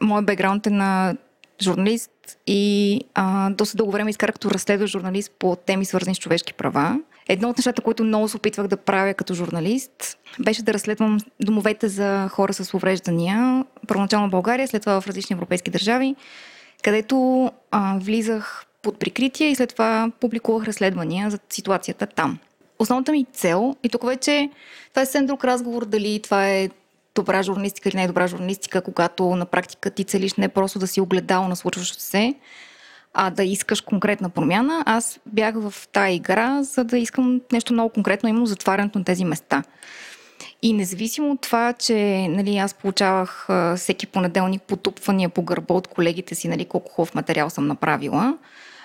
моят 0.00 0.26
бекграунд 0.26 0.66
е 0.66 0.70
на 0.70 1.16
журналист 1.62 2.10
и 2.46 3.00
а, 3.14 3.50
доста 3.50 3.76
дълго 3.76 3.92
време 3.92 4.10
изкарах 4.10 4.32
като 4.32 4.50
разследващ 4.50 4.92
журналист 4.92 5.32
по 5.38 5.56
теми 5.56 5.84
свързани 5.84 6.14
с 6.14 6.18
човешки 6.18 6.54
права. 6.54 6.98
Едно 7.32 7.48
от 7.48 7.58
нещата, 7.58 7.82
които 7.82 8.04
много 8.04 8.28
се 8.28 8.36
опитвах 8.36 8.66
да 8.66 8.76
правя 8.76 9.14
като 9.14 9.34
журналист, 9.34 10.18
беше 10.40 10.62
да 10.62 10.74
разследвам 10.74 11.18
домовете 11.40 11.88
за 11.88 12.28
хора 12.28 12.52
с 12.52 12.74
увреждания, 12.74 13.64
първоначално 13.88 14.28
в 14.28 14.30
България, 14.30 14.68
след 14.68 14.82
това 14.82 15.00
в 15.00 15.06
различни 15.06 15.34
европейски 15.34 15.70
държави, 15.70 16.16
където 16.82 17.50
а, 17.70 17.98
влизах 18.00 18.66
под 18.82 18.98
прикритие 18.98 19.48
и 19.48 19.54
след 19.54 19.68
това 19.68 20.10
публикувах 20.20 20.64
разследвания 20.64 21.30
за 21.30 21.38
ситуацията 21.50 22.06
там. 22.06 22.38
Основната 22.78 23.12
ми 23.12 23.26
цел, 23.32 23.76
и 23.82 23.88
тук 23.88 24.06
вече 24.06 24.50
това 24.90 25.02
е 25.02 25.06
съвсем 25.06 25.26
друг 25.26 25.44
разговор, 25.44 25.84
дали 25.84 26.20
това 26.22 26.48
е 26.48 26.68
добра 27.14 27.42
журналистика 27.42 27.88
или 27.88 27.96
не 27.96 28.04
е 28.04 28.08
добра 28.08 28.26
журналистика, 28.26 28.82
когато 28.82 29.24
на 29.24 29.46
практика 29.46 29.90
ти 29.90 30.04
целиш 30.04 30.34
не 30.34 30.48
просто 30.48 30.78
да 30.78 30.86
си 30.86 31.00
огледал 31.00 31.48
на 31.48 31.56
случващото 31.56 32.02
се, 32.02 32.34
а 33.14 33.30
да 33.30 33.44
искаш 33.44 33.80
конкретна 33.80 34.30
промяна. 34.30 34.82
Аз 34.86 35.20
бях 35.26 35.54
в 35.54 35.88
тая 35.92 36.14
игра, 36.14 36.62
за 36.62 36.84
да 36.84 36.98
искам 36.98 37.40
нещо 37.52 37.72
много 37.72 37.90
конкретно, 37.90 38.28
именно 38.28 38.46
затварянето 38.46 38.98
на 38.98 39.04
тези 39.04 39.24
места. 39.24 39.62
И 40.62 40.72
независимо 40.72 41.30
от 41.30 41.40
това, 41.40 41.72
че 41.72 42.28
нали, 42.28 42.56
аз 42.56 42.74
получавах 42.74 43.48
всеки 43.76 44.06
понеделник 44.06 44.62
потупвания 44.62 45.28
по 45.28 45.42
гърба 45.42 45.74
от 45.74 45.86
колегите 45.86 46.34
си, 46.34 46.48
нали, 46.48 46.64
колко 46.64 46.92
хубав 46.92 47.14
материал 47.14 47.50
съм 47.50 47.66
направила, 47.66 48.38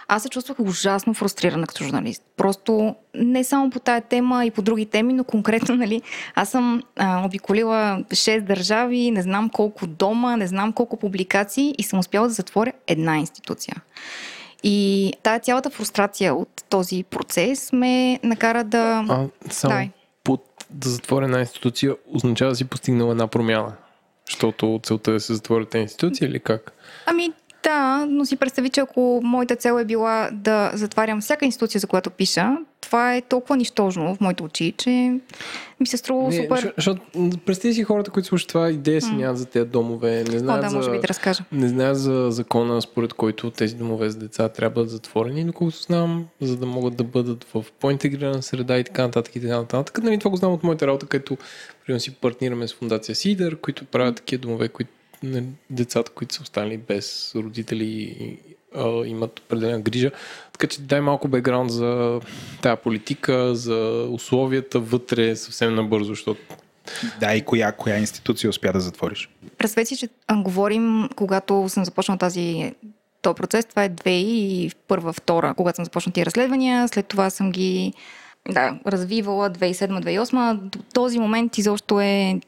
аз 0.08 0.24
се 0.24 0.30
чувствах 0.30 0.60
ужасно 0.60 1.14
фрустрирана 1.14 1.68
като 1.68 1.84
журналист. 1.84 2.24
Просто 2.38 2.96
не 3.16 3.44
само 3.44 3.70
по 3.70 3.80
тая 3.80 4.02
тема 4.02 4.46
и 4.46 4.52
по 4.52 4.62
други 4.62 4.86
теми, 4.86 5.14
но 5.14 5.24
конкретно, 5.24 5.76
нали, 5.76 6.02
аз 6.36 6.50
съм 6.50 6.84
а, 6.96 7.26
обиколила 7.26 8.04
6 8.10 8.42
държави, 8.42 9.12
не 9.12 9.22
знам 9.22 9.50
колко 9.50 9.88
дома, 9.88 10.38
не 10.38 10.48
знам 10.48 10.74
колко 10.74 10.98
публикации 10.98 11.76
и 11.78 11.84
съм 11.84 12.00
успяла 12.00 12.28
да 12.28 12.34
затворя 12.34 12.72
една 12.88 13.18
институция. 13.18 13.76
И 14.64 15.14
тая 15.24 15.40
цялата 15.40 15.70
фрустрация 15.70 16.36
от 16.36 16.64
този 16.70 17.04
процес 17.04 17.74
ме 17.74 18.20
накара 18.24 18.64
да... 18.64 19.06
А, 19.10 19.28
само 19.50 19.76
Дай. 19.76 19.90
под, 20.24 20.42
да 20.70 20.90
затворя 20.90 21.26
една 21.26 21.40
институция 21.40 21.96
означава 22.14 22.52
да 22.52 22.56
си 22.56 22.66
постигнала 22.66 23.12
една 23.12 23.28
промяна. 23.28 23.74
Защото 24.30 24.80
целта 24.84 25.12
е 25.12 25.14
да 25.14 25.20
се 25.20 25.34
затворят 25.34 25.76
институции 25.76 26.28
или 26.28 26.40
как? 26.40 26.74
Ами 27.06 27.34
да, 27.66 28.06
но 28.06 28.26
си 28.26 28.36
представи, 28.36 28.70
че 28.70 28.80
ако 28.80 29.22
моята 29.24 29.56
цел 29.56 29.74
е 29.74 29.86
била 29.86 30.30
да 30.34 30.72
затварям 30.74 31.22
всяка 31.22 31.46
институция, 31.46 31.80
за 31.80 31.88
която 31.88 32.10
пиша, 32.10 32.50
това 32.82 33.16
е 33.16 33.22
толкова 33.22 33.58
нищожно 33.58 34.16
в 34.16 34.22
моите 34.22 34.44
очи, 34.44 34.74
че 34.78 34.90
ми 35.80 35.88
се 35.88 35.98
струва 35.98 36.30
Не, 36.30 36.36
супер... 36.36 36.56
защо- 36.56 36.74
Защото 36.76 37.02
представи 37.46 37.74
си 37.74 37.84
хората, 37.84 38.12
които 38.12 38.28
слушат 38.28 38.48
това, 38.48 38.70
идея 38.70 39.02
си 39.02 39.12
нямат 39.12 39.38
за 39.38 39.46
тези 39.46 39.66
домове, 39.66 40.24
не 40.24 40.36
О, 40.36 40.40
знаят, 40.40 40.62
да, 40.62 40.70
за, 40.70 40.76
може 40.76 40.92
би 40.92 41.00
да 41.00 41.08
разкажа. 41.08 41.44
не 41.52 41.68
знаят 41.68 41.98
за 42.00 42.28
закона, 42.32 42.82
според 42.82 43.14
който 43.14 43.52
тези 43.52 43.76
домове 43.76 44.10
за 44.10 44.18
деца 44.18 44.50
трябва 44.50 44.84
да 44.84 44.90
затворени, 44.90 45.46
доколкото 45.46 45.82
знам, 45.82 46.26
за 46.42 46.58
да 46.58 46.66
могат 46.66 46.96
да 46.96 47.04
бъдат 47.04 47.44
в 47.46 47.66
по-интегрирана 47.80 48.44
среда 48.44 48.78
и 48.78 48.84
така 48.84 49.02
нататък 49.02 49.36
и 49.36 49.42
така 49.42 49.58
нататък. 49.58 50.04
Нали, 50.04 50.18
това 50.20 50.32
го 50.32 50.38
знам 50.38 50.54
от 50.54 50.64
моята 50.64 50.88
работа, 50.88 51.06
където 51.06 51.38
примерно 51.86 52.00
си 52.00 52.12
партнираме 52.12 52.68
с 52.68 52.74
фундация 52.74 53.16
Сидър, 53.16 53.56
които 53.56 53.86
правят 53.86 54.16
такива 54.16 54.42
домове, 54.42 54.68
които 54.68 54.92
децата, 55.70 56.12
които 56.12 56.36
са 56.36 56.42
останали 56.42 56.78
без 56.78 57.36
родители 57.36 57.86
и 57.86 58.38
имат 59.06 59.40
определена 59.40 59.80
грижа. 59.80 60.12
Така 60.52 60.68
че 60.68 60.82
дай 60.82 61.02
малко 61.02 61.28
бекграунд 61.28 61.72
за 61.72 62.20
тая 62.62 62.76
политика, 62.76 63.56
за 63.56 64.08
условията 64.12 64.80
вътре 64.80 65.36
съвсем 65.36 65.76
набързо, 65.76 66.10
защото 66.10 66.42
Да, 67.20 67.36
и 67.36 67.42
коя, 67.42 67.72
коя 67.72 67.98
институция 67.98 68.50
успя 68.50 68.74
да 68.74 68.80
затвориш? 68.80 69.30
Представете 69.58 69.88
си, 69.88 69.98
че 69.98 70.10
говорим, 70.36 71.10
когато 71.16 71.70
съм 71.70 71.86
започнала 71.86 72.18
тази 72.18 72.72
този 73.22 73.36
процес. 73.36 73.66
Това 73.66 73.84
е 73.84 73.90
2001 73.90 75.14
втора, 75.14 75.54
когато 75.58 75.76
съм 75.76 75.86
започнала 75.86 76.14
тия 76.14 76.26
разследвания. 76.26 76.88
След 76.88 77.06
това 77.06 77.30
съм 77.30 77.52
ги 77.52 77.94
да, 78.50 78.80
развивала 78.88 79.50
2007-2008. 79.50 80.56
До 80.56 80.80
този 80.94 81.20
момент 81.20 81.58
изобщо 81.58 82.02
е 82.02 82.40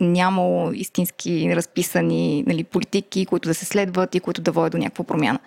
нямало 0.00 0.72
истински 0.72 1.56
разписани 1.56 2.44
нали, 2.46 2.64
политики, 2.64 3.26
които 3.26 3.48
да 3.48 3.54
се 3.54 3.64
следват 3.64 4.14
и 4.14 4.20
които 4.20 4.40
да 4.40 4.52
водят 4.52 4.72
до 4.72 4.78
някаква 4.78 5.04
промяна. 5.04 5.38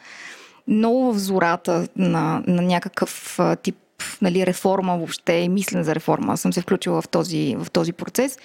Много 0.68 1.14
в 1.14 1.18
зората 1.18 1.88
на, 1.96 2.44
на 2.48 2.62
някакъв 2.62 3.40
тип 3.64 3.76
нали, 4.22 4.46
реформа 4.46 4.98
въобще, 4.98 5.48
мислен 5.48 5.84
за 5.84 5.96
реформа, 5.96 6.38
съм 6.38 6.54
се 6.54 6.62
включила 6.62 7.02
в 7.02 7.08
този, 7.08 7.56
в 7.60 7.72
този 7.72 7.94
процес. 7.94 8.38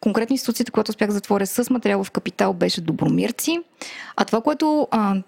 Конкретно 0.00 0.34
институцията, 0.34 0.72
която 0.72 0.90
успях 0.90 1.08
да 1.08 1.14
затворя 1.14 1.46
с 1.46 1.70
материал 1.70 2.04
в 2.04 2.10
капитал, 2.10 2.52
беше 2.52 2.80
Добромирци. 2.80 3.58
А 4.16 4.24
това, 4.24 4.40
което 4.40 4.88
а, 4.90 5.22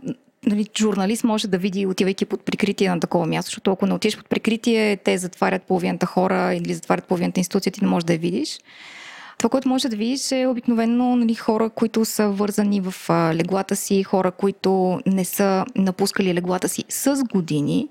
нали, 0.47 0.67
журналист 0.79 1.25
може 1.25 1.49
да 1.49 1.59
види, 1.59 1.87
отивайки 1.87 2.25
под 2.25 2.45
прикритие 2.45 2.91
на 2.91 3.01
такова 3.01 3.27
място, 3.27 3.49
защото 3.49 3.73
ако 3.73 3.87
не 3.87 3.95
отидеш 3.95 4.17
под 4.17 4.29
прикритие, 4.29 4.97
те 4.97 5.19
затварят 5.19 5.63
половината 5.63 6.07
хора 6.07 6.55
или 6.55 6.75
затварят 6.75 7.05
половината 7.05 7.41
институция, 7.41 7.73
ти 7.73 7.81
не 7.83 7.89
можеш 7.89 8.05
да 8.05 8.13
я 8.13 8.19
видиш. 8.19 8.59
Това, 9.39 9.51
което 9.51 9.69
може 9.69 9.89
да 9.89 9.97
видиш 9.97 10.33
е 10.33 10.47
обикновено 10.47 11.17
нали, 11.17 11.35
хора, 11.35 11.71
които 11.71 12.05
са 12.05 12.29
вързани 12.29 12.81
в 12.81 12.95
а, 13.09 13.35
леглата 13.35 13.77
си, 13.77 14.03
хора, 14.03 14.31
които 14.31 15.01
не 15.07 15.25
са 15.25 15.65
напускали 15.77 16.35
леглата 16.35 16.69
си 16.69 16.85
с 16.89 17.25
години, 17.33 17.89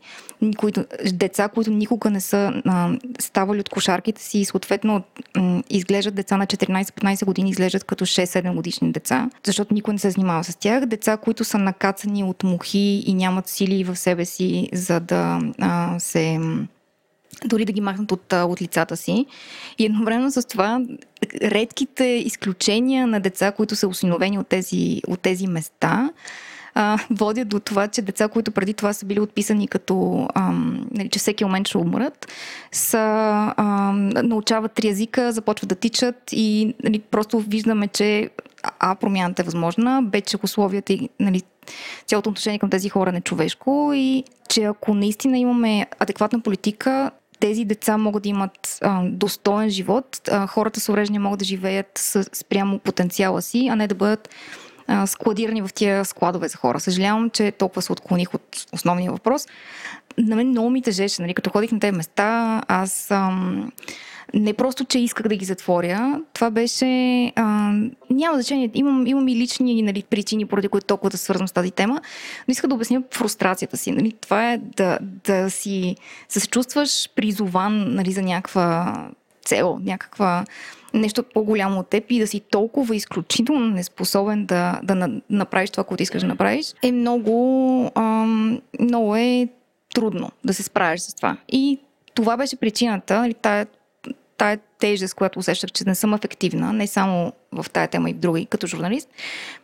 които, 0.57 0.85
деца, 1.13 1.47
които 1.47 1.71
никога 1.71 2.09
не 2.09 2.21
са 2.21 2.61
а, 2.65 2.97
ставали 3.19 3.59
от 3.59 3.69
кошарките 3.69 4.21
си 4.21 4.39
и 4.39 4.45
съответно 4.45 5.03
м- 5.37 5.63
изглеждат 5.69 6.15
деца 6.15 6.37
на 6.37 6.47
14-15 6.47 7.25
години, 7.25 7.49
изглеждат 7.49 7.83
като 7.83 8.05
6-7 8.05 8.55
годишни 8.55 8.91
деца, 8.91 9.29
защото 9.45 9.73
никой 9.73 9.93
не 9.93 9.99
се 9.99 10.09
занимава 10.09 10.43
с 10.43 10.55
тях. 10.55 10.85
Деца, 10.85 11.17
които 11.17 11.43
са 11.43 11.57
накацани 11.57 12.23
от 12.23 12.43
мухи 12.43 13.03
и 13.05 13.13
нямат 13.13 13.47
сили 13.47 13.83
в 13.83 13.95
себе 13.95 14.25
си, 14.25 14.69
за 14.73 14.99
да 14.99 15.39
а, 15.59 15.99
се 15.99 16.39
дори 17.45 17.65
да 17.65 17.73
ги 17.73 17.81
махнат 17.81 18.11
от, 18.11 18.33
от 18.33 18.61
лицата 18.61 18.97
си. 18.97 19.25
И 19.77 19.85
едновременно 19.85 20.31
с 20.31 20.47
това, 20.47 20.81
редките 21.41 22.03
изключения 22.03 23.07
на 23.07 23.19
деца, 23.19 23.51
които 23.51 23.75
са 23.75 23.87
осиновени 23.87 24.39
от 24.39 24.47
тези, 24.47 25.01
от 25.07 25.19
тези 25.19 25.47
места, 25.47 26.09
а, 26.77 26.97
водят 27.11 27.47
до 27.47 27.59
това, 27.59 27.87
че 27.87 28.01
деца, 28.01 28.27
които 28.27 28.51
преди 28.51 28.73
това 28.73 28.93
са 28.93 29.05
били 29.05 29.19
отписани 29.19 29.67
като, 29.67 30.27
ам, 30.35 30.87
нали, 30.91 31.09
че 31.09 31.19
всеки 31.19 31.45
момент 31.45 31.67
ще 31.67 31.77
умрат, 31.77 32.31
са, 32.71 33.53
ам, 33.57 34.09
научават 34.09 34.73
три 34.73 34.87
езика, 34.87 35.31
започват 35.31 35.69
да 35.69 35.75
тичат 35.75 36.15
и 36.31 36.73
нали, 36.83 36.99
просто 36.99 37.39
виждаме, 37.39 37.87
че 37.87 38.29
А, 38.79 38.95
промяната 38.95 39.41
е 39.41 39.45
възможна, 39.45 40.01
Б, 40.03 40.21
че 40.21 40.37
условията 40.43 40.93
и 40.93 41.09
нали, 41.19 41.41
цялото 42.05 42.29
отношение 42.29 42.59
към 42.59 42.69
тези 42.69 42.89
хора 42.89 43.09
е 43.09 43.13
нечовешко 43.13 43.91
и 43.95 44.23
че 44.49 44.63
ако 44.63 44.93
наистина 44.93 45.37
имаме 45.37 45.87
адекватна 45.99 46.39
политика, 46.39 47.11
тези 47.45 47.65
деца 47.65 47.97
могат 47.97 48.23
да 48.23 48.29
имат 48.29 48.77
а, 48.81 49.03
достоен 49.03 49.69
живот, 49.69 50.21
а, 50.31 50.47
хората 50.47 50.79
с 50.79 50.89
увреждания 50.89 51.21
могат 51.21 51.39
да 51.39 51.45
живеят 51.45 52.17
спрямо 52.33 52.79
потенциала 52.79 53.41
си, 53.41 53.67
а 53.71 53.75
не 53.75 53.87
да 53.87 53.95
бъдат 53.95 54.29
а, 54.87 55.07
складирани 55.07 55.61
в 55.61 55.69
тия 55.73 56.05
складове 56.05 56.47
за 56.47 56.57
хора. 56.57 56.79
Съжалявам, 56.79 57.29
че 57.29 57.51
толкова 57.51 57.81
се 57.81 57.91
отклоних 57.91 58.33
от 58.33 58.65
основния 58.73 59.11
въпрос. 59.11 59.47
На 60.17 60.35
мен 60.35 60.47
много 60.47 60.69
ми 60.69 60.81
тежеше, 60.81 61.21
нали, 61.21 61.33
като 61.33 61.49
ходих 61.49 61.71
на 61.71 61.79
тези 61.79 61.97
места, 61.97 62.61
аз 62.67 63.11
ам, 63.11 63.71
не 64.33 64.53
просто, 64.53 64.85
че 64.85 64.99
исках 64.99 65.27
да 65.27 65.35
ги 65.35 65.45
затворя, 65.45 66.21
това 66.33 66.49
беше... 66.49 66.85
А, 67.35 67.73
няма 68.09 68.35
значение, 68.35 68.71
имам, 68.73 69.07
имам 69.07 69.27
и 69.27 69.35
лични 69.35 69.81
нали, 69.81 70.03
причини, 70.03 70.45
поради 70.45 70.67
които 70.67 70.87
толкова 70.87 71.09
да 71.09 71.17
свързвам 71.17 71.47
с 71.47 71.51
тази 71.51 71.71
тема, 71.71 72.01
но 72.47 72.51
исках 72.51 72.67
да 72.67 72.75
обясня 72.75 73.03
фрустрацията 73.11 73.77
си. 73.77 73.91
Нали. 73.91 74.11
Това 74.21 74.53
е 74.53 74.57
да, 74.57 74.99
да 75.01 75.49
си 75.49 75.95
се 76.29 76.47
чувстваш 76.47 77.09
призован 77.15 77.95
нали, 77.95 78.11
за 78.11 78.21
някаква 78.21 78.95
цел, 79.45 79.79
някаква 79.83 80.45
нещо 80.93 81.23
по-голямо 81.33 81.79
от 81.79 81.89
теб 81.89 82.03
и 82.09 82.19
да 82.19 82.27
си 82.27 82.39
толкова 82.39 82.95
изключително 82.95 83.69
неспособен 83.69 84.45
да, 84.45 84.79
да 84.83 85.09
направиш 85.29 85.69
това, 85.69 85.83
което 85.83 86.03
искаш 86.03 86.21
да 86.21 86.27
направиш, 86.27 86.73
е 86.83 86.91
много, 86.91 87.91
ам, 87.95 88.61
много 88.79 89.15
е 89.15 89.47
трудно 89.93 90.29
да 90.45 90.53
се 90.53 90.63
справиш 90.63 91.01
с 91.01 91.13
това. 91.13 91.37
И 91.49 91.79
това 92.13 92.37
беше 92.37 92.55
причината, 92.55 93.19
нали, 93.19 93.33
тая 93.33 93.67
тая 94.37 94.59
тежест, 94.79 95.13
която 95.13 95.39
усещах, 95.39 95.71
че 95.71 95.83
не 95.87 95.95
съм 95.95 96.13
ефективна, 96.13 96.73
не 96.73 96.87
само 96.87 97.33
в 97.51 97.65
тая 97.73 97.87
тема 97.87 98.09
и 98.09 98.13
в 98.13 98.17
други, 98.17 98.45
като 98.45 98.67
журналист, 98.67 99.09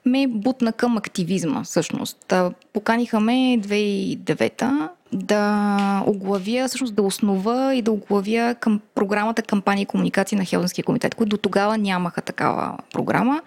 ме 0.05 0.27
бутна 0.27 0.73
към 0.73 0.97
активизма, 0.97 1.63
всъщност. 1.63 2.33
Поканиха 2.73 3.19
ме 3.19 3.33
2009 3.33 4.89
да 5.13 6.03
оглавя, 6.07 6.67
всъщност 6.67 6.95
да 6.95 7.01
основа 7.01 7.75
и 7.75 7.81
да 7.81 7.91
оглавя 7.91 8.55
към 8.59 8.81
програмата 8.95 9.41
кампания 9.41 9.83
и 9.83 9.85
комуникации 9.85 10.37
на 10.37 10.45
Хелденския 10.45 10.85
комитет, 10.85 11.15
които 11.15 11.29
до 11.29 11.37
тогава 11.37 11.77
нямаха 11.77 12.21
такава 12.21 12.77
програма. 12.93 13.41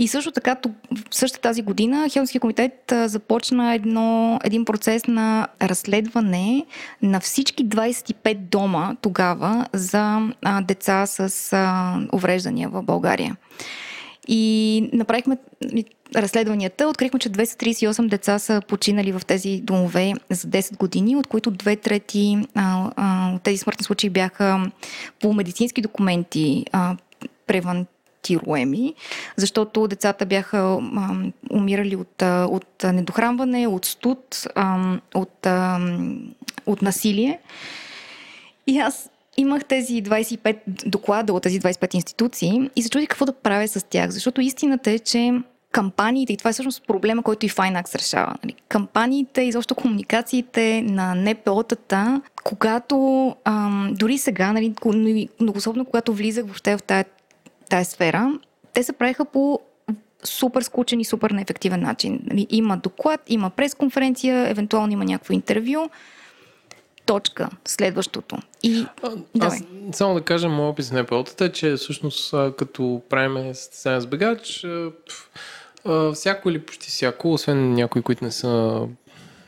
И 0.00 0.08
също 0.08 0.30
така, 0.32 0.56
в 1.10 1.14
същата 1.14 1.42
тази 1.42 1.62
година 1.62 2.08
Хелмския 2.12 2.40
комитет 2.40 2.92
започна 3.04 3.74
едно, 3.74 4.38
един 4.44 4.64
процес 4.64 5.06
на 5.06 5.48
разследване 5.62 6.66
на 7.02 7.20
всички 7.20 7.68
25 7.68 8.34
дома 8.34 8.96
тогава 9.02 9.66
за 9.72 10.20
а, 10.42 10.60
деца 10.60 11.06
с 11.06 11.52
а, 11.52 11.96
увреждания 12.12 12.68
в 12.68 12.82
България. 12.82 13.36
И 14.28 14.90
направихме 14.92 15.36
разследванията. 16.16 16.88
Открихме, 16.88 17.18
че 17.18 17.30
238 17.30 18.08
деца 18.08 18.38
са 18.38 18.62
починали 18.68 19.12
в 19.12 19.20
тези 19.26 19.60
домове 19.64 20.12
за 20.30 20.48
10 20.48 20.76
години, 20.76 21.16
от 21.16 21.26
които 21.26 21.50
две 21.50 21.76
трети 21.76 22.38
а, 22.54 23.38
тези 23.38 23.58
смъртни 23.58 23.84
случаи 23.84 24.10
бяха 24.10 24.70
по 25.20 25.32
медицински 25.32 25.80
документи 25.80 26.64
а, 26.72 26.96
преван, 27.46 27.86
тируеми, 28.22 28.94
защото 29.36 29.88
децата 29.88 30.26
бяха 30.26 30.78
умирали 31.50 31.96
от, 31.96 32.22
от 32.22 32.84
недохранване, 32.84 33.66
от 33.66 33.84
студ, 33.84 34.46
а, 34.54 34.96
от, 35.14 35.46
от 36.66 36.82
насилие. 36.82 37.38
И 38.66 38.78
аз 38.78 39.10
имах 39.36 39.64
тези 39.64 40.02
25 40.02 40.56
доклада 40.86 41.32
от 41.32 41.42
тези 41.42 41.60
25 41.60 41.94
институции 41.94 42.70
и 42.76 42.82
се 42.82 42.90
чудих 42.90 43.08
какво 43.08 43.24
да 43.24 43.32
правя 43.32 43.68
с 43.68 43.86
тях, 43.90 44.10
защото 44.10 44.40
истината 44.40 44.90
е, 44.90 44.98
че 44.98 45.32
кампаниите, 45.72 46.32
и 46.32 46.36
това 46.36 46.50
е 46.50 46.52
всъщност 46.52 46.86
проблема, 46.86 47.22
който 47.22 47.46
и 47.46 47.48
Finax 47.48 47.98
решава. 47.98 48.34
Нали? 48.44 48.54
Кампаниите, 48.68 49.42
изобщо 49.42 49.74
комуникациите 49.74 50.82
на 50.82 51.14
НПО-тата, 51.16 52.20
когато 52.44 53.36
ам, 53.44 53.94
дори 53.98 54.18
сега, 54.18 54.52
нали, 54.52 55.28
многословно, 55.40 55.84
когато 55.84 56.14
влизах 56.14 56.44
въобще 56.44 56.76
в 56.76 56.82
тая 56.82 57.04
тая 57.70 57.84
сфера, 57.84 58.32
те 58.72 58.82
се 58.82 58.92
правиха 58.92 59.24
по 59.24 59.60
супер 60.24 60.62
скучен 60.62 61.00
и 61.00 61.04
супер 61.04 61.30
неефективен 61.30 61.80
начин. 61.80 62.20
Нали, 62.24 62.46
има 62.50 62.76
доклад, 62.76 63.20
има 63.26 63.50
пресконференция, 63.50 64.48
евентуално 64.48 64.92
има 64.92 65.04
някакво 65.04 65.34
интервю, 65.34 65.90
точка, 67.06 67.48
следващото. 67.64 68.36
И, 68.62 68.86
а, 69.02 69.12
аз 69.40 69.62
само 69.92 70.14
да 70.14 70.20
кажа, 70.20 70.48
моят 70.48 70.72
опис 70.72 70.90
на 70.90 71.00
епилотата 71.00 71.44
е, 71.44 71.52
че 71.52 71.74
всъщност 71.74 72.34
като 72.58 73.02
правим 73.08 73.54
състезание 73.54 74.00
с 74.00 74.06
бегач, 74.06 74.66
всяко 76.14 76.50
или 76.50 76.62
почти 76.62 76.88
всяко, 76.88 77.32
освен 77.32 77.72
някои, 77.72 78.02
които 78.02 78.24
не 78.24 78.30
са 78.30 78.82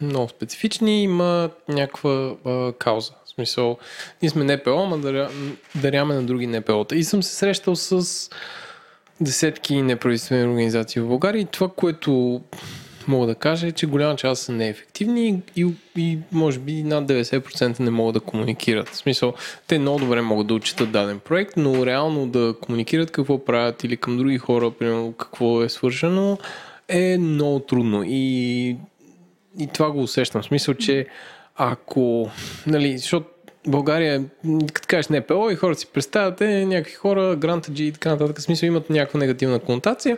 много 0.01 0.29
специфични, 0.29 1.03
има 1.03 1.51
някаква 1.69 2.35
а, 2.45 2.73
кауза. 2.73 3.13
Смисъл, 3.35 3.79
ние 4.23 4.31
сме 4.31 4.57
НПО, 4.57 4.71
ама 4.71 4.99
даря, 4.99 5.31
даряме 5.75 6.15
на 6.15 6.23
други 6.23 6.47
НПО-та. 6.47 6.97
И 6.97 7.05
съм 7.05 7.23
се 7.23 7.35
срещал 7.35 7.77
с 7.77 8.31
десетки 9.21 9.83
неправителствени 9.83 10.45
организации 10.45 11.03
в 11.03 11.09
България 11.09 11.41
и 11.41 11.45
това, 11.45 11.69
което 11.69 12.41
мога 13.09 13.27
да 13.27 13.35
кажа 13.35 13.67
е, 13.67 13.73
че 13.73 13.87
голяма 13.87 14.17
част 14.17 14.43
са 14.43 14.53
неефективни 14.53 15.43
и, 15.57 15.67
и 15.97 16.19
може 16.33 16.59
би 16.59 16.83
над 16.83 17.05
90% 17.05 17.81
не 17.81 17.91
могат 17.91 18.15
да 18.15 18.21
комуникират. 18.21 18.89
В 18.89 18.97
смисъл, 18.97 19.35
те 19.67 19.79
много 19.79 19.99
добре 19.99 20.21
могат 20.21 20.47
да 20.47 20.55
учитат 20.55 20.91
даден 20.91 21.19
проект, 21.19 21.57
но 21.57 21.87
реално 21.87 22.27
да 22.27 22.55
комуникират 22.61 23.11
какво 23.11 23.45
правят 23.45 23.85
или 23.85 23.97
към 23.97 24.19
други 24.19 24.39
хора, 24.39 24.71
примерно 24.71 25.13
какво 25.13 25.63
е 25.63 25.69
свършено, 25.69 26.39
е 26.89 27.19
много 27.19 27.61
трудно. 27.61 28.03
И, 28.07 28.77
и 29.59 29.67
това 29.75 29.91
го 29.91 30.03
усещам. 30.03 30.43
В 30.43 30.45
смисъл, 30.45 30.75
че 30.75 31.07
ако, 31.57 32.31
нали, 32.67 32.99
защото 32.99 33.27
България, 33.67 34.25
като 34.73 34.87
кажеш 34.89 35.09
НПО 35.09 35.51
и 35.51 35.57
хората 35.57 35.81
си 35.81 35.87
представят, 35.87 36.41
е, 36.41 36.67
някакви 36.67 36.95
хора, 36.95 37.37
грантаджи 37.37 37.85
и 37.85 37.93
така 37.93 38.11
нататък, 38.11 38.41
смисъл 38.41 38.67
имат 38.67 38.91
някаква 38.91 39.21
негативна 39.21 39.59
конотация, 39.59 40.17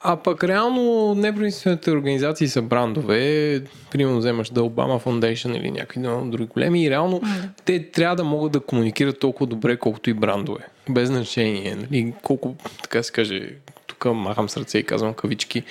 а 0.00 0.16
пък 0.16 0.44
реално 0.44 1.14
неправителствените 1.14 1.90
организации 1.90 2.48
са 2.48 2.62
брандове, 2.62 3.62
примерно 3.90 4.18
вземаш 4.18 4.50
да 4.50 4.60
Obama 4.60 5.04
Foundation 5.04 5.56
или 5.56 5.70
някакви 5.70 6.00
други 6.30 6.46
големи 6.46 6.84
и 6.84 6.90
реално 6.90 7.20
mm. 7.20 7.48
те 7.64 7.90
трябва 7.90 8.16
да 8.16 8.24
могат 8.24 8.52
да 8.52 8.60
комуникират 8.60 9.20
толкова 9.20 9.46
добре, 9.46 9.76
колкото 9.76 10.10
и 10.10 10.14
брандове. 10.14 10.66
Без 10.90 11.08
значение. 11.08 11.76
Нали, 11.76 12.14
колко, 12.22 12.56
така 12.82 13.02
се 13.02 13.12
каже, 13.12 13.50
тук 13.86 14.04
махам 14.04 14.48
с 14.48 14.56
ръце 14.56 14.78
и 14.78 14.84
казвам 14.84 15.14
кавички, 15.14 15.62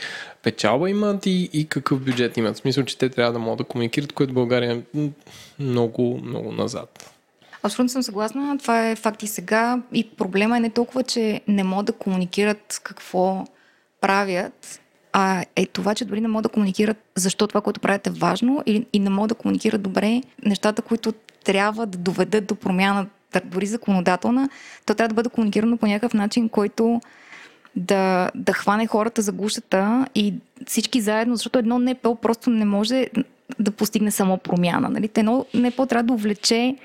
печалба 0.43 0.89
имат 0.89 1.25
и, 1.25 1.49
и 1.53 1.67
какъв 1.67 1.99
бюджет 1.99 2.37
имат. 2.37 2.55
В 2.55 2.59
смисъл, 2.59 2.83
че 2.83 2.97
те 2.97 3.09
трябва 3.09 3.33
да 3.33 3.39
могат 3.39 3.57
да 3.57 3.63
комуникират, 3.63 4.13
което 4.13 4.33
България 4.33 4.83
е 4.95 5.09
много, 5.59 6.19
много 6.23 6.51
назад. 6.51 7.15
Абсолютно 7.63 7.89
съм 7.89 8.03
съгласна. 8.03 8.57
Това 8.57 8.89
е 8.89 8.95
факт 8.95 9.23
и 9.23 9.27
сега. 9.27 9.81
И 9.93 10.09
проблема 10.09 10.57
е 10.57 10.59
не 10.59 10.69
толкова, 10.69 11.03
че 11.03 11.41
не 11.47 11.63
могат 11.63 11.85
да 11.85 11.93
комуникират 11.93 12.81
какво 12.83 13.45
правят, 14.01 14.81
а 15.13 15.45
е 15.55 15.65
това, 15.65 15.95
че 15.95 16.05
дори 16.05 16.21
не 16.21 16.27
могат 16.27 16.43
да 16.43 16.49
комуникират 16.49 16.97
защо 17.15 17.47
това, 17.47 17.61
което 17.61 17.79
правят 17.79 18.07
е 18.07 18.09
важно 18.09 18.63
и, 18.65 18.85
и 18.93 18.99
не 18.99 19.09
могат 19.09 19.29
да 19.29 19.35
комуникират 19.35 19.81
добре 19.81 20.21
нещата, 20.45 20.81
които 20.81 21.13
трябва 21.43 21.85
да 21.85 21.97
доведат 21.97 22.45
до 22.45 22.55
промяна, 22.55 23.07
дори 23.45 23.65
законодателна, 23.65 24.49
то 24.85 24.93
трябва 24.95 25.09
да 25.09 25.15
бъде 25.15 25.29
комуникирано 25.29 25.77
по 25.77 25.87
някакъв 25.87 26.13
начин, 26.13 26.49
който 26.49 27.01
да, 27.75 28.31
да 28.35 28.53
хване 28.53 28.87
хората 28.87 29.21
за 29.21 29.31
гушата 29.31 30.05
и 30.15 30.33
всички 30.67 31.01
заедно, 31.01 31.35
защото 31.35 31.59
едно 31.59 31.79
НПО 31.79 32.15
просто 32.15 32.49
не 32.49 32.65
може 32.65 33.07
да 33.59 33.71
постигне 33.71 34.11
само 34.11 34.37
промяна. 34.37 34.89
Нали? 34.89 35.09
Едно 35.17 35.45
НПО 35.53 35.85
трябва 35.85 36.03
да 36.03 36.13
увлече 36.13 36.75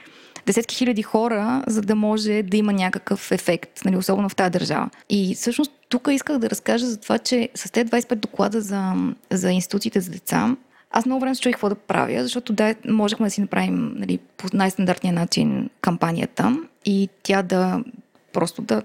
десетки 0.47 0.77
хиляди 0.77 1.03
хора, 1.03 1.65
за 1.67 1.83
да 1.83 1.95
може 1.95 2.43
да 2.43 2.57
има 2.57 2.73
някакъв 2.73 3.33
ефект, 3.33 3.85
нали, 3.85 3.97
особено 3.97 4.29
в 4.29 4.37
тази 4.37 4.51
държава. 4.51 4.91
И 5.11 5.35
всъщност 5.35 5.73
тук 5.89 6.09
исках 6.11 6.39
да 6.39 6.51
разкажа 6.51 6.87
за 6.87 6.97
това, 6.97 7.19
че 7.19 7.49
с 7.55 7.71
тези 7.71 7.91
25 7.91 8.15
доклада 8.15 8.61
за, 8.61 8.93
за 9.31 9.51
институциите 9.51 10.01
за 10.01 10.11
деца, 10.11 10.57
аз 10.91 11.07
много 11.07 11.21
време 11.21 11.35
се 11.35 11.41
чуих 11.41 11.55
какво 11.55 11.69
да 11.69 11.75
правя, 11.75 12.23
защото 12.23 12.53
да, 12.53 12.75
можехме 12.89 13.27
да 13.27 13.31
си 13.31 13.41
направим 13.41 13.95
нали, 13.97 14.19
по 14.37 14.47
най-стандартния 14.53 15.15
начин 15.15 15.71
кампанията 15.81 16.59
и 16.85 17.09
тя 17.23 17.43
да 17.43 17.85
просто 18.33 18.63
да 18.63 18.83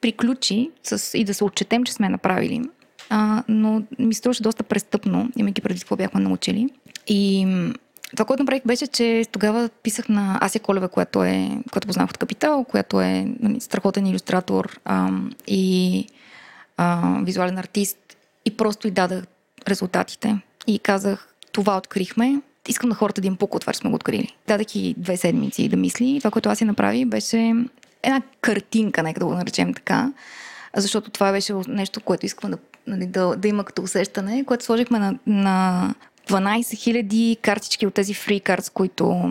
приключи 0.00 0.70
с, 0.82 1.18
и 1.18 1.24
да 1.24 1.34
се 1.34 1.44
отчетем, 1.44 1.84
че 1.84 1.92
сме 1.92 2.08
направили. 2.08 2.62
А, 3.10 3.44
но 3.48 3.82
ми 3.98 4.14
струваше 4.14 4.42
доста 4.42 4.62
престъпно, 4.62 5.30
имайки 5.36 5.60
преди 5.60 5.80
какво 5.80 5.96
бяхме 5.96 6.20
научили. 6.20 6.68
И 7.06 7.46
това, 8.10 8.24
което 8.24 8.42
направих 8.42 8.62
беше, 8.66 8.86
че 8.86 9.24
тогава 9.32 9.68
писах 9.82 10.08
на 10.08 10.38
Ася 10.40 10.58
Колева, 10.60 10.88
която, 10.88 11.24
е, 11.24 11.50
която 11.72 11.86
познах 11.86 12.10
от 12.10 12.18
Капитал, 12.18 12.64
която 12.64 13.00
е 13.00 13.26
нали, 13.40 13.60
страхотен 13.60 14.06
иллюстратор 14.06 14.80
а, 14.84 15.10
и 15.46 16.06
а, 16.76 17.18
визуален 17.22 17.58
артист 17.58 17.98
и 18.44 18.56
просто 18.56 18.88
й 18.88 18.90
дадах 18.90 19.24
резултатите. 19.68 20.38
И 20.66 20.78
казах, 20.78 21.34
това 21.52 21.76
открихме, 21.76 22.40
искам 22.68 22.88
на 22.88 22.94
хората 22.94 23.20
да 23.20 23.26
им 23.26 23.36
пука 23.36 23.56
от 23.56 23.60
това, 23.60 23.72
че 23.72 23.78
сме 23.78 23.90
го 23.90 23.96
открили. 23.96 24.36
Дадах 24.46 24.76
и 24.76 24.94
две 24.98 25.16
седмици 25.16 25.68
да 25.68 25.76
мисли. 25.76 26.16
Това, 26.18 26.30
което 26.30 26.48
аз 26.48 26.58
си 26.58 26.64
направи, 26.64 27.04
беше 27.04 27.54
една 28.02 28.22
картинка, 28.40 29.02
нека 29.02 29.20
да 29.20 29.26
го 29.26 29.34
наречем 29.34 29.74
така, 29.74 30.12
защото 30.76 31.10
това 31.10 31.32
беше 31.32 31.54
нещо, 31.68 32.00
което 32.00 32.26
искам 32.26 32.50
да, 32.50 32.58
нали, 32.86 33.06
да, 33.06 33.36
да 33.36 33.48
има 33.48 33.64
като 33.64 33.82
усещане, 33.82 34.44
което 34.44 34.64
сложихме 34.64 34.98
на, 34.98 35.18
на 35.26 35.94
12 36.28 36.60
000 36.60 37.40
картички 37.40 37.86
от 37.86 37.94
тези 37.94 38.14
free 38.14 38.42
cards, 38.42 38.72
които 38.72 39.30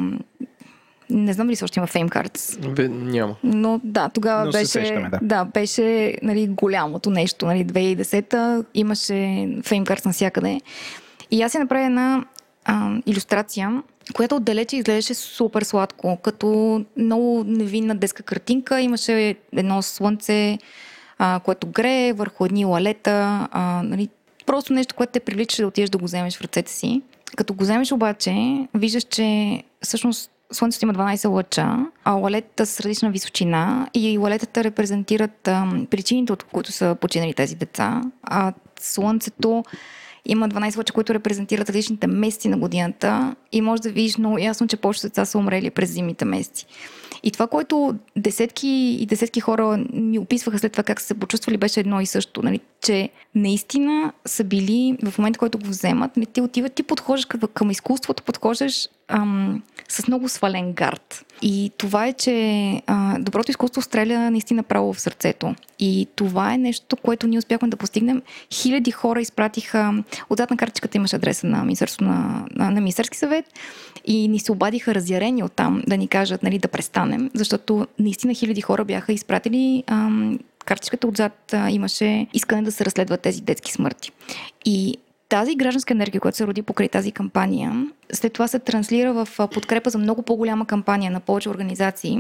не 1.10 1.34
знам 1.34 1.50
ли 1.50 1.56
се 1.56 1.64
още 1.64 1.80
има 1.80 1.88
Fame 1.88 2.10
Cards. 2.10 2.74
Бе, 2.74 2.88
няма. 2.88 3.36
Но 3.44 3.82
да, 3.84 4.10
тогава 4.10 4.46
Но 4.46 4.52
беше, 4.52 4.66
сещаме, 4.66 5.10
да. 5.10 5.20
да, 5.22 5.46
беше 5.46 6.18
нали, 6.24 6.48
голямото 6.48 7.10
нещо. 7.10 7.46
Нали, 7.46 7.66
2010-та 7.66 8.64
имаше 8.74 9.14
Fame 9.14 9.84
Cards 9.84 10.06
навсякъде. 10.06 10.62
И 11.32 11.42
аз 11.42 11.52
си 11.52 11.58
направя 11.58 11.86
една 11.86 12.26
а, 12.66 12.98
иллюстрация, 13.06 13.84
която 14.16 14.36
отдалече 14.36 14.76
изглеждаше 14.76 15.14
супер 15.14 15.62
сладко, 15.62 16.18
като 16.24 16.82
много 16.98 17.44
невинна 17.48 17.96
детска 17.96 18.24
картинка. 18.24 18.82
Имаше 18.82 19.36
едно 19.54 19.82
слънце, 19.82 20.58
а, 21.18 21.40
което 21.40 21.68
грее 21.68 22.14
върху 22.14 22.46
едни 22.46 22.66
лалета. 22.66 23.48
А, 23.52 23.82
нали, 23.84 24.10
просто 24.46 24.74
нещо, 24.74 24.96
което 24.96 25.12
те 25.12 25.20
привлича 25.20 25.62
да 25.62 25.68
отидеш 25.68 25.90
да 25.90 25.98
го 25.98 26.06
вземеш 26.06 26.38
в 26.38 26.42
ръцете 26.42 26.72
си. 26.72 27.02
Като 27.36 27.54
го 27.54 27.64
вземеш 27.64 27.92
обаче, 27.92 28.34
виждаш, 28.74 29.04
че 29.04 29.64
всъщност 29.82 30.32
Слънцето 30.54 30.86
има 30.86 30.94
12 30.94 31.30
лъча, 31.30 31.78
а 32.04 32.12
лалетата 32.12 32.66
с 32.66 32.80
различна 32.80 33.12
височина 33.12 33.90
и 33.94 34.18
лалетата 34.18 34.64
репрезентират 34.64 35.48
а, 35.48 35.68
причините, 35.90 36.34
от 36.34 36.44
които 36.44 36.72
са 36.72 36.96
починали 37.02 37.34
тези 37.34 37.56
деца. 37.56 38.02
А 38.24 38.54
Слънцето 38.80 39.64
има 40.26 40.50
12 40.50 40.78
лъча, 40.78 40.94
които 40.94 41.14
репрезентират 41.14 41.70
различните 41.70 42.08
месеци 42.08 42.50
на 42.50 42.58
годината 42.58 43.36
и 43.52 43.62
може 43.62 43.82
да 43.82 43.90
видиш 43.90 44.18
много 44.18 44.38
ясно, 44.38 44.68
че 44.68 44.78
повечето 44.78 45.08
деца 45.08 45.26
са 45.26 45.38
умрели 45.38 45.70
през 45.70 45.92
зимните 45.92 46.26
месеци. 46.26 46.66
И 47.24 47.32
това, 47.32 47.48
което 47.48 47.96
десетки 48.16 48.98
и 49.00 49.06
десетки 49.06 49.40
хора 49.40 49.86
ми 49.94 50.20
описваха 50.20 50.60
след 50.60 50.72
това 50.72 50.84
как 50.84 51.02
са 51.02 51.08
се 51.08 51.14
почувствали, 51.14 51.58
беше 51.58 51.80
едно 51.80 52.02
и 52.02 52.06
също. 52.06 52.44
Нали? 52.44 52.60
Че 52.82 53.10
наистина 53.36 54.14
са 54.26 54.44
били, 54.44 54.98
в 55.06 55.18
момента, 55.18 55.40
който 55.40 55.58
го 55.58 55.68
вземат, 55.68 56.18
нали, 56.18 56.26
ти 56.26 56.42
отиват, 56.42 56.74
ти 56.74 56.84
подхождаш 56.84 57.28
към 57.54 57.72
изкуството, 57.72 58.24
подхождаш 58.24 58.88
ам, 59.08 59.62
с 59.92 60.08
много 60.08 60.30
свален 60.30 60.74
гард. 60.74 61.26
И 61.42 61.72
това 61.78 62.08
е, 62.08 62.14
че 62.14 62.82
а, 62.88 63.20
доброто 63.20 63.52
изкуство 63.52 63.82
стреля 63.82 64.32
наистина 64.32 64.64
право 64.64 64.94
в 64.94 65.02
сърцето. 65.02 65.56
И 65.80 66.08
това 66.16 66.54
е 66.54 66.58
нещо, 66.58 66.98
което 66.98 67.28
ние 67.28 67.40
успяхме 67.40 67.68
да 67.68 67.78
постигнем. 67.78 68.22
Хиляди 68.54 68.92
хора 68.92 69.22
изпратиха, 69.22 70.04
отзад 70.30 70.52
на 70.52 70.58
картичката 70.58 70.98
имаше 70.98 71.16
адреса 71.16 71.48
на 71.48 71.64
Министерство 71.64 72.06
на, 72.06 72.46
на, 72.52 72.72
на 72.72 72.82
Министерски 72.82 73.18
съвет 73.18 73.46
и 74.06 74.28
ни 74.28 74.40
се 74.40 74.52
обадиха 74.52 74.96
разярени 74.96 75.44
от 75.44 75.52
там 75.52 75.84
да 75.88 75.98
ни 75.98 76.08
кажат 76.08 76.44
нали, 76.44 76.60
да 76.60 76.68
престанем, 76.68 77.30
защото 77.34 77.88
наистина 78.00 78.34
хиляди 78.34 78.62
хора 78.62 78.86
бяха 78.86 79.14
изпратили 79.14 79.84
ам, 79.88 80.40
картичката 80.66 81.08
отзад 81.08 81.54
а, 81.54 81.70
имаше 81.70 82.28
искане 82.34 82.62
да 82.62 82.72
се 82.72 82.86
разследват 82.86 83.22
тези 83.22 83.42
детски 83.42 83.72
смърти. 83.72 84.12
И 84.66 84.98
тази 85.32 85.56
гражданска 85.56 85.94
енергия, 85.94 86.22
която 86.22 86.38
се 86.38 86.48
роди 86.48 86.62
покрай 86.62 86.90
тази 86.90 87.12
кампания, 87.12 87.88
след 88.14 88.34
това 88.34 88.48
се 88.48 88.60
транслира 88.60 89.14
в 89.14 89.28
подкрепа 89.38 89.90
за 89.90 89.98
много 89.98 90.22
по-голяма 90.22 90.66
кампания 90.66 91.12
на 91.12 91.20
повече 91.20 91.50
организации, 91.50 92.20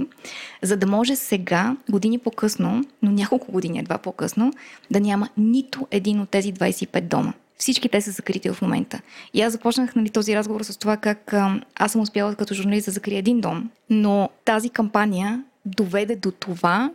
за 0.61 0.77
да 0.77 0.87
може 0.87 1.15
сега, 1.15 1.75
години 1.89 2.19
по-късно, 2.19 2.83
но 3.01 3.11
няколко 3.11 3.51
години 3.51 3.79
едва 3.79 3.97
по-късно, 3.97 4.53
да 4.91 4.99
няма 4.99 5.29
нито 5.37 5.87
един 5.91 6.19
от 6.19 6.29
тези 6.29 6.53
25 6.53 7.01
дома. 7.01 7.33
Всички 7.57 7.89
те 7.89 8.01
са 8.01 8.11
закрити 8.11 8.49
в 8.49 8.61
момента. 8.61 9.01
И 9.33 9.41
аз 9.41 9.53
започнах 9.53 9.95
нали, 9.95 10.09
този 10.09 10.35
разговор 10.35 10.61
с 10.61 10.77
това 10.77 10.97
как 10.97 11.33
аз 11.75 11.91
съм 11.91 12.01
успяла 12.01 12.35
като 12.35 12.53
журналист 12.53 12.85
да 12.85 12.91
закрия 12.91 13.19
един 13.19 13.41
дом, 13.41 13.69
но 13.89 14.29
тази 14.45 14.69
кампания 14.69 15.43
доведе 15.65 16.15
до 16.15 16.31
това 16.31 16.91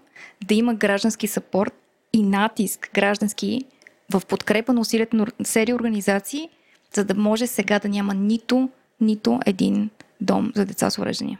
да 0.46 0.54
има 0.54 0.74
граждански 0.74 1.26
сапорт 1.26 1.74
и 2.12 2.22
натиск 2.22 2.90
граждански 2.94 3.64
в 4.12 4.22
подкрепа 4.28 4.72
на 4.72 4.80
усилията 4.80 5.16
на 5.16 5.26
серия 5.44 5.74
организации, 5.76 6.48
за 6.94 7.04
да 7.04 7.14
може 7.14 7.46
сега 7.46 7.78
да 7.78 7.88
няма 7.88 8.14
нито, 8.14 8.68
нито 9.00 9.40
един 9.46 9.90
дом 10.20 10.52
за 10.54 10.66
деца 10.66 10.90
с 10.90 10.98
увреждания. 10.98 11.38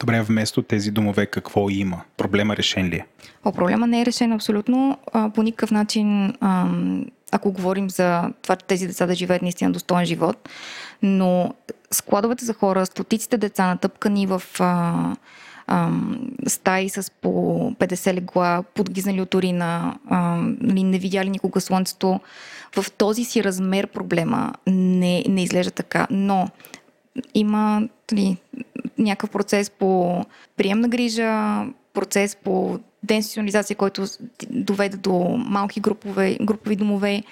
Добре, 0.00 0.22
вместо 0.22 0.62
тези 0.62 0.90
домове 0.90 1.26
какво 1.26 1.70
има? 1.70 2.00
Проблема 2.16 2.56
решен 2.56 2.88
ли 2.88 2.96
е? 2.96 3.06
О, 3.44 3.52
проблема 3.52 3.86
не 3.86 4.00
е 4.00 4.06
решен 4.06 4.32
абсолютно. 4.32 4.98
А, 5.12 5.30
по 5.30 5.42
никакъв 5.42 5.70
начин, 5.70 6.34
а, 6.40 6.66
ако 7.32 7.52
говорим 7.52 7.90
за 7.90 8.30
това, 8.42 8.56
че 8.56 8.66
тези 8.66 8.86
деца 8.86 9.06
да 9.06 9.14
живеят 9.14 9.42
наистина 9.42 9.72
достоен 9.72 10.06
живот, 10.06 10.48
но 11.02 11.54
складовете 11.90 12.44
за 12.44 12.54
хора, 12.54 12.86
стотиците 12.86 13.38
деца 13.38 13.66
натъпкани 13.66 14.26
в 14.26 14.42
а, 14.60 15.16
а, 15.70 15.90
стаи 16.46 16.88
с 16.88 17.12
по 17.20 17.30
50 17.78 18.14
легла, 18.14 18.62
подгизнали 18.74 19.20
от 19.20 19.34
урина, 19.34 19.98
а, 20.08 20.36
нали, 20.60 20.82
не 20.82 20.98
видяли 20.98 21.30
никога 21.30 21.60
слънцето, 21.60 22.20
в 22.76 22.92
този 22.92 23.24
си 23.24 23.44
размер 23.44 23.86
проблема 23.86 24.52
не, 24.66 25.24
не 25.28 25.42
изглежда 25.42 25.70
така. 25.70 26.06
Но 26.10 26.48
има 27.34 27.88
нали, 28.12 28.36
някакъв 28.98 29.30
процес 29.30 29.70
по 29.70 30.24
приемна 30.56 30.88
грижа, 30.88 31.64
процес 31.94 32.36
по 32.36 32.78
деинституционализация, 33.02 33.76
който 33.76 34.04
доведе 34.50 34.96
до 34.96 35.12
малки 35.46 35.80
групове, 35.80 36.38
групови 36.42 36.76
домове, 36.76 37.22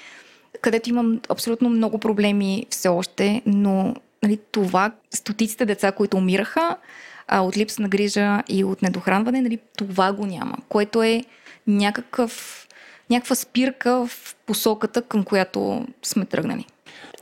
където 0.61 0.91
имам 0.91 1.21
абсолютно 1.29 1.69
много 1.69 1.99
проблеми 1.99 2.67
все 2.71 2.89
още, 2.89 3.43
но 3.47 3.95
нали, 4.23 4.39
това, 4.53 4.93
стотиците 5.11 5.67
деца, 5.67 5.93
които 5.93 6.17
умираха 6.17 6.77
а, 7.29 7.41
от 7.41 7.57
липса 7.57 7.83
на 7.83 7.89
грижа 7.89 8.43
и 8.49 8.65
от 8.65 8.83
недохранване, 8.83 9.41
нали, 9.41 9.59
това 9.77 10.13
го 10.13 10.27
няма, 10.27 10.57
което 10.69 11.03
е 11.03 11.25
някакъв, 11.67 12.67
някаква 13.11 13.37
спирка 13.37 14.07
в 14.07 14.37
посоката, 14.47 15.03
към 15.03 15.25
която 15.25 15.87
сме 16.03 16.25
тръгнали. 16.25 16.67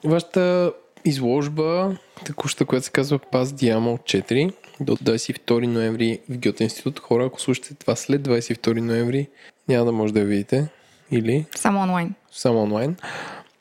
Вашата 0.05 0.73
изложба, 1.05 1.97
текущата, 2.25 2.65
която 2.65 2.87
се 2.87 2.93
казва 2.93 3.19
Паз 3.19 3.53
Диамо 3.53 3.97
4, 3.97 4.53
до 4.81 4.97
22 4.97 5.67
ноември 5.67 6.19
в 6.29 6.39
Гьоте 6.39 6.65
институт. 6.65 6.99
Хора, 7.01 7.25
ако 7.25 7.41
слушате 7.41 7.75
това 7.75 7.97
след 7.97 8.29
22 8.29 8.81
ноември, 8.81 9.29
няма 9.69 9.85
да 9.85 9.93
може 9.93 10.13
да 10.13 10.21
я 10.21 10.27
видите. 10.27 10.69
Или 11.11 11.47
Само 11.57 11.81
онлайн. 11.81 12.15
само 12.33 12.63
онлайн. 12.63 12.97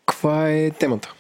Каква 0.06 0.50
е 0.52 0.72
темата? 0.72 1.14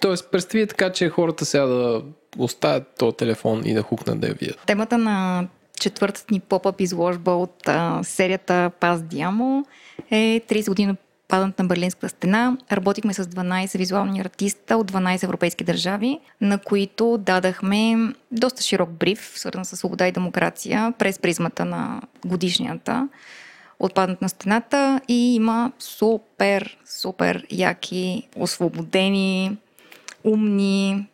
Тоест, 0.00 0.30
представи 0.30 0.66
така, 0.66 0.92
че 0.92 1.08
хората 1.08 1.44
сега 1.44 1.66
да 1.66 2.02
оставят 2.38 2.94
този 2.98 3.16
телефон 3.16 3.62
и 3.64 3.74
да 3.74 3.82
хукнат 3.82 4.20
да 4.20 4.26
я 4.26 4.34
видят. 4.34 4.58
Темата 4.66 4.98
на 4.98 5.46
четвъртата 5.80 6.34
ни 6.34 6.40
поп-ъп 6.40 6.80
изложба 6.80 7.30
от 7.30 7.68
а, 7.68 8.00
серията 8.02 8.70
Паз 8.80 9.02
Диамо 9.02 9.64
е 10.10 10.40
30 10.48 10.68
години 10.68 10.96
падането 11.28 11.62
на 11.62 11.68
Берлинската 11.68 12.08
стена. 12.08 12.56
Работихме 12.72 13.14
с 13.14 13.24
12 13.24 13.78
визуални 13.78 14.20
артиста 14.20 14.76
от 14.76 14.92
12 14.92 15.24
европейски 15.24 15.64
държави, 15.64 16.20
на 16.40 16.58
които 16.58 17.18
дадахме 17.18 17.96
доста 18.32 18.62
широк 18.62 18.90
бриф, 18.90 19.32
свързан 19.36 19.64
с 19.64 19.76
свобода 19.76 20.06
и 20.06 20.12
демокрация, 20.12 20.92
през 20.98 21.18
призмата 21.18 21.64
на 21.64 22.02
годишнията 22.26 23.08
от 23.80 23.94
падането 23.94 24.24
на 24.24 24.28
стената 24.28 25.00
и 25.08 25.34
има 25.34 25.72
супер, 25.78 26.78
супер 26.86 27.46
яки, 27.50 28.28
освободени, 28.36 29.56
умни 30.24 31.06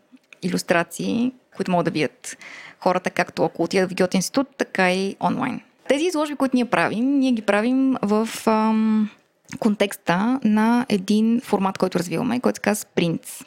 иллюстрации, 0.43 1.33
които 1.57 1.71
могат 1.71 1.85
да 1.85 1.91
видят 1.91 2.37
хората 2.81 3.11
както 3.11 3.45
ако 3.45 3.63
отидат 3.63 3.91
в 3.91 3.95
Гьот 3.95 4.15
институт, 4.15 4.49
така 4.59 4.93
и 4.93 5.17
онлайн. 5.21 5.61
Тези 5.89 6.05
изложби, 6.05 6.35
които 6.35 6.57
ние 6.57 6.65
правим, 6.65 7.19
ние 7.19 7.33
ги 7.33 7.43
правим 7.43 7.97
в 8.03 8.29
ам, 8.47 9.11
контекста 9.59 10.41
на 10.45 10.87
един 10.89 11.41
формат, 11.45 11.79
който 11.79 11.99
развиваме, 11.99 12.41
който 12.41 12.57
се 12.57 12.61
казва 12.61 12.85
Sprints. 12.85 13.45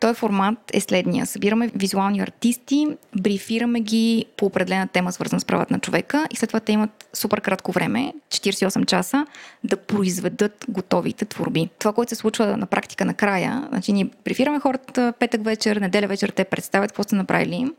Този 0.00 0.14
формат 0.14 0.58
е 0.72 0.80
следния. 0.80 1.26
Събираме 1.26 1.70
визуални 1.74 2.20
артисти, 2.20 2.86
брифираме 3.20 3.80
ги 3.80 4.24
по 4.36 4.46
определена 4.46 4.88
тема, 4.88 5.12
свързана 5.12 5.40
с 5.40 5.44
правата 5.44 5.74
на 5.74 5.80
човека 5.80 6.26
и 6.30 6.36
след 6.36 6.50
това 6.50 6.60
те 6.60 6.72
имат 6.72 7.08
супер 7.12 7.40
кратко 7.40 7.72
време, 7.72 8.12
48 8.28 8.86
часа, 8.86 9.26
да 9.64 9.76
произведат 9.76 10.64
готовите 10.68 11.24
творби. 11.24 11.68
Това, 11.78 11.92
което 11.92 12.08
се 12.08 12.14
случва 12.14 12.56
на 12.56 12.66
практика 12.66 13.04
накрая, 13.04 13.66
значи 13.68 13.92
ние 13.92 14.10
брифираме 14.24 14.60
хората 14.60 15.12
петък 15.18 15.44
вечер, 15.44 15.76
неделя 15.76 16.06
вечер, 16.06 16.28
те 16.28 16.44
представят 16.44 16.90
какво 16.92 17.02
са 17.02 17.16
направили. 17.16 17.70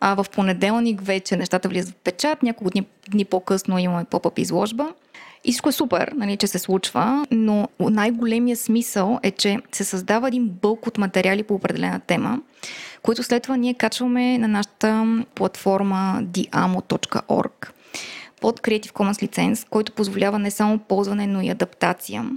А 0.00 0.14
в 0.14 0.26
понеделник 0.32 1.00
вече 1.00 1.36
нещата 1.36 1.68
влизат 1.68 1.94
в 1.94 1.96
печат, 1.96 2.42
няколко 2.42 2.70
дни, 2.70 2.86
дни 3.10 3.24
по-късно 3.24 3.78
имаме 3.78 4.04
поп-ъп 4.04 4.38
изложба. 4.38 4.88
И 5.44 5.52
всичко 5.52 5.68
е 5.68 5.72
супер, 5.72 6.12
нали, 6.16 6.36
че 6.36 6.46
се 6.46 6.58
случва, 6.58 7.26
но 7.30 7.68
най-големия 7.80 8.56
смисъл 8.56 9.18
е, 9.22 9.30
че 9.30 9.58
се 9.72 9.84
създава 9.84 10.28
един 10.28 10.48
бълк 10.48 10.86
от 10.86 10.98
материали 10.98 11.42
по 11.42 11.54
определена 11.54 12.00
тема, 12.00 12.40
които 13.02 13.22
след 13.22 13.42
това 13.42 13.56
ние 13.56 13.74
качваме 13.74 14.38
на 14.38 14.48
нашата 14.48 15.22
платформа 15.34 16.20
diamo.org 16.22 17.70
под 18.40 18.60
Creative 18.60 18.92
Commons 18.92 19.22
лиценз, 19.22 19.66
който 19.70 19.92
позволява 19.92 20.38
не 20.38 20.50
само 20.50 20.78
ползване, 20.78 21.26
но 21.26 21.40
и 21.40 21.48
адаптация. 21.48 22.30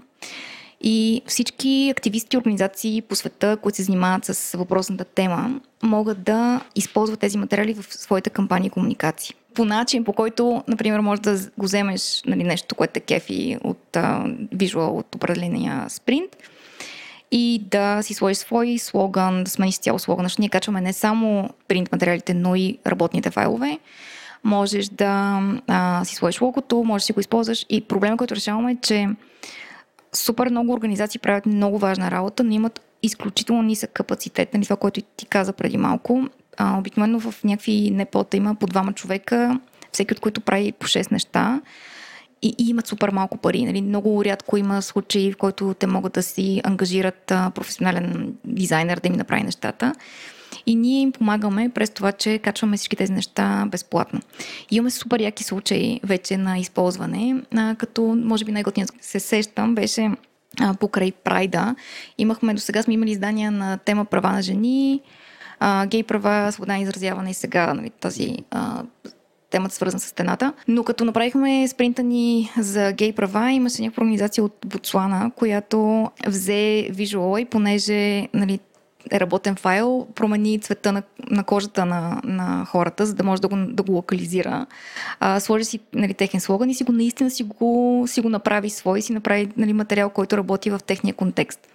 И 0.82 1.22
всички 1.28 1.90
активисти 1.92 2.36
и 2.36 2.38
организации 2.38 3.02
по 3.02 3.16
света, 3.16 3.58
които 3.62 3.76
се 3.76 3.84
занимават 3.84 4.26
с 4.26 4.58
въпросната 4.58 5.06
тема, 5.06 5.62
могат 5.84 6.24
да 6.24 6.62
използват 6.76 7.20
тези 7.20 7.38
материали 7.38 7.74
в 7.74 7.86
своите 7.94 8.30
кампании 8.30 8.68
и 8.68 8.70
комуникации. 8.70 9.36
По 9.58 9.66
начин, 9.66 10.04
по 10.04 10.14
който, 10.14 10.64
например, 10.68 11.00
можеш 11.00 11.22
да 11.22 11.50
го 11.58 11.66
вземеш 11.66 12.22
нали, 12.26 12.44
нещо, 12.44 12.76
което 12.76 12.98
е 12.98 13.02
кефи 13.02 13.58
от 13.64 13.98
визуал 14.54 14.98
от 14.98 15.16
определения 15.16 15.86
спринт 15.90 16.36
и 17.32 17.64
да 17.72 18.02
си 18.02 18.14
сложиш 18.14 18.38
свой 18.38 18.78
слоган, 18.78 19.44
да 19.44 19.52
смениш 19.52 19.78
цяло 19.78 20.00
слоган, 20.00 20.26
защото 20.26 20.42
ние 20.42 20.50
качваме 20.50 20.82
не 20.82 20.94
само 20.94 21.50
принт 21.68 21.92
материалите, 21.92 22.34
но 22.34 22.56
и 22.56 22.78
работните 22.88 23.32
файлове. 23.32 23.80
Можеш 24.44 24.88
да 24.88 25.42
а, 25.68 26.06
си 26.06 26.16
сложиш 26.16 26.42
логото, 26.42 26.84
можеш 26.84 27.04
да 27.04 27.06
си 27.06 27.14
го 27.14 27.20
използваш 27.20 27.66
и 27.70 27.82
проблема, 27.82 28.18
който 28.18 28.36
решаваме 28.36 28.72
е, 28.72 28.78
че 28.82 29.08
супер 30.14 30.50
много 30.50 30.74
организации 30.74 31.20
правят 31.20 31.46
много 31.46 31.78
важна 31.78 32.12
работа, 32.12 32.44
но 32.44 32.52
имат 32.52 32.82
изключително 33.04 33.62
нисък 33.62 33.92
капацитет, 33.94 34.54
нали, 34.54 34.64
това, 34.64 34.76
което 34.76 35.02
ти 35.02 35.26
каза 35.26 35.54
преди 35.54 35.78
малко. 35.78 36.28
Обикновено 36.62 37.20
в 37.20 37.44
някакви 37.44 37.92
непота 37.92 38.38
има 38.38 38.56
по 38.56 38.68
двама 38.68 38.94
човека, 38.94 39.60
всеки 39.92 40.14
от 40.14 40.20
които 40.20 40.42
прави 40.42 40.72
по 40.72 40.88
6 40.88 41.12
неща 41.12 41.62
и, 42.42 42.56
и 42.58 42.70
имат 42.70 42.88
супер 42.88 43.10
малко 43.10 43.38
пари. 43.38 43.66
Нали? 43.66 43.82
Много 43.82 44.26
рядко 44.26 44.58
има 44.58 44.82
случаи, 44.82 45.32
в 45.32 45.38
които 45.38 45.74
те 45.80 45.88
могат 45.88 46.14
да 46.14 46.24
си 46.24 46.62
ангажират 46.64 47.32
а, 47.32 47.52
професионален 47.56 48.34
дизайнер 48.46 49.00
да 49.00 49.08
им 49.08 49.14
направи 49.14 49.44
нещата. 49.44 49.94
И 50.66 50.76
ние 50.76 51.02
им 51.02 51.12
помагаме 51.12 51.70
през 51.70 51.90
това, 51.90 52.12
че 52.12 52.38
качваме 52.38 52.78
всички 52.78 52.96
тези 52.96 53.12
неща 53.12 53.66
безплатно. 53.68 54.22
И 54.72 54.76
имаме 54.76 54.92
супер 54.92 55.20
яки 55.20 55.44
случаи 55.44 56.00
вече 56.04 56.38
на 56.38 56.60
използване, 56.60 57.44
а, 57.56 57.76
като 57.76 58.02
може 58.24 58.46
би 58.46 58.52
най-готиният 58.52 58.94
се 59.02 59.20
сещам 59.20 59.76
беше 59.76 60.12
а, 60.60 60.74
покрай 60.74 61.12
Прайда. 61.12 61.76
Имахме, 62.18 62.54
до 62.54 62.60
сега 62.60 62.84
сме 62.84 62.94
имали 62.94 63.12
издания 63.12 63.52
на 63.52 63.78
тема 63.78 64.06
права 64.06 64.32
на 64.32 64.42
жени, 64.42 65.02
а, 65.60 65.86
гей 65.86 66.04
права, 66.04 66.52
свобода 66.52 66.74
на 66.74 66.80
изразяване 66.80 67.30
и 67.30 67.34
сега 67.34 67.74
нали, 67.74 67.90
тази 67.90 68.38
а, 68.52 68.84
темата 69.50 69.76
свързана 69.76 70.00
с 70.00 70.08
стената. 70.08 70.54
Но 70.68 70.84
като 70.84 71.06
направихме 71.06 71.68
спринта 71.68 72.04
ни 72.04 72.52
за 72.58 72.92
гей 72.92 73.14
права, 73.14 73.52
имаше 73.52 73.82
някаква 73.82 74.02
организация 74.02 74.44
от 74.44 74.58
Ботсуана, 74.66 75.32
която 75.36 76.10
взе 76.28 76.88
визуала 76.92 77.42
и 77.42 77.46
понеже 77.46 78.28
нали, 78.34 78.60
е 79.12 79.20
работен 79.20 79.56
файл, 79.56 80.08
промени 80.16 80.60
цвета 80.60 80.92
на, 80.92 81.04
на 81.30 81.44
кожата 81.44 81.86
на, 81.86 82.22
на 82.24 82.66
хората, 82.66 83.06
за 83.06 83.14
да 83.14 83.24
може 83.24 83.42
да 83.42 83.48
го, 83.48 83.56
да 83.56 83.84
го 83.84 83.92
локализира. 83.92 84.66
А, 85.20 85.40
сложи 85.40 85.66
си 85.66 85.80
нали, 85.94 86.14
техен 86.14 86.40
слоган 86.40 86.70
и 86.70 86.76
си 86.76 86.84
го 86.84 86.92
наистина 86.92 87.32
си 87.32 87.44
го, 87.44 88.04
си 88.08 88.22
го 88.22 88.30
направи 88.30 88.70
свой, 88.70 89.02
си 89.02 89.14
направи 89.14 89.50
нали, 89.58 89.74
материал, 89.74 90.10
който 90.10 90.38
работи 90.38 90.70
в 90.70 90.80
техния 90.86 91.14
контекст. 91.14 91.68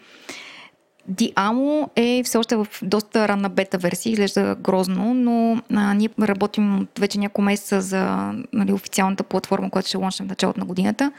Диамо 1.09 1.91
е 1.97 2.23
все 2.25 2.39
още 2.39 2.57
в 2.57 2.67
доста 2.83 3.29
ранна 3.29 3.49
бета 3.49 3.79
версия, 3.79 4.11
изглежда 4.11 4.57
грозно, 4.61 5.15
но 5.15 5.63
а, 5.75 5.95
ние 5.95 6.09
работим 6.21 6.89
вече 6.99 7.19
няколко 7.19 7.43
месеца 7.43 7.81
за 7.81 8.33
нали, 8.53 8.73
официалната 8.73 9.23
платформа, 9.23 9.71
която 9.71 9.89
ще 9.89 9.97
лончнем 9.97 10.29
в 10.29 10.31
началото 10.31 10.61
на 10.61 10.67
годината. 10.67 11.13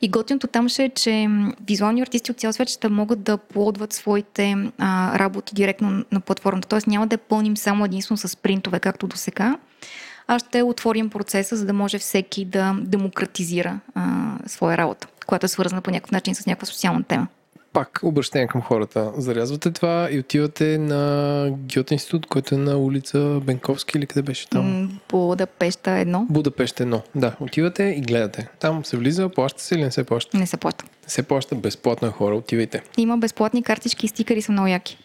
И 0.00 0.08
готиното 0.08 0.46
там 0.46 0.68
ще 0.68 0.84
е, 0.84 0.88
че 0.88 1.28
визуални 1.66 2.02
артисти 2.02 2.30
от 2.30 2.40
цял 2.40 2.52
свет 2.52 2.68
ще 2.68 2.88
могат 2.88 3.22
да 3.22 3.36
плодват 3.36 3.92
своите 3.92 4.56
а, 4.78 5.18
работи 5.18 5.54
директно 5.54 6.04
на 6.12 6.20
платформата. 6.20 6.68
Тоест 6.68 6.86
няма 6.86 7.06
да 7.06 7.14
я 7.14 7.18
пълним 7.18 7.56
само 7.56 7.84
единствено 7.84 8.16
с 8.16 8.36
принтове, 8.36 8.80
както 8.80 9.06
до 9.06 9.16
сега, 9.16 9.56
а 10.26 10.38
ще 10.38 10.62
отворим 10.62 11.10
процеса, 11.10 11.56
за 11.56 11.66
да 11.66 11.72
може 11.72 11.98
всеки 11.98 12.44
да 12.44 12.76
демократизира 12.80 13.80
а, 13.94 14.32
своя 14.46 14.78
работа, 14.78 15.08
която 15.26 15.46
е 15.46 15.48
свързана 15.48 15.82
по 15.82 15.90
някакъв 15.90 16.10
начин 16.10 16.34
с 16.34 16.46
някаква 16.46 16.66
социална 16.66 17.02
тема 17.02 17.26
пак 17.72 18.00
обращение 18.02 18.46
към 18.46 18.62
хората. 18.62 19.12
Зарязвате 19.16 19.70
това 19.70 20.08
и 20.10 20.18
отивате 20.18 20.78
на 20.78 21.50
Гьот 21.50 21.90
институт, 21.90 22.26
който 22.26 22.54
е 22.54 22.58
на 22.58 22.76
улица 22.78 23.40
Бенковски 23.44 23.98
или 23.98 24.06
къде 24.06 24.22
беше 24.22 24.48
там? 24.48 25.00
Будапешта 25.08 25.90
едно. 25.90 26.26
Будапешта 26.30 26.82
едно, 26.82 27.02
да. 27.14 27.36
Отивате 27.40 27.84
и 27.84 28.00
гледате. 28.00 28.48
Там 28.60 28.84
се 28.84 28.96
влиза, 28.96 29.28
плаща 29.28 29.62
се 29.62 29.74
или 29.74 29.82
не 29.82 29.90
се 29.90 30.04
плаща? 30.04 30.38
Не 30.38 30.46
се 30.46 30.56
плаща. 30.56 30.84
Не 31.04 31.10
се 31.10 31.22
плаща, 31.22 31.54
безплатно 31.54 32.08
е 32.08 32.10
хора, 32.10 32.36
отивайте. 32.36 32.82
Има 32.96 33.18
безплатни 33.18 33.62
картички 33.62 34.06
и 34.06 34.08
стикери 34.08 34.42
са 34.42 34.52
много 34.52 34.68
яки. 34.68 34.98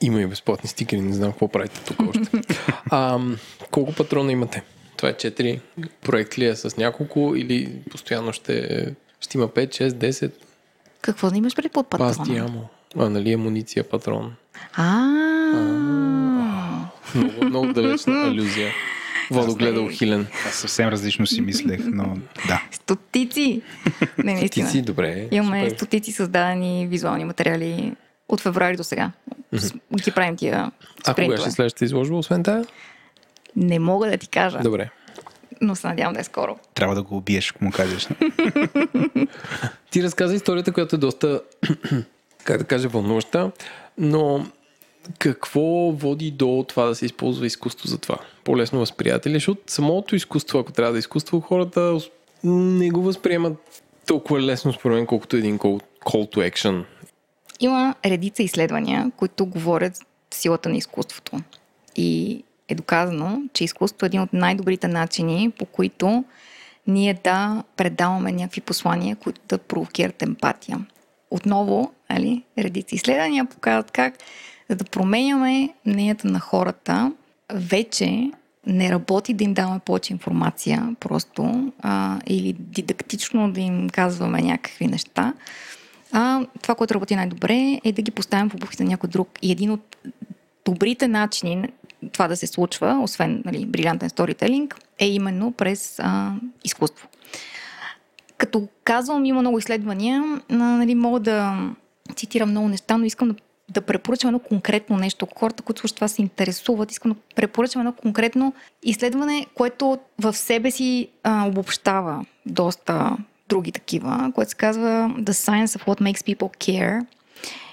Има 0.00 0.20
и 0.20 0.26
безплатни 0.26 0.68
стикери, 0.68 1.00
не 1.00 1.12
знам 1.12 1.30
какво 1.30 1.48
правите 1.48 1.80
тук 1.84 2.00
още. 2.08 2.30
а, 2.90 3.20
колко 3.70 3.92
патрона 3.92 4.32
имате? 4.32 4.62
Това 4.96 5.08
е 5.08 5.14
4. 5.14 5.60
Проект 6.02 6.38
ли 6.38 6.44
е 6.46 6.56
с 6.56 6.76
няколко 6.76 7.34
или 7.36 7.72
постоянно 7.90 8.32
ще, 8.32 8.86
ще 9.20 9.38
има 9.38 9.48
5, 9.48 9.68
6, 9.68 9.88
10? 9.88 10.32
Какво 11.06 11.30
да 11.30 11.36
имаш 11.36 11.56
пред 11.56 11.72
под 11.72 11.90
патрона? 11.90 12.14
Пасти 12.14 12.36
амо. 12.36 12.68
А, 12.96 13.10
нали 13.10 13.32
амуниция 13.32 13.84
патрон. 13.84 14.32
А, 14.74 15.02
Много, 17.14 17.44
много 17.44 17.72
далечна 17.72 18.22
алюзия. 18.22 18.72
Водо 19.30 19.54
гледал 19.54 19.88
Хилен. 19.88 20.26
Аз 20.48 20.54
съвсем 20.54 20.88
различно 20.88 21.26
си 21.26 21.40
мислех, 21.40 21.80
но 21.84 22.16
да. 22.48 22.62
Стотици! 22.70 23.62
Не, 24.18 24.34
наистина. 24.34 24.66
Стотици, 24.66 24.82
добре. 24.82 25.28
Имаме 25.30 25.60
супер. 25.60 25.76
стотици 25.76 26.12
създадени 26.12 26.86
визуални 26.86 27.24
материали 27.24 27.92
от 28.28 28.40
февруари 28.40 28.76
до 28.76 28.84
сега. 28.84 29.10
Ги 29.96 30.10
правим 30.10 30.36
тия 30.36 30.56
А 30.56 30.70
кога 30.96 31.12
спринтове. 31.12 31.40
ще 31.40 31.50
следващата 31.50 31.84
изложба, 31.84 32.16
освен 32.16 32.42
тая? 32.42 32.64
Не 33.56 33.78
мога 33.78 34.10
да 34.10 34.16
ти 34.16 34.28
кажа, 34.28 34.58
Добре. 34.60 34.90
Но 35.60 35.76
се 35.76 35.86
надявам 35.86 36.14
да 36.14 36.20
е 36.20 36.24
скоро. 36.24 36.58
Трябва 36.74 36.94
да 36.94 37.02
го 37.02 37.16
убиеш, 37.16 37.50
ако 37.50 37.64
му 37.64 37.70
кажеш. 37.70 38.08
Ти 39.90 40.02
разказа 40.02 40.34
историята, 40.34 40.72
която 40.72 40.96
е 40.96 40.98
доста, 40.98 41.42
как 42.44 42.58
да 42.58 42.64
кажа, 42.64 42.88
вълнуваща, 42.88 43.50
но 43.98 44.46
какво 45.18 45.60
води 45.92 46.30
до 46.30 46.64
това 46.68 46.86
да 46.86 46.94
се 46.94 47.06
използва 47.06 47.46
изкуство 47.46 47.88
за 47.88 47.98
това? 47.98 48.18
По-лесно 48.44 48.78
възприятели, 48.78 49.34
защото 49.34 49.60
самото 49.66 50.16
изкуство, 50.16 50.58
ако 50.58 50.72
трябва 50.72 50.92
да 50.92 50.98
изкуство, 50.98 51.40
хората 51.40 51.98
не 52.44 52.90
го 52.90 53.02
възприемат 53.02 53.82
толкова 54.06 54.40
лесно, 54.40 54.72
според 54.72 54.96
мен, 54.96 55.06
колкото 55.06 55.36
един 55.36 55.58
call, 55.58 55.82
call 56.04 56.34
to 56.34 56.52
action. 56.52 56.84
Има 57.60 57.94
редица 58.04 58.42
изследвания, 58.42 59.10
които 59.16 59.46
говорят 59.46 59.98
силата 60.30 60.68
на 60.68 60.76
изкуството. 60.76 61.40
И 61.96 62.42
е 62.68 62.74
доказано, 62.74 63.42
че 63.52 63.64
изкуството 63.64 64.04
е 64.04 64.06
един 64.06 64.20
от 64.20 64.32
най-добрите 64.32 64.88
начини, 64.88 65.50
по 65.58 65.64
които 65.64 66.24
ние 66.86 67.14
да 67.24 67.62
предаваме 67.76 68.32
някакви 68.32 68.60
послания, 68.60 69.16
които 69.16 69.40
да 69.48 69.58
провокират 69.58 70.22
емпатия. 70.22 70.78
Отново, 71.30 71.92
али, 72.08 72.42
редица 72.58 72.94
изследвания 72.94 73.44
показват 73.44 73.90
как, 73.90 74.14
за 74.70 74.76
да 74.76 74.84
променяме 74.84 75.68
мненията 75.86 76.28
на 76.28 76.40
хората, 76.40 77.12
вече 77.52 78.30
не 78.66 78.90
работи 78.90 79.34
да 79.34 79.44
им 79.44 79.54
даваме 79.54 79.78
повече 79.78 80.12
информация 80.12 80.96
просто 81.00 81.72
а, 81.80 82.18
или 82.26 82.52
дидактично 82.58 83.52
да 83.52 83.60
им 83.60 83.88
казваме 83.90 84.42
някакви 84.42 84.86
неща. 84.86 85.34
А 86.12 86.46
това, 86.62 86.74
което 86.74 86.94
работи 86.94 87.16
най-добре 87.16 87.80
е 87.84 87.92
да 87.92 88.02
ги 88.02 88.10
поставим 88.10 88.50
в 88.50 88.54
обувките 88.54 88.84
на 88.84 88.90
някой 88.90 89.10
друг. 89.10 89.28
И 89.42 89.52
един 89.52 89.70
от 89.70 89.96
добрите 90.64 91.08
начини 91.08 91.68
това 92.12 92.28
да 92.28 92.36
се 92.36 92.46
случва, 92.46 93.00
освен 93.02 93.42
нали, 93.44 93.66
брилянтен 93.66 94.10
сторителинг, 94.10 94.76
е 94.98 95.08
именно 95.08 95.52
през 95.52 95.98
а, 95.98 96.32
изкуство. 96.64 97.08
Като 98.38 98.68
казвам, 98.84 99.24
има 99.24 99.40
много 99.40 99.58
изследвания, 99.58 100.40
нали, 100.50 100.94
мога 100.94 101.20
да 101.20 101.58
цитирам 102.16 102.50
много 102.50 102.68
неща, 102.68 102.98
но 102.98 103.04
искам 103.04 103.28
да 103.28 103.34
да 103.68 103.80
препоръчам 103.80 104.28
едно 104.28 104.38
конкретно 104.38 104.96
нещо. 104.96 105.28
Хората, 105.36 105.62
които 105.62 105.80
слушат 105.80 105.94
това 105.94 106.08
се 106.08 106.22
интересуват, 106.22 106.92
искам 106.92 107.12
да 107.12 107.16
препоръчам 107.34 107.80
едно 107.80 107.92
конкретно 107.92 108.54
изследване, 108.82 109.46
което 109.54 109.98
в 110.18 110.32
себе 110.32 110.70
си 110.70 111.08
а, 111.22 111.46
обобщава 111.46 112.26
доста 112.46 113.16
други 113.48 113.72
такива, 113.72 114.32
което 114.34 114.50
се 114.50 114.56
казва 114.56 115.10
The 115.18 115.30
Science 115.30 115.66
of 115.66 115.84
What 115.84 116.00
Makes 116.00 116.34
People 116.34 116.56
Care 116.56 117.06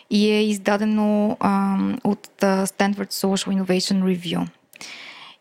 и 0.09 0.31
е 0.31 0.43
издадено 0.43 1.37
а, 1.39 1.77
от 2.03 2.27
Stanford 2.41 3.11
Social 3.11 3.63
Innovation 3.63 4.03
Review. 4.03 4.47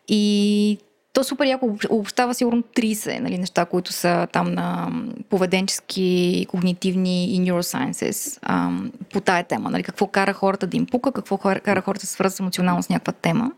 И 0.07 0.77
то 1.13 1.23
супер 1.23 1.45
яко 1.45 1.77
обобщава 1.89 2.33
сигурно 2.33 2.61
30 2.61 3.19
нали, 3.19 3.37
неща, 3.37 3.65
които 3.65 3.91
са 3.91 4.27
там 4.31 4.53
на 4.53 4.91
поведенчески, 5.29 6.45
когнитивни 6.49 7.35
и 7.35 7.41
neurosciences 7.41 8.39
а, 8.41 8.71
по 9.11 9.21
тая 9.21 9.43
тема. 9.43 9.69
Нали, 9.69 9.83
какво 9.83 10.07
кара 10.07 10.33
хората 10.33 10.67
да 10.67 10.77
им 10.77 10.85
пука, 10.85 11.11
какво 11.11 11.37
кара 11.37 11.81
хората 11.81 12.01
да 12.01 12.07
свързват 12.07 12.39
емоционално 12.39 12.83
с 12.83 12.89
някаква 12.89 13.13
тема. 13.13 13.51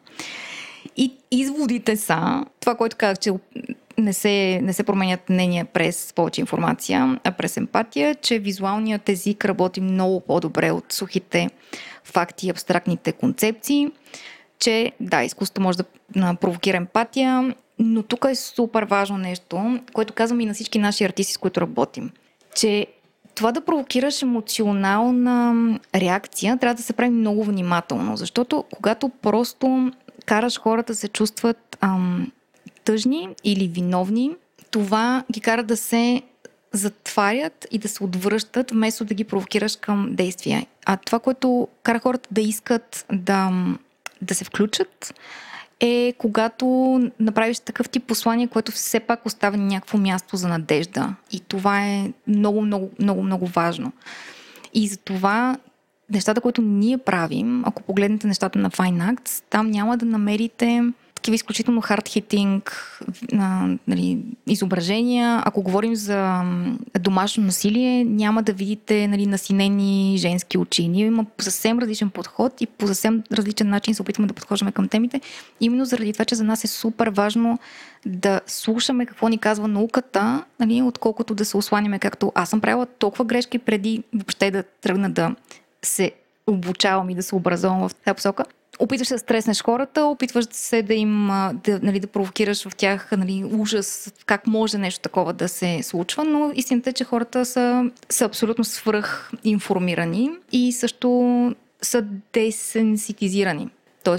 И 0.98 1.14
изводите 1.32 1.98
са, 1.98 2.46
това, 2.60 2.76
което 2.76 2.98
казах, 2.98 3.20
че 3.20 3.32
не 3.98 4.14
се, 4.14 4.60
не 4.64 4.74
се 4.74 4.84
променят 4.84 5.30
мнения 5.30 5.66
през 5.66 6.14
повече 6.14 6.42
информация, 6.42 7.20
а 7.24 7.32
през 7.32 7.58
емпатия, 7.58 8.16
че 8.16 8.40
визуалният 8.40 9.10
език 9.10 9.46
работи 9.46 9.82
много 9.82 10.20
по-добре 10.20 10.72
от 10.72 10.94
сухите 10.94 11.50
факти 12.04 12.48
и 12.48 12.50
абстрактните 12.50 13.12
концепции 13.12 13.92
че 14.60 14.92
да, 15.00 15.24
изкуството 15.24 15.62
може 15.62 15.78
да 15.78 16.36
провокира 16.36 16.78
емпатия, 16.78 17.56
но 17.80 18.04
тук 18.04 18.26
е 18.30 18.36
супер 18.36 18.84
важно 18.84 19.18
нещо, 19.18 19.80
което 19.94 20.14
казвам 20.14 20.40
и 20.40 20.46
на 20.46 20.54
всички 20.54 20.80
наши 20.80 21.04
артисти, 21.04 21.34
с 21.34 21.38
които 21.38 21.62
работим, 21.62 22.12
че 22.56 22.88
това 23.36 23.52
да 23.52 23.62
провокираш 23.62 24.22
емоционална 24.22 25.80
реакция 25.96 26.58
трябва 26.58 26.76
да 26.76 26.84
се 26.84 26.94
прави 26.94 27.10
много 27.10 27.44
внимателно, 27.44 28.18
защото 28.18 28.64
когато 28.76 29.10
просто 29.10 29.92
караш 30.26 30.60
хората 30.60 30.94
да 30.94 30.98
се 30.98 31.08
чувстват 31.08 31.78
ам, 31.82 32.32
тъжни 32.86 33.30
или 33.44 33.68
виновни, 33.68 34.32
това 34.72 35.24
ги 35.32 35.42
кара 35.42 35.64
да 35.64 35.78
се 35.78 36.22
затварят 36.72 37.68
и 37.72 37.78
да 37.78 37.88
се 37.88 38.04
отвръщат, 38.04 38.72
вместо 38.72 39.06
да 39.06 39.14
ги 39.14 39.24
провокираш 39.24 39.76
към 39.76 40.10
действия. 40.12 40.66
А 40.86 40.98
това, 40.98 41.20
което 41.20 41.68
кара 41.84 42.00
хората 42.00 42.30
да 42.32 42.42
искат 42.42 43.06
да 43.12 43.52
да 44.22 44.36
се 44.36 44.44
включат, 44.44 45.14
е 45.80 46.14
когато 46.18 46.66
направиш 47.20 47.60
такъв 47.60 47.90
тип 47.90 48.04
послание, 48.04 48.48
което 48.48 48.72
все 48.72 49.00
пак 49.00 49.26
оставя 49.26 49.58
някакво 49.58 49.98
място 49.98 50.38
за 50.38 50.48
надежда. 50.48 51.16
И 51.32 51.40
това 51.40 51.86
е 51.86 52.12
много, 52.28 52.62
много, 52.62 52.92
много, 53.00 53.24
много 53.24 53.46
важно. 53.46 53.92
И 54.74 54.88
за 54.88 54.98
това 54.98 55.58
нещата, 56.10 56.42
които 56.42 56.62
ние 56.62 56.98
правим, 56.98 57.64
ако 57.66 57.84
погледнете 57.84 58.28
нещата 58.28 58.60
на 58.60 58.72
Fine 58.72 59.16
Acts, 59.16 59.44
там 59.50 59.72
няма 59.72 59.98
да 59.98 60.06
намерите 60.06 60.84
такива 61.26 61.36
изключително 61.36 61.82
хард-хитинг 61.82 62.72
нали, 63.88 64.18
изображения. 64.48 65.42
Ако 65.46 65.62
говорим 65.62 65.96
за 65.96 66.44
домашно 67.00 67.44
насилие, 67.44 68.04
няма 68.04 68.44
да 68.44 68.54
видите 68.54 69.08
нали, 69.08 69.26
насинени 69.26 70.16
женски 70.18 70.58
очи. 70.58 70.88
Ние 70.88 71.06
има 71.06 71.26
съвсем 71.40 71.80
различен 71.80 72.10
подход 72.10 72.62
и 72.62 72.66
по 72.66 72.88
съвсем 72.88 73.24
различен 73.34 73.70
начин 73.70 73.96
се 73.96 74.02
опитваме 74.02 74.28
да 74.28 74.34
подхождаме 74.34 74.72
към 74.72 74.88
темите. 74.88 75.22
Именно 75.62 75.86
заради 75.86 76.14
това, 76.14 76.26
че 76.26 76.36
за 76.36 76.44
нас 76.44 76.64
е 76.64 76.68
супер 76.68 77.08
важно 77.08 77.60
да 78.06 78.42
слушаме 78.48 79.06
какво 79.06 79.28
ни 79.28 79.38
казва 79.38 79.68
науката, 79.68 80.44
нали, 80.60 80.82
отколкото 80.82 81.36
да 81.36 81.46
се 81.46 81.58
осланяме, 81.58 82.00
както 82.00 82.32
аз 82.36 82.50
съм 82.50 82.62
правила 82.62 82.86
толкова 82.86 83.26
грешки 83.26 83.60
преди 83.60 84.04
въобще 84.14 84.52
да 84.52 84.64
тръгна 84.64 85.10
да 85.10 85.36
се 85.82 86.12
обучавам 86.48 87.10
и 87.10 87.16
да 87.16 87.24
се 87.24 87.36
образувам 87.36 87.90
в 87.90 87.96
тази 87.96 88.16
посока 88.16 88.44
опитваш 88.80 89.08
се 89.08 89.14
да 89.14 89.20
стреснеш 89.20 89.64
хората, 89.64 90.06
опитваш 90.06 90.46
се 90.52 90.82
да 90.82 90.94
им 90.94 91.28
да, 91.54 91.80
нали, 91.84 92.00
да 92.00 92.08
провокираш 92.08 92.68
в 92.68 92.76
тях 92.76 93.12
нали, 93.18 93.46
ужас, 93.54 94.14
как 94.26 94.48
може 94.48 94.78
нещо 94.78 95.00
такова 95.02 95.34
да 95.34 95.48
се 95.48 95.84
случва, 95.84 96.24
но 96.24 96.52
истината 96.56 96.90
е, 96.90 96.94
че 96.94 97.04
хората 97.04 97.46
са, 97.46 97.92
са 98.10 98.26
абсолютно 98.26 98.64
свръх 98.64 99.32
информирани 99.44 100.32
и 100.52 100.72
също 100.72 101.56
са 101.82 102.02
десенситизирани, 102.34 103.70
т.е. 104.04 104.18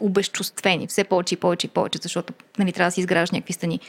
обезчувствени, 0.00 0.86
все 0.86 1.04
повече 1.04 1.34
и 1.34 1.38
повече 1.38 1.66
и 1.66 1.70
повече, 1.70 1.98
защото 2.02 2.32
нали, 2.58 2.72
трябва 2.72 2.88
да 2.88 2.92
си 2.92 3.00
изграждаш 3.00 3.30
някакви 3.30 3.52
стени. 3.52 3.80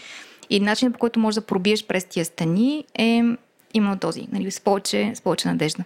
И 0.50 0.60
начинът 0.60 0.94
по 0.94 1.00
който 1.00 1.20
можеш 1.20 1.36
да 1.36 1.46
пробиеш 1.46 1.86
през 1.86 2.04
тия 2.04 2.26
стени 2.26 2.86
е 3.00 3.24
именно 3.74 4.00
този, 4.00 4.28
нали, 4.32 4.52
с 4.52 4.60
повече, 4.60 5.12
с 5.16 5.22
повече 5.22 5.48
надежда 5.48 5.84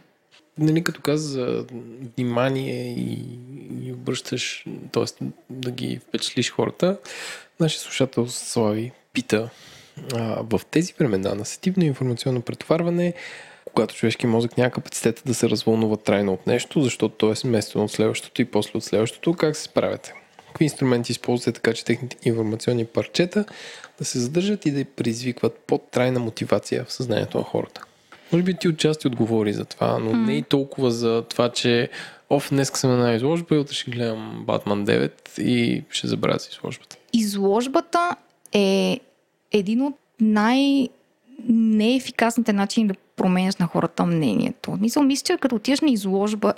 нали, 0.60 0.84
като 0.84 1.02
каза 1.02 1.30
за 1.30 1.66
внимание 2.18 2.94
и, 2.94 3.40
и 3.82 3.94
обръщаш, 3.94 4.66
т.е. 4.92 5.26
да 5.50 5.72
ги 5.72 6.00
впечатлиш 6.08 6.52
хората, 6.52 6.98
нашия 7.60 7.82
слушател 7.82 8.28
Слави 8.28 8.92
пита 9.14 9.50
а, 10.14 10.44
в 10.44 10.62
тези 10.72 10.94
времена 11.00 11.36
на 11.36 11.46
сетивно 11.46 11.84
информационно 11.84 12.42
претоварване, 12.42 13.14
когато 13.66 13.96
човешки 13.96 14.28
мозък 14.28 14.58
няма 14.58 14.72
капацитета 14.72 15.22
да 15.26 15.34
се 15.34 15.50
развълнува 15.50 15.98
трайно 15.98 16.34
от 16.34 16.48
нещо, 16.48 16.82
защото 16.82 17.16
то 17.16 17.32
е 17.32 17.36
сместено 17.36 17.84
от 17.84 17.92
следващото 17.92 18.42
и 18.42 18.46
после 18.46 18.72
от 18.78 18.84
следващото, 18.84 19.34
как 19.34 19.56
се 19.56 19.64
справяте? 19.64 20.14
Какви 20.48 20.66
инструменти 20.66 21.12
използвате 21.12 21.52
така, 21.52 21.74
че 21.74 21.86
техните 21.86 22.18
информационни 22.24 22.86
парчета 22.86 23.46
да 23.98 24.06
се 24.06 24.20
задържат 24.20 24.66
и 24.66 24.72
да 24.72 24.86
предизвикват 24.86 25.60
по-трайна 25.68 26.20
мотивация 26.20 26.86
в 26.86 26.94
съзнанието 26.94 27.38
на 27.38 27.44
хората? 27.44 27.82
Може 28.32 28.44
би 28.44 28.54
ти 28.54 28.68
отчасти 28.68 29.08
отговори 29.08 29.54
за 29.54 29.66
това, 29.66 30.00
но 30.00 30.12
mm. 30.12 30.26
не 30.26 30.34
и 30.34 30.44
толкова 30.44 30.92
за 30.92 31.24
това, 31.30 31.50
че 31.50 31.90
оф, 32.30 32.50
днес 32.50 32.72
съм 32.76 32.90
на 32.92 32.98
една 32.98 33.14
изложба 33.14 33.56
и 33.56 33.60
утре 33.60 33.74
ще 33.74 33.92
гледам 33.92 34.44
Батман 34.48 34.86
9 34.86 35.42
и 35.42 35.84
ще 35.90 36.08
забравя 36.08 36.40
си 36.40 36.50
изложбата. 36.52 36.98
Изложбата 37.14 38.16
е 38.54 39.00
един 39.52 39.82
от 39.82 39.96
най- 40.22 40.90
неефикасните 41.50 42.54
начини 42.54 42.88
да 42.88 42.94
променяш 43.16 43.56
на 43.56 43.68
хората 43.68 44.06
мнението. 44.06 44.78
Мисля, 44.82 45.04
мисля, 45.04 45.24
че 45.24 45.38
като 45.38 45.56
отидеш 45.56 45.82
на 45.82 45.92
изложба, 45.92 46.54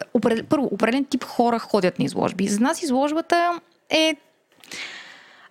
първо, 0.50 0.70
определен 0.72 1.06
тип 1.06 1.24
хора 1.24 1.60
ходят 1.60 2.00
на 2.00 2.06
изложби. 2.06 2.48
За 2.48 2.60
нас 2.60 2.84
изложбата 2.84 3.60
е 3.90 4.16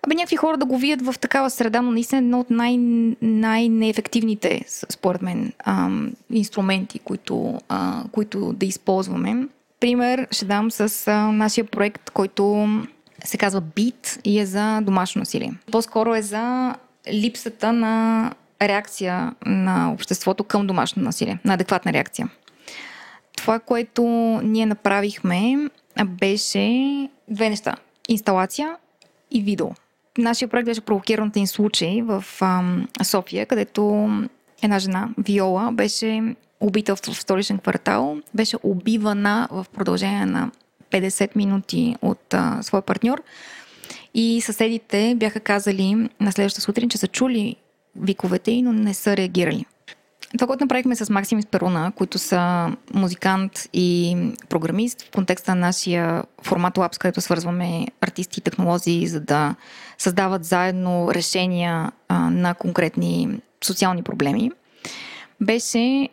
Абе, 0.03 0.15
някакви 0.15 0.35
хора 0.35 0.57
да 0.57 0.65
го 0.65 0.77
видят 0.77 1.01
в 1.01 1.19
такава 1.19 1.49
среда, 1.49 1.81
но 1.81 1.91
наистина 1.91 2.19
едно 2.19 2.39
от 2.39 2.49
най- 2.49 2.77
най-неефективните, 3.21 4.65
според 4.67 5.21
мен, 5.21 5.53
ам, 5.65 6.11
инструменти, 6.29 6.99
които, 6.99 7.59
а, 7.69 8.03
които 8.11 8.53
да 8.53 8.65
използваме. 8.65 9.47
Пример 9.79 10.27
ще 10.31 10.45
дам 10.45 10.71
с 10.71 11.07
а, 11.07 11.31
нашия 11.31 11.65
проект, 11.65 12.09
който 12.09 12.67
се 13.23 13.37
казва 13.37 13.61
BEAT 13.61 14.21
и 14.23 14.39
е 14.39 14.45
за 14.45 14.81
домашно 14.81 15.19
насилие. 15.19 15.53
По-скоро 15.71 16.15
е 16.15 16.21
за 16.21 16.75
липсата 17.13 17.73
на 17.73 18.31
реакция 18.61 19.35
на 19.45 19.91
обществото 19.93 20.43
към 20.43 20.67
домашно 20.67 21.03
насилие, 21.03 21.39
на 21.45 21.53
адекватна 21.53 21.93
реакция. 21.93 22.29
Това, 23.37 23.59
което 23.59 24.03
ние 24.43 24.65
направихме, 24.65 25.69
беше 26.05 27.09
две 27.29 27.49
неща. 27.49 27.75
Инсталация 28.09 28.75
и 29.31 29.41
видео. 29.41 29.67
Нашия 30.17 30.47
проект 30.47 30.65
беше 30.65 30.81
провокиран 30.81 31.27
от 31.27 31.35
един 31.35 31.47
случай 31.47 32.01
в 32.01 32.25
ам, 32.41 32.87
София, 33.03 33.45
където 33.45 34.09
една 34.63 34.79
жена, 34.79 35.09
Виола, 35.17 35.71
беше 35.71 36.35
убита 36.59 36.95
в 36.95 36.99
столичен 36.99 37.59
квартал, 37.59 38.17
беше 38.33 38.57
убивана 38.63 39.47
в 39.51 39.65
продължение 39.73 40.25
на 40.25 40.51
50 40.91 41.35
минути 41.35 41.95
от 42.01 42.33
а, 42.33 42.63
своя 42.63 42.81
партньор. 42.81 43.23
И 44.13 44.41
съседите 44.41 45.15
бяха 45.17 45.39
казали 45.39 46.09
на 46.19 46.31
следващата 46.31 46.61
сутрин, 46.61 46.89
че 46.89 46.97
са 46.97 47.07
чули 47.07 47.55
виковете 47.95 48.61
но 48.61 48.73
не 48.73 48.93
са 48.93 49.17
реагирали. 49.17 49.65
Това, 50.37 50.47
което 50.47 50.63
направихме 50.63 50.95
с 50.95 51.09
Максим 51.09 51.43
Перуна, 51.51 51.91
които 51.95 52.17
са 52.17 52.71
музикант 52.93 53.69
и 53.73 54.17
програмист 54.49 55.01
в 55.01 55.11
контекста 55.11 55.55
на 55.55 55.61
нашия 55.61 56.23
формат 56.43 56.75
Labs, 56.75 56.97
където 56.97 57.21
свързваме 57.21 57.87
артисти 58.01 58.39
и 58.39 58.43
технологии, 58.43 59.07
за 59.07 59.19
да 59.19 59.55
създават 59.97 60.45
заедно 60.45 61.13
решения 61.13 61.91
а, 62.07 62.29
на 62.29 62.53
конкретни 62.53 63.41
социални 63.63 64.03
проблеми, 64.03 64.51
беше 65.41 66.09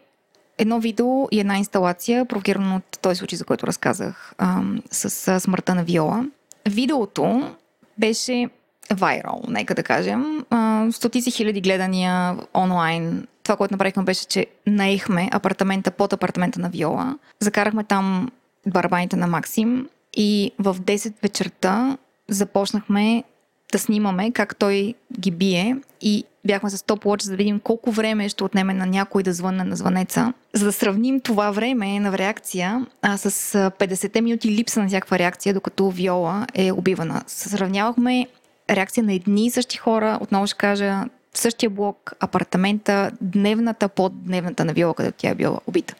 едно 0.58 0.80
видео 0.80 1.28
и 1.30 1.40
една 1.40 1.58
инсталация, 1.58 2.24
провокирано 2.24 2.76
от 2.76 2.98
този 3.02 3.18
случай, 3.18 3.36
за 3.36 3.44
който 3.44 3.66
разказах, 3.66 4.34
а, 4.38 4.62
с, 4.90 5.40
смъртта 5.40 5.74
на 5.74 5.84
Виола. 5.84 6.24
Видеото 6.68 7.54
беше 7.98 8.48
вайрал, 8.92 9.42
нека 9.48 9.74
да 9.74 9.82
кажем. 9.82 10.44
стотици 10.92 11.30
хиляди 11.30 11.60
гледания 11.60 12.36
онлайн 12.54 13.26
това, 13.48 13.56
което 13.56 13.74
направихме 13.74 14.02
беше, 14.02 14.26
че 14.26 14.46
наехме 14.66 15.28
апартамента 15.32 15.90
под 15.90 16.12
апартамента 16.12 16.60
на 16.60 16.68
Виола. 16.68 17.18
Закарахме 17.40 17.84
там 17.84 18.30
барабаните 18.66 19.16
на 19.16 19.26
Максим 19.26 19.88
и 20.16 20.52
в 20.58 20.74
10 20.74 21.12
вечерта 21.22 21.96
започнахме 22.28 23.24
да 23.72 23.78
снимаме 23.78 24.30
как 24.30 24.56
той 24.56 24.94
ги 25.20 25.30
бие 25.30 25.76
и 26.00 26.24
бяхме 26.46 26.70
с 26.70 26.82
топ 26.82 27.04
за 27.20 27.30
да 27.30 27.36
видим 27.36 27.60
колко 27.60 27.90
време 27.90 28.28
ще 28.28 28.44
отнеме 28.44 28.74
на 28.74 28.86
някой 28.86 29.22
да 29.22 29.32
звънне 29.32 29.64
на 29.64 29.76
звънеца. 29.76 30.32
За 30.52 30.64
да 30.64 30.72
сравним 30.72 31.20
това 31.20 31.50
време 31.50 32.00
на 32.00 32.18
реакция 32.18 32.86
а, 33.02 33.16
с 33.16 33.30
50 33.70 34.20
минути 34.20 34.50
липса 34.50 34.82
на 34.82 34.88
всякаква 34.88 35.18
реакция, 35.18 35.54
докато 35.54 35.90
Виола 35.90 36.46
е 36.54 36.72
убивана. 36.72 37.22
Сравнявахме 37.26 38.26
реакция 38.70 39.04
на 39.04 39.12
едни 39.12 39.46
и 39.46 39.50
същи 39.50 39.76
хора, 39.76 40.18
отново 40.20 40.46
ще 40.46 40.56
кажа, 40.56 41.04
в 41.34 41.38
същия 41.38 41.70
блок, 41.70 42.12
апартамента, 42.20 43.10
дневната 43.20 43.88
под 43.88 44.24
дневната 44.24 44.64
на 44.64 44.72
Виола, 44.72 44.94
където 44.94 45.18
тя 45.18 45.30
е 45.30 45.34
била 45.34 45.60
убита. 45.66 45.94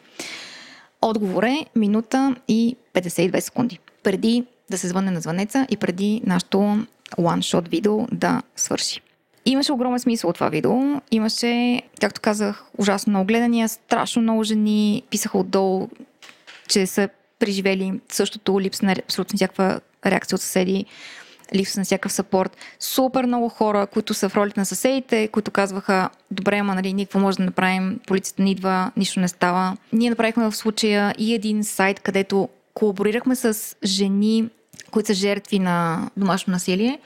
Отговор 1.01 1.43
е 1.43 1.65
минута 1.75 2.35
и 2.47 2.75
52 2.93 3.39
секунди. 3.39 3.79
Преди 4.03 4.45
да 4.69 4.77
се 4.77 4.87
звънне 4.87 5.11
на 5.11 5.21
звънеца 5.21 5.67
и 5.69 5.77
преди 5.77 6.21
нашото 6.25 6.85
one-shot 7.17 7.69
видео 7.69 8.07
да 8.11 8.41
свърши. 8.55 9.01
Имаше 9.45 9.71
огромен 9.71 9.99
смисъл 9.99 10.29
от 10.29 10.35
това 10.35 10.49
видео. 10.49 11.01
Имаше, 11.11 11.81
както 12.01 12.21
казах, 12.21 12.63
ужасно 12.77 13.11
много 13.11 13.27
гледания, 13.27 13.69
страшно 13.69 14.21
много 14.21 14.43
жени 14.43 15.03
писаха 15.09 15.37
отдолу, 15.37 15.89
че 16.67 16.87
са 16.87 17.09
преживели 17.39 17.99
същото, 18.11 18.61
липса 18.61 18.85
на 18.85 18.91
абсолютно 18.91 19.37
всякаква 19.37 19.79
реакция 20.05 20.35
от 20.35 20.41
съседи, 20.41 20.85
липса 21.55 21.79
на 21.79 21.85
всякакъв 21.85 22.11
сапорт. 22.11 22.57
Супер 22.79 23.25
много 23.25 23.49
хора, 23.49 23.87
които 23.87 24.13
са 24.13 24.29
в 24.29 24.35
ролите 24.35 24.59
на 24.59 24.65
съседите, 24.65 25.27
които 25.27 25.51
казваха, 25.51 26.09
добре, 26.31 26.57
ама 26.57 26.75
нали, 26.75 26.93
никакво 26.93 27.19
може 27.19 27.37
да 27.37 27.43
направим, 27.43 27.99
полицията 28.07 28.43
не 28.43 28.51
идва, 28.51 28.91
нищо 28.97 29.19
не 29.19 29.27
става. 29.27 29.77
Ние 29.93 30.09
направихме 30.09 30.51
в 30.51 30.55
случая 30.55 31.15
и 31.17 31.33
един 31.33 31.63
сайт, 31.63 31.99
където 31.99 32.49
колаборирахме 32.73 33.35
с 33.35 33.75
жени, 33.83 34.49
които 34.91 35.07
са 35.07 35.13
жертви 35.13 35.59
на 35.59 36.09
домашно 36.17 36.51
насилие, 36.51 36.99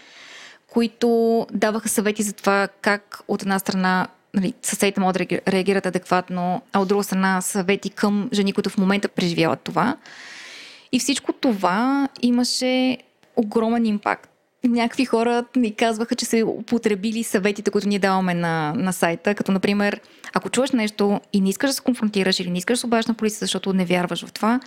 които 0.68 1.48
даваха 1.52 1.90
съвети 1.90 2.24
за 2.24 2.34
това 2.34 2.68
как 2.82 3.22
от 3.28 3.42
една 3.42 3.60
страна 3.60 4.08
нали, 4.34 4.54
съседите 4.62 5.00
могат 5.00 5.18
да 5.18 5.40
реагират 5.48 5.86
адекватно, 5.86 6.62
а 6.74 6.80
от 6.80 6.88
друга 6.88 7.04
страна 7.04 7.42
съвети 7.42 7.90
към 7.90 8.30
жени, 8.34 8.54
които 8.54 8.70
в 8.70 8.78
момента 8.78 9.08
преживяват 9.08 9.60
това. 9.60 9.98
И 10.92 11.00
всичко 11.00 11.34
това 11.34 12.08
имаше 12.22 12.98
огромен 13.36 13.86
импакт. 13.86 14.30
Някакви 14.64 15.06
хора 15.06 15.46
ни 15.56 15.76
казваха, 15.76 16.16
че 16.16 16.26
са 16.26 16.46
употребили 16.46 17.24
съветите, 17.24 17.72
които 17.72 17.88
ние 17.88 18.00
даваме 18.00 18.34
на, 18.34 18.74
на 18.74 18.94
сайта, 18.94 19.36
като 19.36 19.52
например, 19.52 20.02
ако 20.34 20.50
чуеш 20.50 20.72
нещо 20.72 21.22
и 21.34 21.42
не 21.42 21.50
искаш 21.50 21.70
да 21.70 21.74
се 21.74 21.82
конфронтираш 21.82 22.40
или 22.40 22.50
не 22.50 22.58
искаш 22.58 22.78
да 22.78 22.80
се 22.80 22.86
обадиш 22.86 23.06
на 23.06 23.14
полицията, 23.14 23.46
защото 23.46 23.74
не 23.74 23.86
вярваш 23.86 24.26
в 24.26 24.34
това, 24.34 24.60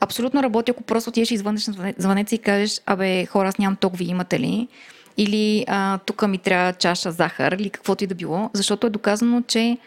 абсолютно 0.00 0.42
работи, 0.42 0.70
ако 0.70 0.82
просто 0.82 1.10
отидеш 1.10 1.30
и 1.30 1.36
звънеш 1.36 1.66
на 1.66 1.92
звънеца 1.98 2.34
и 2.34 2.38
кажеш, 2.38 2.80
абе, 2.86 3.26
хора, 3.26 3.48
аз 3.48 3.58
нямам 3.58 3.76
ток, 3.76 3.96
ви 3.96 4.04
имате 4.04 4.40
ли? 4.40 4.68
Или 5.16 5.66
тук 6.06 6.28
ми 6.28 6.38
трябва 6.38 6.72
чаша 6.72 7.12
захар 7.12 7.52
или 7.52 7.70
каквото 7.70 8.04
и 8.04 8.06
да 8.06 8.14
било, 8.14 8.50
защото 8.54 8.86
е 8.86 8.90
доказано, 8.90 9.42
че 9.42 9.78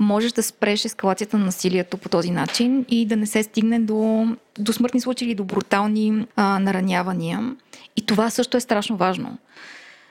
можеш 0.00 0.32
да 0.32 0.42
спреш 0.42 0.84
ескалацията 0.84 1.38
на 1.38 1.44
насилието 1.44 1.96
по 1.96 2.08
този 2.08 2.30
начин 2.30 2.84
и 2.88 3.06
да 3.06 3.16
не 3.16 3.26
се 3.26 3.42
стигне 3.42 3.80
до, 3.80 4.26
до 4.58 4.72
смъртни 4.72 5.00
случаи 5.00 5.26
или 5.26 5.34
до 5.34 5.44
брутални 5.44 6.26
а, 6.36 6.58
наранявания. 6.58 7.56
И 7.96 8.06
това 8.06 8.30
също 8.30 8.56
е 8.56 8.60
страшно 8.60 8.96
важно. 8.96 9.38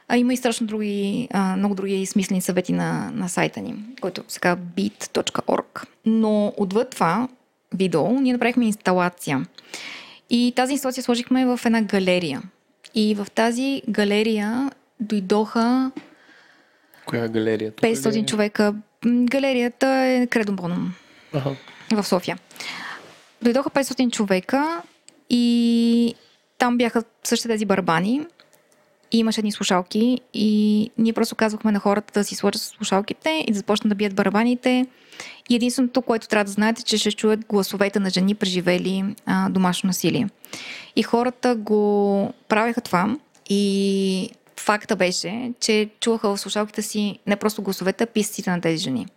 А 0.08 0.18
има 0.18 0.34
и 0.34 0.38
страшно 0.38 0.68
други, 0.68 1.28
а, 1.32 1.58
много 1.58 1.76
други 1.76 2.06
смислени 2.06 2.42
съвети 2.42 2.74
на, 2.74 3.12
на 3.14 3.30
сайта 3.30 3.62
ни, 3.62 3.76
който 4.02 4.24
се 4.28 4.40
казва 4.40 4.64
beat.org. 4.78 5.86
Но 6.06 6.54
отвъд 6.58 6.90
това 6.90 7.28
видео 7.74 8.22
ние 8.22 8.34
направихме 8.34 8.66
инсталация. 8.66 9.46
И 10.30 10.54
тази 10.56 10.74
инсталация 10.74 11.04
сложихме 11.04 11.46
в 11.46 11.60
една 11.66 11.82
галерия. 11.82 12.42
И 12.96 13.16
в 13.16 13.28
тази 13.36 13.82
галерия 13.90 14.72
дойдоха 15.00 15.92
Коя 17.06 17.24
е 17.24 17.30
галерията? 17.30 17.88
500 17.88 18.28
човека. 18.28 18.76
Галерията 19.06 19.88
е 19.88 20.28
Кредо 20.28 20.52
Бонум 20.54 20.94
Ага. 21.34 21.56
в 21.92 22.04
София. 22.04 22.38
Дойдоха 23.42 23.70
500 23.70 24.12
човека 24.12 24.82
и 25.30 26.16
там 26.58 26.78
бяха 26.78 27.04
същите 27.24 27.48
тези 27.48 27.66
барабани. 27.66 28.22
И 29.12 29.20
имаше 29.20 29.42
едни 29.42 29.52
слушалки 29.52 30.20
и 30.34 30.92
ние 30.98 31.14
просто 31.14 31.36
казвахме 31.36 31.72
на 31.72 31.80
хората 31.80 32.20
да 32.20 32.24
си 32.24 32.36
сложат 32.36 32.62
слушалките 32.62 33.44
и 33.48 33.52
да 33.52 33.58
започнат 33.58 33.90
да 33.90 33.96
бият 33.96 34.16
барабаните. 34.16 34.86
И 35.50 35.56
единственото, 35.56 36.02
което 36.02 36.28
трябва 36.28 36.44
да 36.46 36.52
знаете, 36.52 36.84
че 36.84 36.98
ще 36.98 37.12
чуят 37.12 37.46
гласовете 37.46 38.00
на 38.00 38.10
жени, 38.10 38.36
преживели 38.36 39.16
а, 39.26 39.50
домашно 39.50 39.88
насилие. 39.88 40.30
И 40.96 41.04
хората 41.04 41.56
го 41.56 42.34
правеха 42.48 42.82
това 42.82 43.16
и 43.50 44.30
факта 44.60 44.96
беше, 44.96 45.54
че 45.60 45.90
чуваха 46.00 46.30
в 46.30 46.38
слушалките 46.38 46.82
си 46.82 47.20
не 47.28 47.36
просто 47.36 47.62
гласовете, 47.62 48.04
а 48.04 48.08
писците 48.08 48.52
на 48.52 48.62
тези 48.62 48.84
жени. 48.84 49.08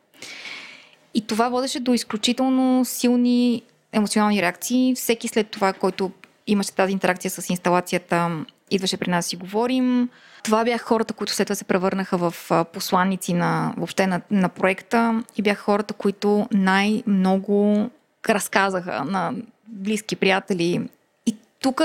И 1.14 1.26
това 1.26 1.48
водеше 1.48 1.80
до 1.80 1.94
изключително 1.94 2.84
силни 2.84 3.62
емоционални 3.92 4.42
реакции. 4.42 4.94
Всеки 4.94 5.28
след 5.28 5.48
това, 5.48 5.72
който 5.72 6.10
имаше 6.46 6.72
тази 6.72 6.92
интеракция 6.92 7.30
с 7.30 7.50
инсталацията, 7.50 8.44
идваше 8.70 8.96
при 8.96 9.10
нас 9.10 9.32
и 9.32 9.36
говорим. 9.36 10.08
Това 10.42 10.64
бяха 10.64 10.84
хората, 10.84 11.14
които 11.14 11.32
след 11.32 11.46
това 11.46 11.54
се 11.54 11.64
превърнаха 11.64 12.18
в 12.18 12.34
посланници 12.72 13.32
на, 13.32 13.74
въобще 13.76 14.06
на, 14.06 14.20
на 14.30 14.48
проекта 14.48 15.22
и 15.36 15.42
бяха 15.42 15.62
хората, 15.62 15.94
които 15.94 16.48
най-много 16.52 17.90
разказаха 18.28 19.04
на 19.04 19.32
близки 19.66 20.16
приятели. 20.16 20.88
И 21.26 21.36
тук 21.60 21.82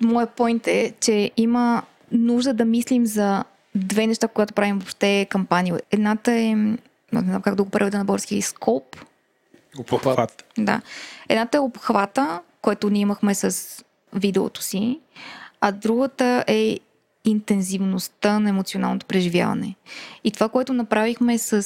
моят 0.00 0.30
поинт 0.30 0.66
е, 0.66 0.92
че 1.00 1.30
има 1.36 1.82
нужда 2.12 2.54
да 2.54 2.64
мислим 2.64 3.06
за 3.06 3.44
две 3.74 4.06
неща, 4.06 4.28
когато 4.28 4.54
правим 4.54 4.78
въобще 4.78 5.26
кампания. 5.30 5.80
Едната 5.90 6.32
е, 6.32 6.54
не 6.54 6.78
знам 7.12 7.42
как 7.42 7.54
да 7.54 7.62
го 7.62 7.70
преведа 7.70 7.98
на 7.98 8.04
български, 8.04 8.42
скоп. 8.42 8.96
Обхват. 9.78 10.44
Да. 10.58 10.80
Едната 11.28 11.56
е 11.56 11.60
обхвата, 11.60 12.40
който 12.62 12.90
ние 12.90 13.02
имахме 13.02 13.34
с 13.34 13.84
видеото 14.14 14.62
си, 14.62 15.00
а 15.60 15.72
другата 15.72 16.44
е 16.46 16.78
интензивността 17.30 18.38
на 18.38 18.48
емоционалното 18.48 19.06
преживяване. 19.06 19.74
И 20.24 20.30
това, 20.30 20.48
което 20.48 20.72
направихме 20.72 21.38
с, 21.38 21.62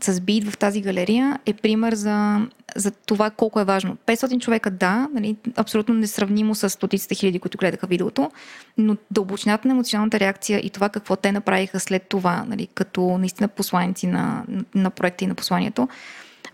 с 0.00 0.20
бит 0.20 0.48
в 0.48 0.58
тази 0.58 0.80
галерия 0.80 1.38
е 1.46 1.54
пример 1.54 1.94
за, 1.94 2.46
за 2.76 2.90
това 2.90 3.30
колко 3.30 3.60
е 3.60 3.64
важно. 3.64 3.96
500 4.06 4.40
човека, 4.40 4.70
да, 4.70 5.08
нали, 5.14 5.36
абсолютно 5.56 5.94
несравнимо 5.94 6.54
с 6.54 6.70
стотиците 6.70 7.14
хиляди, 7.14 7.38
които 7.38 7.58
гледаха 7.58 7.86
видеото, 7.86 8.30
но 8.78 8.96
дълбочината 9.10 9.68
на 9.68 9.74
емоционалната 9.74 10.20
реакция 10.20 10.60
и 10.66 10.70
това 10.70 10.88
какво 10.88 11.16
те 11.16 11.32
направиха 11.32 11.80
след 11.80 12.02
това, 12.08 12.44
нали, 12.48 12.66
като 12.66 13.18
наистина 13.18 13.48
посланици 13.48 14.06
на, 14.06 14.44
на 14.74 14.90
проекта 14.90 15.24
и 15.24 15.26
на 15.26 15.34
посланието, 15.34 15.88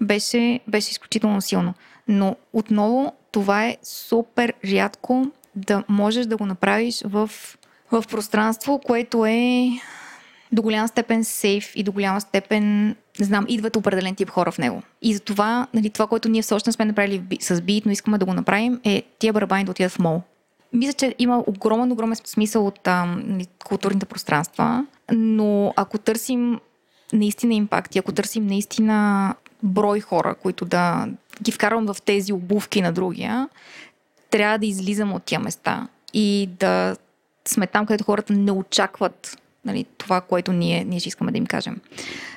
беше, 0.01 0.61
беше 0.69 0.91
изключително 0.91 1.43
силно. 1.43 1.75
Но 2.09 2.37
отново 2.53 3.13
това 3.33 3.67
е 3.67 3.77
супер 3.83 4.55
рядко 4.65 5.27
да 5.55 5.85
можеш 5.89 6.27
да 6.27 6.37
го 6.37 6.47
направиш 6.47 7.03
в, 7.05 7.31
в 7.91 8.05
пространство, 8.11 8.81
което 8.87 9.27
е 9.27 9.71
до 10.53 10.63
голяма 10.63 10.89
степен 10.89 11.25
сейф 11.25 11.73
и 11.77 11.83
до 11.83 11.93
голяма 11.93 12.21
степен, 12.21 12.97
не 13.21 13.25
знам, 13.27 13.47
идват 13.49 13.77
определен 13.77 14.15
тип 14.15 14.31
хора 14.31 14.51
в 14.51 14.59
него. 14.59 14.83
И 15.03 15.15
за 15.15 15.21
това, 15.21 15.67
нали, 15.75 15.91
това, 15.91 16.07
което 16.07 16.29
ние 16.29 16.43
все 16.43 16.57
не 16.67 16.73
сме 16.73 16.85
направили 16.85 17.23
с 17.41 17.61
бит, 17.61 17.87
но 17.87 17.93
искаме 17.93 18.19
да 18.19 18.25
го 18.25 18.33
направим, 18.33 18.81
е 18.85 19.03
тия 19.19 19.33
барабани 19.33 19.65
да 19.65 19.71
отидат 19.71 19.93
в 19.93 19.99
мол. 19.99 20.23
Мисля, 20.73 20.93
че 20.93 21.15
има 21.19 21.45
огромен, 21.47 21.93
огромен 21.93 22.17
смисъл 22.25 22.67
от 22.67 22.89
а, 22.89 23.05
нали, 23.05 23.47
културните 23.65 24.07
пространства, 24.07 24.87
но 25.13 25.73
ако 25.77 25.99
търсим 25.99 26.61
наистина 27.13 27.55
импакт 27.55 27.95
и 27.95 27.99
ако 27.99 28.13
търсим 28.13 28.47
наистина 28.47 29.35
брой 29.63 30.01
хора, 30.01 30.35
които 30.35 30.65
да 30.65 31.09
ги 31.43 31.53
вкарвам 31.53 31.87
в 31.87 32.03
тези 32.03 32.33
обувки 32.33 32.83
на 32.83 32.93
другия, 32.93 33.49
трябва 34.31 34.59
да 34.59 34.67
излизам 34.67 35.13
от 35.13 35.23
тия 35.23 35.41
места 35.41 35.89
и 36.15 36.49
да 36.59 36.97
сме 37.49 37.67
там, 37.67 37.87
където 37.87 38.05
хората 38.05 38.33
не 38.33 38.53
очакват 38.53 39.39
нали, 39.65 39.87
това, 39.99 40.21
което 40.21 40.53
ние, 40.53 40.85
ние 40.85 41.01
ще 41.01 41.09
искаме 41.09 41.33
да 41.33 41.39
им 41.39 41.47
кажем. 41.47 41.81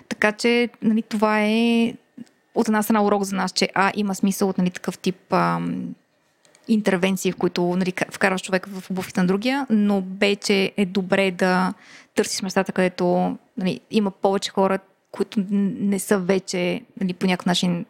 Така 0.09 0.31
че 0.31 0.69
нали, 0.81 1.01
това 1.01 1.41
е 1.41 1.93
от 2.55 2.67
една 2.67 2.83
страна 2.83 3.03
урок 3.03 3.23
за 3.23 3.35
нас, 3.35 3.51
че 3.51 3.69
А, 3.73 3.91
има 3.95 4.15
смисъл 4.15 4.49
от 4.49 4.57
нали, 4.57 4.69
такъв 4.69 4.97
тип 4.97 5.33
ам, 5.33 5.95
интервенции, 6.67 7.31
в 7.31 7.35
които 7.35 7.61
нали, 7.63 7.93
вкарваш 8.11 8.41
човека 8.41 8.69
в 8.69 8.91
обувките 8.91 9.21
на 9.21 9.27
другия, 9.27 9.67
но 9.69 10.01
Б, 10.01 10.35
че 10.35 10.71
е 10.77 10.85
добре 10.85 11.31
да 11.31 11.73
търсиш 12.15 12.41
местата, 12.41 12.71
където 12.71 13.37
нали, 13.57 13.79
има 13.91 14.11
повече 14.11 14.51
хора, 14.51 14.79
които 15.11 15.43
не 15.51 15.99
са 15.99 16.17
вече 16.17 16.81
нали, 17.01 17.13
по 17.13 17.25
някакъв 17.27 17.45
начин 17.45 17.85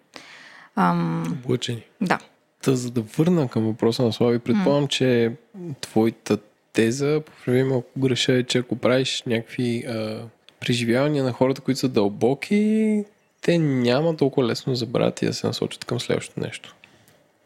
ам, 0.76 1.40
Облъчени. 1.44 1.84
да, 2.02 2.20
Та, 2.64 2.76
за 2.76 2.92
да 2.92 3.02
върна 3.02 3.48
към 3.48 3.64
въпроса 3.64 4.04
на 4.04 4.14
Слави, 4.14 4.40
предполагам, 4.40 4.88
че 4.88 5.36
твоята 5.82 6.38
теза, 6.74 7.22
поправи 7.26 7.64
ме 7.64 7.76
ако 7.76 8.00
греша, 8.00 8.34
е, 8.34 8.44
че 8.44 8.58
ако 8.58 8.76
правиш 8.76 9.24
някакви 9.26 9.84
а, 9.88 10.24
преживявания 10.60 11.24
на 11.24 11.32
хората, 11.32 11.62
които 11.62 11.80
са 11.80 11.90
дълбоки, 11.90 13.04
те 13.42 13.58
няма 13.58 14.18
толкова 14.18 14.48
лесно 14.48 14.76
забравят 14.76 15.22
и 15.22 15.26
да 15.26 15.34
се 15.34 15.48
насочат 15.48 15.86
към 15.86 16.00
следващото 16.00 16.40
нещо. 16.40 16.76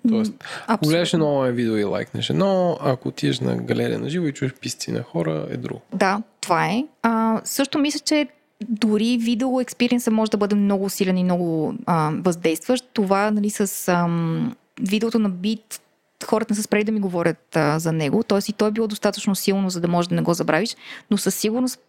Тоест, 0.09 0.33
ако 0.67 0.87
гледаш 0.87 1.13
едно 1.13 1.31
онлайн 1.31 1.55
видео 1.55 1.77
и 1.77 1.83
лайкнеш 1.83 2.29
едно, 2.29 2.77
ако 2.81 3.07
отидеш 3.07 3.39
на 3.39 3.57
галерия 3.57 3.99
на 3.99 4.09
живо 4.09 4.27
и 4.27 4.33
чуеш 4.33 4.53
писци 4.53 4.91
на 4.91 5.03
хора, 5.03 5.47
е 5.49 5.57
друго. 5.57 5.81
Да, 5.93 6.21
това 6.41 6.67
е. 6.67 6.85
А, 7.01 7.41
също 7.43 7.79
мисля, 7.79 7.99
че 7.99 8.27
дори 8.69 9.17
видео 9.21 9.61
експириенса 9.61 10.11
може 10.11 10.31
да 10.31 10.37
бъде 10.37 10.55
много 10.55 10.89
силен 10.89 11.17
и 11.17 11.23
много 11.23 11.73
а, 11.85 12.11
въздействащ. 12.19 12.85
Това 12.93 13.31
нали, 13.31 13.49
с 13.49 13.87
ам, 13.87 14.55
видеото 14.81 15.19
на 15.19 15.29
бит 15.29 15.81
хората 16.25 16.53
не 16.53 16.55
са 16.55 16.63
спрели 16.63 16.83
да 16.83 16.91
ми 16.91 16.99
говорят 16.99 17.55
а, 17.55 17.79
за 17.79 17.91
него, 17.91 18.23
т.е. 18.23 18.39
и 18.49 18.53
той 18.53 18.67
е 18.67 18.71
било 18.71 18.87
достатъчно 18.87 19.35
силно, 19.35 19.69
за 19.69 19.81
да 19.81 19.87
можеш 19.87 20.09
да 20.09 20.15
не 20.15 20.21
го 20.21 20.33
забравиш, 20.33 20.75
но 21.11 21.17
със 21.17 21.35
сигурност 21.35 21.79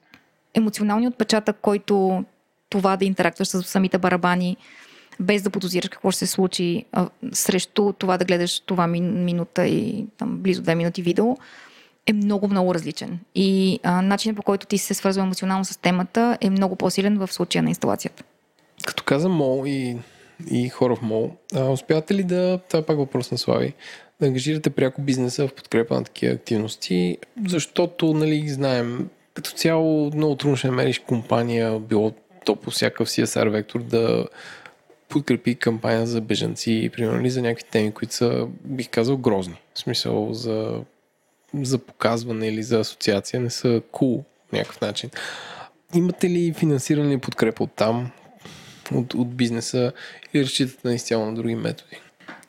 емоционалният 0.55 1.15
отпечатък, 1.15 1.57
който 1.63 2.25
това 2.71 2.97
да 2.97 3.05
интерактуваш 3.05 3.49
с 3.49 3.63
самите 3.63 3.99
барабани, 3.99 4.57
без 5.21 5.43
да 5.43 5.51
подозираш 5.51 5.89
какво 5.89 6.11
ще 6.11 6.19
се 6.19 6.27
случи 6.27 6.85
а, 6.93 7.09
срещу 7.33 7.93
това 7.93 8.19
да 8.19 8.25
гледаш 8.25 8.61
това 8.61 8.87
минута 8.87 9.67
и 9.67 10.07
там, 10.19 10.39
близо 10.39 10.63
две 10.63 10.75
минути 10.75 11.03
видео, 11.03 11.37
е 12.07 12.13
много, 12.13 12.49
много 12.49 12.75
различен. 12.75 13.19
И 13.35 13.81
а, 13.83 14.03
начинът 14.03 14.37
по 14.37 14.43
който 14.43 14.67
ти 14.67 14.79
се 14.79 14.95
свързва 14.95 15.23
емоционално 15.23 15.65
с 15.65 15.77
темата 15.77 16.39
е 16.41 16.51
много 16.51 16.77
по-силен 16.77 17.19
в 17.19 17.33
случая 17.33 17.63
на 17.63 17.69
инсталацията. 17.69 18.23
Като 18.87 19.05
каза 19.05 19.29
Мол 19.29 19.65
и, 19.67 19.97
и 20.51 20.69
хора 20.69 20.97
в 20.97 21.03
Мол, 21.03 21.31
а, 21.55 21.65
успявате 21.65 22.15
ли 22.15 22.25
да, 22.25 22.59
това 22.69 22.79
е 22.79 22.83
пак 22.83 22.97
въпрос 22.97 23.31
на 23.31 23.39
Слави, 23.39 23.75
да 24.21 24.27
ангажирате 24.27 24.71
пряко 24.71 25.03
бизнеса 25.03 25.49
в 25.49 25.55
подкрепа 25.55 25.95
на 25.95 26.05
такива 26.05 26.35
активности, 26.35 27.19
защото, 27.47 28.15
нали, 28.15 28.49
знаем, 28.49 29.09
като 29.35 29.51
цяло 29.51 30.11
много 30.15 30.37
трудно 30.37 30.57
ще 30.57 30.67
намериш 30.67 30.99
компания, 30.99 31.79
било 31.79 32.13
то 32.45 32.57
по 32.57 32.71
всякакъв 32.71 33.09
CSR 33.09 33.49
вектор, 33.49 33.83
да 33.83 34.27
подкрепи 35.09 35.55
кампания 35.55 36.07
за 36.07 36.21
бежанци, 36.21 36.91
примерно, 36.93 37.31
за 37.31 37.43
някакви 37.43 37.65
теми, 37.71 37.93
които 37.93 38.15
са, 38.15 38.49
бих 38.65 38.89
казал, 38.89 39.17
грозни. 39.17 39.55
В 39.75 39.79
смисъл 39.79 40.33
за, 40.33 40.81
за 41.55 41.79
показване 41.79 42.49
или 42.49 42.63
за 42.63 42.81
асоциация, 42.81 43.41
не 43.41 43.51
са 43.51 43.69
cool 43.69 44.23
по 44.51 44.57
някакъв 44.57 44.81
начин. 44.81 45.11
Имате 45.95 46.31
ли 46.31 46.53
финансиране 46.53 47.15
и 47.15 47.19
подкрепа 47.19 47.63
от 47.63 47.73
там, 47.73 48.11
от, 48.95 49.15
от 49.15 49.35
бизнеса 49.35 49.93
или 50.35 50.43
разчитате 50.45 50.89
на 50.89 50.95
изцяло 50.95 51.27
на 51.27 51.35
други 51.35 51.55
методи? 51.55 52.01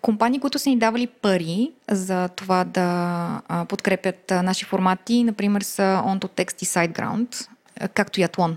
Компании, 0.07 0.39
които 0.39 0.59
са 0.59 0.69
ни 0.69 0.77
давали 0.77 1.07
пари 1.07 1.71
за 1.91 2.27
това 2.27 2.63
да 2.63 3.41
подкрепят 3.69 4.31
наши 4.43 4.65
формати, 4.65 5.23
например 5.23 5.61
са 5.61 6.01
OntoText 6.05 6.63
и 6.63 6.65
SiteGround, 6.65 7.47
както 7.93 8.21
и 8.21 8.23
Athlon. 8.23 8.55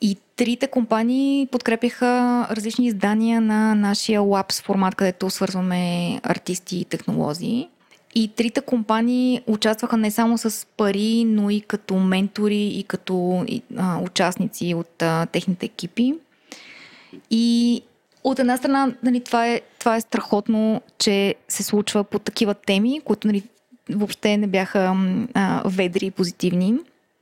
И 0.00 0.16
трите 0.36 0.66
компании 0.66 1.46
подкрепяха 1.46 2.46
различни 2.50 2.86
издания 2.86 3.40
на 3.40 3.74
нашия 3.74 4.20
Labs 4.20 4.64
формат, 4.64 4.94
където 4.94 5.30
свързваме 5.30 6.20
артисти 6.22 6.76
и 6.76 6.84
технолози. 6.84 7.68
И 8.14 8.28
трите 8.28 8.60
компании 8.60 9.40
участваха 9.46 9.96
не 9.96 10.10
само 10.10 10.38
с 10.38 10.66
пари, 10.76 11.24
но 11.24 11.50
и 11.50 11.60
като 11.60 11.94
ментори 11.94 12.66
и 12.66 12.82
като 12.82 13.46
а, 13.76 13.98
участници 13.98 14.74
от 14.74 15.02
а, 15.02 15.26
техните 15.26 15.66
екипи. 15.66 16.14
И 17.30 17.82
от 18.24 18.38
една 18.38 18.56
страна, 18.56 18.92
нали, 19.02 19.20
това, 19.20 19.48
е, 19.48 19.60
това 19.78 19.96
е 19.96 20.00
страхотно, 20.00 20.82
че 20.98 21.34
се 21.48 21.62
случва 21.62 22.04
по 22.04 22.18
такива 22.18 22.54
теми, 22.54 23.00
които 23.04 23.26
нали, 23.26 23.42
въобще 23.90 24.36
не 24.36 24.46
бяха 24.46 24.96
а, 25.34 25.62
ведри 25.66 26.06
и 26.06 26.10
позитивни. 26.10 26.74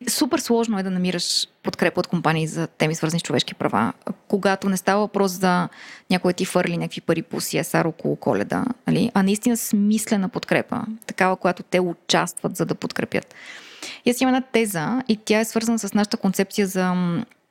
Супер 0.08 0.38
сложно 0.38 0.78
е 0.78 0.82
да 0.82 0.90
намираш 0.90 1.48
подкрепа 1.62 2.00
от 2.00 2.06
компании 2.06 2.46
за 2.46 2.66
теми, 2.66 2.94
свързани 2.94 3.20
с 3.20 3.22
човешки 3.22 3.54
права, 3.54 3.92
когато 4.28 4.68
не 4.68 4.76
става 4.76 5.00
въпрос 5.00 5.32
за 5.32 5.68
някой 6.10 6.32
ти 6.32 6.44
фърли 6.44 6.76
някакви 6.76 7.00
пари 7.00 7.22
по 7.22 7.40
CSR 7.40 7.86
около 7.86 8.16
коледа, 8.16 8.64
нали? 8.86 9.10
а 9.14 9.22
наистина 9.22 9.56
смислена 9.56 10.28
подкрепа, 10.28 10.84
такава, 11.06 11.36
която 11.36 11.62
те 11.62 11.80
участват, 11.80 12.56
за 12.56 12.66
да 12.66 12.74
подкрепят. 12.74 13.34
И 14.04 14.10
аз 14.10 14.20
имам 14.20 14.34
една 14.34 14.46
теза 14.52 15.02
и 15.08 15.16
тя 15.16 15.40
е 15.40 15.44
свързана 15.44 15.78
с 15.78 15.94
нашата 15.94 16.16
концепция 16.16 16.66
за 16.66 16.94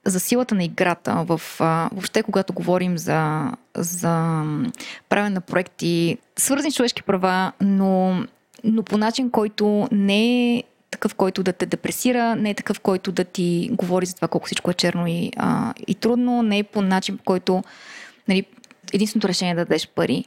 за 0.06 0.20
силата 0.20 0.56
на 0.56 0.64
играта, 0.64 1.24
в, 1.28 1.42
а, 1.60 1.90
въобще 1.94 2.24
когато 2.24 2.54
говорим 2.54 2.98
за, 2.98 3.52
за 3.76 4.44
правене 5.10 5.30
на 5.30 5.42
проекти, 5.42 6.18
свързани 6.38 6.72
с 6.72 6.76
човешки 6.76 7.04
права, 7.04 7.52
но, 7.62 8.24
но 8.64 8.84
по 8.84 8.98
начин, 8.98 9.30
който 9.30 9.88
не 9.92 10.56
е 10.58 10.64
такъв, 10.92 11.16
който 11.16 11.44
да 11.44 11.54
те 11.54 11.66
депресира, 11.66 12.36
не 12.36 12.50
е 12.50 12.54
такъв, 12.54 12.80
който 12.80 13.12
да 13.12 13.24
ти 13.24 13.70
говори 13.72 14.06
за 14.06 14.16
това 14.16 14.28
колко 14.28 14.46
всичко 14.46 14.72
е 14.72 14.74
черно 14.74 15.08
и, 15.08 15.32
а, 15.38 15.74
и 15.88 15.96
трудно, 15.96 16.44
не 16.44 16.58
е 16.58 16.64
по 16.64 16.82
начин, 16.82 17.18
по 17.18 17.24
който 17.24 17.64
нали, 18.28 18.46
единственото 18.94 19.28
решение 19.28 19.52
е 19.52 19.56
да 19.56 19.66
дадеш 19.66 19.88
пари 19.88 20.26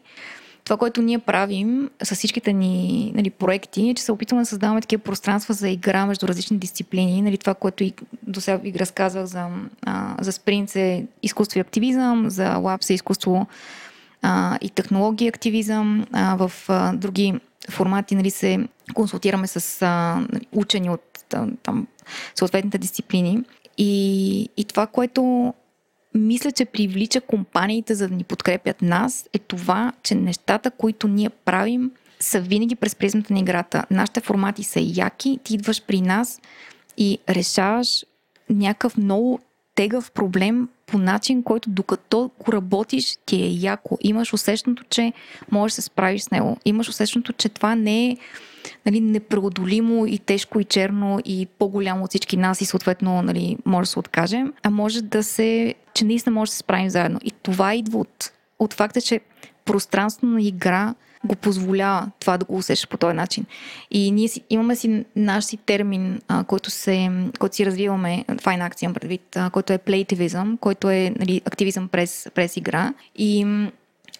това, 0.65 0.77
което 0.77 1.03
ние 1.03 1.19
правим 1.19 1.91
с 2.03 2.15
всичките 2.15 2.53
ни 2.53 3.12
нали, 3.15 3.31
проекти, 3.31 3.91
е, 3.91 3.95
че 3.95 4.03
се 4.03 4.12
опитваме 4.12 4.43
да 4.43 4.47
създаваме 4.47 4.81
такива 4.81 5.03
пространства 5.03 5.55
за 5.55 5.69
игра 5.69 6.07
между 6.07 6.28
различни 6.28 6.59
дисциплини. 6.59 7.23
Нали, 7.23 7.39
това, 7.39 7.55
което 7.55 7.85
и 7.85 7.93
до 8.23 8.41
сега 8.41 8.57
ви 8.57 8.74
разказвах 8.78 9.24
за, 9.24 9.49
а, 9.82 10.15
за 10.20 10.32
Спринц 10.32 10.77
е 10.77 11.07
изкуство 11.23 11.59
и 11.59 11.61
активизъм, 11.61 12.31
за 12.31 12.57
Лапс 12.57 12.91
е 12.91 12.95
изкуство 12.95 13.47
а, 14.23 14.59
и 14.61 14.70
технология 14.70 15.28
активизъм. 15.28 16.07
А, 16.12 16.36
в 16.36 16.53
а, 16.69 16.93
други 16.93 17.35
формати 17.70 18.15
нали, 18.15 18.31
се 18.31 18.59
консултираме 18.95 19.47
с 19.47 19.82
а, 19.82 20.23
учени 20.53 20.91
от 20.91 21.24
там, 21.62 21.86
съответните 22.35 22.78
дисциплини. 22.78 23.43
И, 23.78 24.49
и 24.57 24.65
това, 24.65 24.86
което 24.86 25.55
мисля, 26.15 26.53
че 26.53 26.65
привлича 26.65 27.20
компаниите 27.20 27.95
за 27.95 28.09
да 28.09 28.15
ни 28.15 28.24
подкрепят 28.24 28.82
нас, 28.82 29.28
е 29.32 29.39
това, 29.39 29.93
че 30.03 30.15
нещата, 30.15 30.70
които 30.70 31.09
ние 31.09 31.31
правим, 31.31 31.91
са 32.20 32.41
винаги 32.41 32.74
през 32.74 32.95
призмата 32.95 33.32
на 33.32 33.39
играта. 33.39 33.85
Нашите 33.91 34.20
формати 34.20 34.65
са 34.65 34.81
яки, 34.82 35.39
ти 35.45 35.55
идваш 35.55 35.82
при 35.82 36.01
нас 36.01 36.41
и 36.97 37.19
решаваш 37.28 38.05
някакъв 38.51 38.97
много 38.97 39.41
тегъв 39.74 40.11
проблем 40.11 40.69
по 40.86 40.99
начин, 40.99 41.43
който 41.43 41.70
докато 41.70 42.31
го 42.45 42.53
работиш, 42.53 43.16
ти 43.27 43.43
е 43.43 43.49
яко. 43.49 43.99
Имаш 44.01 44.32
усещането, 44.32 44.85
че 44.91 45.12
можеш 45.51 45.74
да 45.77 45.82
се 45.82 45.86
справиш 45.86 46.23
с 46.23 46.31
него. 46.31 46.57
Имаш 46.65 46.89
усещането, 46.89 47.32
че 47.32 47.49
това 47.49 47.74
не 47.74 48.07
е 48.07 48.16
нали, 48.86 49.01
непреодолимо 49.01 50.07
и 50.07 50.19
тежко 50.19 50.61
и 50.61 50.65
черно 50.65 51.20
и 51.24 51.47
по-голямо 51.59 52.05
от 52.05 52.11
всички 52.11 52.36
нас 52.36 52.61
и 52.61 52.65
съответно 52.65 53.23
нали, 53.23 53.57
може 53.65 53.86
да 53.86 53.91
се 53.93 53.99
откажем, 53.99 54.53
а 54.62 54.70
може 54.70 55.03
да 55.03 55.23
се, 55.23 55.74
че 55.95 56.05
наистина 56.05 56.35
може 56.35 56.49
да 56.49 56.53
се 56.53 56.59
справим 56.59 56.91
заедно. 56.91 57.20
И 57.24 57.31
това 57.43 57.74
идва 57.74 57.99
от, 57.99 58.32
от 58.59 58.74
факта, 58.74 59.01
че 59.01 59.20
пространство 59.65 60.27
на 60.27 60.43
игра 60.43 60.95
го 61.24 61.35
позволява 61.35 62.11
това 62.20 62.39
да 62.39 62.45
го 62.45 62.57
усещаш 62.57 62.89
по 62.89 62.97
този 62.97 63.16
начин. 63.16 63.47
И 63.91 64.11
ние 64.11 64.28
си, 64.28 64.43
имаме 64.51 64.77
си 64.77 65.05
наш 65.16 65.45
си 65.45 65.57
термин, 65.57 66.20
а, 66.28 66.45
който, 66.45 66.70
се, 66.70 67.11
който 67.39 67.57
си 67.57 67.66
развиваме, 67.66 68.24
файна 68.41 68.66
акция 68.66 68.95
предвид, 68.95 69.36
а, 69.36 69.51
който 69.51 69.73
е 69.73 69.78
плейтивизъм, 69.78 70.59
който 70.61 70.91
е 70.91 71.12
нали, 71.19 71.43
активизъм 71.45 71.89
през, 71.89 72.28
през 72.35 72.57
игра. 72.57 72.95
И, 73.16 73.47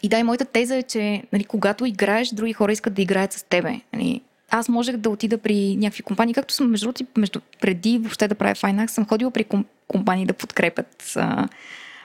и 0.03 0.09
да, 0.09 0.19
и 0.19 0.23
моята 0.23 0.45
теза 0.45 0.77
е, 0.77 0.83
че 0.83 1.23
нали, 1.33 1.45
когато 1.45 1.87
играеш, 1.87 2.29
други 2.29 2.53
хора 2.53 2.73
искат 2.73 2.95
да 2.95 3.03
играят 3.03 3.33
с 3.33 3.43
тебе. 3.43 3.81
Нали, 3.93 4.21
аз 4.55 4.68
можех 4.68 4.97
да 4.97 5.10
отида 5.10 5.39
при 5.39 5.76
някакви 5.76 6.02
компании, 6.02 6.35
както 6.35 6.55
съм 6.55 6.70
между, 6.70 6.93
между 7.18 7.40
преди 7.60 7.98
въобще 7.98 8.28
да 8.28 8.35
правя 8.35 8.55
Fine 8.55 8.86
съм 8.86 9.06
ходила 9.06 9.31
при 9.31 9.44
компании 9.89 10.26
да 10.26 10.32
подкрепят 10.32 11.12
а, 11.16 11.48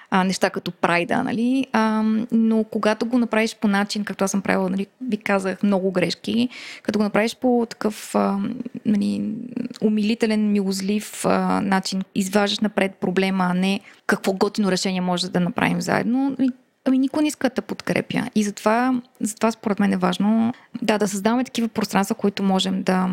а, 0.10 0.24
неща 0.24 0.50
като 0.50 0.72
прайда, 0.72 1.24
нали? 1.24 1.68
А, 1.74 2.04
но 2.32 2.64
когато 2.64 3.06
го 3.06 3.18
направиш 3.18 3.56
по 3.56 3.68
начин, 3.68 4.04
както 4.04 4.24
аз 4.24 4.32
съм 4.32 4.42
правила, 4.42 4.70
нали, 4.70 4.88
ви 5.02 5.18
казах 5.18 5.64
много 5.64 5.92
грешки, 5.92 6.50
като 6.84 7.00
го 7.00 7.04
направиш 7.04 7.36
по 7.36 7.68
такъв 7.70 8.16
а, 8.16 8.38
нали, 8.86 9.36
умилителен, 9.82 10.52
милозлив 10.52 11.26
а, 11.26 11.62
начин, 11.62 12.02
изваждаш 12.16 12.60
напред 12.60 12.96
проблема, 12.96 13.48
а 13.50 13.54
не 13.54 13.80
какво 14.08 14.34
готино 14.34 14.72
решение 14.72 15.02
може 15.02 15.32
да 15.32 15.40
направим 15.40 15.82
заедно, 15.82 16.36
нали, 16.40 16.50
Ами 16.90 16.98
никой 16.98 17.22
не 17.22 17.28
иска 17.28 17.50
да 17.50 17.62
подкрепя. 17.62 18.30
И 18.36 18.44
затова, 18.44 19.02
затова 19.22 19.52
според 19.52 19.80
мен 19.80 19.94
е 19.94 19.98
важно 19.98 20.54
да, 20.82 20.98
да 20.98 21.08
създаваме 21.08 21.44
такива 21.44 21.68
пространства, 21.68 22.16
които 22.16 22.44
можем 22.44 22.84
да, 22.84 23.10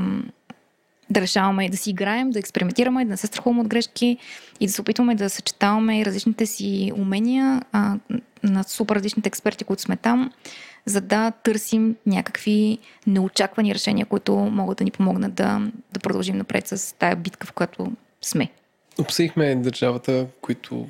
да 1.10 1.20
решаваме 1.20 1.64
и 1.64 1.68
да 1.68 1.76
си 1.76 1.90
играем, 1.90 2.30
да 2.30 2.38
експериментираме, 2.38 3.04
да 3.04 3.10
не 3.10 3.16
се 3.16 3.26
страхуваме 3.26 3.60
от 3.60 3.68
грешки 3.68 4.18
и 4.60 4.66
да 4.66 4.72
се 4.72 4.80
опитваме 4.80 5.14
да 5.14 5.30
съчетаваме 5.30 6.04
различните 6.04 6.46
си 6.46 6.92
умения 6.96 7.62
а, 7.72 7.96
на 8.42 8.62
супер 8.64 8.96
различните 8.96 9.28
експерти, 9.28 9.64
които 9.64 9.82
сме 9.82 9.96
там, 9.96 10.32
за 10.86 11.00
да 11.00 11.30
търсим 11.30 11.96
някакви 12.06 12.78
неочаквани 13.06 13.74
решения, 13.74 14.06
които 14.06 14.36
могат 14.36 14.78
да 14.78 14.84
ни 14.84 14.90
помогнат 14.90 15.34
да, 15.34 15.60
да 15.92 16.00
продължим 16.00 16.38
напред 16.38 16.68
с 16.68 16.94
тая 16.98 17.16
битка, 17.16 17.46
в 17.46 17.52
която 17.52 17.92
сме. 18.22 18.50
Обсъдихме 18.98 19.54
държавата, 19.54 20.26
които 20.40 20.86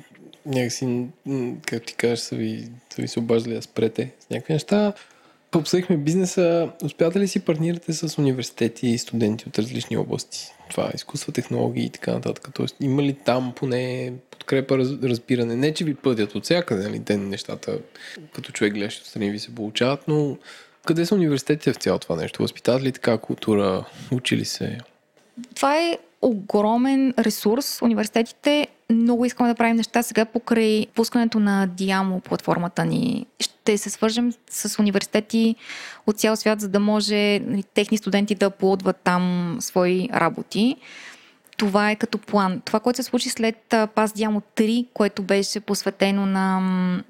някакси, 0.47 1.05
как 1.65 1.85
ти 1.85 1.95
кажеш, 1.95 2.19
са 2.19 2.35
ви, 2.35 2.67
са 2.95 3.01
ви 3.01 3.07
се 3.07 3.19
обаждали 3.19 3.53
да 3.53 3.61
спрете 3.61 4.11
с 4.19 4.29
някакви 4.29 4.53
неща. 4.53 4.93
Обсъдихме 5.55 5.97
бизнеса. 5.97 6.69
Успявате 6.83 7.19
ли 7.19 7.27
си 7.27 7.39
партнирате 7.39 7.93
с 7.93 8.17
университети 8.17 8.87
и 8.87 8.97
студенти 8.97 9.45
от 9.47 9.59
различни 9.59 9.97
области? 9.97 10.47
Това 10.69 10.91
изкуства, 10.95 11.33
технологии 11.33 11.85
и 11.85 11.89
така 11.89 12.13
нататък. 12.13 12.49
Тоест, 12.53 12.75
има 12.81 13.03
ли 13.03 13.13
там 13.13 13.53
поне 13.55 14.13
подкрепа, 14.31 14.77
раз, 14.77 14.87
разбиране? 15.03 15.55
Не, 15.55 15.73
че 15.73 15.83
ви 15.83 15.95
пъдят 15.95 16.35
от 16.35 16.43
всякъде, 16.43 16.83
нали? 16.83 17.03
Те 17.03 17.17
нещата, 17.17 17.79
като 18.33 18.51
човек 18.51 18.73
гледаш 18.73 18.99
отстрани 18.99 19.31
ви 19.31 19.39
се 19.39 19.55
получават, 19.55 20.07
но 20.07 20.37
къде 20.85 21.05
са 21.05 21.15
университетите 21.15 21.73
в 21.73 21.77
цялото 21.77 22.07
това 22.07 22.21
нещо? 22.21 22.41
Възпитават 22.41 22.83
ли 22.83 22.91
така 22.91 23.17
култура? 23.17 23.85
Учи 24.11 24.37
ли 24.37 24.45
се? 24.45 24.77
Това 25.55 25.77
е 25.77 25.97
огромен 26.21 27.13
ресурс. 27.19 27.81
Университетите 27.81 28.67
много 28.91 29.25
искаме 29.25 29.49
да 29.49 29.55
правим 29.55 29.75
неща. 29.75 30.03
Сега 30.03 30.25
покрай 30.25 30.87
пускането 30.95 31.39
на 31.39 31.67
Диамо 31.67 32.19
платформата 32.19 32.85
ни 32.85 33.25
ще 33.39 33.77
се 33.77 33.89
свържем 33.89 34.33
с 34.49 34.79
университети 34.79 35.55
от 36.07 36.19
цял 36.19 36.35
свят, 36.35 36.61
за 36.61 36.69
да 36.69 36.79
може 36.79 37.39
нали, 37.39 37.63
техни 37.63 37.97
студенти 37.97 38.35
да 38.35 38.49
плодват 38.49 38.97
там 39.03 39.57
свои 39.59 40.09
работи. 40.13 40.75
Това 41.57 41.91
е 41.91 41.95
като 41.95 42.17
план. 42.17 42.61
Това, 42.65 42.79
което 42.79 42.97
се 42.97 43.03
случи 43.03 43.29
след 43.29 43.75
Пас 43.95 44.11
Диамо 44.13 44.41
3, 44.55 44.87
което 44.93 45.23
беше 45.23 45.59
посветено 45.59 46.25
на 46.25 47.03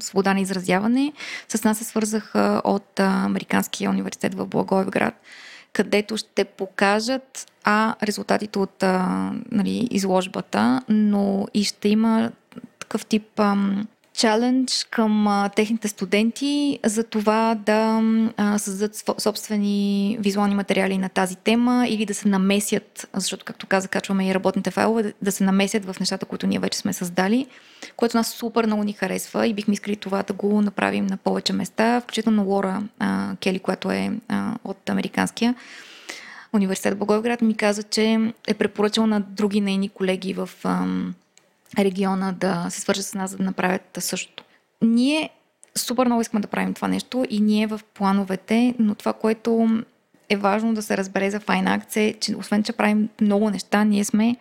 свобода 0.00 0.34
на 0.34 0.40
изразяване, 0.40 1.12
с 1.48 1.64
нас 1.64 1.78
се 1.78 1.84
свързаха 1.84 2.62
от 2.64 3.00
Американския 3.00 3.90
университет 3.90 4.34
в 4.34 4.46
Благоевград 4.46 5.14
където 5.72 6.16
ще 6.16 6.44
покажат 6.44 7.46
а 7.64 7.94
резултатите 8.02 8.58
от 8.58 8.82
а, 8.82 9.30
нали, 9.50 9.88
изложбата, 9.90 10.82
но 10.88 11.46
и 11.54 11.64
ще 11.64 11.88
има 11.88 12.32
такъв 12.78 13.06
тип 13.06 13.40
ам, 13.40 13.88
чалендж 14.14 14.86
към 14.90 15.26
а, 15.26 15.48
техните 15.48 15.88
студенти 15.88 16.78
за 16.84 17.04
това 17.04 17.56
да 17.66 18.02
а, 18.36 18.58
създадат 18.58 19.04
собствени 19.18 20.16
визуални 20.20 20.54
материали 20.54 20.98
на 20.98 21.08
тази 21.08 21.36
тема 21.36 21.86
или 21.88 22.06
да 22.06 22.14
се 22.14 22.28
намесят, 22.28 23.08
защото, 23.14 23.44
както 23.44 23.66
каза, 23.66 23.88
качваме 23.88 24.28
и 24.28 24.34
работните 24.34 24.70
файлове, 24.70 25.12
да, 25.22 25.32
се 25.32 25.44
намесят 25.44 25.84
в 25.84 26.00
нещата, 26.00 26.26
които 26.26 26.46
ние 26.46 26.58
вече 26.58 26.78
сме 26.78 26.92
създали, 26.92 27.46
което 27.96 28.16
нас 28.16 28.28
супер 28.28 28.66
много 28.66 28.84
ни 28.84 28.92
харесва 28.92 29.46
и 29.46 29.54
бихме 29.54 29.74
искали 29.74 29.96
това 29.96 30.22
да 30.22 30.32
го 30.32 30.62
направим 30.62 31.06
на 31.06 31.16
повече 31.16 31.52
места, 31.52 32.00
включително 32.00 32.44
Лора 32.44 32.82
а, 32.98 33.36
Кели, 33.42 33.58
която 33.58 33.90
е 33.90 34.12
а, 34.28 34.54
от 34.64 34.90
американския 34.90 35.54
университет 36.52 36.98
Благоевград, 36.98 37.42
ми 37.42 37.54
каза, 37.54 37.82
че 37.82 38.32
е 38.46 38.54
препоръчал 38.54 39.06
на 39.06 39.20
други 39.20 39.60
нейни 39.60 39.88
колеги 39.88 40.34
в 40.34 40.50
ам, 40.64 41.14
региона 41.78 42.32
да 42.32 42.66
се 42.70 42.80
свържат 42.80 43.06
с 43.06 43.14
нас, 43.14 43.30
за 43.30 43.36
да 43.36 43.44
направят 43.44 43.98
същото. 43.98 44.44
Ние 44.82 45.30
супер 45.74 46.06
много 46.06 46.20
искаме 46.20 46.40
да 46.40 46.48
правим 46.48 46.74
това 46.74 46.88
нещо 46.88 47.24
и 47.30 47.40
ние 47.40 47.66
в 47.66 47.80
плановете, 47.94 48.74
но 48.78 48.94
това, 48.94 49.12
което 49.12 49.68
е 50.28 50.36
важно 50.36 50.74
да 50.74 50.82
се 50.82 50.96
разбере 50.96 51.30
за 51.30 51.40
Fineact 51.40 51.96
е, 51.96 52.14
че 52.20 52.36
освен, 52.36 52.62
че 52.62 52.72
правим 52.72 53.08
много 53.20 53.50
неща, 53.50 53.84
ние 53.84 54.04
сме 54.04 54.36